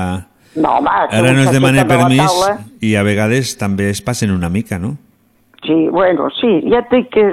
No, 0.55 0.77
home, 0.77 0.89
ara 0.89 1.31
no 1.33 1.41
es 1.41 1.51
demana 1.51 1.87
permís 1.89 2.21
taula. 2.21 2.59
i 2.85 2.93
a 2.95 3.01
vegades 3.01 3.55
també 3.57 3.89
es 3.89 4.03
passen 4.05 4.29
una 4.31 4.49
mica, 4.53 4.77
no? 4.77 4.95
Sí, 5.65 5.87
bueno, 5.89 6.27
sí, 6.37 6.59
ja 6.69 6.83
et 6.83 6.91
dic 6.91 7.09
que 7.15 7.23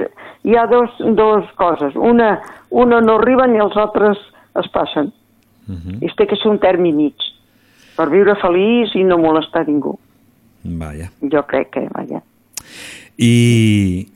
hi 0.47 0.55
ha 0.57 0.65
dos, 0.65 0.89
dos 1.17 1.45
coses. 1.59 1.93
Una, 1.95 2.39
una 2.69 3.01
no 3.01 3.19
arriben 3.19 3.53
i 3.55 3.61
els 3.61 3.77
altres 3.77 4.17
es 4.57 4.71
passen. 4.73 5.11
Uh 5.67 5.75
-huh. 5.75 5.97
I 6.01 6.05
es 6.07 6.15
té 6.15 6.25
que 6.25 6.35
ser 6.35 6.49
un 6.49 6.59
termi 6.59 6.91
mig 6.93 7.13
per 7.95 8.09
viure 8.09 8.35
feliç 8.41 8.95
i 8.95 9.03
no 9.03 9.17
molestar 9.17 9.67
ningú. 9.67 9.99
Vaja. 10.63 11.11
Jo 11.21 11.45
crec 11.45 11.69
que, 11.69 11.87
vaja. 11.93 12.21
I 13.17 14.07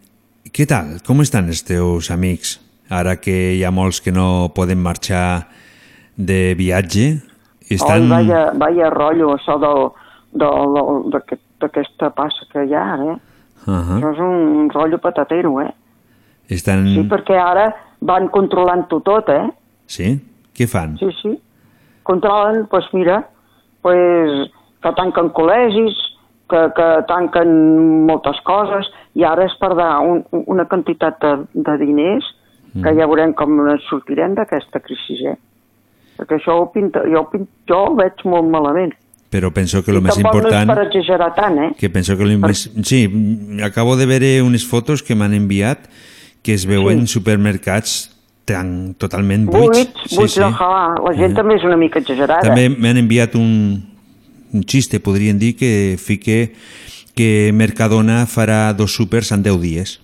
què 0.51 0.65
tal? 0.65 1.01
Com 1.05 1.21
estan 1.21 1.47
els 1.47 1.63
teus 1.63 2.09
amics? 2.11 2.64
Ara 2.89 3.15
que 3.17 3.55
hi 3.57 3.63
ha 3.65 3.71
molts 3.73 4.01
que 4.01 4.11
no 4.13 4.51
poden 4.55 4.81
marxar 4.81 5.47
de 6.17 6.53
viatge, 6.57 7.21
estan... 7.69 8.03
Oi, 8.05 8.09
vaya, 8.11 8.41
vaya 8.53 8.89
rotllo, 8.93 9.31
això 9.35 9.57
del, 9.61 9.87
del, 10.37 10.75
del, 10.77 10.99
d'aquest- 11.15 11.41
d'aquesta 11.63 12.11
passa 12.13 12.45
que 12.51 12.65
hi 12.67 12.73
ha, 12.75 12.85
eh? 13.01 13.15
Uh 13.65 13.73
-huh. 13.73 13.97
Això 13.97 14.11
és 14.13 14.19
un 14.19 14.69
rotllo 14.69 14.97
patatero, 14.99 15.61
eh? 15.61 15.71
Estan... 16.49 16.85
Sí, 16.93 17.03
perquè 17.09 17.37
ara 17.41 17.73
van 18.01 18.29
controlant-ho 18.29 18.99
tot, 19.01 19.29
eh? 19.29 19.49
Sí? 19.87 20.19
Què 20.53 20.67
fan? 20.67 20.97
Sí, 20.97 21.09
sí. 21.21 21.39
Controlen, 22.03 22.67
doncs 22.69 22.93
mira, 22.93 23.23
pues, 23.81 24.51
que 24.81 24.91
tanquen 24.93 25.31
col·legis, 25.33 25.95
que, 26.47 26.69
que 26.75 27.03
tanquen 27.07 28.05
moltes 28.05 28.39
coses, 28.45 28.85
i 29.15 29.23
ara 29.23 29.45
es 29.45 29.53
perdrà 29.59 29.99
un, 29.99 30.23
una 30.31 30.65
quantitat 30.65 31.19
de, 31.19 31.45
de 31.53 31.77
diners 31.77 32.25
que 32.83 32.91
ja 32.97 33.05
veurem 33.07 33.33
com 33.33 33.55
ens 33.71 33.83
sortirem 33.89 34.33
d'aquesta 34.35 34.79
crisi, 34.83 35.21
eh? 35.31 35.35
Perquè 36.17 36.37
això 36.39 36.57
ho 36.61 36.69
pinta, 36.71 37.01
jo, 37.07 37.21
ho 37.25 37.29
pinta, 37.31 37.51
jo 37.67 37.77
ho 37.85 37.95
veig 37.95 38.23
molt 38.25 38.47
malament. 38.51 38.93
Però 39.31 39.49
penso 39.51 39.81
que 39.83 39.91
el 39.91 40.01
més 40.01 40.17
important... 40.17 40.67
no 40.67 40.73
és 40.73 40.79
per 40.79 40.85
exagerar 40.87 41.33
tant, 41.35 41.57
eh? 41.59 41.69
Que 41.79 41.89
penso 41.89 42.15
que 42.15 42.23
el 42.23 42.37
més... 42.39 42.69
Sí, 42.87 42.99
acabo 43.63 43.95
de 43.99 44.05
veure 44.07 44.29
unes 44.45 44.63
fotos 44.67 45.03
que 45.03 45.15
m'han 45.15 45.33
enviat 45.35 45.89
que 46.45 46.53
es 46.53 46.65
veuen 46.69 47.07
Sí. 47.07 47.13
supermercats 47.17 48.11
tan, 48.45 48.93
totalment 49.01 49.47
buits. 49.49 49.65
Buits, 49.65 50.15
buits, 50.15 50.33
sí, 50.35 50.39
sí. 50.39 50.45
ojalà. 50.45 50.95
La 51.03 51.13
gent 51.17 51.31
Eh. 51.31 51.35
també 51.35 51.55
és 51.55 51.63
una 51.65 51.75
mica 51.75 51.99
exagerada. 51.99 52.41
També 52.45 52.69
m'han 52.69 52.97
enviat 53.01 53.35
un, 53.35 53.83
un 54.53 54.63
xiste, 54.63 54.99
podrien 54.99 55.39
dir, 55.39 55.55
que 55.57 55.95
fique 55.97 56.53
que 57.15 57.51
Mercadona 57.51 58.25
farà 58.27 58.73
dos 58.77 58.93
súpers 58.93 59.31
en 59.31 59.41
10 59.43 59.59
dies. 59.61 59.99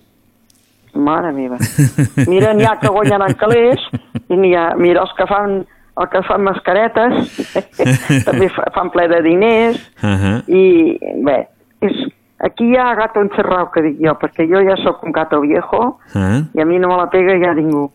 Mare 0.94 1.32
meva. 1.32 1.56
Mira, 2.28 2.52
n'hi 2.54 2.64
ha 2.68 2.78
que 2.80 2.88
guanyaran 2.92 3.34
calés 3.40 3.80
i 4.28 4.36
n'hi 4.36 4.54
ha, 4.54 4.74
mira, 4.76 5.00
els 5.02 5.12
que 5.16 5.26
fan 5.26 5.62
el 6.00 6.08
que 6.08 6.22
fan 6.24 6.42
mascaretes 6.44 7.32
també 8.28 8.48
fa- 8.52 8.68
fan 8.74 8.90
ple 8.94 9.08
de 9.08 9.22
diners 9.22 9.78
Uh 10.02 10.08
-huh. 10.20 10.36
i 10.48 10.98
bé, 11.24 11.48
és, 11.80 11.92
aquí 12.40 12.64
hi 12.72 12.76
ha 12.76 12.94
gato 12.94 13.20
encerrado 13.20 13.70
que 13.72 13.82
dic 13.82 13.96
jo, 14.00 14.14
perquè 14.18 14.46
jo 14.48 14.60
ja 14.68 14.76
sóc 14.82 15.02
un 15.04 15.12
gato 15.12 15.40
viejo 15.40 15.98
Ah, 16.14 16.40
i 16.54 16.60
a 16.60 16.64
mi 16.64 16.78
no 16.78 16.88
me 16.88 16.96
la 16.96 17.08
pega 17.10 17.36
ja 17.38 17.54
ningú. 17.54 17.90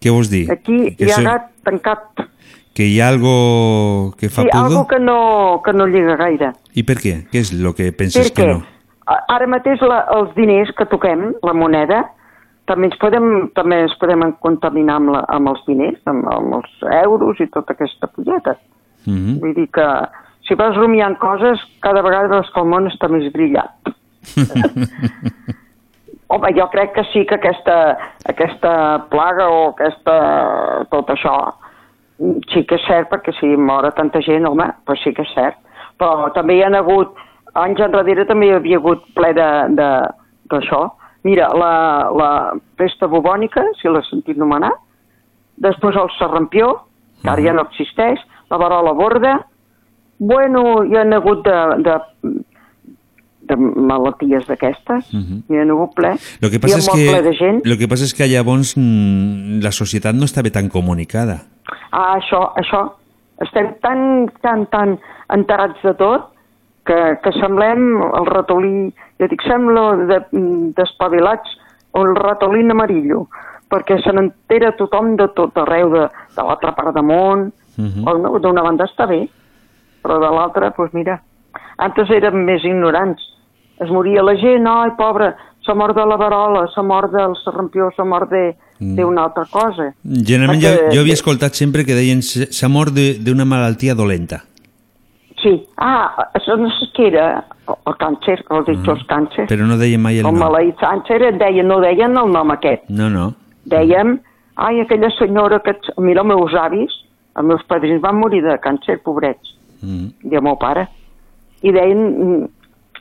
Què 0.00 0.10
vols 0.10 0.30
dir? 0.30 0.50
Aquí 0.50 0.94
que, 0.96 1.04
hi 1.04 1.10
ha 1.10 1.14
so- 1.16 1.22
gat 1.22 1.42
tancat. 1.64 1.98
que 2.74 2.84
hi 2.86 3.00
ha 3.00 3.08
algo 3.08 4.14
que 4.18 4.28
fa 4.28 4.42
Sí, 4.42 4.48
pudor? 4.48 4.66
algo 4.66 4.86
que 4.86 4.98
no, 4.98 5.60
que 5.64 5.72
no 5.72 5.86
lliga 5.86 6.16
gaire. 6.16 6.52
I 6.74 6.82
per 6.82 6.96
què? 6.96 7.26
Què 7.30 7.38
és 7.40 7.52
el 7.52 7.74
que 7.74 7.92
penses 7.92 8.30
que 8.30 8.42
Perquè 8.42 8.52
no? 8.54 8.62
a- 9.06 9.24
ara 9.34 9.46
mateix 9.46 9.80
la, 9.82 10.04
els 10.16 10.34
diners 10.36 10.70
que 10.76 10.86
toquem, 10.86 11.34
la 11.42 11.52
moneda, 11.52 12.06
també 12.70 12.86
ens 12.86 12.98
podem, 13.02 13.28
també 13.58 13.82
ens 13.84 13.94
podem 13.98 14.22
contaminar 14.44 15.00
amb, 15.00 15.12
la, 15.16 15.24
amb 15.34 15.50
els 15.52 15.62
diners, 15.66 16.00
amb, 16.10 16.26
amb 16.30 16.58
els 16.60 16.88
euros 17.02 17.42
i 17.42 17.48
tota 17.50 17.74
aquesta 17.74 18.06
polleta. 18.14 18.56
Uh 19.06 19.12
-huh. 19.12 19.40
Vull 19.40 19.54
dir 19.54 19.68
que 19.74 19.86
si 20.46 20.54
vas 20.54 20.76
rumiant 20.76 21.18
coses, 21.18 21.58
cada 21.80 22.02
vegada 22.02 22.28
veus 22.28 22.50
que 22.54 22.60
el 22.60 22.66
món 22.66 22.86
està 22.90 23.08
més 23.08 23.32
brillant. 23.32 23.70
Home, 26.32 26.52
jo 26.54 26.68
crec 26.70 26.92
que 26.94 27.04
sí 27.12 27.26
que 27.26 27.34
aquesta, 27.34 27.98
aquesta 28.24 29.04
plaga 29.10 29.48
o 29.50 29.70
aquesta, 29.70 30.86
tot 30.90 31.08
això 31.10 31.54
sí 32.52 32.64
que 32.68 32.76
és 32.76 32.86
cert, 32.86 33.08
perquè 33.10 33.32
si 33.38 33.56
mora 33.56 33.90
tanta 33.96 34.20
gent, 34.20 34.46
home, 34.46 34.66
doncs 34.86 35.02
sí 35.02 35.12
que 35.16 35.22
és 35.22 35.34
cert. 35.34 35.56
Però 35.98 36.30
també 36.36 36.54
hi 36.56 36.62
ha 36.62 36.70
hagut, 36.78 37.16
anys 37.54 37.80
enrere 37.80 38.26
també 38.28 38.46
hi 38.46 38.52
havia 38.52 38.76
hagut 38.76 39.02
ple 39.14 39.32
de- 39.32 39.68
de- 39.74 40.08
d'això. 40.50 40.90
Mira, 41.22 41.48
la, 41.52 41.72
la 42.16 42.30
pesta 42.80 43.06
bubònica, 43.06 43.62
si 43.80 43.88
l'has 43.92 44.08
sentit 44.08 44.38
nomenar, 44.40 44.70
després 45.60 45.96
el 46.00 46.08
serrampió, 46.18 46.70
que 47.22 47.28
ara 47.28 47.42
ja 47.44 47.52
no 47.52 47.66
existeix, 47.68 48.20
la 48.50 48.56
varola 48.56 48.92
borda, 48.96 49.34
bueno, 50.18 50.82
hi 50.88 50.96
ha 50.96 51.02
hagut 51.16 51.44
de, 51.44 51.58
de, 51.84 51.98
de 53.50 53.56
malalties 53.56 54.46
d'aquestes, 54.48 55.12
Mhm. 55.12 55.42
hi 55.48 55.58
ha 55.58 55.62
hagut 55.68 55.94
ple, 55.94 56.14
Lo 56.40 56.48
que 56.48 56.56
hi 56.56 56.58
passa 56.60 56.78
ha 56.78 56.86
molt 56.88 56.98
que, 56.98 57.10
ple 57.12 57.22
de 57.28 57.34
gent. 57.36 57.60
lo 57.66 57.76
que 57.76 57.88
passa 57.88 58.04
és 58.04 58.14
que 58.14 58.26
llavors 58.28 58.74
mm, 58.76 59.60
la 59.62 59.72
societat 59.72 60.14
no 60.14 60.24
estava 60.24 60.48
tan 60.50 60.68
comunicada. 60.68 61.42
Ah, 61.92 62.16
això, 62.16 62.52
això. 62.56 62.92
Estem 63.40 63.74
tan, 63.82 64.28
tan, 64.42 64.66
tan 64.66 64.98
enterats 65.28 65.80
de 65.82 65.94
tot 65.94 66.29
que, 66.90 67.18
que 67.22 67.30
semblem 67.38 67.84
el 68.02 68.26
ratolí, 68.26 68.90
jo 69.20 69.26
dic, 69.30 69.42
sembla 69.46 69.84
de- 70.10 70.24
d'espavilats 70.74 71.52
o 71.94 72.02
el 72.02 72.16
ratolí 72.16 72.64
amarillo, 72.70 73.28
perquè 73.70 74.00
se 74.02 74.10
n'entera 74.12 74.72
tothom 74.78 75.14
de 75.16 75.28
tot 75.36 75.56
arreu, 75.62 75.90
de, 75.94 76.08
de 76.36 76.42
l'altra 76.42 76.72
part 76.74 76.94
de 76.96 77.02
món, 77.02 77.52
Mhm. 77.78 78.06
o 78.08 78.14
no, 78.18 78.38
d'una 78.42 78.62
banda 78.66 78.84
està 78.90 79.06
bé, 79.06 79.28
però 80.02 80.18
de 80.18 80.30
l'altra, 80.34 80.72
doncs 80.76 80.92
mira, 80.92 81.20
antes 81.78 82.10
érem 82.10 82.34
més 82.44 82.64
ignorants. 82.64 83.22
Es 83.80 83.88
moria 83.88 84.22
la 84.22 84.34
gent, 84.36 84.66
ai, 84.66 84.90
pobra, 84.98 85.36
s'ha 85.64 85.74
mort 85.74 85.94
de 85.96 86.04
la 86.04 86.16
varola, 86.16 86.66
s'ha 86.74 86.82
mort 86.82 87.12
del 87.12 87.36
serrampió, 87.44 87.90
s'ha 87.96 88.04
mort 88.04 88.28
de- 88.30 88.56
Mm. 88.80 88.96
d'una 88.96 89.22
altra 89.24 89.44
cosa. 89.50 89.94
Generalment 90.04 90.60
jo, 90.62 90.68
Perquè- 90.68 90.94
jo 90.94 91.00
havia 91.00 91.12
escoltat 91.14 91.52
sempre 91.52 91.84
que 91.84 91.94
deien 91.94 92.18
"S- 92.18 92.50
s'ha 92.50 92.68
mort 92.68 92.92
de- 92.92 93.18
d'una 93.20 93.44
malaltia 93.44 93.94
dolenta. 93.94 94.42
Sí. 95.42 95.66
Ah, 95.78 96.28
això 96.36 96.56
no 96.60 96.68
sé 96.76 96.90
què 96.96 97.06
era, 97.08 97.44
el, 97.68 97.74
el 97.86 97.94
càncer, 98.00 98.38
el 98.50 98.64
ditjós 98.66 99.04
càncer. 99.08 99.46
Però 99.48 99.64
no 99.66 99.78
deien 99.80 100.02
mai 100.02 100.18
el 100.18 100.26
El 100.26 100.32
nom. 100.34 100.40
maleït 100.42 100.76
càncer, 100.76 101.20
deien, 101.38 101.66
no 101.68 101.80
deien 101.80 102.16
el 102.16 102.28
nom 102.32 102.50
aquest. 102.52 102.82
No, 102.90 103.08
no. 103.08 103.32
Dèiem, 103.64 104.18
ai, 104.56 104.80
aquella 104.80 105.08
senyora 105.18 105.60
que... 105.64 105.76
Mira, 105.98 106.20
els 106.20 106.28
meus 106.28 106.54
avis, 106.54 106.92
els 107.36 107.46
meus 107.46 107.62
padrins 107.64 108.02
van 108.02 108.16
morir 108.20 108.42
de 108.44 108.58
càncer, 108.60 108.98
pobrets, 109.02 109.56
Mm. 109.82 110.10
i 110.30 110.34
el 110.36 110.42
meu 110.44 110.58
pare. 110.60 110.82
I 111.62 111.70
deien 111.72 112.00
mm, 112.04 112.48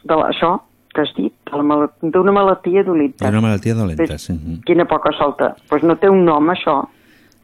de 0.07 0.15
la- 0.15 0.29
això 0.29 0.61
que 0.95 1.01
has 1.01 1.09
dit, 1.17 1.33
d'una 1.51 2.31
malaltia 2.31 2.83
dolenta. 2.83 3.25
D'una 3.27 3.41
malaltia 3.41 3.73
dolenta, 3.75 4.17
sí. 4.17 4.31
Mhm. 4.33 4.61
Quina 4.65 4.85
poca 4.85 5.11
solta. 5.17 5.49
Doncs 5.57 5.67
pues 5.67 5.83
no 5.83 5.97
té 5.97 6.07
un 6.09 6.23
nom, 6.23 6.47
això. 6.49 6.87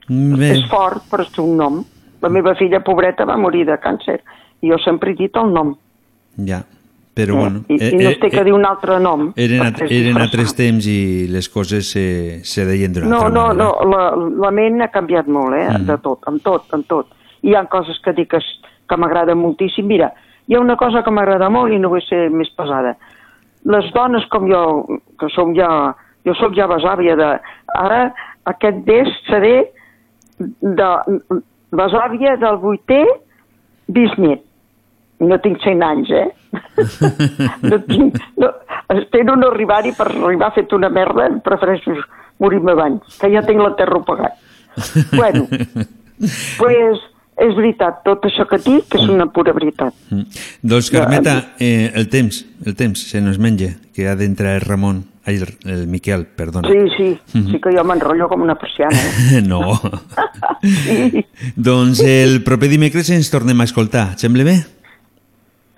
Mm, 0.07 0.39
Bé, 0.39 0.51
És 0.55 0.63
fort, 0.69 1.03
però 1.11 1.25
té 1.29 1.41
un 1.41 1.57
nom. 1.57 1.83
La 2.21 2.29
meva 2.29 2.55
filla, 2.55 2.79
pobreta, 2.79 3.25
va 3.25 3.35
morir 3.37 3.65
de 3.65 3.75
càncer. 3.77 4.21
Jo 4.63 4.77
sempre 4.83 5.11
he 5.11 5.15
dit 5.15 5.35
el 5.35 5.51
nom. 5.53 5.75
ja. 6.37 6.63
Però, 7.15 7.37
bueno... 7.39 7.61
I, 7.71 7.77
eh, 7.79 7.91
i 7.93 7.95
no 7.95 8.09
eh, 8.09 8.11
es 8.11 8.17
té 8.19 8.27
que 8.29 8.41
eh, 8.41 8.43
dir 8.43 8.51
un 8.51 8.65
altre 8.67 8.97
nom. 8.99 9.29
Eren, 9.39 9.61
at 9.63 9.77
és 9.85 9.91
eren 10.01 10.17
altres 10.19 10.51
temps 10.53 10.83
i 10.91 11.27
les 11.31 11.47
coses 11.47 11.87
se, 11.93 12.01
se 12.43 12.65
deien 12.67 12.91
d'una 12.91 13.07
No, 13.07 13.21
altra 13.21 13.29
no, 13.31 13.43
manera. 13.53 13.63
no, 13.63 13.85
la, 13.87 14.25
la 14.43 14.49
ment 14.51 14.81
ha 14.83 14.89
canviat 14.91 15.29
molt, 15.31 15.55
eh, 15.55 15.69
Mm. 15.77 15.85
de 15.87 15.95
tot, 16.03 16.19
amb 16.27 16.43
tot, 16.43 16.65
amb 16.75 16.83
tot. 16.91 17.07
Hi 17.41 17.55
ha 17.55 17.63
coses 17.71 18.01
que 18.03 18.11
dic 18.17 18.27
que, 18.35 18.41
que 18.89 18.97
m'agraden 18.99 19.39
moltíssim. 19.39 19.87
Mira, 19.87 20.09
hi 20.45 20.55
ha 20.57 20.59
una 20.59 20.75
cosa 20.75 21.03
que 21.07 21.11
m'agrada 21.15 21.47
molt 21.49 21.71
i 21.71 21.79
no 21.79 21.87
vull 21.93 22.03
ser 22.03 22.25
més 22.35 22.51
pesada. 22.51 22.97
Les 23.63 23.87
dones 23.95 24.27
com 24.27 24.51
jo, 24.51 24.65
que 25.17 25.31
som 25.31 25.55
ja... 25.55 25.93
Jo 26.27 26.33
sóc 26.35 26.51
ja 26.57 26.67
besàvia 26.67 27.15
de... 27.15 27.31
Ara, 27.79 28.09
aquest 28.51 28.83
des 28.83 29.07
seré 29.29 29.69
de 30.39 30.91
besàvia 31.71 32.35
del 32.41 32.57
vuitè 32.59 33.05
bisnet. 33.87 34.43
No 35.23 35.37
tinc 35.39 35.61
100 35.63 35.83
anys, 35.85 36.11
eh? 36.11 36.27
no 37.69 37.79
tinc, 37.87 38.19
no, 38.41 38.51
espero 38.97 39.35
no 39.39 39.51
arribar-hi 39.53 39.93
per 39.95 40.09
arribar 40.11 40.51
fet 40.55 40.73
una 40.75 40.89
merda, 40.91 41.29
prefereixo 41.43 41.95
morir-me 42.43 42.75
abans, 42.75 43.17
que 43.21 43.31
ja 43.31 43.43
tinc 43.47 43.63
la 43.63 43.73
terra 43.79 44.01
pagat. 44.03 44.35
Bueno, 45.15 45.47
pues, 46.59 47.03
és 47.45 47.55
veritat, 47.55 48.01
tot 48.07 48.27
això 48.27 48.45
que 48.49 48.59
dic 48.63 48.95
és 48.99 49.07
una 49.11 49.27
pura 49.31 49.55
veritat. 49.55 49.95
Doncs, 50.63 50.91
Carmeta, 50.91 51.37
eh, 51.59 51.91
el 51.95 52.09
temps, 52.11 52.43
el 52.65 52.75
temps 52.75 53.07
se 53.09 53.23
nos 53.23 53.39
menja, 53.39 53.73
que 53.95 54.07
ha 54.07 54.15
d'entrar 54.19 54.57
el 54.59 54.67
Ramon, 54.67 55.03
ai, 55.25 55.35
el, 55.35 55.47
el 55.71 55.87
Miquel, 55.87 56.25
perdona. 56.37 56.69
Sí, 56.69 56.79
sí, 56.97 57.41
sí 57.51 57.59
que 57.61 57.73
jo 57.75 57.83
m'enrotllo 57.87 58.27
com 58.29 58.43
una 58.45 58.55
persiana. 58.55 58.97
Eh? 59.33 59.41
no. 59.51 59.73
doncs 61.55 62.03
el 62.05 62.41
proper 62.45 62.69
dimecres 62.71 63.09
ens 63.15 63.31
tornem 63.33 63.61
a 63.61 63.69
escoltar, 63.69 64.11
et 64.13 64.25
sembla 64.25 64.45
bé? 64.47 64.59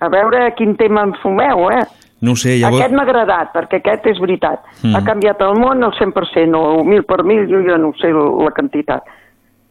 A 0.04 0.10
veure 0.12 0.44
quin 0.58 0.76
tema 0.78 1.02
em 1.08 1.14
fumeu, 1.22 1.70
eh? 1.74 1.86
No 2.20 2.34
ho 2.34 2.38
sé, 2.38 2.56
Aquest 2.56 2.64
llavors... 2.64 2.94
m'ha 2.94 3.04
agradat, 3.06 3.52
perquè 3.54 3.78
aquest 3.78 4.08
és 4.10 4.20
veritat. 4.22 4.64
Mm. 4.82 4.94
Ha 4.96 5.02
canviat 5.06 5.42
el 5.46 5.58
món 5.58 5.86
al 5.86 5.94
100%, 5.94 6.58
o 6.58 6.84
mil 6.86 7.04
per 7.06 7.22
mil, 7.26 7.44
jo 7.50 7.62
ja 7.66 7.78
no 7.78 7.92
sé 8.00 8.10
la 8.12 8.52
quantitat. 8.56 9.06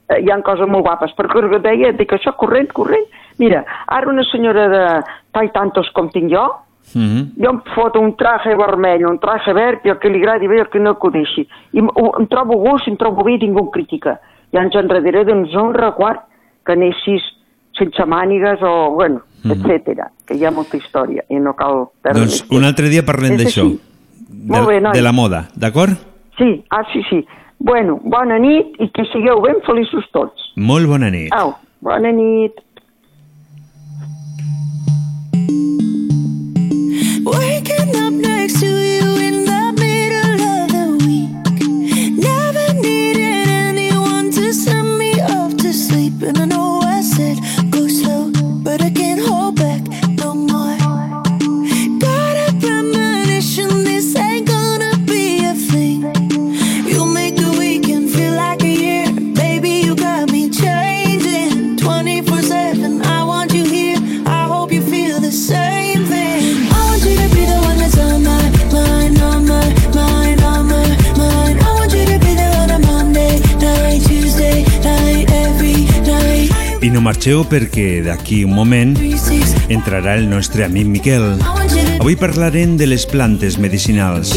Eh, 0.07 0.21
hi 0.23 0.31
ha 0.31 0.39
coses 0.47 0.69
molt 0.71 0.87
guapes, 0.87 1.11
perquè 1.17 1.41
el 1.43 1.49
que 1.51 1.63
deia, 1.65 1.91
dic 1.95 2.15
això 2.15 2.33
corrent, 2.39 2.71
corrent. 2.75 3.03
Mira, 3.41 3.65
ara 3.91 4.09
una 4.09 4.23
senyora 4.31 4.67
de 4.71 4.85
tai 5.35 5.51
tantos 5.55 5.91
com 5.95 6.07
tinc 6.13 6.31
jo, 6.31 6.45
Mhm. 6.95 7.33
jo 7.43 7.49
em 7.51 7.61
foto 7.75 7.99
un 7.99 8.15
traje 8.15 8.55
vermell, 8.55 9.05
un 9.05 9.19
traje 9.19 9.53
verd, 9.53 9.85
i 9.85 9.89
el 9.89 9.99
que 9.99 10.09
li 10.09 10.19
agradi 10.19 10.47
bé 10.47 10.57
i 10.57 10.59
el 10.59 10.69
que 10.69 10.79
no 10.79 10.91
acudeixi. 10.91 11.47
I 11.73 11.79
em, 11.79 11.89
trobo 12.29 12.57
gust, 12.57 12.87
em 12.87 12.95
trobo 12.97 13.23
bé 13.23 13.33
i 13.33 13.37
ningú 13.39 13.65
em 13.65 13.71
critica. 13.71 14.19
Ja 14.53 14.61
ens 14.63 14.75
enrediré 14.75 15.25
d'uns 15.25 15.53
honra 15.55 15.91
quart 15.91 16.21
que 16.65 16.73
anessis 16.73 17.21
sense 17.77 18.05
mànigues 18.05 18.61
o, 18.63 18.91
bueno, 18.91 19.21
Mhm. 19.43 19.51
etcètera, 19.51 20.11
que 20.25 20.35
hi 20.35 20.45
ha 20.45 20.51
molta 20.51 20.77
història 20.77 21.23
i 21.29 21.35
no 21.35 21.53
cal 21.53 21.89
perdre 22.01 22.21
Doncs 22.21 22.45
un 22.49 22.63
altre 22.63 22.89
dia 22.89 23.03
parlem 23.03 23.37
d'això. 23.37 23.67
Molt 24.47 24.67
de, 24.67 24.79
bé, 24.79 24.91
de 24.93 25.01
la 25.01 25.11
moda, 25.11 25.47
d'acord? 25.55 25.91
Sí, 26.37 26.63
ah, 26.69 26.83
sí, 26.93 27.01
sí. 27.09 27.25
Bueno, 27.59 27.99
bona 28.03 28.37
nit 28.39 28.75
i 28.79 28.89
que 28.89 29.03
sigueu 29.11 29.41
ben 29.41 29.55
feliços 29.65 30.05
tots. 30.11 30.51
Molt 30.55 30.87
bona 30.87 31.09
nit. 31.09 31.33
Au, 31.33 31.55
bona 31.81 32.11
nit. 32.11 32.53
Waking 37.27 37.95
up 37.97 38.06
Marxeu 77.27 77.41
perquè 77.43 78.05
d'aquí 78.05 78.37
un 78.47 78.53
moment 78.55 78.93
entrarà 79.67 80.13
el 80.15 80.29
nostre 80.31 80.63
amic 80.63 80.87
Miquel. 80.87 81.25
Avui 81.99 82.15
parlarem 82.15 82.77
de 82.79 82.87
les 82.87 83.03
plantes 83.03 83.59
medicinals. 83.59 84.31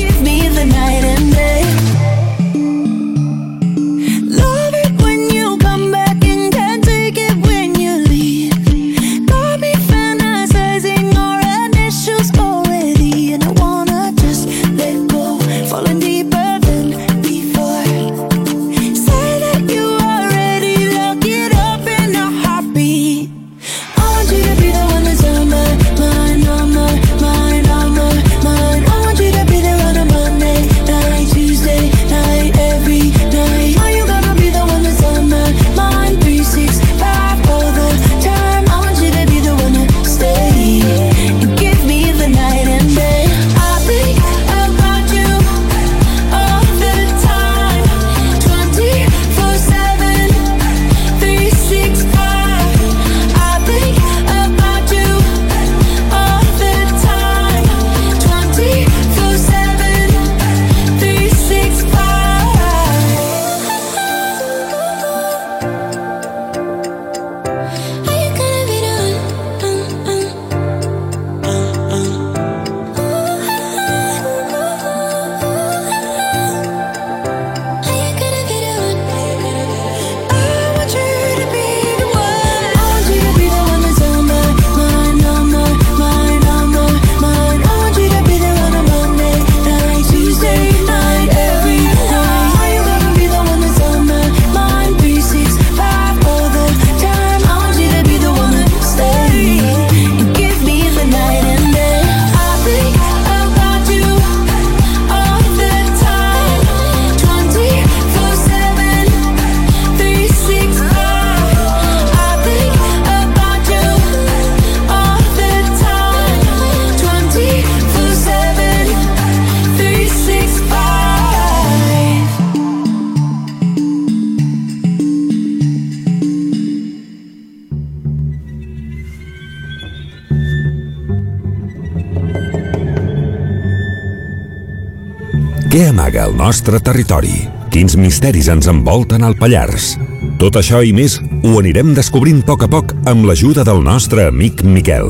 Nostre 136.60 136.80
territori? 136.84 137.32
Quins 137.72 137.94
misteris 137.96 138.50
ens 138.52 138.66
envolten 138.68 139.22
al 139.24 139.32
Pallars? 139.40 139.94
Tot 140.36 140.58
això 140.60 140.82
i 140.84 140.90
més 140.92 141.14
ho 141.16 141.54
anirem 141.56 141.94
descobrint 141.96 142.42
a 142.42 142.46
poc 142.50 142.66
a 142.66 142.68
poc 142.68 142.90
amb 143.08 143.24
l'ajuda 143.24 143.62
del 143.64 143.80
nostre 143.80 144.26
amic 144.28 144.60
Miquel. 144.60 145.08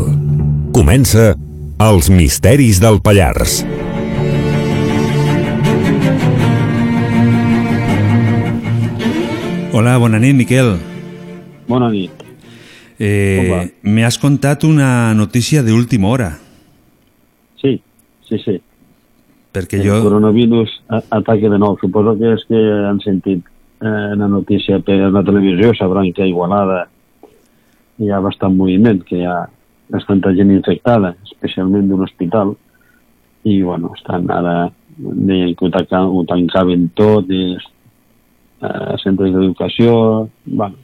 Comença 0.71 1.33
Els 1.83 2.07
misteris 2.15 2.79
del 2.79 3.01
Pallars. 3.03 3.65
Hola, 9.75 9.97
bona 9.99 10.23
nit, 10.23 10.37
Miquel. 10.39 10.77
Bona 11.67 11.91
nit. 11.91 12.23
Eh, 13.01 13.73
me 13.83 14.07
has 14.07 14.21
contat 14.23 14.63
una 14.63 15.11
notícia 15.19 15.65
d'última 15.67 16.15
hora. 16.15 16.31
Sí, 17.59 17.81
sí, 18.29 18.39
sí. 18.39 18.61
Perquè 19.51 19.83
el 19.83 19.89
jo... 19.89 19.99
coronavirus 20.07 20.79
a- 20.91 21.03
ataca 21.21 21.49
de 21.53 21.59
nou. 21.59 21.77
Suposo 21.81 22.17
que 22.19 22.35
és 22.35 22.45
que 22.49 22.61
han 22.89 23.01
sentit 23.05 23.45
eh, 23.81 24.13
la 24.19 24.29
notícia 24.29 24.81
per 24.85 24.99
la 25.13 25.23
televisió, 25.25 25.73
sabran 25.79 26.11
que 26.13 26.23
a 26.25 26.29
Igualada 26.29 26.83
hi 28.01 28.11
ha 28.11 28.19
bastant 28.21 28.57
moviment, 28.57 29.03
que 29.07 29.21
hi 29.23 29.25
ha 29.29 29.39
bastanta 29.91 30.33
gent 30.37 30.51
infectada, 30.55 31.15
especialment 31.27 31.89
d'un 31.91 32.05
hospital, 32.07 32.55
i 33.45 33.61
bueno, 33.63 33.91
estan 33.97 34.29
ara 34.31 34.71
deien 35.01 35.55
que 35.57 35.67
ho, 35.67 35.71
tanca, 35.73 36.03
ho 36.05 36.23
tancaven 36.29 36.91
tot, 36.95 37.29
i, 37.33 37.57
eh, 38.63 38.97
centres 39.03 39.33
d'educació, 39.35 40.29
bueno, 40.45 40.77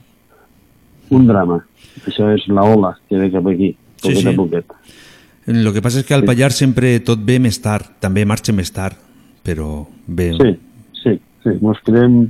un 1.11 1.27
drama. 1.29 1.61
Això 2.07 2.31
és 2.35 2.47
la 2.49 2.65
ola 2.67 2.95
que 3.09 3.17
ve 3.21 3.31
cap 3.33 3.47
aquí, 3.53 3.75
Sí, 3.97 4.09
poquet 4.11 4.23
sí. 4.23 4.29
a 4.29 4.37
poquet. 4.37 4.73
Lo 5.47 5.73
que 5.73 5.81
passa 5.81 6.01
és 6.03 6.07
que 6.09 6.15
al 6.17 6.25
Pallars 6.27 6.57
sempre 6.59 6.91
tot 7.07 7.21
ve 7.25 7.39
més 7.39 7.61
tard, 7.63 7.87
també 8.03 8.25
marxa 8.27 8.53
més 8.53 8.73
tard, 8.75 8.97
però 9.47 9.87
bé... 10.07 10.33
Sí, 10.41 10.51
sí, 11.03 11.15
sí, 11.45 11.55
mos 11.63 11.79
creiem 11.87 12.27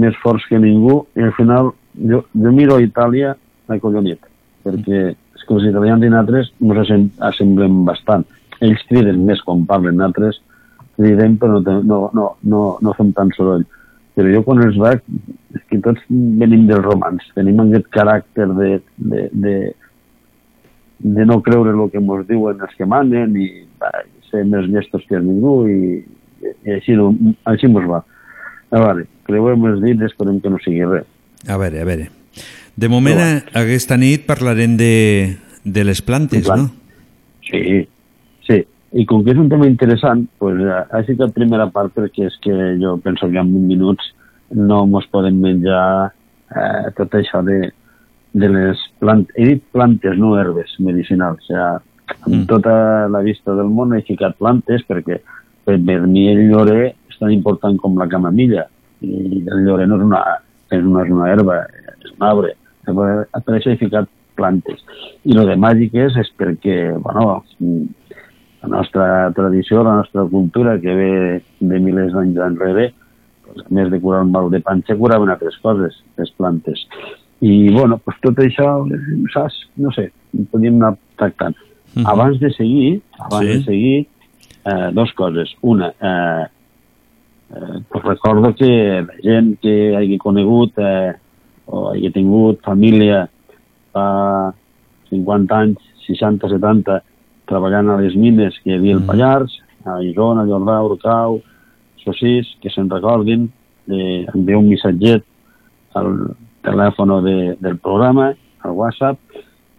més 0.00 0.16
forts 0.22 0.46
que 0.48 0.58
ningú 0.62 1.02
i 1.18 1.26
al 1.26 1.34
final 1.36 1.72
jo, 2.08 2.22
jo 2.32 2.52
miro 2.56 2.78
a 2.78 2.84
Itàlia 2.84 3.34
acollonit, 3.70 4.22
perquè 4.64 5.00
és 5.12 5.42
que 5.46 5.56
els 5.56 5.66
italians 5.68 6.04
i 6.04 6.10
nosaltres 6.10 6.52
ens 6.60 6.80
assem- 6.84 7.10
assemblem 7.30 7.82
bastant. 7.88 8.24
Ells 8.60 8.82
criden 8.88 9.22
més 9.28 9.42
quan 9.44 9.66
parlen, 9.68 9.98
nosaltres 9.98 10.40
cridem 10.96 11.36
però 11.40 11.60
no, 11.64 11.76
no, 11.82 12.00
no, 12.16 12.26
no, 12.42 12.62
no 12.82 12.96
fem 12.98 13.12
tant 13.16 13.30
soroll. 13.36 13.64
Però 14.16 14.32
jo 14.34 14.42
quan 14.44 14.60
els 14.64 14.76
veig, 14.80 15.04
és 15.54 15.62
que 15.70 15.78
tots 15.84 16.02
venim 16.10 16.66
dels 16.68 16.84
romans, 16.84 17.24
tenim 17.36 17.62
aquest 17.62 17.88
caràcter 17.94 18.48
de, 18.58 18.70
de, 18.98 19.22
de, 19.32 19.54
de 21.16 21.26
no 21.28 21.40
creure 21.46 21.72
el 21.72 21.86
que 21.92 22.02
ens 22.02 22.26
diuen 22.28 22.66
els 22.66 22.74
que 22.76 22.88
manen 22.90 23.36
i 23.38 23.48
ser 24.30 24.44
més 24.48 24.68
llestos 24.70 25.04
que 25.08 25.20
ningú 25.20 25.54
i, 25.68 26.00
i 26.66 26.74
així, 26.76 26.96
no, 26.98 27.12
així 27.50 27.70
mos 27.70 27.86
va. 27.90 28.02
A 28.70 28.80
veure, 28.82 29.06
creuem 29.26 29.66
els 29.72 29.82
dits 29.82 30.08
esperem 30.10 30.40
que 30.40 30.52
no 30.52 30.60
sigui 30.64 30.86
res. 30.86 31.06
A 31.48 31.58
veure, 31.60 31.80
a 31.82 31.88
veure. 31.88 32.10
De 32.80 32.88
moment, 32.88 33.18
eh, 33.18 33.40
aquesta 33.60 33.98
nit 34.00 34.26
parlarem 34.28 34.76
de, 34.78 35.36
de 35.64 35.84
les 35.84 36.00
plantes, 36.02 36.46
no? 36.48 36.70
Sí, 37.48 37.82
sí. 38.46 38.60
I 38.92 39.04
com 39.06 39.24
que 39.26 39.34
és 39.34 39.40
un 39.42 39.50
tema 39.50 39.68
interessant, 39.68 40.24
pues, 40.42 40.60
eh, 40.62 40.78
ha 40.90 41.02
citat 41.08 41.34
primera 41.36 41.68
part 41.74 41.92
perquè 41.96 42.28
és 42.30 42.38
que 42.44 42.54
jo 42.80 42.96
penso 43.02 43.28
que 43.28 43.42
en 43.42 43.52
20 43.52 43.68
minuts 43.68 44.14
no 44.54 44.84
mos 44.90 45.06
podem 45.10 45.36
menjar 45.42 45.84
eh, 46.54 46.90
tot 46.96 47.14
això 47.18 47.42
de, 47.46 47.60
de 48.32 48.48
les 48.50 48.82
plantes. 49.02 49.34
He 49.36 49.46
dit 49.52 49.62
plantes, 49.74 50.18
no 50.18 50.36
herbes 50.38 50.74
medicinals. 50.78 51.42
O 51.42 51.46
sigui, 51.50 51.89
amb 52.26 52.34
Mm. 52.34 52.46
tota 52.46 53.08
la 53.08 53.20
vista 53.20 53.54
del 53.54 53.68
món 53.68 53.94
he 53.94 54.02
ficat 54.02 54.36
plantes 54.36 54.82
perquè 54.88 55.20
per, 55.64 55.78
mi 55.78 56.28
el 56.28 56.48
llorer 56.50 56.94
és 57.08 57.18
tan 57.18 57.30
important 57.30 57.76
com 57.78 57.98
la 57.98 58.08
camamilla. 58.08 58.66
I 59.00 59.44
el 59.46 59.64
llorer 59.64 59.88
no 59.88 59.96
és 59.96 60.02
una, 60.02 60.22
és 60.70 60.84
una, 60.84 61.04
és 61.04 61.10
una 61.10 61.30
herba, 61.32 61.66
és 62.04 62.12
un 62.12 62.26
arbre. 62.26 62.54
Per 62.84 63.54
això 63.54 63.70
he 63.70 63.76
ficat 63.76 64.08
plantes. 64.36 64.80
I 65.24 65.36
el 65.36 65.46
de 65.46 65.56
màgiques 65.56 66.16
és 66.16 66.30
perquè, 66.38 66.96
bueno, 66.98 67.42
la 68.62 68.68
nostra 68.68 69.30
tradició, 69.36 69.82
la 69.84 69.96
nostra 70.00 70.24
cultura, 70.24 70.78
que 70.80 70.94
ve 70.94 71.42
de 71.60 71.80
milers 71.80 72.12
d'anys 72.12 72.40
enrere, 72.44 72.90
doncs, 73.46 73.64
a 73.66 73.74
més 73.74 73.90
de 73.90 74.00
curar 74.00 74.22
un 74.24 74.32
mal 74.32 74.50
de 74.50 74.60
panxa, 74.60 74.96
curaven 74.96 75.32
altres 75.32 75.56
coses, 75.62 76.02
les 76.16 76.30
plantes. 76.36 76.86
I, 77.40 77.70
bueno, 77.72 77.98
pues 78.04 78.18
tot 78.20 78.38
això, 78.38 78.84
saps? 79.32 79.62
No 79.80 79.92
sé, 79.96 80.10
podíem 80.52 80.76
anar 80.76 80.96
tractant. 81.16 81.56
Mhm. 81.94 82.06
Abans 82.06 82.40
de 82.40 82.50
seguir, 82.52 83.02
abans 83.18 83.46
Sí. 83.46 83.52
de 83.58 83.64
seguir, 83.64 84.06
eh, 84.64 84.90
dos 84.92 85.12
coses. 85.14 85.50
Una, 85.62 85.88
eh, 86.00 86.46
eh, 87.54 87.80
pues 87.88 88.04
recordo 88.04 88.54
que 88.54 89.02
la 89.06 89.14
gent 89.22 89.58
que 89.60 89.96
hagi 89.96 90.18
conegut 90.18 90.72
eh, 90.78 91.12
o 91.66 91.90
hagi 91.90 92.10
tingut 92.10 92.60
família 92.62 93.28
fa 93.92 94.52
50 95.08 95.58
anys, 95.58 95.78
60, 96.06 96.48
70, 96.48 97.02
treballant 97.46 97.88
a 97.90 97.96
les 98.00 98.14
mines 98.14 98.54
que 98.62 98.70
hi 98.70 98.76
havia 98.78 98.94
al 98.96 99.02
Pallars, 99.02 99.58
a 99.84 100.00
Isona, 100.02 100.44
Jordà, 100.46 100.80
Urcau, 100.84 101.40
Sossís, 102.04 102.46
que 102.62 102.70
se'n 102.70 102.88
recordin, 102.90 103.48
eh, 103.88 104.26
envia 104.34 104.58
un 104.58 104.68
missatget 104.68 105.24
al 105.94 106.36
telèfon 106.62 107.24
de, 107.24 107.56
del 107.58 107.78
programa, 107.78 108.34
al 108.62 108.70
WhatsApp, 108.70 109.18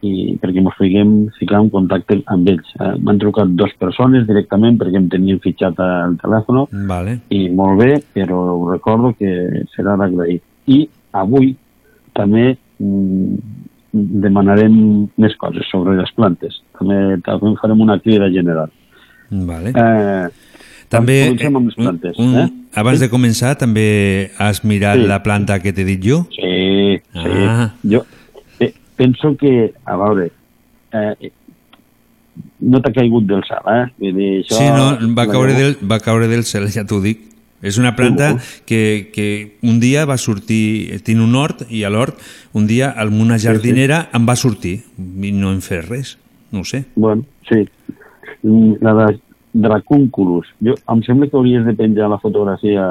i 0.01 0.35
perquè 0.41 0.57
ens 0.63 0.75
puguem 0.77 1.11
ficar 1.37 1.59
en 1.61 1.69
contacte 1.69 2.21
amb 2.25 2.47
ells. 2.49 2.69
Eh, 2.79 2.95
M'han 2.99 3.19
trucat 3.21 3.47
dues 3.55 3.73
persones 3.79 4.25
directament 4.27 4.77
perquè 4.81 4.97
em 4.97 5.07
tenien 5.09 5.39
fitxat 5.39 5.79
al 5.79 6.15
telèfon 6.21 6.65
Vale. 6.89 7.19
i 7.29 7.49
molt 7.49 7.77
bé, 7.79 8.01
però 8.13 8.39
ho 8.55 8.71
recordo 8.71 9.13
que 9.17 9.29
serà 9.75 9.95
d'agrair. 9.97 10.39
I 10.67 10.87
avui 11.13 11.55
també 12.13 12.57
mm, 12.79 13.35
demanarem 13.93 15.07
més 15.19 15.35
coses 15.39 15.67
sobre 15.71 15.97
les 15.99 16.11
plantes. 16.15 16.61
També, 16.79 17.17
també 17.25 17.53
farem 17.61 17.81
una 17.83 17.99
crida 17.99 18.29
general. 18.31 18.69
Vale. 19.29 19.71
Eh, 19.75 20.29
També, 20.91 21.21
comencem 21.29 21.55
amb 21.55 21.67
les 21.69 21.77
un- 21.77 21.83
plantes. 21.85 22.17
un- 22.19 22.35
eh? 22.35 22.47
abans 22.75 22.99
de 22.99 23.09
començar, 23.09 23.55
també 23.57 24.31
has 24.37 24.63
mirat 24.65 24.97
Sí. 24.97 25.07
la 25.07 25.21
planta 25.23 25.59
que 25.61 25.71
t'he 25.71 25.85
dit 25.85 26.01
jo? 26.03 26.25
Sí, 26.31 26.97
sí. 27.13 27.45
Ah. 27.47 27.73
Jo 27.83 28.01
eh, 28.01 28.10
penso 29.01 29.33
que, 29.39 29.73
a 29.85 29.97
veure, 29.97 30.29
eh, 30.93 31.31
no 32.61 32.79
t'ha 32.81 32.93
caigut 32.93 33.25
del 33.29 33.41
cel, 33.47 33.65
eh? 33.73 33.83
Vull 33.97 34.15
dir, 34.19 34.29
això, 34.43 34.59
Sí, 34.59 34.69
no, 34.69 35.13
va 35.17 35.25
caure, 35.29 35.55
del, 35.57 35.75
va 35.89 35.97
caure 36.03 36.29
del 36.29 36.45
cel, 36.45 36.69
ja 36.73 36.85
t'ho 36.87 37.01
dic. 37.03 37.27
És 37.61 37.77
una 37.77 37.91
planta 37.93 38.31
que, 38.65 39.11
que 39.13 39.25
un 39.61 39.75
dia 39.81 40.07
va 40.09 40.15
sortir, 40.17 40.97
tinc 41.05 41.21
un 41.21 41.35
hort, 41.37 41.67
i 41.69 41.83
a 41.85 41.91
l'hort, 41.93 42.17
un 42.57 42.65
dia, 42.65 42.89
amb 43.03 43.19
una 43.21 43.37
jardinera, 43.41 44.07
em 44.17 44.25
va 44.25 44.33
sortir, 44.39 44.79
i 44.97 45.33
no 45.37 45.51
em 45.53 45.59
fes 45.61 45.85
res, 45.89 46.15
no 46.49 46.63
ho 46.63 46.65
sé. 46.65 46.85
Bueno, 46.95 47.21
sí. 47.49 47.61
Mm, 48.41 48.79
La 48.81 48.95
de 48.97 49.19
Dracúnculus. 49.53 50.49
Jo, 50.65 50.73
em 50.89 51.03
sembla 51.05 51.29
que 51.29 51.37
hauries 51.37 51.65
de 51.67 51.75
penjar 51.77 52.09
la 52.09 52.17
fotografia 52.23 52.87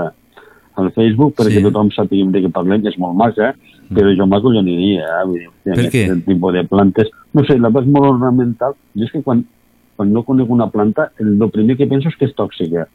al 0.79 0.93
Facebook 0.95 1.35
perquè 1.41 1.59
Sí. 1.59 1.67
tothom 1.67 1.91
sàpiga 1.91 2.31
de 2.31 2.45
què 2.47 2.53
parlem, 2.55 2.87
és 2.87 2.99
molt 2.99 3.19
maca, 3.19 3.55
però 3.95 4.13
jo 4.17 4.27
m'acolloniria. 4.31 5.07
Eh? 5.07 5.25
Vull 5.27 5.39
dir, 5.39 5.49
hòstia, 5.51 5.75
Per 5.75 5.91
què? 5.91 6.05
Aquest 6.09 6.27
tipus 6.27 6.53
de 6.55 6.65
plantes. 6.71 7.11
No 7.35 7.45
sé, 7.45 7.59
la 7.59 7.71
veig 7.75 7.87
molt 7.91 8.07
ornamental. 8.15 8.75
Jo 8.97 9.05
és 9.09 9.13
que 9.13 9.23
quan, 9.27 9.45
quan 9.97 10.13
no 10.13 10.23
conec 10.25 10.49
una 10.51 10.69
planta, 10.71 11.11
el, 11.19 11.35
el 11.41 11.51
primer 11.51 11.77
que 11.77 11.87
penso 11.91 12.09
és 12.09 12.17
que 12.17 12.27
és 12.31 12.35
tòxica, 12.39 12.87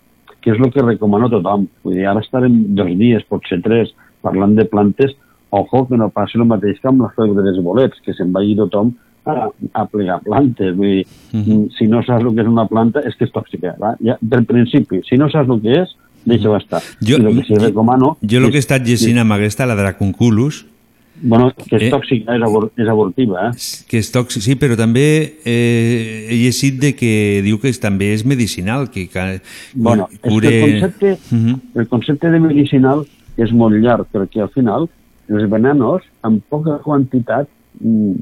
que 0.42 0.52
és 0.54 0.60
el 0.60 0.72
que 0.72 0.82
recomano 0.86 1.28
a 1.28 1.34
tothom. 1.36 1.68
Vull 1.84 1.96
dir, 2.00 2.06
ara 2.08 2.22
estarem 2.24 2.56
dos 2.76 2.92
dies, 3.00 3.24
potser 3.30 3.62
tres, 3.66 3.94
parlant 4.26 4.56
de 4.58 4.66
plantes, 4.66 5.16
ojo 5.56 5.86
que 5.88 5.98
no 5.98 6.10
passi 6.10 6.38
el 6.40 6.46
mateix 6.50 6.80
que 6.82 6.88
amb 6.90 7.02
la 7.06 7.12
febre 7.16 7.44
dels 7.46 7.62
bolets, 7.64 8.00
que 8.04 8.14
se'n 8.14 8.32
vagi 8.36 8.56
tothom 8.58 8.90
a, 9.26 9.48
a 9.74 9.86
plegar 9.90 10.20
plantes. 10.26 10.74
Vull 10.76 10.98
dir, 11.00 11.06
mm, 11.34 11.70
si 11.78 11.88
no 11.88 12.02
saps 12.04 12.26
el 12.26 12.34
que 12.36 12.42
és 12.44 12.50
una 12.52 12.66
planta, 12.68 13.02
és 13.08 13.16
que 13.16 13.26
és 13.28 13.32
tòxica. 13.36 13.76
Va? 13.82 13.94
Ja, 14.04 14.18
per 14.22 14.44
principi, 14.50 15.00
si 15.08 15.18
no 15.18 15.30
saps 15.32 15.50
el 15.50 15.62
que 15.64 15.78
és, 15.84 15.96
deixa-ho 16.26 16.56
estar. 16.58 16.82
Jo- 17.06 17.20
I 17.22 17.26
el 17.30 17.38
que 17.40 17.44
sí 17.48 17.58
recomano... 17.62 18.16
Jo 18.22 18.40
el 18.42 18.50
que 18.50 18.58
he 18.58 18.64
estat 18.66 18.82
llegint 18.86 19.20
amb 19.22 19.36
aquesta, 19.38 19.66
la 19.70 19.76
Dracunculus, 19.78 20.66
Bueno, 21.22 21.52
que 21.56 21.76
és 21.78 21.84
Eh? 21.84 21.90
tòxica, 21.92 22.36
és, 22.36 22.42
abor 22.44 22.72
és 22.76 22.88
abortiva, 22.88 23.48
eh? 23.50 23.52
que 23.90 23.98
és 23.98 24.12
tòxic, 24.12 24.42
sí, 24.44 24.56
però 24.60 24.76
també 24.76 25.06
eh, 25.46 26.28
he 26.30 26.36
llegit 26.44 26.80
de 26.82 26.94
que 26.96 27.42
diu 27.46 27.58
que 27.60 27.70
és, 27.70 27.80
també 27.80 28.14
és 28.14 28.26
medicinal, 28.26 28.90
que, 28.92 29.08
que 29.08 29.42
Bueno, 29.74 30.10
és 30.12 30.20
cure... 30.20 30.50
que 30.50 30.64
el 30.64 30.72
concepte, 30.82 31.18
Mhm. 31.32 31.56
el 31.76 31.88
concepte 31.88 32.30
de 32.32 32.40
medicinal 32.40 33.06
és 33.38 33.52
molt 33.52 33.76
llarg, 33.76 34.08
perquè 34.12 34.42
al 34.42 34.50
final 34.50 34.90
els 35.30 35.50
venenos, 35.50 36.04
en 36.24 36.42
poca 36.50 36.78
quantitat, 36.84 37.48
mm, 37.80 38.14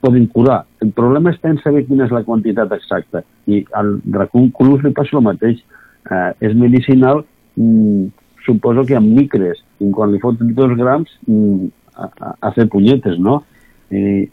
poden 0.00 0.26
curar. 0.26 0.64
El 0.80 0.92
problema 0.92 1.32
està 1.32 1.50
en 1.50 1.58
saber 1.62 1.86
quina 1.86 2.04
és 2.04 2.12
la 2.12 2.22
quantitat 2.22 2.70
exacta. 2.72 3.24
I 3.48 3.64
al 3.72 3.96
dracunculus 4.04 4.84
li 4.84 4.92
passa 4.92 5.16
el 5.16 5.24
mateix. 5.24 5.58
Eh, 6.10 6.32
és 6.40 6.54
medicinal, 6.54 7.24
mm, 7.56 8.06
suposo 8.44 8.84
que 8.86 8.94
amb 8.94 9.08
micres, 9.08 9.58
i 9.80 9.90
quan 9.90 10.12
li 10.12 10.20
foten 10.20 10.54
dos 10.54 10.76
grams, 10.78 11.08
mm, 11.26 11.66
a, 11.96 12.34
a, 12.36 12.52
fer 12.56 12.68
punyetes, 12.72 13.18
no? 13.18 13.40
I, 13.90 14.26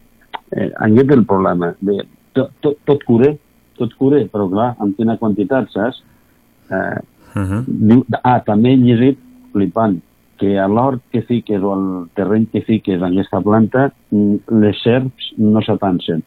eh, 0.51 0.69
aquest 0.69 1.09
és 1.09 1.17
el 1.17 1.25
problema. 1.29 1.73
Bé, 1.79 2.01
tot, 2.37 2.51
tot, 2.65 2.77
tot 2.89 3.03
cura, 3.07 3.31
tot 3.79 3.95
cura, 3.99 4.21
però 4.31 4.49
clar, 4.51 4.73
amb 4.83 4.97
quina 4.97 5.17
quantitat, 5.21 5.71
saps? 5.73 6.03
Eh, 6.69 7.01
Uh 7.33 7.41
-huh. 7.41 7.63
Diu, 7.67 8.05
ah, 8.21 8.39
també 8.45 8.73
he 8.73 8.77
llegit, 8.77 9.17
flipant, 9.51 10.01
que 10.37 10.59
a 10.59 10.67
l'hort 10.67 11.01
que 11.11 11.21
fiques 11.21 11.61
o 11.61 11.71
al 11.73 12.07
terreny 12.13 12.45
que 12.51 12.61
fiques 12.61 13.01
en 13.01 13.11
aquesta 13.11 13.41
planta, 13.41 13.91
mm, 14.09 14.35
les 14.61 14.81
serps 14.83 15.33
no 15.37 15.61
s'atansen. 15.61 16.23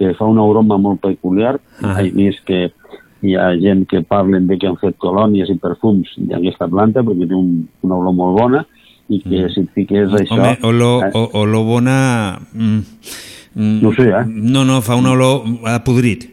que 0.00 0.14
fa 0.14 0.24
una 0.24 0.40
aroma 0.40 0.78
molt 0.78 1.00
peculiar. 1.00 1.60
Ah. 1.82 2.00
He 2.00 2.10
vist 2.10 2.42
que 2.46 2.72
hi 3.20 3.34
ha 3.36 3.54
gent 3.60 3.86
que 3.86 4.00
parlen 4.00 4.46
de 4.46 4.56
que 4.56 4.66
han 4.66 4.78
fet 4.78 4.96
colònies 4.96 5.50
i 5.50 5.58
perfums 5.58 6.08
d'aquesta 6.16 6.68
planta 6.68 7.02
perquè 7.02 7.28
té 7.28 7.34
un, 7.34 7.68
una 7.82 7.96
olor 7.96 8.14
molt 8.14 8.38
bona 8.38 8.66
i 9.10 9.18
que 9.24 9.46
si 9.50 9.64
et 9.64 9.70
fiques 9.74 10.12
això... 10.20 10.36
Home, 10.36 10.52
olor, 10.68 11.06
eh, 11.08 11.14
o, 11.18 11.24
olor 11.42 11.64
bona... 11.66 11.96
Mm, 12.54 12.82
mm, 13.54 13.78
No 13.82 13.92
sé, 13.96 14.06
eh? 14.08 14.24
No, 14.28 14.64
no, 14.68 14.80
fa 14.86 14.98
una 15.00 15.12
olor 15.16 15.42
a 15.66 15.80
podrit. 15.86 16.28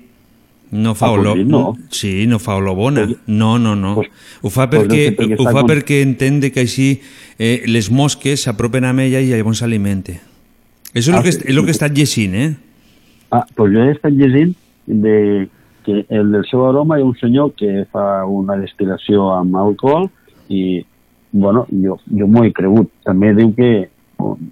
No 0.69 0.93
fa 0.99 1.09
olor... 1.15 1.33
podrit, 1.33 1.49
no. 1.49 1.73
Sí, 1.89 2.27
no 2.29 2.37
fa 2.43 2.57
olor 2.59 2.77
bona. 2.77 3.07
No, 3.25 3.55
no, 3.57 3.73
no. 3.79 3.95
ho 3.97 4.49
fa 4.53 4.69
pues 4.69 4.83
no 4.83 4.93
perquè, 4.93 5.03
sé, 5.09 5.15
perquè 5.17 5.39
ho 5.39 5.47
està 5.47 5.55
fa 5.55 5.65
perquè 5.65 6.01
entén 6.05 6.39
que 6.43 6.61
així 6.61 6.89
eh, 7.39 7.63
les 7.65 7.89
mosques 7.89 8.45
s'apropen 8.45 8.85
a 8.85 8.93
ella 9.03 9.23
i 9.23 9.31
llavors 9.31 9.63
s'alimenta. 9.63 10.19
Això 10.93 11.09
és, 11.09 11.15
Ah, 11.15 11.19
el 11.19 11.23
que, 11.23 11.31
sí. 11.33 11.43
és 11.45 11.55
el 11.55 11.63
que 11.63 11.73
he 11.73 11.77
estat 11.77 11.97
llegint, 11.97 12.35
eh? 12.35 12.49
Ah, 13.31 13.43
doncs 13.57 13.73
jo 13.73 13.83
he 13.83 13.91
estat 13.95 14.13
llegint 14.13 14.53
de 14.87 15.47
que 15.87 16.05
el 16.09 16.31
del 16.31 16.45
seu 16.49 16.65
aroma 16.67 16.97
hi 16.97 17.01
ha 17.01 17.07
un 17.07 17.15
senyor 17.17 17.53
que 17.57 17.85
fa 17.91 18.25
una 18.27 18.55
destil·lació 18.59 19.31
amb 19.37 19.55
alcohol 19.55 20.09
i, 20.49 20.83
bueno, 21.31 21.65
jo, 21.71 21.97
jo 22.17 22.27
m'ho 22.27 22.43
he 22.45 22.51
cregut. 22.53 22.89
També 23.05 23.33
diu 23.35 23.53
que 23.55 23.89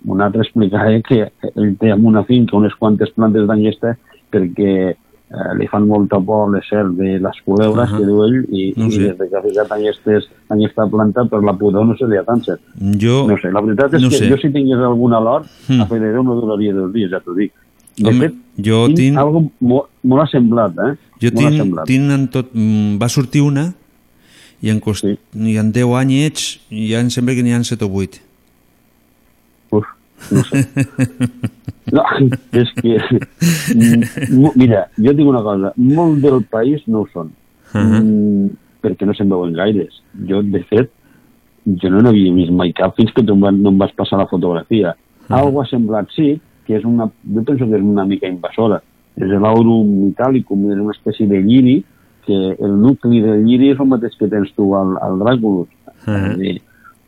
un 0.06 0.22
altre 0.22 0.42
explicaré 0.44 1.02
que 1.02 1.32
ell 1.56 1.76
té 1.80 1.90
en 1.90 2.06
una 2.06 2.24
finca 2.24 2.56
unes 2.58 2.76
quantes 2.78 3.10
plantes 3.16 3.48
d'angesta 3.48 3.96
perquè 4.32 4.72
eh, 4.94 5.52
li 5.58 5.66
fan 5.68 5.88
molta 5.90 6.20
por 6.22 6.52
les 6.54 6.68
serps 6.70 6.94
de 7.00 7.16
les 7.20 7.40
culebres, 7.46 7.90
Ahà. 7.90 7.98
que 7.98 8.06
diu 8.06 8.22
ell, 8.24 8.38
i, 8.52 8.74
No 8.78 8.86
ho 8.86 8.88
i 8.90 8.92
sé. 8.92 9.04
des 9.10 9.18
de 9.18 9.28
que 9.30 9.38
ha 9.38 9.42
ficat 9.42 9.72
aquestes, 9.72 10.28
aquesta 10.50 10.86
planta 10.88 11.26
per 11.32 11.42
la 11.44 11.54
pudor 11.58 11.86
no 11.86 11.96
se 11.98 12.06
li 12.08 12.18
ha 12.18 12.24
càncer. 12.28 12.60
Jo... 13.02 13.24
No 13.28 13.38
sé, 13.42 13.50
la 13.52 13.62
veritat 13.66 13.94
és 13.98 14.04
no 14.06 14.10
que 14.14 14.20
sé. 14.22 14.30
jo 14.30 14.38
si 14.38 14.52
tingués 14.54 14.80
algun 14.86 15.14
alort, 15.18 15.48
Hmm. 15.68 15.82
a 15.82 15.88
fe 15.90 16.00
de 16.00 16.12
Déu 16.14 16.24
no 16.24 16.36
duraria 16.40 16.74
dos 16.74 16.92
dies, 16.94 17.10
ja 17.10 17.20
t'ho 17.20 17.34
dic. 17.34 17.52
De 17.98 18.10
Home, 18.12 18.20
fet, 18.28 18.34
jo 18.60 18.86
tinc, 18.88 18.98
tinc- 19.00 19.18
algo 19.18 19.46
molt, 19.62 19.88
molt 20.04 20.22
assemblat, 20.28 20.74
eh? 20.78 20.94
Jo 21.24 21.30
molt 21.32 21.38
tinc, 21.40 21.54
assemblat. 21.54 21.86
tinc 21.88 22.12
en 22.12 22.28
tot... 22.28 22.50
mm, 22.54 22.98
Va 23.02 23.08
sortir 23.10 23.42
una 23.42 23.74
i 24.62 24.72
en, 24.72 24.80
cost... 24.84 25.06
sí. 25.06 25.18
i 25.36 25.58
en 25.62 25.72
10 25.76 25.96
anyets 26.00 26.48
i 26.70 26.90
ja 26.92 27.02
em 27.04 27.12
sembla 27.14 27.36
que 27.36 27.44
n'hi 27.46 27.56
ha 27.56 27.62
7 27.64 27.86
o 27.86 27.92
8. 28.04 28.22
Uf, 29.76 29.88
no 30.32 30.44
sé. 30.50 30.66
No, 31.94 32.02
és 32.58 32.72
que... 32.80 32.98
Mira, 34.58 34.88
jo 34.98 35.14
tinc 35.14 35.28
una 35.30 35.44
cosa. 35.46 35.74
Molt 35.78 36.22
del 36.24 36.42
país 36.50 36.86
no 36.90 37.04
ho 37.04 37.10
són. 37.12 37.30
Ahà. 37.76 38.00
mm, 38.00 38.48
perquè 38.86 39.08
no 39.08 39.14
se'n 39.18 39.30
veuen 39.30 39.54
gaires. 39.58 40.02
Jo, 40.30 40.42
de 40.42 40.62
fet, 40.70 40.92
jo 41.66 41.92
no 41.92 42.04
n'havia 42.06 42.34
vist 42.36 42.54
mai 42.54 42.74
cap 42.78 42.96
fins 42.98 43.14
que 43.14 43.24
tu 43.26 43.36
no 43.36 43.52
em 43.52 43.80
vas 43.82 43.94
passar 43.98 44.22
la 44.22 44.30
fotografia. 44.32 44.96
Algo 45.34 45.62
assemblat 45.64 46.12
sí, 46.14 46.36
que 46.66 46.78
és 46.78 46.86
una... 46.86 47.10
Jo 47.10 47.44
penso 47.46 47.66
que 47.66 47.78
és 47.78 47.86
una 47.86 48.06
mica 48.06 48.30
invasora. 48.30 48.82
És 49.16 49.32
l'aurum 49.32 50.10
italicum, 50.10 50.68
és 50.74 50.82
una 50.82 50.94
espècie 50.94 51.28
de 51.30 51.42
lliri, 51.42 51.80
que 52.26 52.56
el 52.60 52.74
nucli 52.82 53.22
del 53.22 53.44
lliri 53.46 53.72
és 53.74 53.80
el 53.80 53.88
mateix 53.88 54.16
que 54.20 54.28
tens 54.32 54.52
tu 54.56 54.72
al, 54.78 54.96
al 55.02 55.20
Dràculus. 55.22 55.68
És 56.06 56.08
a 56.10 56.34
dir, 56.38 56.62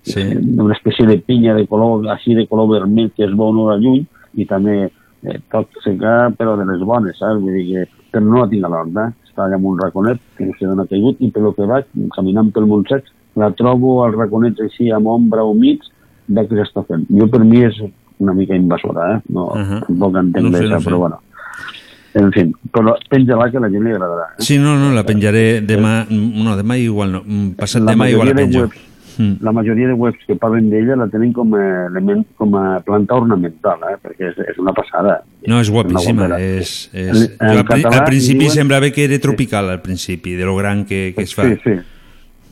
Sí. 0.07 0.21
una 0.57 0.71
espècie 0.73 1.05
de 1.05 1.17
pinya 1.19 1.53
de 1.53 1.65
color, 1.67 2.05
així 2.13 2.33
de 2.33 2.45
color 2.47 2.69
vermell 2.69 3.09
que 3.11 3.25
es 3.25 3.33
veu 3.35 3.51
molt 3.51 3.73
a 3.73 3.77
lluny 3.81 4.05
i 4.39 4.45
també 4.47 4.85
eh, 4.87 5.39
tot 5.51 5.67
secar 5.83 6.31
però 6.37 6.53
de 6.55 6.63
les 6.69 6.79
bones, 6.79 7.17
saps? 7.19 7.41
Vull 7.41 7.57
dir 7.57 7.65
que, 7.73 7.81
però 8.13 8.23
no 8.23 8.39
la 8.39 8.47
tinc 8.47 8.63
a 8.63 8.69
l'hort, 8.71 8.95
eh? 9.03 9.09
Està 9.27 9.43
allà 9.43 9.57
en 9.59 9.65
un 9.67 9.77
raconet 9.81 10.21
que 10.37 10.45
no 10.47 10.53
sé 10.55 10.65
d'on 10.65 10.79
ha 10.79 10.87
caigut 10.87 11.19
i 11.19 11.29
pel 11.29 11.51
que 11.57 11.67
vaig, 11.67 11.89
caminant 12.15 12.53
pel 12.55 12.69
Montsec, 12.71 13.03
la 13.35 13.51
trobo 13.51 13.97
als 14.05 14.15
raconets 14.15 14.61
així 14.63 14.87
amb 14.95 15.07
ombra 15.11 15.43
humits 15.43 15.91
de 16.27 16.41
què 16.47 16.55
s'està 16.55 16.85
fent. 16.87 17.03
Jo 17.11 17.27
per 17.27 17.43
mi 17.43 17.65
és 17.67 17.75
una 18.19 18.33
mica 18.33 18.55
invasora, 18.55 19.17
eh? 19.17 19.19
No, 19.29 19.49
Ahà. 19.59 19.81
tampoc 19.89 20.15
entenc 20.23 20.45
No 20.47 20.51
sé, 20.55 20.63
d'això, 20.63 20.71
no 20.71 20.79
sé. 20.79 20.85
però 20.89 20.97
bueno. 21.03 21.19
En 22.17 22.31
fi, 22.33 22.43
però 22.73 22.95
penja-la 23.11 23.49
que 23.53 23.59
la 23.61 23.69
gent 23.69 23.83
li 23.85 23.91
agradarà. 23.93 24.31
Eh? 24.37 24.43
Sí, 24.47 24.57
no, 24.57 24.73
no, 24.79 24.89
la 24.95 25.03
penjaré 25.05 25.61
demà... 25.61 25.99
No, 26.09 26.55
demà 26.57 26.77
igual 26.81 27.11
no. 27.13 27.21
mm, 27.25 27.51
Passat 27.59 27.83
la 27.85 27.93
demà 27.93 28.07
igual 28.09 28.31
la 28.31 28.35
penjo. 28.39 28.63
webs, 28.65 28.83
la 29.41 29.51
majoria 29.51 29.87
de 29.89 29.93
webs 29.97 30.25
que 30.29 30.35
parlen 30.37 30.67
d'ella 30.69 30.95
la 30.95 31.07
tenen 31.09 31.31
com 31.33 31.53
a 31.57 31.61
element, 31.87 32.23
com 32.37 32.53
a 32.57 32.79
planta 32.85 33.15
ornamental, 33.17 33.81
eh? 33.89 33.95
perquè 34.01 34.27
és, 34.31 34.37
és 34.53 34.57
una 34.61 34.73
passada. 34.77 35.19
No, 35.49 35.59
és 35.61 35.69
guapíssima. 35.73 36.27
És, 36.37 36.89
és... 36.93 37.23
En- 37.39 37.49
en 37.49 37.57
Jo 37.57 37.63
català 37.65 38.01
al 38.03 38.05
principi 38.11 38.45
diuen- 38.45 38.55
semblava 38.59 38.89
que 38.93 39.05
era 39.09 39.17
tropical, 39.23 39.69
al 39.73 39.81
principi, 39.81 40.35
de 40.37 40.45
lo 40.45 40.55
gran 40.55 40.85
que, 40.85 41.13
que 41.17 41.23
es 41.25 41.33
fa. 41.33 41.47
Sí, 41.49 41.57
sí. 41.65 41.75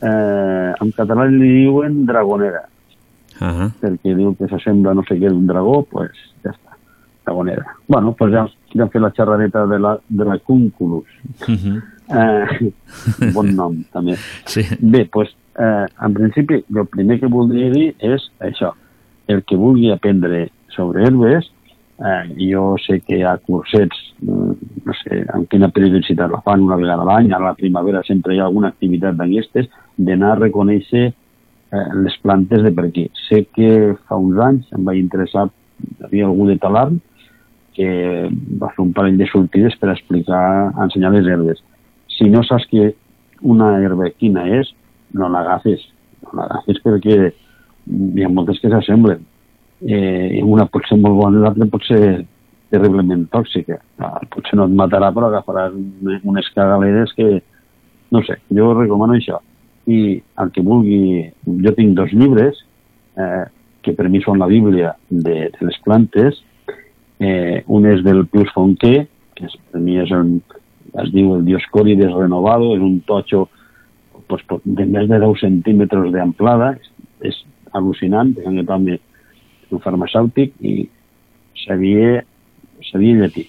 Eh, 0.02 0.72
en 0.82 0.90
català 0.92 1.24
li 1.30 1.48
diuen 1.64 2.02
dragonera, 2.06 2.66
Ah 3.40 3.68
perquè 3.80 4.12
diu 4.16 4.34
que 4.36 4.46
s'assembla 4.48 4.92
no 4.96 5.02
sé 5.08 5.16
què 5.20 5.28
d'un 5.30 5.46
dragó, 5.48 5.78
doncs 5.84 5.90
pues, 5.92 6.20
ja 6.44 6.50
està, 6.52 6.74
dragonera. 7.24 7.64
bueno, 7.88 8.14
doncs 8.18 8.32
ja, 8.34 8.42
ja 8.44 8.65
hem 8.84 8.92
fet 8.92 9.02
la 9.02 9.12
xerradeta 9.16 9.66
de 9.66 9.78
la, 9.78 9.96
de 10.08 10.24
la 10.24 10.38
cúnculus. 10.38 11.06
Mhm. 11.48 11.82
Eh, 12.08 12.72
bon 13.34 13.50
nom, 13.56 13.76
també. 13.94 14.16
Sí. 14.46 14.62
Bé, 14.80 15.06
doncs, 15.12 15.34
eh, 15.58 15.86
en 16.06 16.14
principi, 16.14 16.62
el 16.62 16.86
primer 16.92 17.18
que 17.20 17.30
voldria 17.32 17.70
dir 17.72 17.88
és 17.98 18.30
això. 18.40 18.72
El 19.26 19.42
que 19.42 19.58
vulgui 19.58 19.90
aprendre 19.90 20.46
sobre 20.70 21.06
herbes, 21.06 21.50
eh, 21.98 22.34
jo 22.52 22.76
sé 22.84 23.00
que 23.00 23.18
hi 23.18 23.24
ha 23.26 23.36
cursets, 23.38 23.98
mm, 24.20 24.52
no 24.84 24.96
sé 25.02 25.22
amb 25.34 25.48
quina 25.50 25.70
periodicitat 25.72 26.30
la 26.30 26.42
fan, 26.44 26.62
una 26.62 26.76
vegada 26.76 27.02
a 27.02 27.10
l'any, 27.10 27.32
a 27.32 27.40
la 27.42 27.54
primavera 27.54 28.02
sempre 28.06 28.34
hi 28.34 28.40
ha 28.40 28.46
alguna 28.46 28.68
activitat 28.68 29.16
d'aquestes, 29.16 29.68
d'anar 29.96 30.34
a 30.34 30.40
reconèixer 30.44 31.06
eh, 31.06 31.88
les 32.04 32.16
plantes 32.22 32.62
de 32.62 32.72
per 32.72 32.86
aquí. 32.86 33.08
Sé 33.28 33.46
que 33.54 33.96
fa 34.06 34.16
uns 34.20 34.38
anys 34.38 34.72
em 34.76 34.84
vaig 34.84 35.00
interessar, 35.00 35.48
hi 35.82 36.04
havia 36.04 36.26
algú 36.26 36.46
de 36.46 36.58
Talarn, 36.60 37.00
que 37.76 37.88
va 38.60 38.70
fer 38.74 38.82
un 38.84 38.92
parell 38.96 39.18
de 39.20 39.26
sortides 39.30 39.76
per 39.80 39.90
explicar, 39.92 40.72
ensenyar 40.82 41.12
les 41.14 41.26
herbes. 41.28 41.60
Si 42.16 42.28
no 42.32 42.42
saps 42.46 42.64
que 42.70 42.94
una 43.44 43.74
herba 43.84 44.08
quina 44.16 44.46
és, 44.58 44.70
no 45.12 45.28
l'agafes. 45.28 45.82
No 46.24 46.38
l'agafes 46.40 46.80
perquè 46.84 47.18
hi 47.28 48.24
ha 48.24 48.30
moltes 48.32 48.58
que 48.62 48.70
s'assemblen. 48.72 49.20
Eh, 49.84 50.40
una 50.42 50.64
pot 50.72 50.86
ser 50.88 50.96
molt 50.98 51.18
bona 51.20 51.42
l'altra 51.44 51.68
pot 51.68 51.84
ser 51.84 52.24
terriblement 52.72 53.26
tòxica. 53.30 53.76
Ah, 54.00 54.18
potser 54.32 54.56
no 54.58 54.64
et 54.66 54.72
matarà, 54.74 55.12
però 55.14 55.28
agafaràs 55.28 55.76
un- 55.76 56.20
unes 56.24 56.48
cagaleres 56.56 57.12
que... 57.14 57.42
No 58.10 58.22
sé, 58.22 58.36
jo 58.54 58.72
recomano 58.74 59.14
això. 59.18 59.38
I 59.90 60.16
el 60.42 60.50
que 60.54 60.62
vulgui... 60.66 61.28
Jo 61.62 61.72
tinc 61.76 61.94
dos 61.98 62.10
llibres, 62.14 62.58
eh, 63.18 63.44
que 63.82 63.92
per 63.94 64.08
mi 64.10 64.20
són 64.24 64.40
la 64.42 64.48
Bíblia 64.50 64.94
de, 65.10 65.50
de 65.52 65.66
les 65.68 65.78
plantes. 65.84 66.40
Eh, 67.18 67.62
un 67.66 67.86
és 67.88 68.02
del 68.04 68.26
Pius 68.28 68.52
Fonquer, 68.52 69.06
que 69.36 69.46
és, 69.48 69.56
per 69.72 69.80
mi 69.80 69.96
és 70.00 70.12
un, 70.12 70.38
es 71.00 71.12
diu 71.14 71.34
el 71.36 71.44
Dioscòrides 71.46 72.12
renovado, 72.14 72.74
és 72.76 72.82
un 72.84 73.00
totxo 73.08 73.46
pues, 74.28 74.44
de 74.64 74.84
més 74.84 75.08
de 75.08 75.20
10 75.22 75.40
centímetres 75.40 76.12
d'amplada, 76.12 76.74
és, 77.24 77.38
al·lucinant, 77.76 78.32
és 78.36 78.46
un 78.46 79.82
farmacèutic 79.82 80.54
i 80.64 80.86
sabia, 81.64 82.22
sabia 82.90 83.22
llatí. 83.22 83.46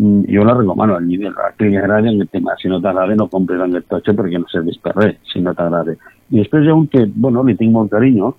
Mm, 0.00 0.24
Jo 0.32 0.44
la 0.44 0.54
recomano 0.54 0.96
al 0.96 1.06
llibre, 1.06 1.28
a 1.28 1.50
qui 1.56 1.68
li 1.68 1.76
agrada 1.76 2.08
aquest 2.08 2.30
tema. 2.32 2.54
Si 2.56 2.68
no 2.68 2.80
t'agrada, 2.80 3.14
no 3.14 3.28
compres 3.28 3.60
aquest 3.60 3.90
totxo 3.90 4.14
perquè 4.16 4.40
no 4.40 4.48
serveix 4.48 4.78
per 4.80 4.94
res, 4.96 5.18
si 5.28 5.42
no 5.44 5.52
t'agrada. 5.54 5.96
I 6.30 6.40
després 6.40 6.64
hi 6.64 6.70
ha 6.70 6.78
un 6.78 6.86
que, 6.88 7.04
bueno, 7.14 7.44
li 7.44 7.56
tinc 7.58 7.74
molt 7.74 7.92
carinyo, 7.92 8.32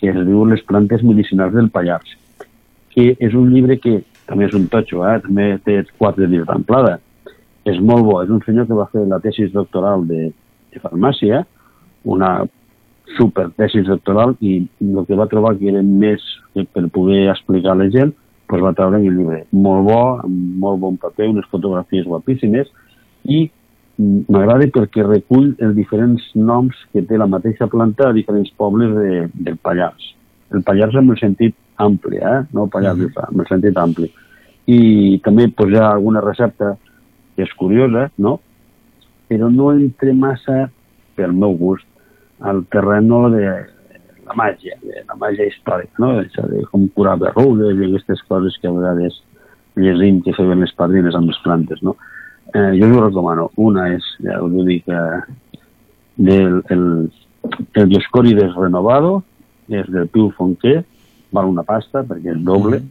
que 0.00 0.08
es 0.08 0.20
diu 0.24 0.46
Les 0.48 0.62
plantes 0.64 1.02
medicinals 1.04 1.52
del 1.52 1.68
Pallars, 1.70 2.16
que 2.94 3.12
és 3.18 3.34
un 3.38 3.50
llibre 3.52 3.78
que 3.80 4.00
també 4.26 4.46
és 4.46 4.54
un 4.54 4.68
totxo, 4.70 5.02
eh? 5.06 5.18
també 5.24 5.46
té 5.66 5.80
quatre 5.98 6.28
dies 6.30 6.46
d'amplada. 6.46 6.98
És 7.68 7.78
molt 7.82 8.06
bo, 8.06 8.20
és 8.22 8.30
un 8.32 8.40
senyor 8.46 8.66
que 8.68 8.78
va 8.78 8.88
fer 8.92 9.04
la 9.08 9.20
tesis 9.22 9.52
doctoral 9.52 10.06
de, 10.08 10.30
de 10.72 10.82
farmàcia, 10.82 11.44
una 12.08 12.30
super 13.18 13.48
tesis 13.58 13.86
doctoral, 13.88 14.36
i 14.40 14.62
el 14.80 15.06
que 15.06 15.18
va 15.18 15.28
trobar 15.30 15.56
que 15.58 15.68
era 15.70 15.82
més 15.82 16.24
que 16.54 16.64
per 16.64 16.86
poder 16.94 17.26
explicar 17.30 17.74
a 17.74 17.80
la 17.82 17.88
gent, 17.92 18.14
doncs 18.50 18.64
va 18.64 18.74
treure 18.74 18.98
el 18.98 19.08
llibre. 19.18 19.44
Molt 19.52 19.86
bo, 19.86 20.02
amb 20.24 20.60
molt 20.62 20.80
bon 20.82 20.98
paper, 21.02 21.30
unes 21.34 21.48
fotografies 21.50 22.06
guapíssimes, 22.06 22.70
i 23.30 23.48
m'agrada 24.00 24.68
perquè 24.72 25.04
recull 25.04 25.50
els 25.60 25.74
diferents 25.76 26.24
noms 26.34 26.76
que 26.92 27.02
té 27.06 27.18
la 27.20 27.28
mateixa 27.28 27.68
planta 27.68 28.08
a 28.08 28.16
diferents 28.16 28.50
pobles 28.56 28.94
de, 28.96 29.26
del 29.34 29.58
Pallars. 29.60 30.14
El 30.54 30.64
Pallars 30.66 30.96
en 30.98 31.10
el 31.12 31.18
sentit 31.20 31.54
ampli, 31.80 32.18
eh? 32.18 32.44
no 32.52 32.66
Pallars 32.68 32.98
mm 32.98 33.06
-hmm. 33.06 33.32
en 33.32 33.40
el 33.40 33.46
sentit 33.48 33.76
ampli. 33.76 34.12
I 34.66 35.20
també 35.24 35.48
pues, 35.48 35.70
hi 35.72 35.76
ha 35.76 35.90
alguna 35.90 36.20
recepta 36.20 36.76
que 37.36 37.42
és 37.42 37.52
curiosa, 37.54 38.10
no? 38.18 38.40
però 39.30 39.48
no 39.48 39.70
entra 39.70 40.12
massa, 40.12 40.70
pel 41.14 41.32
meu 41.32 41.54
gust, 41.54 41.86
al 42.40 42.64
terreno 42.66 43.28
de 43.30 43.44
la 44.26 44.34
màgia, 44.34 44.74
de 44.82 45.04
la 45.06 45.16
màgia 45.20 45.46
històrica, 45.46 46.02
no? 46.02 46.16
Això 46.24 46.46
de 46.50 46.64
com 46.70 46.88
curar 46.96 47.14
berrugues 47.20 47.78
i 47.78 47.86
aquestes 47.86 48.22
coses 48.26 48.56
que 48.58 48.66
a 48.66 48.74
vegades 48.74 49.20
llegim 49.78 50.18
que 50.24 50.34
feien 50.34 50.64
les 50.64 50.74
padrines 50.74 51.14
amb 51.14 51.30
les 51.30 51.38
plantes, 51.44 51.82
no? 51.86 51.94
Eh, 52.50 52.72
jo 52.80 52.88
us 52.88 52.96
ho 52.96 53.04
recomano. 53.04 53.50
Una 53.62 53.86
és, 53.94 54.06
ja 54.24 54.40
us 54.42 54.50
ho 54.50 54.66
dic, 54.66 54.88
eh, 54.90 55.60
del 56.18 56.58
el, 56.74 56.86
el 57.78 57.90
Dioscòrides 57.92 58.56
renovado, 58.58 59.20
és 59.70 59.86
del 59.94 60.10
Piu 60.10 60.32
Fonquer, 60.34 60.80
val 61.32 61.46
una 61.46 61.62
pasta 61.62 62.02
perquè 62.02 62.32
és 62.36 62.42
doble, 62.44 62.82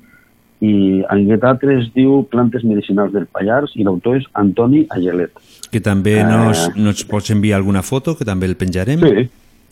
i 0.62 1.00
en 1.08 1.22
aquest 1.24 1.44
altre 1.48 1.78
es 1.80 1.88
diu 1.96 2.26
Plantes 2.30 2.64
medicinals 2.68 3.14
del 3.14 3.28
Pallars 3.32 3.72
i 3.80 3.84
l'autor 3.88 4.18
és 4.18 4.26
Antoni 4.34 4.86
Agelet. 4.90 5.32
Que 5.72 5.80
també 5.80 6.18
Eh. 6.20 6.24
nos, 6.28 6.70
nos 6.76 7.04
pots 7.06 7.30
enviar 7.32 7.58
alguna 7.58 7.82
foto, 7.82 8.18
que 8.18 8.26
també 8.26 8.46
el 8.46 8.56
penjarem. 8.58 9.00
Sí, 9.00 9.30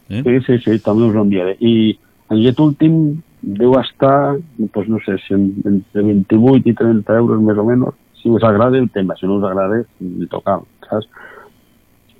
sí, 0.09 0.39
sí, 0.45 0.57
sí, 0.63 0.79
també 0.79 1.03
us 1.09 1.15
ho 1.15 1.21
enviaré. 1.25 1.57
I 1.59 1.97
en 2.29 2.37
aquest 2.39 2.59
últim 2.59 3.21
deu 3.41 3.75
estar, 3.79 4.37
pues 4.71 4.87
no 4.87 4.97
sé, 5.05 5.17
si 5.27 5.33
en- 5.33 5.55
entre 5.65 6.01
28 6.03 6.69
i 6.69 6.73
30 6.73 7.17
euros 7.17 7.41
més 7.41 7.57
o 7.57 7.63
menys. 7.65 7.93
Si 8.21 8.29
us 8.29 8.43
agrada 8.43 8.77
el 8.77 8.89
tema, 8.89 9.15
si 9.19 9.25
no 9.27 9.35
us 9.37 9.43
agrada, 9.43 9.83
ni 9.99 10.25
tocar, 10.27 10.59
saps? 10.89 11.07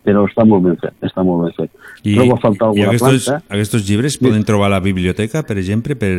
Però 0.08 0.22
està 0.24 0.46
molt 0.48 0.64
ben 0.64 0.78
fet, 0.80 0.94
està 1.04 1.20
molt 1.28 1.42
ben 1.44 1.54
fet. 1.58 1.72
I, 2.08 2.14
Trobo 2.16 2.38
a 2.38 2.40
faltar 2.40 2.70
i 2.78 2.80
alguna 2.80 2.94
aquests, 2.96 3.26
planta. 3.28 3.54
aquests 3.54 3.82
llibres 3.90 4.16
poden 4.22 4.46
trobar 4.48 4.70
a 4.70 4.76
la 4.78 4.80
biblioteca, 4.80 5.42
per 5.44 5.58
exemple, 5.60 5.98
per 6.00 6.14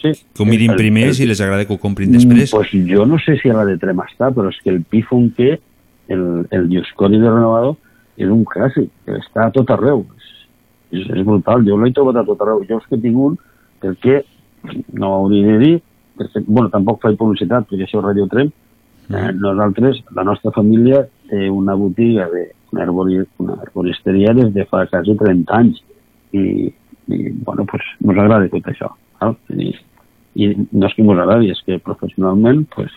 Sí. 0.00 0.12
que 0.32 0.42
ho 0.42 0.46
mirin 0.46 0.70
El- 0.72 0.76
primer, 0.76 1.08
el- 1.08 1.14
si 1.14 1.26
les 1.26 1.40
agrada 1.44 1.66
que 1.66 1.74
ho 1.74 1.78
comprin 1.78 2.12
després. 2.12 2.48
Mm, 2.52 2.56
Pues 2.56 2.70
jo 2.88 3.04
no 3.04 3.18
sé 3.18 3.36
si 3.42 3.50
a 3.50 3.54
la 3.54 3.64
de 3.66 3.76
Trem 3.76 3.98
està, 3.98 4.32
però 4.32 4.48
és 4.48 4.56
que 4.64 4.70
el 4.70 4.82
Pifon 4.84 5.30
que 5.36 5.60
el, 6.08 6.46
el 6.50 6.68
Dioscori 6.70 7.18
de 7.18 7.28
Renovador 7.28 7.76
és 8.16 8.28
un 8.30 8.44
clàssic, 8.46 8.88
està 9.06 9.46
a 9.46 9.50
tot 9.50 9.68
arreu. 9.70 10.06
És, 10.90 11.02
és 11.10 11.24
brutal, 11.26 11.64
jo 11.66 11.76
l'he 11.76 11.92
trobat 11.92 12.16
a 12.16 12.24
tot 12.24 12.40
arreu. 12.40 12.64
Jo 12.68 12.78
és 12.78 12.86
que 12.88 12.96
tinc 12.96 13.16
un 13.18 13.36
perquè, 13.82 14.22
no 14.94 15.10
ho 15.10 15.14
hauria 15.24 15.46
de 15.52 15.58
dir, 15.58 15.82
perquè, 16.16 16.42
bueno, 16.46 16.70
tampoc 16.70 17.02
faig 17.02 17.16
publicitat, 17.18 17.68
perquè 17.68 17.84
això 17.84 17.98
és 18.00 18.04
Radio 18.04 18.26
Trem, 18.28 18.48
eh, 19.12 19.32
nosaltres, 19.34 20.00
la 20.14 20.24
nostra 20.24 20.50
família 20.52 21.06
té 21.28 21.50
una 21.50 21.74
botiga 21.74 22.30
de 22.30 22.52
una, 22.72 22.82
arbori, 22.82 23.20
una 23.38 23.58
arboristeria 23.62 24.34
des 24.34 24.52
de 24.54 24.64
fa 24.70 24.86
quasi 24.90 25.16
30 25.16 25.54
anys 25.56 25.82
i, 26.32 26.72
i 27.06 27.18
bueno, 27.44 27.66
pues, 27.66 27.82
ens 28.02 28.18
agrada 28.18 28.48
tot 28.52 28.70
això. 28.72 28.90
Val? 29.20 29.36
I, 29.54 29.72
i 30.36 30.52
no 30.54 30.86
és 30.88 30.94
que 30.94 31.04
ens 31.04 31.12
agradi, 31.14 31.52
és 31.54 31.62
que 31.66 31.78
professionalment 31.82 32.64
pues, 32.74 32.92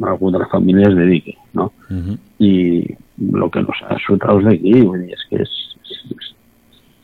algú 0.00 0.30
de 0.30 0.38
la 0.38 0.48
família 0.48 0.88
es 0.88 0.96
dediqui, 0.96 1.36
no? 1.52 1.72
Uh 1.90 1.96
-huh. 1.96 2.18
I 2.38 2.96
el 3.18 3.50
que 3.50 3.62
no 3.62 3.72
s'ha 3.78 3.98
sortraus 4.06 4.44
d'aquí, 4.44 4.80
vull 4.82 5.00
dir, 5.00 5.12
és 5.12 5.24
que 5.28 5.44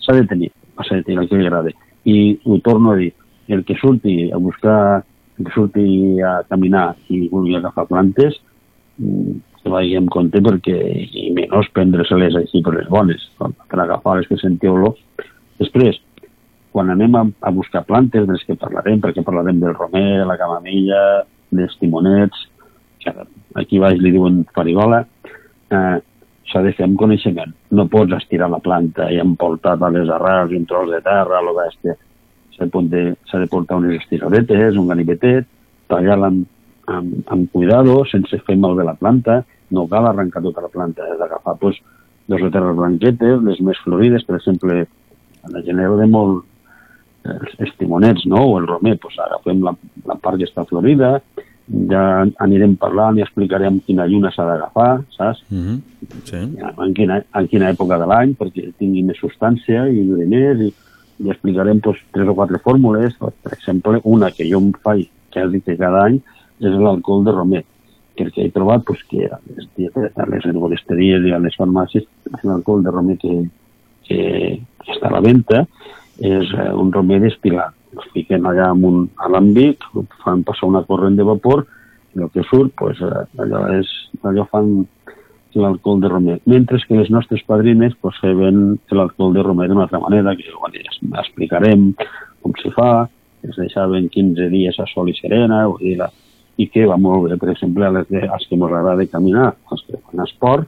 s'ha 0.01 0.13
de 0.15 0.27
tenir, 0.27 0.51
s'ha 0.83 0.97
de 0.97 1.03
tenir 1.03 1.21
el 1.21 1.29
que 1.29 1.37
li 1.37 1.47
agrada. 1.47 1.71
I 2.05 2.41
ho 2.45 2.59
torno 2.61 2.93
a 2.93 2.97
dir, 2.97 3.13
el 3.49 3.65
que 3.65 3.75
surti 3.77 4.31
a 4.33 4.37
buscar, 4.37 5.05
el 5.39 5.45
que 5.45 5.53
surti 5.53 6.21
a 6.21 6.43
caminar 6.49 6.97
i 7.09 7.29
vulgui 7.29 7.57
agafar 7.57 7.87
plantes, 7.87 8.41
mm, 8.99 9.33
que 9.69 9.75
vagi 9.75 9.97
amb 9.99 10.09
compte 10.09 10.41
perquè, 10.41 10.77
i 11.05 11.29
menys 11.37 11.69
prendre-se-les 11.77 12.37
així 12.41 12.63
per 12.65 12.75
les 12.79 12.89
bones, 12.89 13.21
per 13.39 13.81
agafar 13.83 14.17
les 14.19 14.29
que 14.31 14.39
sentiu-lo. 14.41 14.95
Després, 15.61 16.01
quan 16.73 16.91
anem 16.95 17.17
a, 17.19 17.25
a 17.45 17.53
buscar 17.53 17.85
plantes 17.85 18.25
de 18.25 18.33
les 18.33 18.45
que 18.47 18.57
parlarem, 18.57 19.01
perquè 19.03 19.25
parlarem 19.27 19.61
del 19.61 19.77
romer, 19.77 20.25
la 20.27 20.39
camamilla, 20.41 21.03
dels 21.53 21.77
timonets, 21.81 22.47
aquí 23.59 23.81
baix 23.81 24.01
li 24.01 24.13
diuen 24.15 24.43
farigola, 24.57 25.03
eh, 25.73 25.97
s'ha 26.49 26.65
de 26.65 26.73
fer 26.77 26.87
amb 26.89 26.99
coneixement. 27.01 27.53
No 27.77 27.89
pots 27.93 28.17
estirar 28.17 28.49
la 28.49 28.63
planta 28.65 29.11
i 29.13 29.21
emportar 29.21 29.77
a 29.77 29.93
les 29.93 30.09
arrels 30.09 30.53
i 30.53 30.61
un 30.61 30.65
tros 30.69 30.89
de 30.93 31.03
terra, 31.05 31.43
lo 31.45 31.53
bèstia. 31.57 31.97
S'ha 32.57 32.67
de, 32.73 33.03
de 33.15 33.51
portar 33.53 33.79
unes 33.79 34.01
estiroretes, 34.01 34.81
un 34.81 34.89
ganivetet, 34.89 35.47
tallar-la 35.93 36.33
amb, 36.33 36.49
amb, 36.89 37.15
amb 37.29 37.53
cuidado, 37.53 38.01
sense 38.09 38.41
fer 38.47 38.57
malbé 38.57 38.87
la 38.89 38.97
planta, 38.97 39.43
no 39.71 39.87
cal 39.89 40.07
arrencar 40.09 40.43
tota 40.43 40.65
la 40.65 40.73
planta, 40.73 41.07
has 41.07 41.19
d'agafar 41.19 41.57
pues, 41.61 41.81
dos 42.29 42.43
o 42.45 42.51
tres 42.53 42.77
blanquetes, 42.77 43.43
les 43.43 43.61
més 43.65 43.81
florides, 43.85 44.25
per 44.29 44.37
exemple, 44.37 44.87
a 45.43 45.53
la 45.53 45.63
gent 45.65 45.81
de 45.81 46.07
molt 46.07 46.45
els, 47.29 47.55
els 47.59 47.77
timonets, 47.81 48.27
no?, 48.27 48.45
o 48.53 48.59
el 48.61 48.67
romer, 48.69 48.97
pues 49.01 49.19
agafem 49.19 49.63
la, 49.65 49.75
la 50.07 50.17
part 50.23 50.39
que 50.41 50.49
està 50.49 50.65
florida, 50.69 51.19
ja 51.91 52.03
anirem 52.41 52.77
parlant 52.81 53.19
i 53.19 53.25
explicarem 53.25 53.81
quina 53.85 54.07
lluna 54.09 54.31
s'ha 54.33 54.47
d'agafar, 54.49 55.03
saps? 55.17 55.43
Uh 55.53 55.57
-huh. 55.59 55.81
sí. 56.25 56.37
en 56.85 56.95
quina, 56.95 57.23
en 57.35 57.49
quina 57.49 57.71
època 57.71 57.99
de 57.99 58.07
l'any 58.07 58.35
perquè 58.35 58.73
tingui 58.79 59.03
més 59.03 59.19
substància 59.19 59.89
i 59.89 60.05
duri 60.09 60.27
més 60.27 60.61
i, 60.61 60.73
i 61.25 61.31
explicarem 61.31 61.81
pues, 61.81 61.99
tres 62.13 62.29
o 62.29 62.35
quatre 62.35 62.59
fórmules 62.59 63.15
per 63.19 63.53
exemple 63.53 64.01
una 64.05 64.31
que 64.31 64.49
jo 64.51 64.59
em 64.59 64.73
faig 64.73 65.09
quasi 65.31 65.61
que 65.61 65.77
cada 65.77 66.05
any 66.07 66.17
és 66.61 66.73
l'alcohol 66.73 67.25
de 67.25 67.33
romer 67.33 67.65
perquè 68.19 68.47
he 68.47 68.53
trobat 68.55 68.85
pues, 68.87 69.05
que 69.11 69.29
a 69.31 69.39
les, 69.47 69.71
a 70.15 70.27
les 70.33 70.51
herboristeries 70.51 71.27
i 71.29 71.33
a 71.35 71.41
les 71.43 71.57
farmàcies 71.59 72.07
l'alcohol 72.43 72.85
de 72.85 72.95
romer 72.95 73.19
que, 73.23 73.35
que, 74.09 74.21
que 74.85 74.95
està 74.97 75.11
a 75.11 75.17
la 75.17 75.25
venda 75.25 75.65
és 76.19 76.53
eh, 76.53 76.71
un 76.75 76.93
romer 76.93 77.23
destil·lat 77.25 77.75
els 77.97 78.11
fiquen 78.13 78.47
allà 78.47 78.69
amb 78.73 78.85
un 78.85 79.03
alambic 79.25 79.85
fan 80.25 80.45
passar 80.47 80.69
una 80.69 80.85
corrent 80.89 81.17
de 81.17 81.27
vapor 81.27 81.65
i 82.17 82.23
el 82.25 82.31
que 82.35 82.45
surt 82.51 82.75
pues, 82.77 83.01
eh, 83.01 83.25
allò, 83.43 83.65
és, 83.79 83.91
allò 84.27 84.47
fan 84.51 84.73
l'alcohol 85.59 86.01
de 86.01 86.09
romer. 86.09 86.37
Mentre 86.47 86.79
que 86.87 86.95
les 86.95 87.11
nostres 87.11 87.43
padrines 87.47 87.97
pues, 88.01 88.19
feien 88.23 88.79
l'alcohol 88.95 89.35
de 89.35 89.43
romer 89.43 89.69
d'una 89.69 89.87
altra 89.89 89.99
manera, 89.99 90.37
que 90.37 90.53
bueno, 90.55 90.79
ja 90.79 91.23
explicarem 91.25 91.89
com 92.43 92.55
s'hi 92.61 92.71
fa, 92.77 93.09
es 93.43 93.57
deixaven 93.59 94.09
15 94.13 94.49
dies 94.53 94.79
a 94.79 94.87
sol 94.93 95.11
i 95.11 95.17
serena, 95.19 95.65
vull 95.67 95.83
dir, 95.83 95.97
la, 95.99 96.11
i 96.59 96.67
que 96.73 96.87
va 96.91 96.97
molt 96.99 97.29
bé, 97.31 97.37
per 97.39 97.53
exemple, 97.53 97.87
a 97.87 97.91
les, 97.95 98.07
que- 98.09 98.27
als 98.27 98.47
que 98.49 98.57
ens 98.59 98.65
agrada 98.67 99.07
caminar, 99.07 99.53
als 99.71 99.85
que 99.87 99.97
fan 100.11 100.25
esport, 100.25 100.67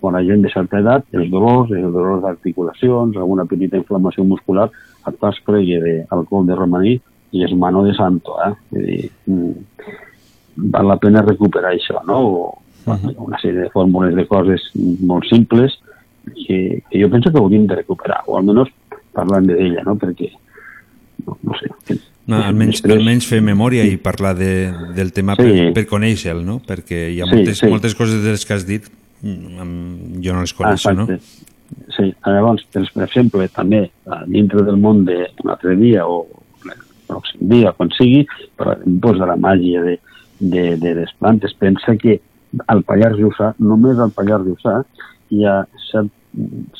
quan 0.00 0.14
la 0.16 0.22
gent 0.24 0.40
de 0.40 0.48
certa 0.48 0.78
edat, 0.80 1.04
els 1.12 1.28
dolors, 1.30 1.70
els 1.76 1.92
dolors 1.92 2.22
d'articulacions, 2.24 3.16
alguna 3.20 3.44
petita 3.44 3.76
inflamació 3.76 4.24
muscular, 4.24 4.70
et 5.06 5.18
fas 5.20 5.36
cregue 5.44 6.06
d'alcohol 6.08 6.46
de 6.48 6.56
romaní 6.56 6.94
i 7.32 7.44
és 7.44 7.52
mano 7.52 7.82
de 7.84 7.92
santo, 7.94 8.38
eh? 8.46 8.54
Vull 8.72 8.86
dir, 8.88 9.10
mm, 9.26 9.52
val 10.72 10.88
la 10.88 10.96
pena 10.96 11.20
recuperar 11.22 11.74
això, 11.76 12.00
no? 12.08 12.16
O, 12.26 12.62
bueno, 12.86 13.12
una 13.28 13.38
sèrie 13.38 13.60
de 13.66 13.70
fórmules 13.70 14.14
de 14.16 14.24
coses 14.26 14.70
molt 15.04 15.28
simples 15.28 15.76
que, 16.46 16.82
que 16.90 17.02
jo 17.02 17.10
penso 17.12 17.30
que 17.30 17.38
hauríem 17.38 17.66
de 17.68 17.76
recuperar, 17.76 18.22
o 18.26 18.38
almenys 18.40 18.72
parlant 19.12 19.46
d'ella, 19.46 19.84
no? 19.84 19.96
Perquè, 20.00 20.32
no, 21.26 21.36
no 21.44 21.60
sé, 21.60 21.68
No, 22.28 22.42
almenys, 22.44 22.82
almenys 22.84 23.26
fer 23.26 23.40
memòria 23.42 23.84
i 23.88 23.96
parlar 23.98 24.34
de, 24.38 24.70
del 24.94 25.12
tema 25.12 25.34
Sí. 25.38 25.42
per, 25.42 25.70
per 25.78 25.86
conèixer-lo, 25.90 26.42
no? 26.46 26.60
Perquè 26.66 27.08
hi 27.14 27.20
ha 27.20 27.26
Sí, 27.26 27.36
moltes, 27.36 27.58
sí. 27.58 27.70
moltes 27.70 27.94
coses 27.98 28.22
de 28.22 28.34
les 28.36 28.44
que 28.46 28.54
has 28.54 28.66
dit 28.66 28.84
mm, 29.22 30.20
jo 30.22 30.34
no 30.36 30.44
les 30.44 30.52
coneixo, 30.54 30.92
no? 30.94 31.08
Exacte. 31.08 31.46
Sí, 31.94 32.12
llavors, 32.26 32.64
per, 32.72 32.84
exemple, 33.04 33.46
també 33.54 33.84
eh, 33.86 34.20
dintre 34.26 34.62
del 34.66 34.76
món 34.76 35.04
d'un 35.06 35.50
altre 35.50 35.76
dia 35.78 36.06
o 36.06 36.26
el 36.66 36.78
pròxim 37.08 37.48
dia, 37.50 37.72
quan 37.78 37.90
sigui, 37.96 38.24
parlarem 38.58 38.98
doncs, 39.02 39.20
de 39.22 39.28
la 39.30 39.36
màgia 39.36 39.82
de, 39.82 39.96
de, 40.40 40.64
de 40.82 40.94
les 41.02 41.12
plantes. 41.18 41.54
Pensa 41.58 41.96
que 41.96 42.18
al 42.66 42.82
Pallars 42.82 43.18
Jussà, 43.18 43.52
només 43.58 43.98
al 43.98 44.10
Pallars 44.14 44.46
Jussà, 44.46 44.80
hi 45.30 45.46
ha 45.46 45.60
set, 45.90 46.10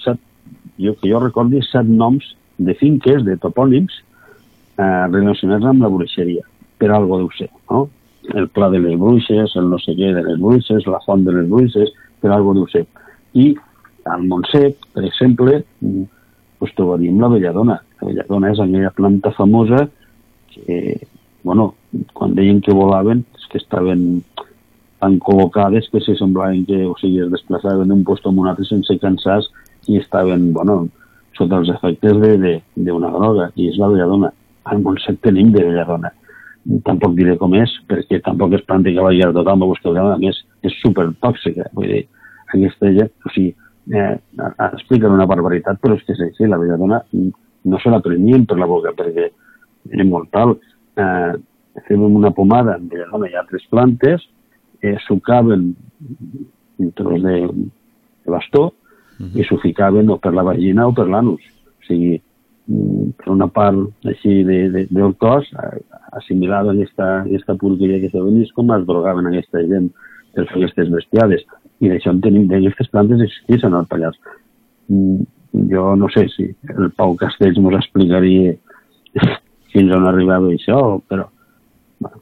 set 0.03 0.19
jo, 0.79 0.97
que 0.99 1.11
jo 1.11 1.23
recordi, 1.23 1.63
set 1.71 1.87
noms 1.87 2.35
de 2.59 2.75
finques, 2.75 3.23
de 3.25 3.37
topònims, 3.41 3.95
eh, 4.81 5.07
relacionats 5.13 5.67
amb 5.69 5.85
la 5.85 5.91
bruixeria, 5.93 6.45
per 6.81 6.91
algo 6.97 7.21
deu 7.21 7.33
ser, 7.37 7.51
no? 7.71 7.89
El 8.37 8.49
pla 8.55 8.69
de 8.71 8.79
les 8.83 8.97
bruixes, 9.01 9.57
el 9.57 9.69
no 9.73 9.79
sé 9.81 9.97
què 9.99 10.13
de 10.15 10.23
les 10.25 10.39
bruixes, 10.41 10.87
la 10.87 11.01
font 11.07 11.25
de 11.27 11.35
les 11.35 11.49
bruixes, 11.51 11.93
per 12.21 12.33
algo 12.35 12.55
deu 12.57 12.67
ser. 12.71 12.85
I 13.35 13.53
al 14.11 14.27
Montsec, 14.29 14.77
per 14.95 15.05
exemple, 15.09 15.61
pues 16.61 16.75
trobaríem 16.77 17.21
la 17.21 17.31
belladona. 17.33 17.81
La 18.01 18.11
belladona 18.11 18.53
és 18.53 18.61
aquella 18.61 18.93
planta 18.97 19.33
famosa 19.37 19.87
que, 20.53 21.01
bueno, 21.43 21.75
quan 22.15 22.37
deien 22.37 22.61
que 22.61 22.77
volaven, 22.77 23.25
és 23.39 23.49
que 23.51 23.61
estaven 23.61 24.23
tan 25.01 25.17
col·locades 25.25 25.89
que 25.91 26.03
se 26.05 26.15
semblaven 26.19 26.67
que, 26.69 26.85
o 26.85 26.95
sigui, 27.01 27.23
es 27.25 27.33
desplaçaven 27.33 27.89
d'un 27.89 28.05
lloc 28.05 28.21
a 28.21 28.31
un 28.31 28.51
altre 28.51 28.67
sense 28.69 28.99
cansar 29.01 29.41
i 29.89 29.97
estaven, 29.97 30.53
bueno, 30.53 30.83
sota 31.39 31.63
els 31.63 31.71
efectes 31.73 32.21
d'una 32.77 33.13
droga, 33.17 33.49
i 33.57 33.71
és 33.73 33.81
la 33.81 33.89
belladona. 33.89 34.31
Al 34.65 34.83
Montsec 34.85 35.21
tenim 35.25 35.53
de 35.55 35.65
belladona. 35.65 36.13
Tampoc 36.85 37.15
diré 37.17 37.37
com 37.41 37.55
és, 37.57 37.73
perquè 37.89 38.21
tampoc 38.25 38.55
es 38.59 38.65
planta 38.69 38.93
que 38.93 39.05
vagi 39.05 39.23
a 39.25 39.33
tothom 39.33 39.65
a 39.65 39.71
buscar 39.71 39.93
belladona. 39.93 40.19
A 40.19 40.23
més, 40.23 40.41
és 40.67 40.77
supertòxica. 40.83 41.71
Vull 41.77 41.89
dir, 41.95 42.03
aquesta 42.51 42.93
gent, 42.97 43.13
o 43.25 43.33
sigui, 43.35 43.55
eh, 43.97 44.17
expliquen 44.71 45.17
una 45.17 45.29
barbaritat, 45.31 45.81
però 45.81 45.97
és 45.97 46.05
que 46.05 46.17
és 46.17 46.25
així, 46.27 46.49
la 46.49 46.59
belladona 46.61 47.03
no 47.13 47.79
se 47.81 47.93
la 47.93 48.01
prenien 48.05 48.47
per 48.47 48.59
la 48.59 48.69
boca, 48.69 48.93
perquè 48.97 49.31
era 49.91 50.05
mortal. 50.05 50.57
Eh, 50.97 51.33
fèiem 51.87 52.05
una 52.21 52.33
pomada 52.37 52.77
amb 52.77 52.91
belladona 52.93 53.31
i 53.31 53.39
altres 53.39 53.65
plantes, 53.71 54.27
eh, 54.83 54.97
sucaven 55.07 55.71
un 56.81 56.93
tros 56.97 57.23
de, 57.23 57.37
de 58.25 58.33
bastó 58.33 58.71
i 59.37 59.45
s'ho 59.45 59.59
ficaven 59.61 60.09
o 60.09 60.17
per 60.17 60.33
la 60.33 60.45
vagina 60.47 60.87
o 60.89 60.95
per 60.97 61.07
l'anus. 61.09 61.43
O 61.77 61.85
sigui, 61.85 62.15
per 62.67 63.33
una 63.33 63.49
part 63.51 64.07
així 64.09 64.43
de, 64.47 64.59
de, 64.75 64.85
del 64.91 65.17
cos, 65.19 65.49
eh, 65.55 65.81
assimilada 66.19 66.75
aquesta, 66.75 67.09
aquesta 67.23 67.57
porqueria 67.59 68.01
que 68.03 68.11
se 68.13 68.21
ven, 68.21 68.41
és 68.45 68.53
com 68.57 68.71
es 68.77 68.87
drogaven 68.87 69.31
aquesta 69.31 69.65
gent 69.71 69.91
per 70.35 70.47
fer 70.51 70.61
aquestes 70.61 70.93
bestiades. 70.93 71.45
I 71.81 71.91
d'això 71.91 72.15
en 72.15 72.23
tenim, 72.25 72.47
d'aquestes 72.51 72.91
plantes 72.93 73.23
existeixen 73.27 73.75
al 73.75 73.89
Pallars. 73.91 74.19
Mm, 74.89 75.29
Jo 75.71 75.97
no 75.99 76.07
sé 76.15 76.29
si 76.31 76.45
el 76.47 76.93
Pau 76.95 77.17
Castells 77.19 77.57
ens 77.59 77.77
explicaria 77.81 78.53
fins 79.73 79.95
on 79.97 80.07
arribava 80.07 80.53
això, 80.55 81.01
però 81.11 81.27
bueno, 81.99 82.21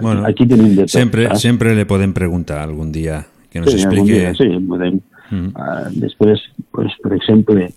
Bueno, 0.00 0.26
aquí 0.26 0.46
tenim 0.46 0.74
de 0.74 0.84
tot. 0.84 0.92
Sempre, 0.92 1.26
saps? 1.28 1.40
sempre 1.40 1.74
le 1.74 1.86
podem 1.86 2.12
preguntar 2.16 2.62
algun 2.62 2.92
dia 2.92 3.26
que 3.50 3.60
nos 3.60 3.72
sí, 3.72 3.82
algun 3.82 3.98
explique... 3.98 4.18
dia, 4.18 4.34
sí, 4.34 4.48
podem. 4.68 5.00
Mm. 5.30 5.50
Uh, 5.54 5.88
després, 6.00 6.42
pues, 6.74 6.94
per 7.02 7.12
exemple, 7.14 7.68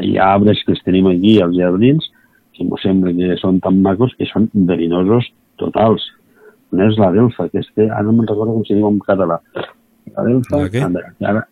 hi 0.00 0.16
ha 0.18 0.32
arbres 0.34 0.62
que 0.64 0.74
els 0.74 0.82
tenim 0.86 1.08
aquí 1.10 1.40
als 1.40 1.56
jardins 1.56 2.06
que 2.56 2.66
m'ho 2.68 2.76
sembla 2.82 3.12
que 3.16 3.36
són 3.40 3.60
tan 3.64 3.80
macos 3.82 4.12
que 4.18 4.28
són 4.28 4.50
verinosos 4.68 5.30
totals. 5.60 6.02
Una 6.74 6.86
és 6.90 6.98
la 7.00 7.10
delfa, 7.14 7.48
que 7.48 7.62
és 7.62 7.68
que 7.74 7.86
ara 7.88 8.04
no 8.06 8.12
me'n 8.12 8.28
recordo 8.28 8.52
com 8.54 8.64
se 8.66 8.76
diu 8.76 8.88
en 8.88 8.98
català. 9.06 9.40
La 10.12 10.26
delfa... 10.26 10.60
La? 10.60 10.84
Anda, 10.86 11.04
ara, 11.32 11.44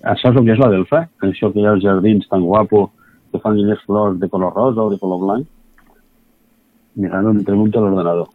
ara 0.00 0.16
saps 0.22 0.40
el 0.40 0.46
que 0.46 0.54
és 0.56 0.62
la 0.62 0.70
delfa? 0.72 1.04
Això 1.28 1.52
que 1.52 1.60
hi 1.60 1.66
ha 1.68 1.74
als 1.76 1.84
jardins 1.84 2.28
tan 2.30 2.46
guapo 2.48 2.86
que 3.30 3.40
fan 3.40 3.58
aquelles 3.58 3.84
flors 3.84 4.18
de 4.20 4.30
color 4.32 4.56
rosa 4.56 4.86
o 4.86 4.90
de 4.90 4.98
color 5.02 5.20
blanc. 5.20 5.46
Mira, 6.96 7.20
ara 7.20 7.30
em 7.30 7.44
pregunta 7.44 7.80
l'ordenador. 7.80 8.28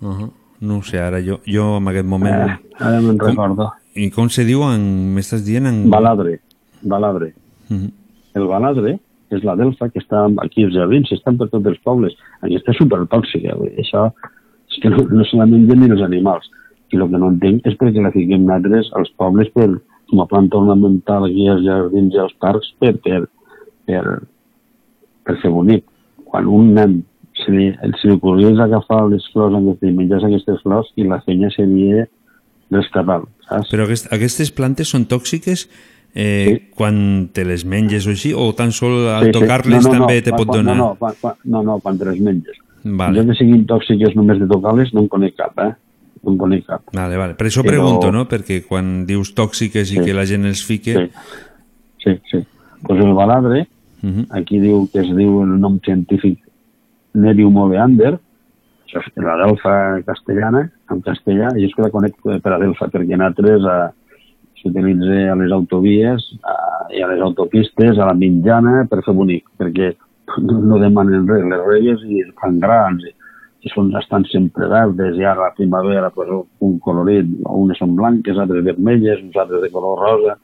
Uh 0.00 0.14
-huh. 0.14 0.30
No 0.60 0.82
sé, 0.82 1.00
ara 1.00 1.20
jo, 1.20 1.40
jo 1.46 1.76
en 1.76 1.88
aquest 1.88 2.06
moment... 2.06 2.34
Eh, 2.34 2.58
ara 2.78 3.00
me'n 3.00 3.18
recordo. 3.18 3.72
I 3.94 4.10
com 4.10 4.28
se 4.28 4.44
diu 4.44 4.62
en... 4.62 5.14
M'estàs 5.14 5.44
dient 5.44 5.66
en... 5.66 5.90
Baladre. 5.90 6.40
Baladre. 6.82 7.34
Mhm. 7.68 8.03
El 8.34 8.48
baladre 8.50 8.96
és 9.34 9.44
la 9.46 9.56
delfa 9.58 9.88
que 9.90 10.02
està 10.02 10.26
aquí 10.42 10.66
als 10.66 10.74
jardins, 10.76 11.10
estan 11.14 11.38
per 11.40 11.48
tots 11.52 11.70
els 11.70 11.80
pobles. 11.86 12.14
Aquesta 12.42 12.74
és 12.74 12.80
supertòxica. 12.82 13.56
dir, 13.62 13.72
Això 13.82 14.08
és 14.70 14.82
que 14.82 14.92
no, 14.92 15.06
no 15.10 15.24
se 15.24 15.38
la 15.38 15.46
mengen 15.46 15.80
ni 15.80 15.90
els 15.90 16.04
animals. 16.04 16.50
I 16.92 17.00
el 17.00 17.08
que 17.10 17.18
no 17.18 17.32
entenc 17.32 17.66
és 17.66 17.78
perquè 17.80 18.02
la 18.02 18.12
fiquem 18.14 18.44
nosaltres 18.44 18.90
als 18.98 19.10
pobles 19.18 19.50
per, 19.54 19.70
com 20.10 20.20
a 20.22 20.28
planta 20.30 20.60
ornamental 20.60 21.26
aquí 21.26 21.48
als 21.48 21.64
jardins 21.66 22.14
i 22.14 22.20
als 22.22 22.34
parcs 22.42 22.70
per, 22.78 22.94
per, 23.02 23.24
per, 23.88 24.04
per 25.26 25.36
fer 25.42 25.50
bonic. 25.50 25.86
Quan 26.28 26.46
un 26.50 26.74
nen 26.76 27.00
se 27.40 27.50
li, 27.50 27.70
se 27.98 28.08
li 28.08 28.14
ocorria 28.14 28.52
agafar 28.64 29.04
les 29.10 29.24
flors 29.32 29.54
aquestes 29.56 29.90
i 29.90 29.96
menjar 29.96 30.22
aquestes 30.22 30.62
flors 30.62 30.92
i 30.96 31.06
la 31.08 31.20
feina 31.26 31.50
seria 31.54 32.06
rescatar 32.70 33.22
saps? 33.48 33.72
Però 33.72 33.86
aquest, 33.88 34.08
aquestes 34.14 34.52
plantes 34.54 34.92
són 34.94 35.08
tòxiques 35.10 35.66
eh, 36.14 36.46
sí. 36.48 36.70
quan 36.74 37.28
te 37.32 37.44
les 37.44 37.64
menges 37.64 38.06
o 38.06 38.10
així, 38.10 38.32
o 38.34 38.52
tan 38.54 38.70
sol 38.72 39.08
al 39.08 39.24
Sí, 39.26 39.32
sí. 39.32 39.38
tocar-les 39.40 39.82
No, 39.84 39.92
no, 39.92 39.98
no, 39.98 40.00
també 40.06 40.22
te 40.22 40.30
quan- 40.30 40.38
pot 40.38 40.46
quan- 40.48 40.58
donar? 40.64 40.76
No, 40.76 40.84
no, 40.90 40.94
quan, 40.96 41.14
quan, 41.20 41.34
no, 41.44 41.62
no, 41.62 41.78
quan 41.80 41.98
te 41.98 42.04
les 42.04 42.20
menges. 42.20 42.56
Vale. 42.84 43.18
Jo 43.20 43.26
que 43.26 43.34
siguin 43.34 43.66
tòxiques 43.66 44.14
només 44.14 44.38
de 44.38 44.46
tocar-les 44.46 44.92
no 44.94 45.00
en 45.00 45.08
conec 45.08 45.34
cap, 45.36 45.58
eh? 45.58 45.72
No 46.22 46.32
en 46.32 46.38
conec 46.38 46.66
cap. 46.66 46.82
Vale, 46.92 47.16
vale. 47.16 47.34
Per 47.34 47.46
això 47.46 47.62
Però- 47.62 47.68
pregunto, 47.72 48.12
no? 48.12 48.26
Perquè 48.28 48.62
quan 48.66 49.06
dius 49.06 49.34
tòxiques 49.34 49.90
i 49.92 49.96
Sí. 49.96 50.04
que 50.04 50.14
la 50.14 50.24
gent 50.26 50.44
els 50.44 50.62
fique... 50.64 50.94
Sí, 50.94 51.10
sí. 52.04 52.20
sí. 52.30 52.44
Pues 52.82 53.00
el 53.02 53.14
baladre, 53.14 53.66
uh 54.02 54.06
-huh. 54.08 54.26
aquí 54.30 54.60
diu 54.60 54.88
que 54.92 55.00
es 55.00 55.16
diu 55.16 55.42
el 55.42 55.58
nom 55.60 55.80
científic 55.80 56.38
Nerium 57.14 57.56
oleander, 57.56 58.18
això 58.86 59.00
és 59.00 59.12
la 59.16 59.36
delfa 59.46 60.02
castellana, 60.04 60.70
en 60.90 61.00
castellà, 61.00 61.48
i 61.56 61.64
és 61.64 61.74
que 61.74 61.82
la 61.82 61.90
conec 61.90 62.14
per 62.42 62.52
a 62.52 62.58
delfa, 62.58 62.88
perquè 62.90 63.14
en 63.14 63.22
altres 63.22 63.62
eh, 63.62 63.90
s'utilitza 64.64 65.20
a 65.30 65.36
les 65.38 65.52
autovies 65.52 66.24
eh, 66.40 66.96
i 66.98 67.04
a 67.04 67.10
les 67.12 67.20
autopistes, 67.22 67.98
a 67.98 68.08
la 68.08 68.16
mitjana, 68.16 68.86
per 68.90 69.02
fer 69.04 69.14
bonic, 69.16 69.46
perquè 69.60 69.92
no, 70.40 70.80
demanen 70.80 71.28
res, 71.28 71.44
les 71.50 71.62
reyes 71.68 72.08
i 72.08 72.22
es 72.24 72.32
fan 72.40 72.58
grans, 72.62 73.04
i, 73.04 73.12
són, 73.72 73.92
estan 74.00 74.26
sempre 74.28 74.68
verdes, 74.72 75.16
i 75.20 75.24
ara 75.24 75.46
a 75.46 75.50
la 75.50 75.54
primavera 75.56 76.10
pues, 76.12 76.32
un 76.64 76.78
colorit, 76.84 77.28
unes 77.48 77.78
són 77.80 77.94
blanques, 77.96 78.40
altres 78.40 78.64
vermelles, 78.66 79.22
uns 79.24 79.38
altres 79.40 79.62
de 79.64 79.70
color 79.72 80.02
rosa, 80.04 80.36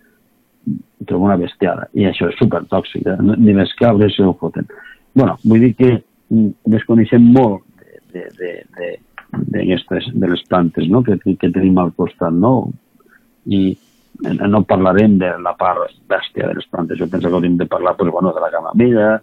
trobo 1.08 1.28
una 1.28 1.38
bestiada. 1.40 1.88
I 1.96 2.06
això 2.10 2.28
és 2.30 2.38
supertòxic, 2.40 3.06
eh? 3.08 3.18
Ni 3.40 3.56
les 3.56 3.72
cabres 3.80 4.16
se 4.16 4.24
ho 4.24 4.36
foten. 4.40 4.68
bueno, 5.14 5.36
vull 5.42 5.64
dir 5.64 5.74
que 5.74 5.90
mm, 6.30 6.50
desconeixem 6.70 7.24
molt 7.34 7.64
de, 8.12 8.28
de, 8.38 8.50
de, 8.76 8.90
de, 9.32 9.62
aquestes, 9.64 10.06
de 10.14 10.28
les 10.30 10.42
plantes 10.48 10.86
no? 10.88 11.02
que, 11.02 11.16
que 11.18 11.50
tenim 11.50 11.78
al 11.78 11.92
costat, 11.98 12.32
no? 12.32 12.70
I 13.46 13.62
eh, 13.72 13.89
no 14.22 14.62
parlarem 14.68 15.18
de 15.18 15.30
la 15.42 15.54
part 15.56 15.90
bèstia 16.08 16.48
de 16.48 16.54
les 16.58 16.66
plantes. 16.70 16.98
Jo 16.98 17.08
penso 17.08 17.28
que 17.28 17.34
hauríem 17.34 17.56
de 17.56 17.66
parlar 17.66 17.96
pues, 17.96 18.10
bueno, 18.12 18.32
de 18.34 18.40
la 18.40 18.50
camamilla, 18.50 19.22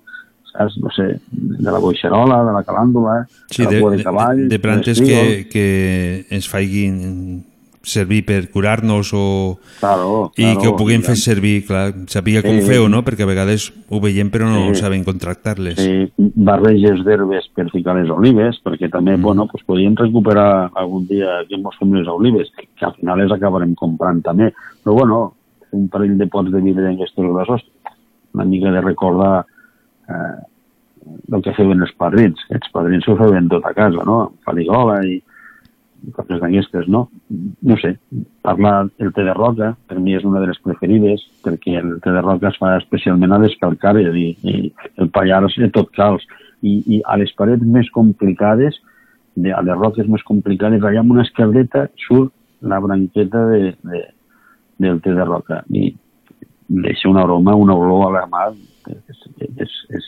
saps? 0.52 0.78
No 0.82 0.90
sé, 0.96 1.20
de 1.32 1.72
la 1.72 1.80
boixerola, 1.80 2.44
de 2.46 2.54
la 2.56 2.64
calàndula, 2.64 3.28
Sí, 3.50 3.64
de 3.64 3.70
de, 3.70 3.76
la 3.76 3.82
cua 3.82 3.92
de 3.92 3.98
de, 3.98 4.04
cavall... 4.04 4.48
de 4.50 4.60
plantes 4.60 5.00
dels 5.00 5.10
que, 5.10 5.50
que 5.52 6.26
ens 6.34 6.50
faiguin 6.50 7.46
servir 7.88 8.26
per 8.28 8.50
curar-nos 8.52 9.14
o... 9.16 9.58
Claro, 9.80 10.32
I 10.36 10.44
claro, 10.44 10.60
que 10.60 10.68
ho 10.68 10.76
puguem 10.76 11.02
clar. 11.02 11.16
fer 11.16 11.18
servir, 11.24 11.66
clar, 11.66 11.94
sabia 12.12 12.44
com 12.44 12.60
Sí. 12.60 12.68
feu, 12.68 12.88
no? 12.92 13.04
Perquè 13.08 13.24
a 13.24 13.30
vegades 13.30 13.72
ho 13.90 14.02
veiem 14.04 14.30
però 14.30 14.50
no 14.52 14.74
Sí. 14.74 14.82
saben 14.82 15.06
contractar-les. 15.08 15.80
Sí, 15.80 16.12
barreges 16.18 17.04
d'herbes 17.06 17.48
per 17.56 17.70
ficar 17.72 17.96
les 17.96 18.10
olives, 18.12 18.60
perquè 18.64 18.92
també, 18.92 19.16
mm. 19.18 19.22
bueno, 19.22 19.48
pues 19.48 19.64
podríem 19.64 19.96
recuperar 19.96 20.72
algun 20.76 21.08
dia 21.08 21.46
que 21.48 21.58
mos 21.58 21.76
fem 21.80 21.94
les 21.94 22.08
olives, 22.08 22.52
que 22.58 22.86
al 22.86 22.94
final 22.96 23.20
les 23.20 23.32
acabarem 23.32 23.74
comprant 23.76 24.22
també. 24.22 24.54
Però 24.84 24.94
bueno, 24.94 25.34
un 25.72 25.88
parell 25.90 26.18
de 26.18 26.28
pots 26.28 26.52
de 26.52 26.62
vidre 26.62 26.88
en 26.88 26.96
aquests 26.96 27.16
grossos, 27.18 27.64
una 28.34 28.46
mica 28.46 28.72
de 28.72 28.82
recordar 28.82 29.46
eh, 30.10 30.38
el 31.32 31.42
que 31.42 31.54
feien 31.54 31.82
els 31.82 31.94
padrins. 31.98 32.40
Els 32.50 32.70
padrins 32.74 33.08
ho 33.08 33.16
feien 33.20 33.48
tot 33.48 33.66
a 33.66 33.74
casa, 33.74 34.04
no? 34.06 34.34
Faligola 34.46 35.00
i 35.06 35.22
coses 36.16 36.42
d'aquestes, 36.42 36.88
no? 36.92 37.08
No 37.62 37.78
sé, 37.82 37.96
parlar 38.46 38.90
el 39.04 39.14
té 39.16 39.26
de 39.28 39.34
roca, 39.36 39.74
per 39.90 40.00
mi 40.00 40.16
és 40.18 40.26
una 40.28 40.42
de 40.44 40.50
les 40.52 40.60
preferides, 40.64 41.24
perquè 41.46 41.78
el 41.82 41.98
té 42.04 42.14
de 42.16 42.24
roca 42.24 42.52
es 42.52 42.60
fa 42.62 42.76
especialment 42.80 43.36
a 43.36 43.42
les 43.44 43.56
calcàries 43.62 44.16
i, 44.16 44.28
i 44.44 44.58
el 45.02 45.12
pallars 45.14 45.58
és 45.58 45.74
tot 45.76 45.92
calç. 45.98 46.26
I, 46.66 46.80
I 46.98 47.02
a 47.06 47.18
les 47.22 47.34
parets 47.38 47.66
més 47.66 47.90
complicades, 47.94 48.80
de, 49.38 49.54
a 49.54 49.62
les 49.62 49.78
roques 49.78 50.08
més 50.10 50.24
complicades, 50.26 50.82
allà 50.82 51.04
amb 51.04 51.14
una 51.14 51.26
esquerdeta 51.28 51.88
surt 52.08 52.34
la 52.62 52.80
branqueta 52.82 53.46
de, 53.52 53.76
de, 53.86 54.04
del 54.82 55.02
té 55.06 55.14
de 55.14 55.26
roca 55.26 55.62
i 55.70 55.92
deixa 56.68 57.10
una 57.10 57.24
aroma, 57.24 57.56
una 57.56 57.76
olor 57.78 58.08
a 58.08 58.14
la 58.18 58.24
mà, 58.32 58.48
és, 58.90 59.22
és, 59.46 59.76
és, 60.00 60.08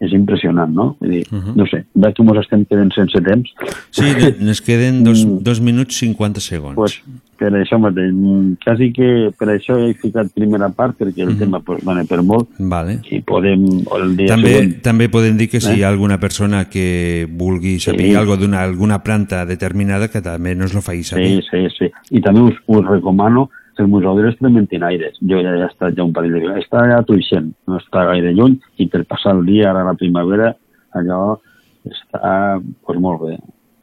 és 0.00 0.12
impressionant, 0.12 0.72
no? 0.72 0.96
Vull 1.00 1.10
dir, 1.10 1.26
uh 1.32 1.38
-huh. 1.38 1.54
no 1.56 1.66
sé, 1.66 1.84
veig 1.94 2.14
que 2.14 2.22
ens 2.22 2.38
estem 2.42 2.64
quedant 2.66 2.92
sense 2.92 3.20
temps. 3.22 3.50
Sí, 3.90 4.04
nos 4.40 4.60
queden 4.66 5.04
dos, 5.04 5.24
dos 5.42 5.60
minuts 5.60 5.96
50 5.96 6.40
segons. 6.40 6.74
pues, 6.74 7.02
per 7.38 7.52
això 7.52 7.78
mateix, 7.78 8.12
mm, 8.12 8.56
quasi 8.64 8.92
que 8.92 9.30
per 9.38 9.48
això 9.48 9.76
he 9.78 9.94
ficat 9.94 10.32
primera 10.34 10.68
part, 10.70 10.98
perquè 10.98 11.22
el 11.22 11.30
Mhm. 11.30 11.38
tema 11.38 11.60
pues, 11.60 11.84
dona 11.84 12.04
per 12.04 12.22
molt, 12.22 12.48
Vale. 12.58 13.00
i 13.10 13.20
podem, 13.20 13.64
el 13.96 14.16
dia 14.16 14.26
També, 14.28 14.48
següent... 14.48 14.82
també 14.82 15.08
podem 15.08 15.36
dir 15.36 15.48
que 15.48 15.60
si 15.60 15.70
Eh? 15.72 15.76
hi 15.78 15.82
ha 15.82 15.88
alguna 15.88 16.18
persona 16.18 16.66
que 16.68 17.26
vulgui 17.30 17.78
saber 17.80 18.06
Sí. 18.06 18.14
algo 18.14 18.36
d'una 18.36 18.62
alguna 18.62 19.02
planta 19.02 19.44
determinada, 19.46 20.08
que 20.08 20.20
també 20.20 20.54
nos 20.54 20.72
lo 20.74 20.80
faci 20.82 21.04
saber. 21.04 21.26
Sí, 21.28 21.40
sí, 21.50 21.66
sí. 21.78 21.90
I 22.10 22.20
també 22.20 22.40
us, 22.40 22.54
us 22.66 22.84
recomano 22.86 23.50
el 23.82 23.90
Museu 23.92 24.16
de 24.16 24.26
les 24.26 24.38
Trementinaires. 24.38 25.18
Jo 25.20 25.40
ja 25.44 25.54
he 25.56 25.66
estat 25.66 25.96
ja 25.96 26.04
un 26.04 26.14
parell 26.16 26.36
de 26.36 26.40
vegades. 26.40 26.64
Està 26.64 26.82
allà 26.82 27.00
a 27.00 27.06
Tuixent, 27.06 27.52
no 27.68 27.80
està 27.80 28.06
gaire 28.10 28.32
lluny, 28.36 28.56
i 28.82 28.88
per 28.92 29.04
passar 29.08 29.36
el 29.36 29.44
dia 29.48 29.70
ara 29.70 29.84
a 29.84 29.90
la 29.90 29.96
primavera, 29.98 30.54
allò 30.96 31.36
està 31.86 32.58
pues, 32.84 32.98
molt 33.00 33.22
bé. 33.22 33.36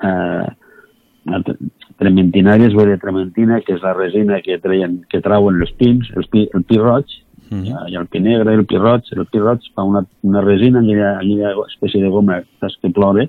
Eh, 0.04 1.54
trementinaires 1.98 2.74
ve 2.76 2.88
de 2.90 2.98
trementina, 2.98 3.62
que 3.62 3.78
és 3.78 3.84
la 3.84 3.94
resina 3.94 4.42
que, 4.44 4.58
treien, 4.60 5.02
que 5.10 5.22
trauen 5.24 5.62
els 5.62 5.72
pins, 5.80 6.10
el 6.18 6.28
pi, 6.32 6.48
el 6.54 6.66
pi 6.68 6.80
roig, 6.82 7.20
hi 7.54 7.70
ha 7.70 8.02
el 8.02 8.08
pi 8.10 8.20
negre, 8.20 8.56
el 8.58 8.66
pi 8.66 8.80
roig, 8.82 9.10
el 9.16 9.28
pi 9.30 9.40
roig 9.40 9.66
fa 9.76 9.86
una, 9.86 10.02
una 10.26 10.42
resina, 10.42 10.82
aquella, 10.82 11.18
aquella 11.20 11.68
espècie 11.68 12.02
de 12.02 12.10
goma 12.10 12.42
que 12.60 12.90
plora, 12.90 13.28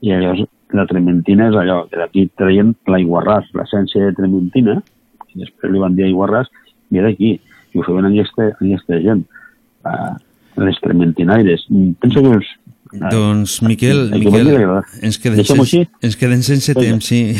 i 0.00 0.14
llavors 0.14 0.46
la 0.72 0.86
trementina 0.88 1.48
és 1.48 1.56
allò, 1.56 1.82
que 1.88 2.00
d'aquí 2.00 2.26
treien 2.36 2.74
l'aiguarràs, 2.88 3.52
l'essència 3.56 4.08
de 4.08 4.16
trementina, 4.16 4.78
i 5.38 5.44
després 5.46 5.72
li 5.72 5.78
van 5.82 5.94
dir 5.96 6.08
aiguarràs, 6.10 6.50
ve 6.90 7.02
d'aquí, 7.06 7.36
i 7.38 7.78
ho 7.78 7.84
feien 7.86 8.10
aquesta, 8.10 8.50
aquesta 8.58 8.98
gent, 9.04 9.22
uh, 9.86 10.16
les 10.58 10.80
trementinaires. 10.82 11.66
Penso 12.02 12.22
que 12.24 12.32
ah, 13.02 13.10
Doncs, 13.12 13.58
Miquel, 13.62 14.08
Aquí 14.14 14.24
Miquel 14.24 14.48
ens, 15.02 15.18
Deixem-ho 15.22 15.64
sense, 15.68 15.90
ens 16.02 16.16
queden 16.16 16.42
sense 16.42 16.72
Vinga. 16.74 16.86
temps, 16.88 17.04
sí. 17.04 17.34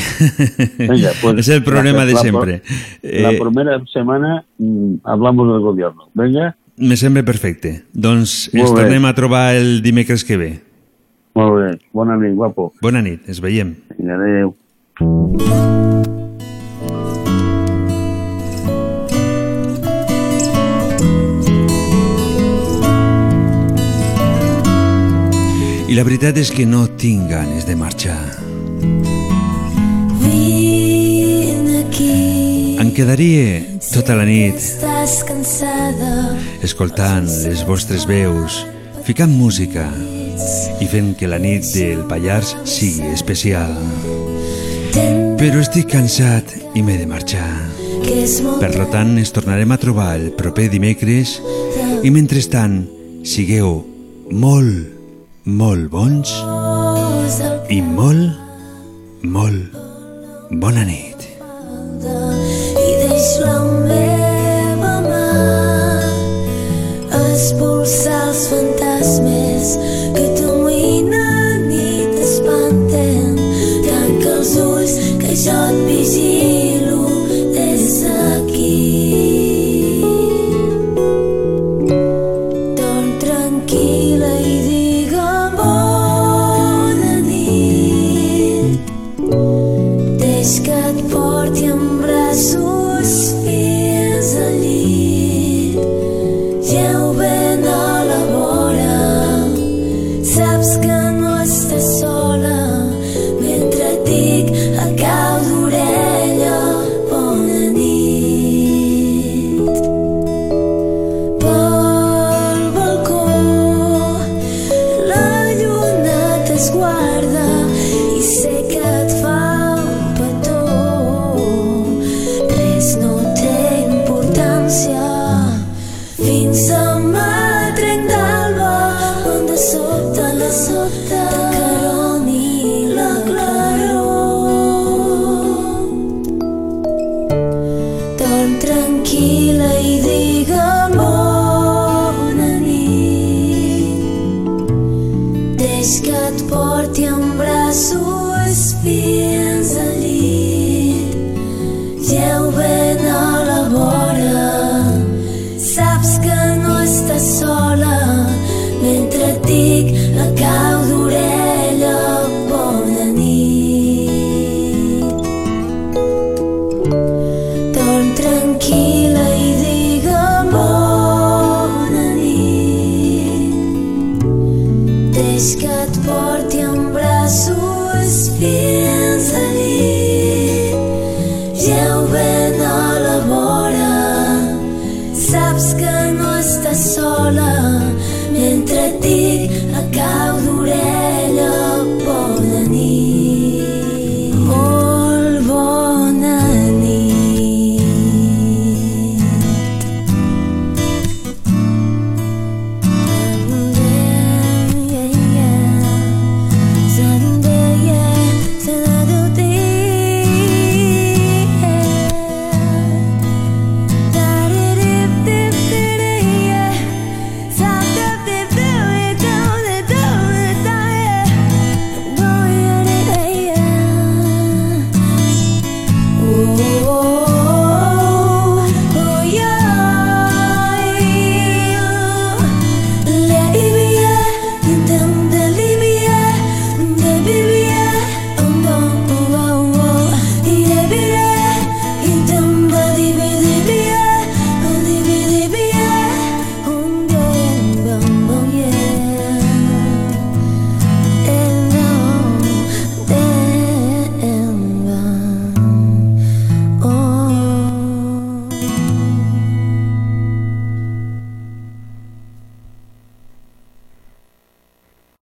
Venga, 0.79 1.11
pues, 1.23 1.39
és 1.43 1.49
el 1.49 1.63
problema 1.65 2.05
la- 2.05 2.07
de 2.07 2.13
la- 2.13 2.21
sempre. 2.21 2.63
La 3.03 3.33
Eh, 3.33 3.39
primera 3.41 3.81
semana 3.93 4.45
mm, 4.59 5.01
hablamos 5.05 5.49
del 5.51 5.61
gobierno. 5.61 6.11
Venga, 6.15 6.55
me 6.77 6.97
sembla 6.97 7.25
perfecte. 7.25 7.83
Doncs 7.93 8.51
Molt 8.53 8.61
ens 8.69 8.75
bé. 8.77 8.83
tornem 8.85 9.05
a 9.09 9.15
trobar 9.15 9.55
el 9.57 9.81
dimecres 9.83 10.23
que 10.25 10.37
ve. 10.37 10.61
molt 11.35 11.55
bé. 11.57 11.79
Bona 11.93 12.17
nit, 12.17 12.35
guapo. 12.37 12.73
Bona 12.83 13.01
nit, 13.03 13.27
ens 13.29 13.41
veiem. 13.41 13.75
Vinga, 13.97 14.15
adéu. 14.21 14.55
La 25.99 26.05
veritat 26.07 26.37
és 26.39 26.53
que 26.55 26.63
no 26.63 26.85
tinc 26.95 27.25
ganes 27.27 27.65
de 27.67 27.75
marxar. 27.75 28.21
Em 32.79 32.91
quedaria 32.95 33.57
tota 33.83 34.15
la 34.15 34.23
nit 34.29 34.63
escoltant 36.63 37.27
les 37.27 37.65
vostres 37.67 38.05
veus, 38.07 38.61
ficant 39.09 39.35
música, 39.35 39.89
i 40.79 40.87
fent 40.87 41.17
que 41.19 41.27
la 41.27 41.41
nit 41.43 41.67
del 41.75 42.05
Pallars 42.07 42.53
sigui 42.63 43.11
especial. 43.11 43.73
Però 45.41 45.65
estic 45.65 45.89
cansat 45.97 46.53
i 46.79 46.85
m'he 46.87 47.01
de 47.01 47.09
marxar. 47.11 47.49
Per 48.61 48.71
lo 48.77 48.87
tant, 48.95 49.17
ens 49.19 49.35
tornarem 49.35 49.75
a 49.75 49.81
trobar 49.83 50.13
el 50.21 50.31
proper 50.39 50.69
dimecres 50.71 51.41
i 52.07 52.15
mentrestant, 52.15 52.85
sigueu 53.27 53.83
molt, 54.31 54.98
molt 55.49 55.89
bons 55.91 56.33
i 57.73 57.81
molt, 57.81 58.37
molt 59.25 59.79
bona 60.61 60.85
nit. 60.85 61.08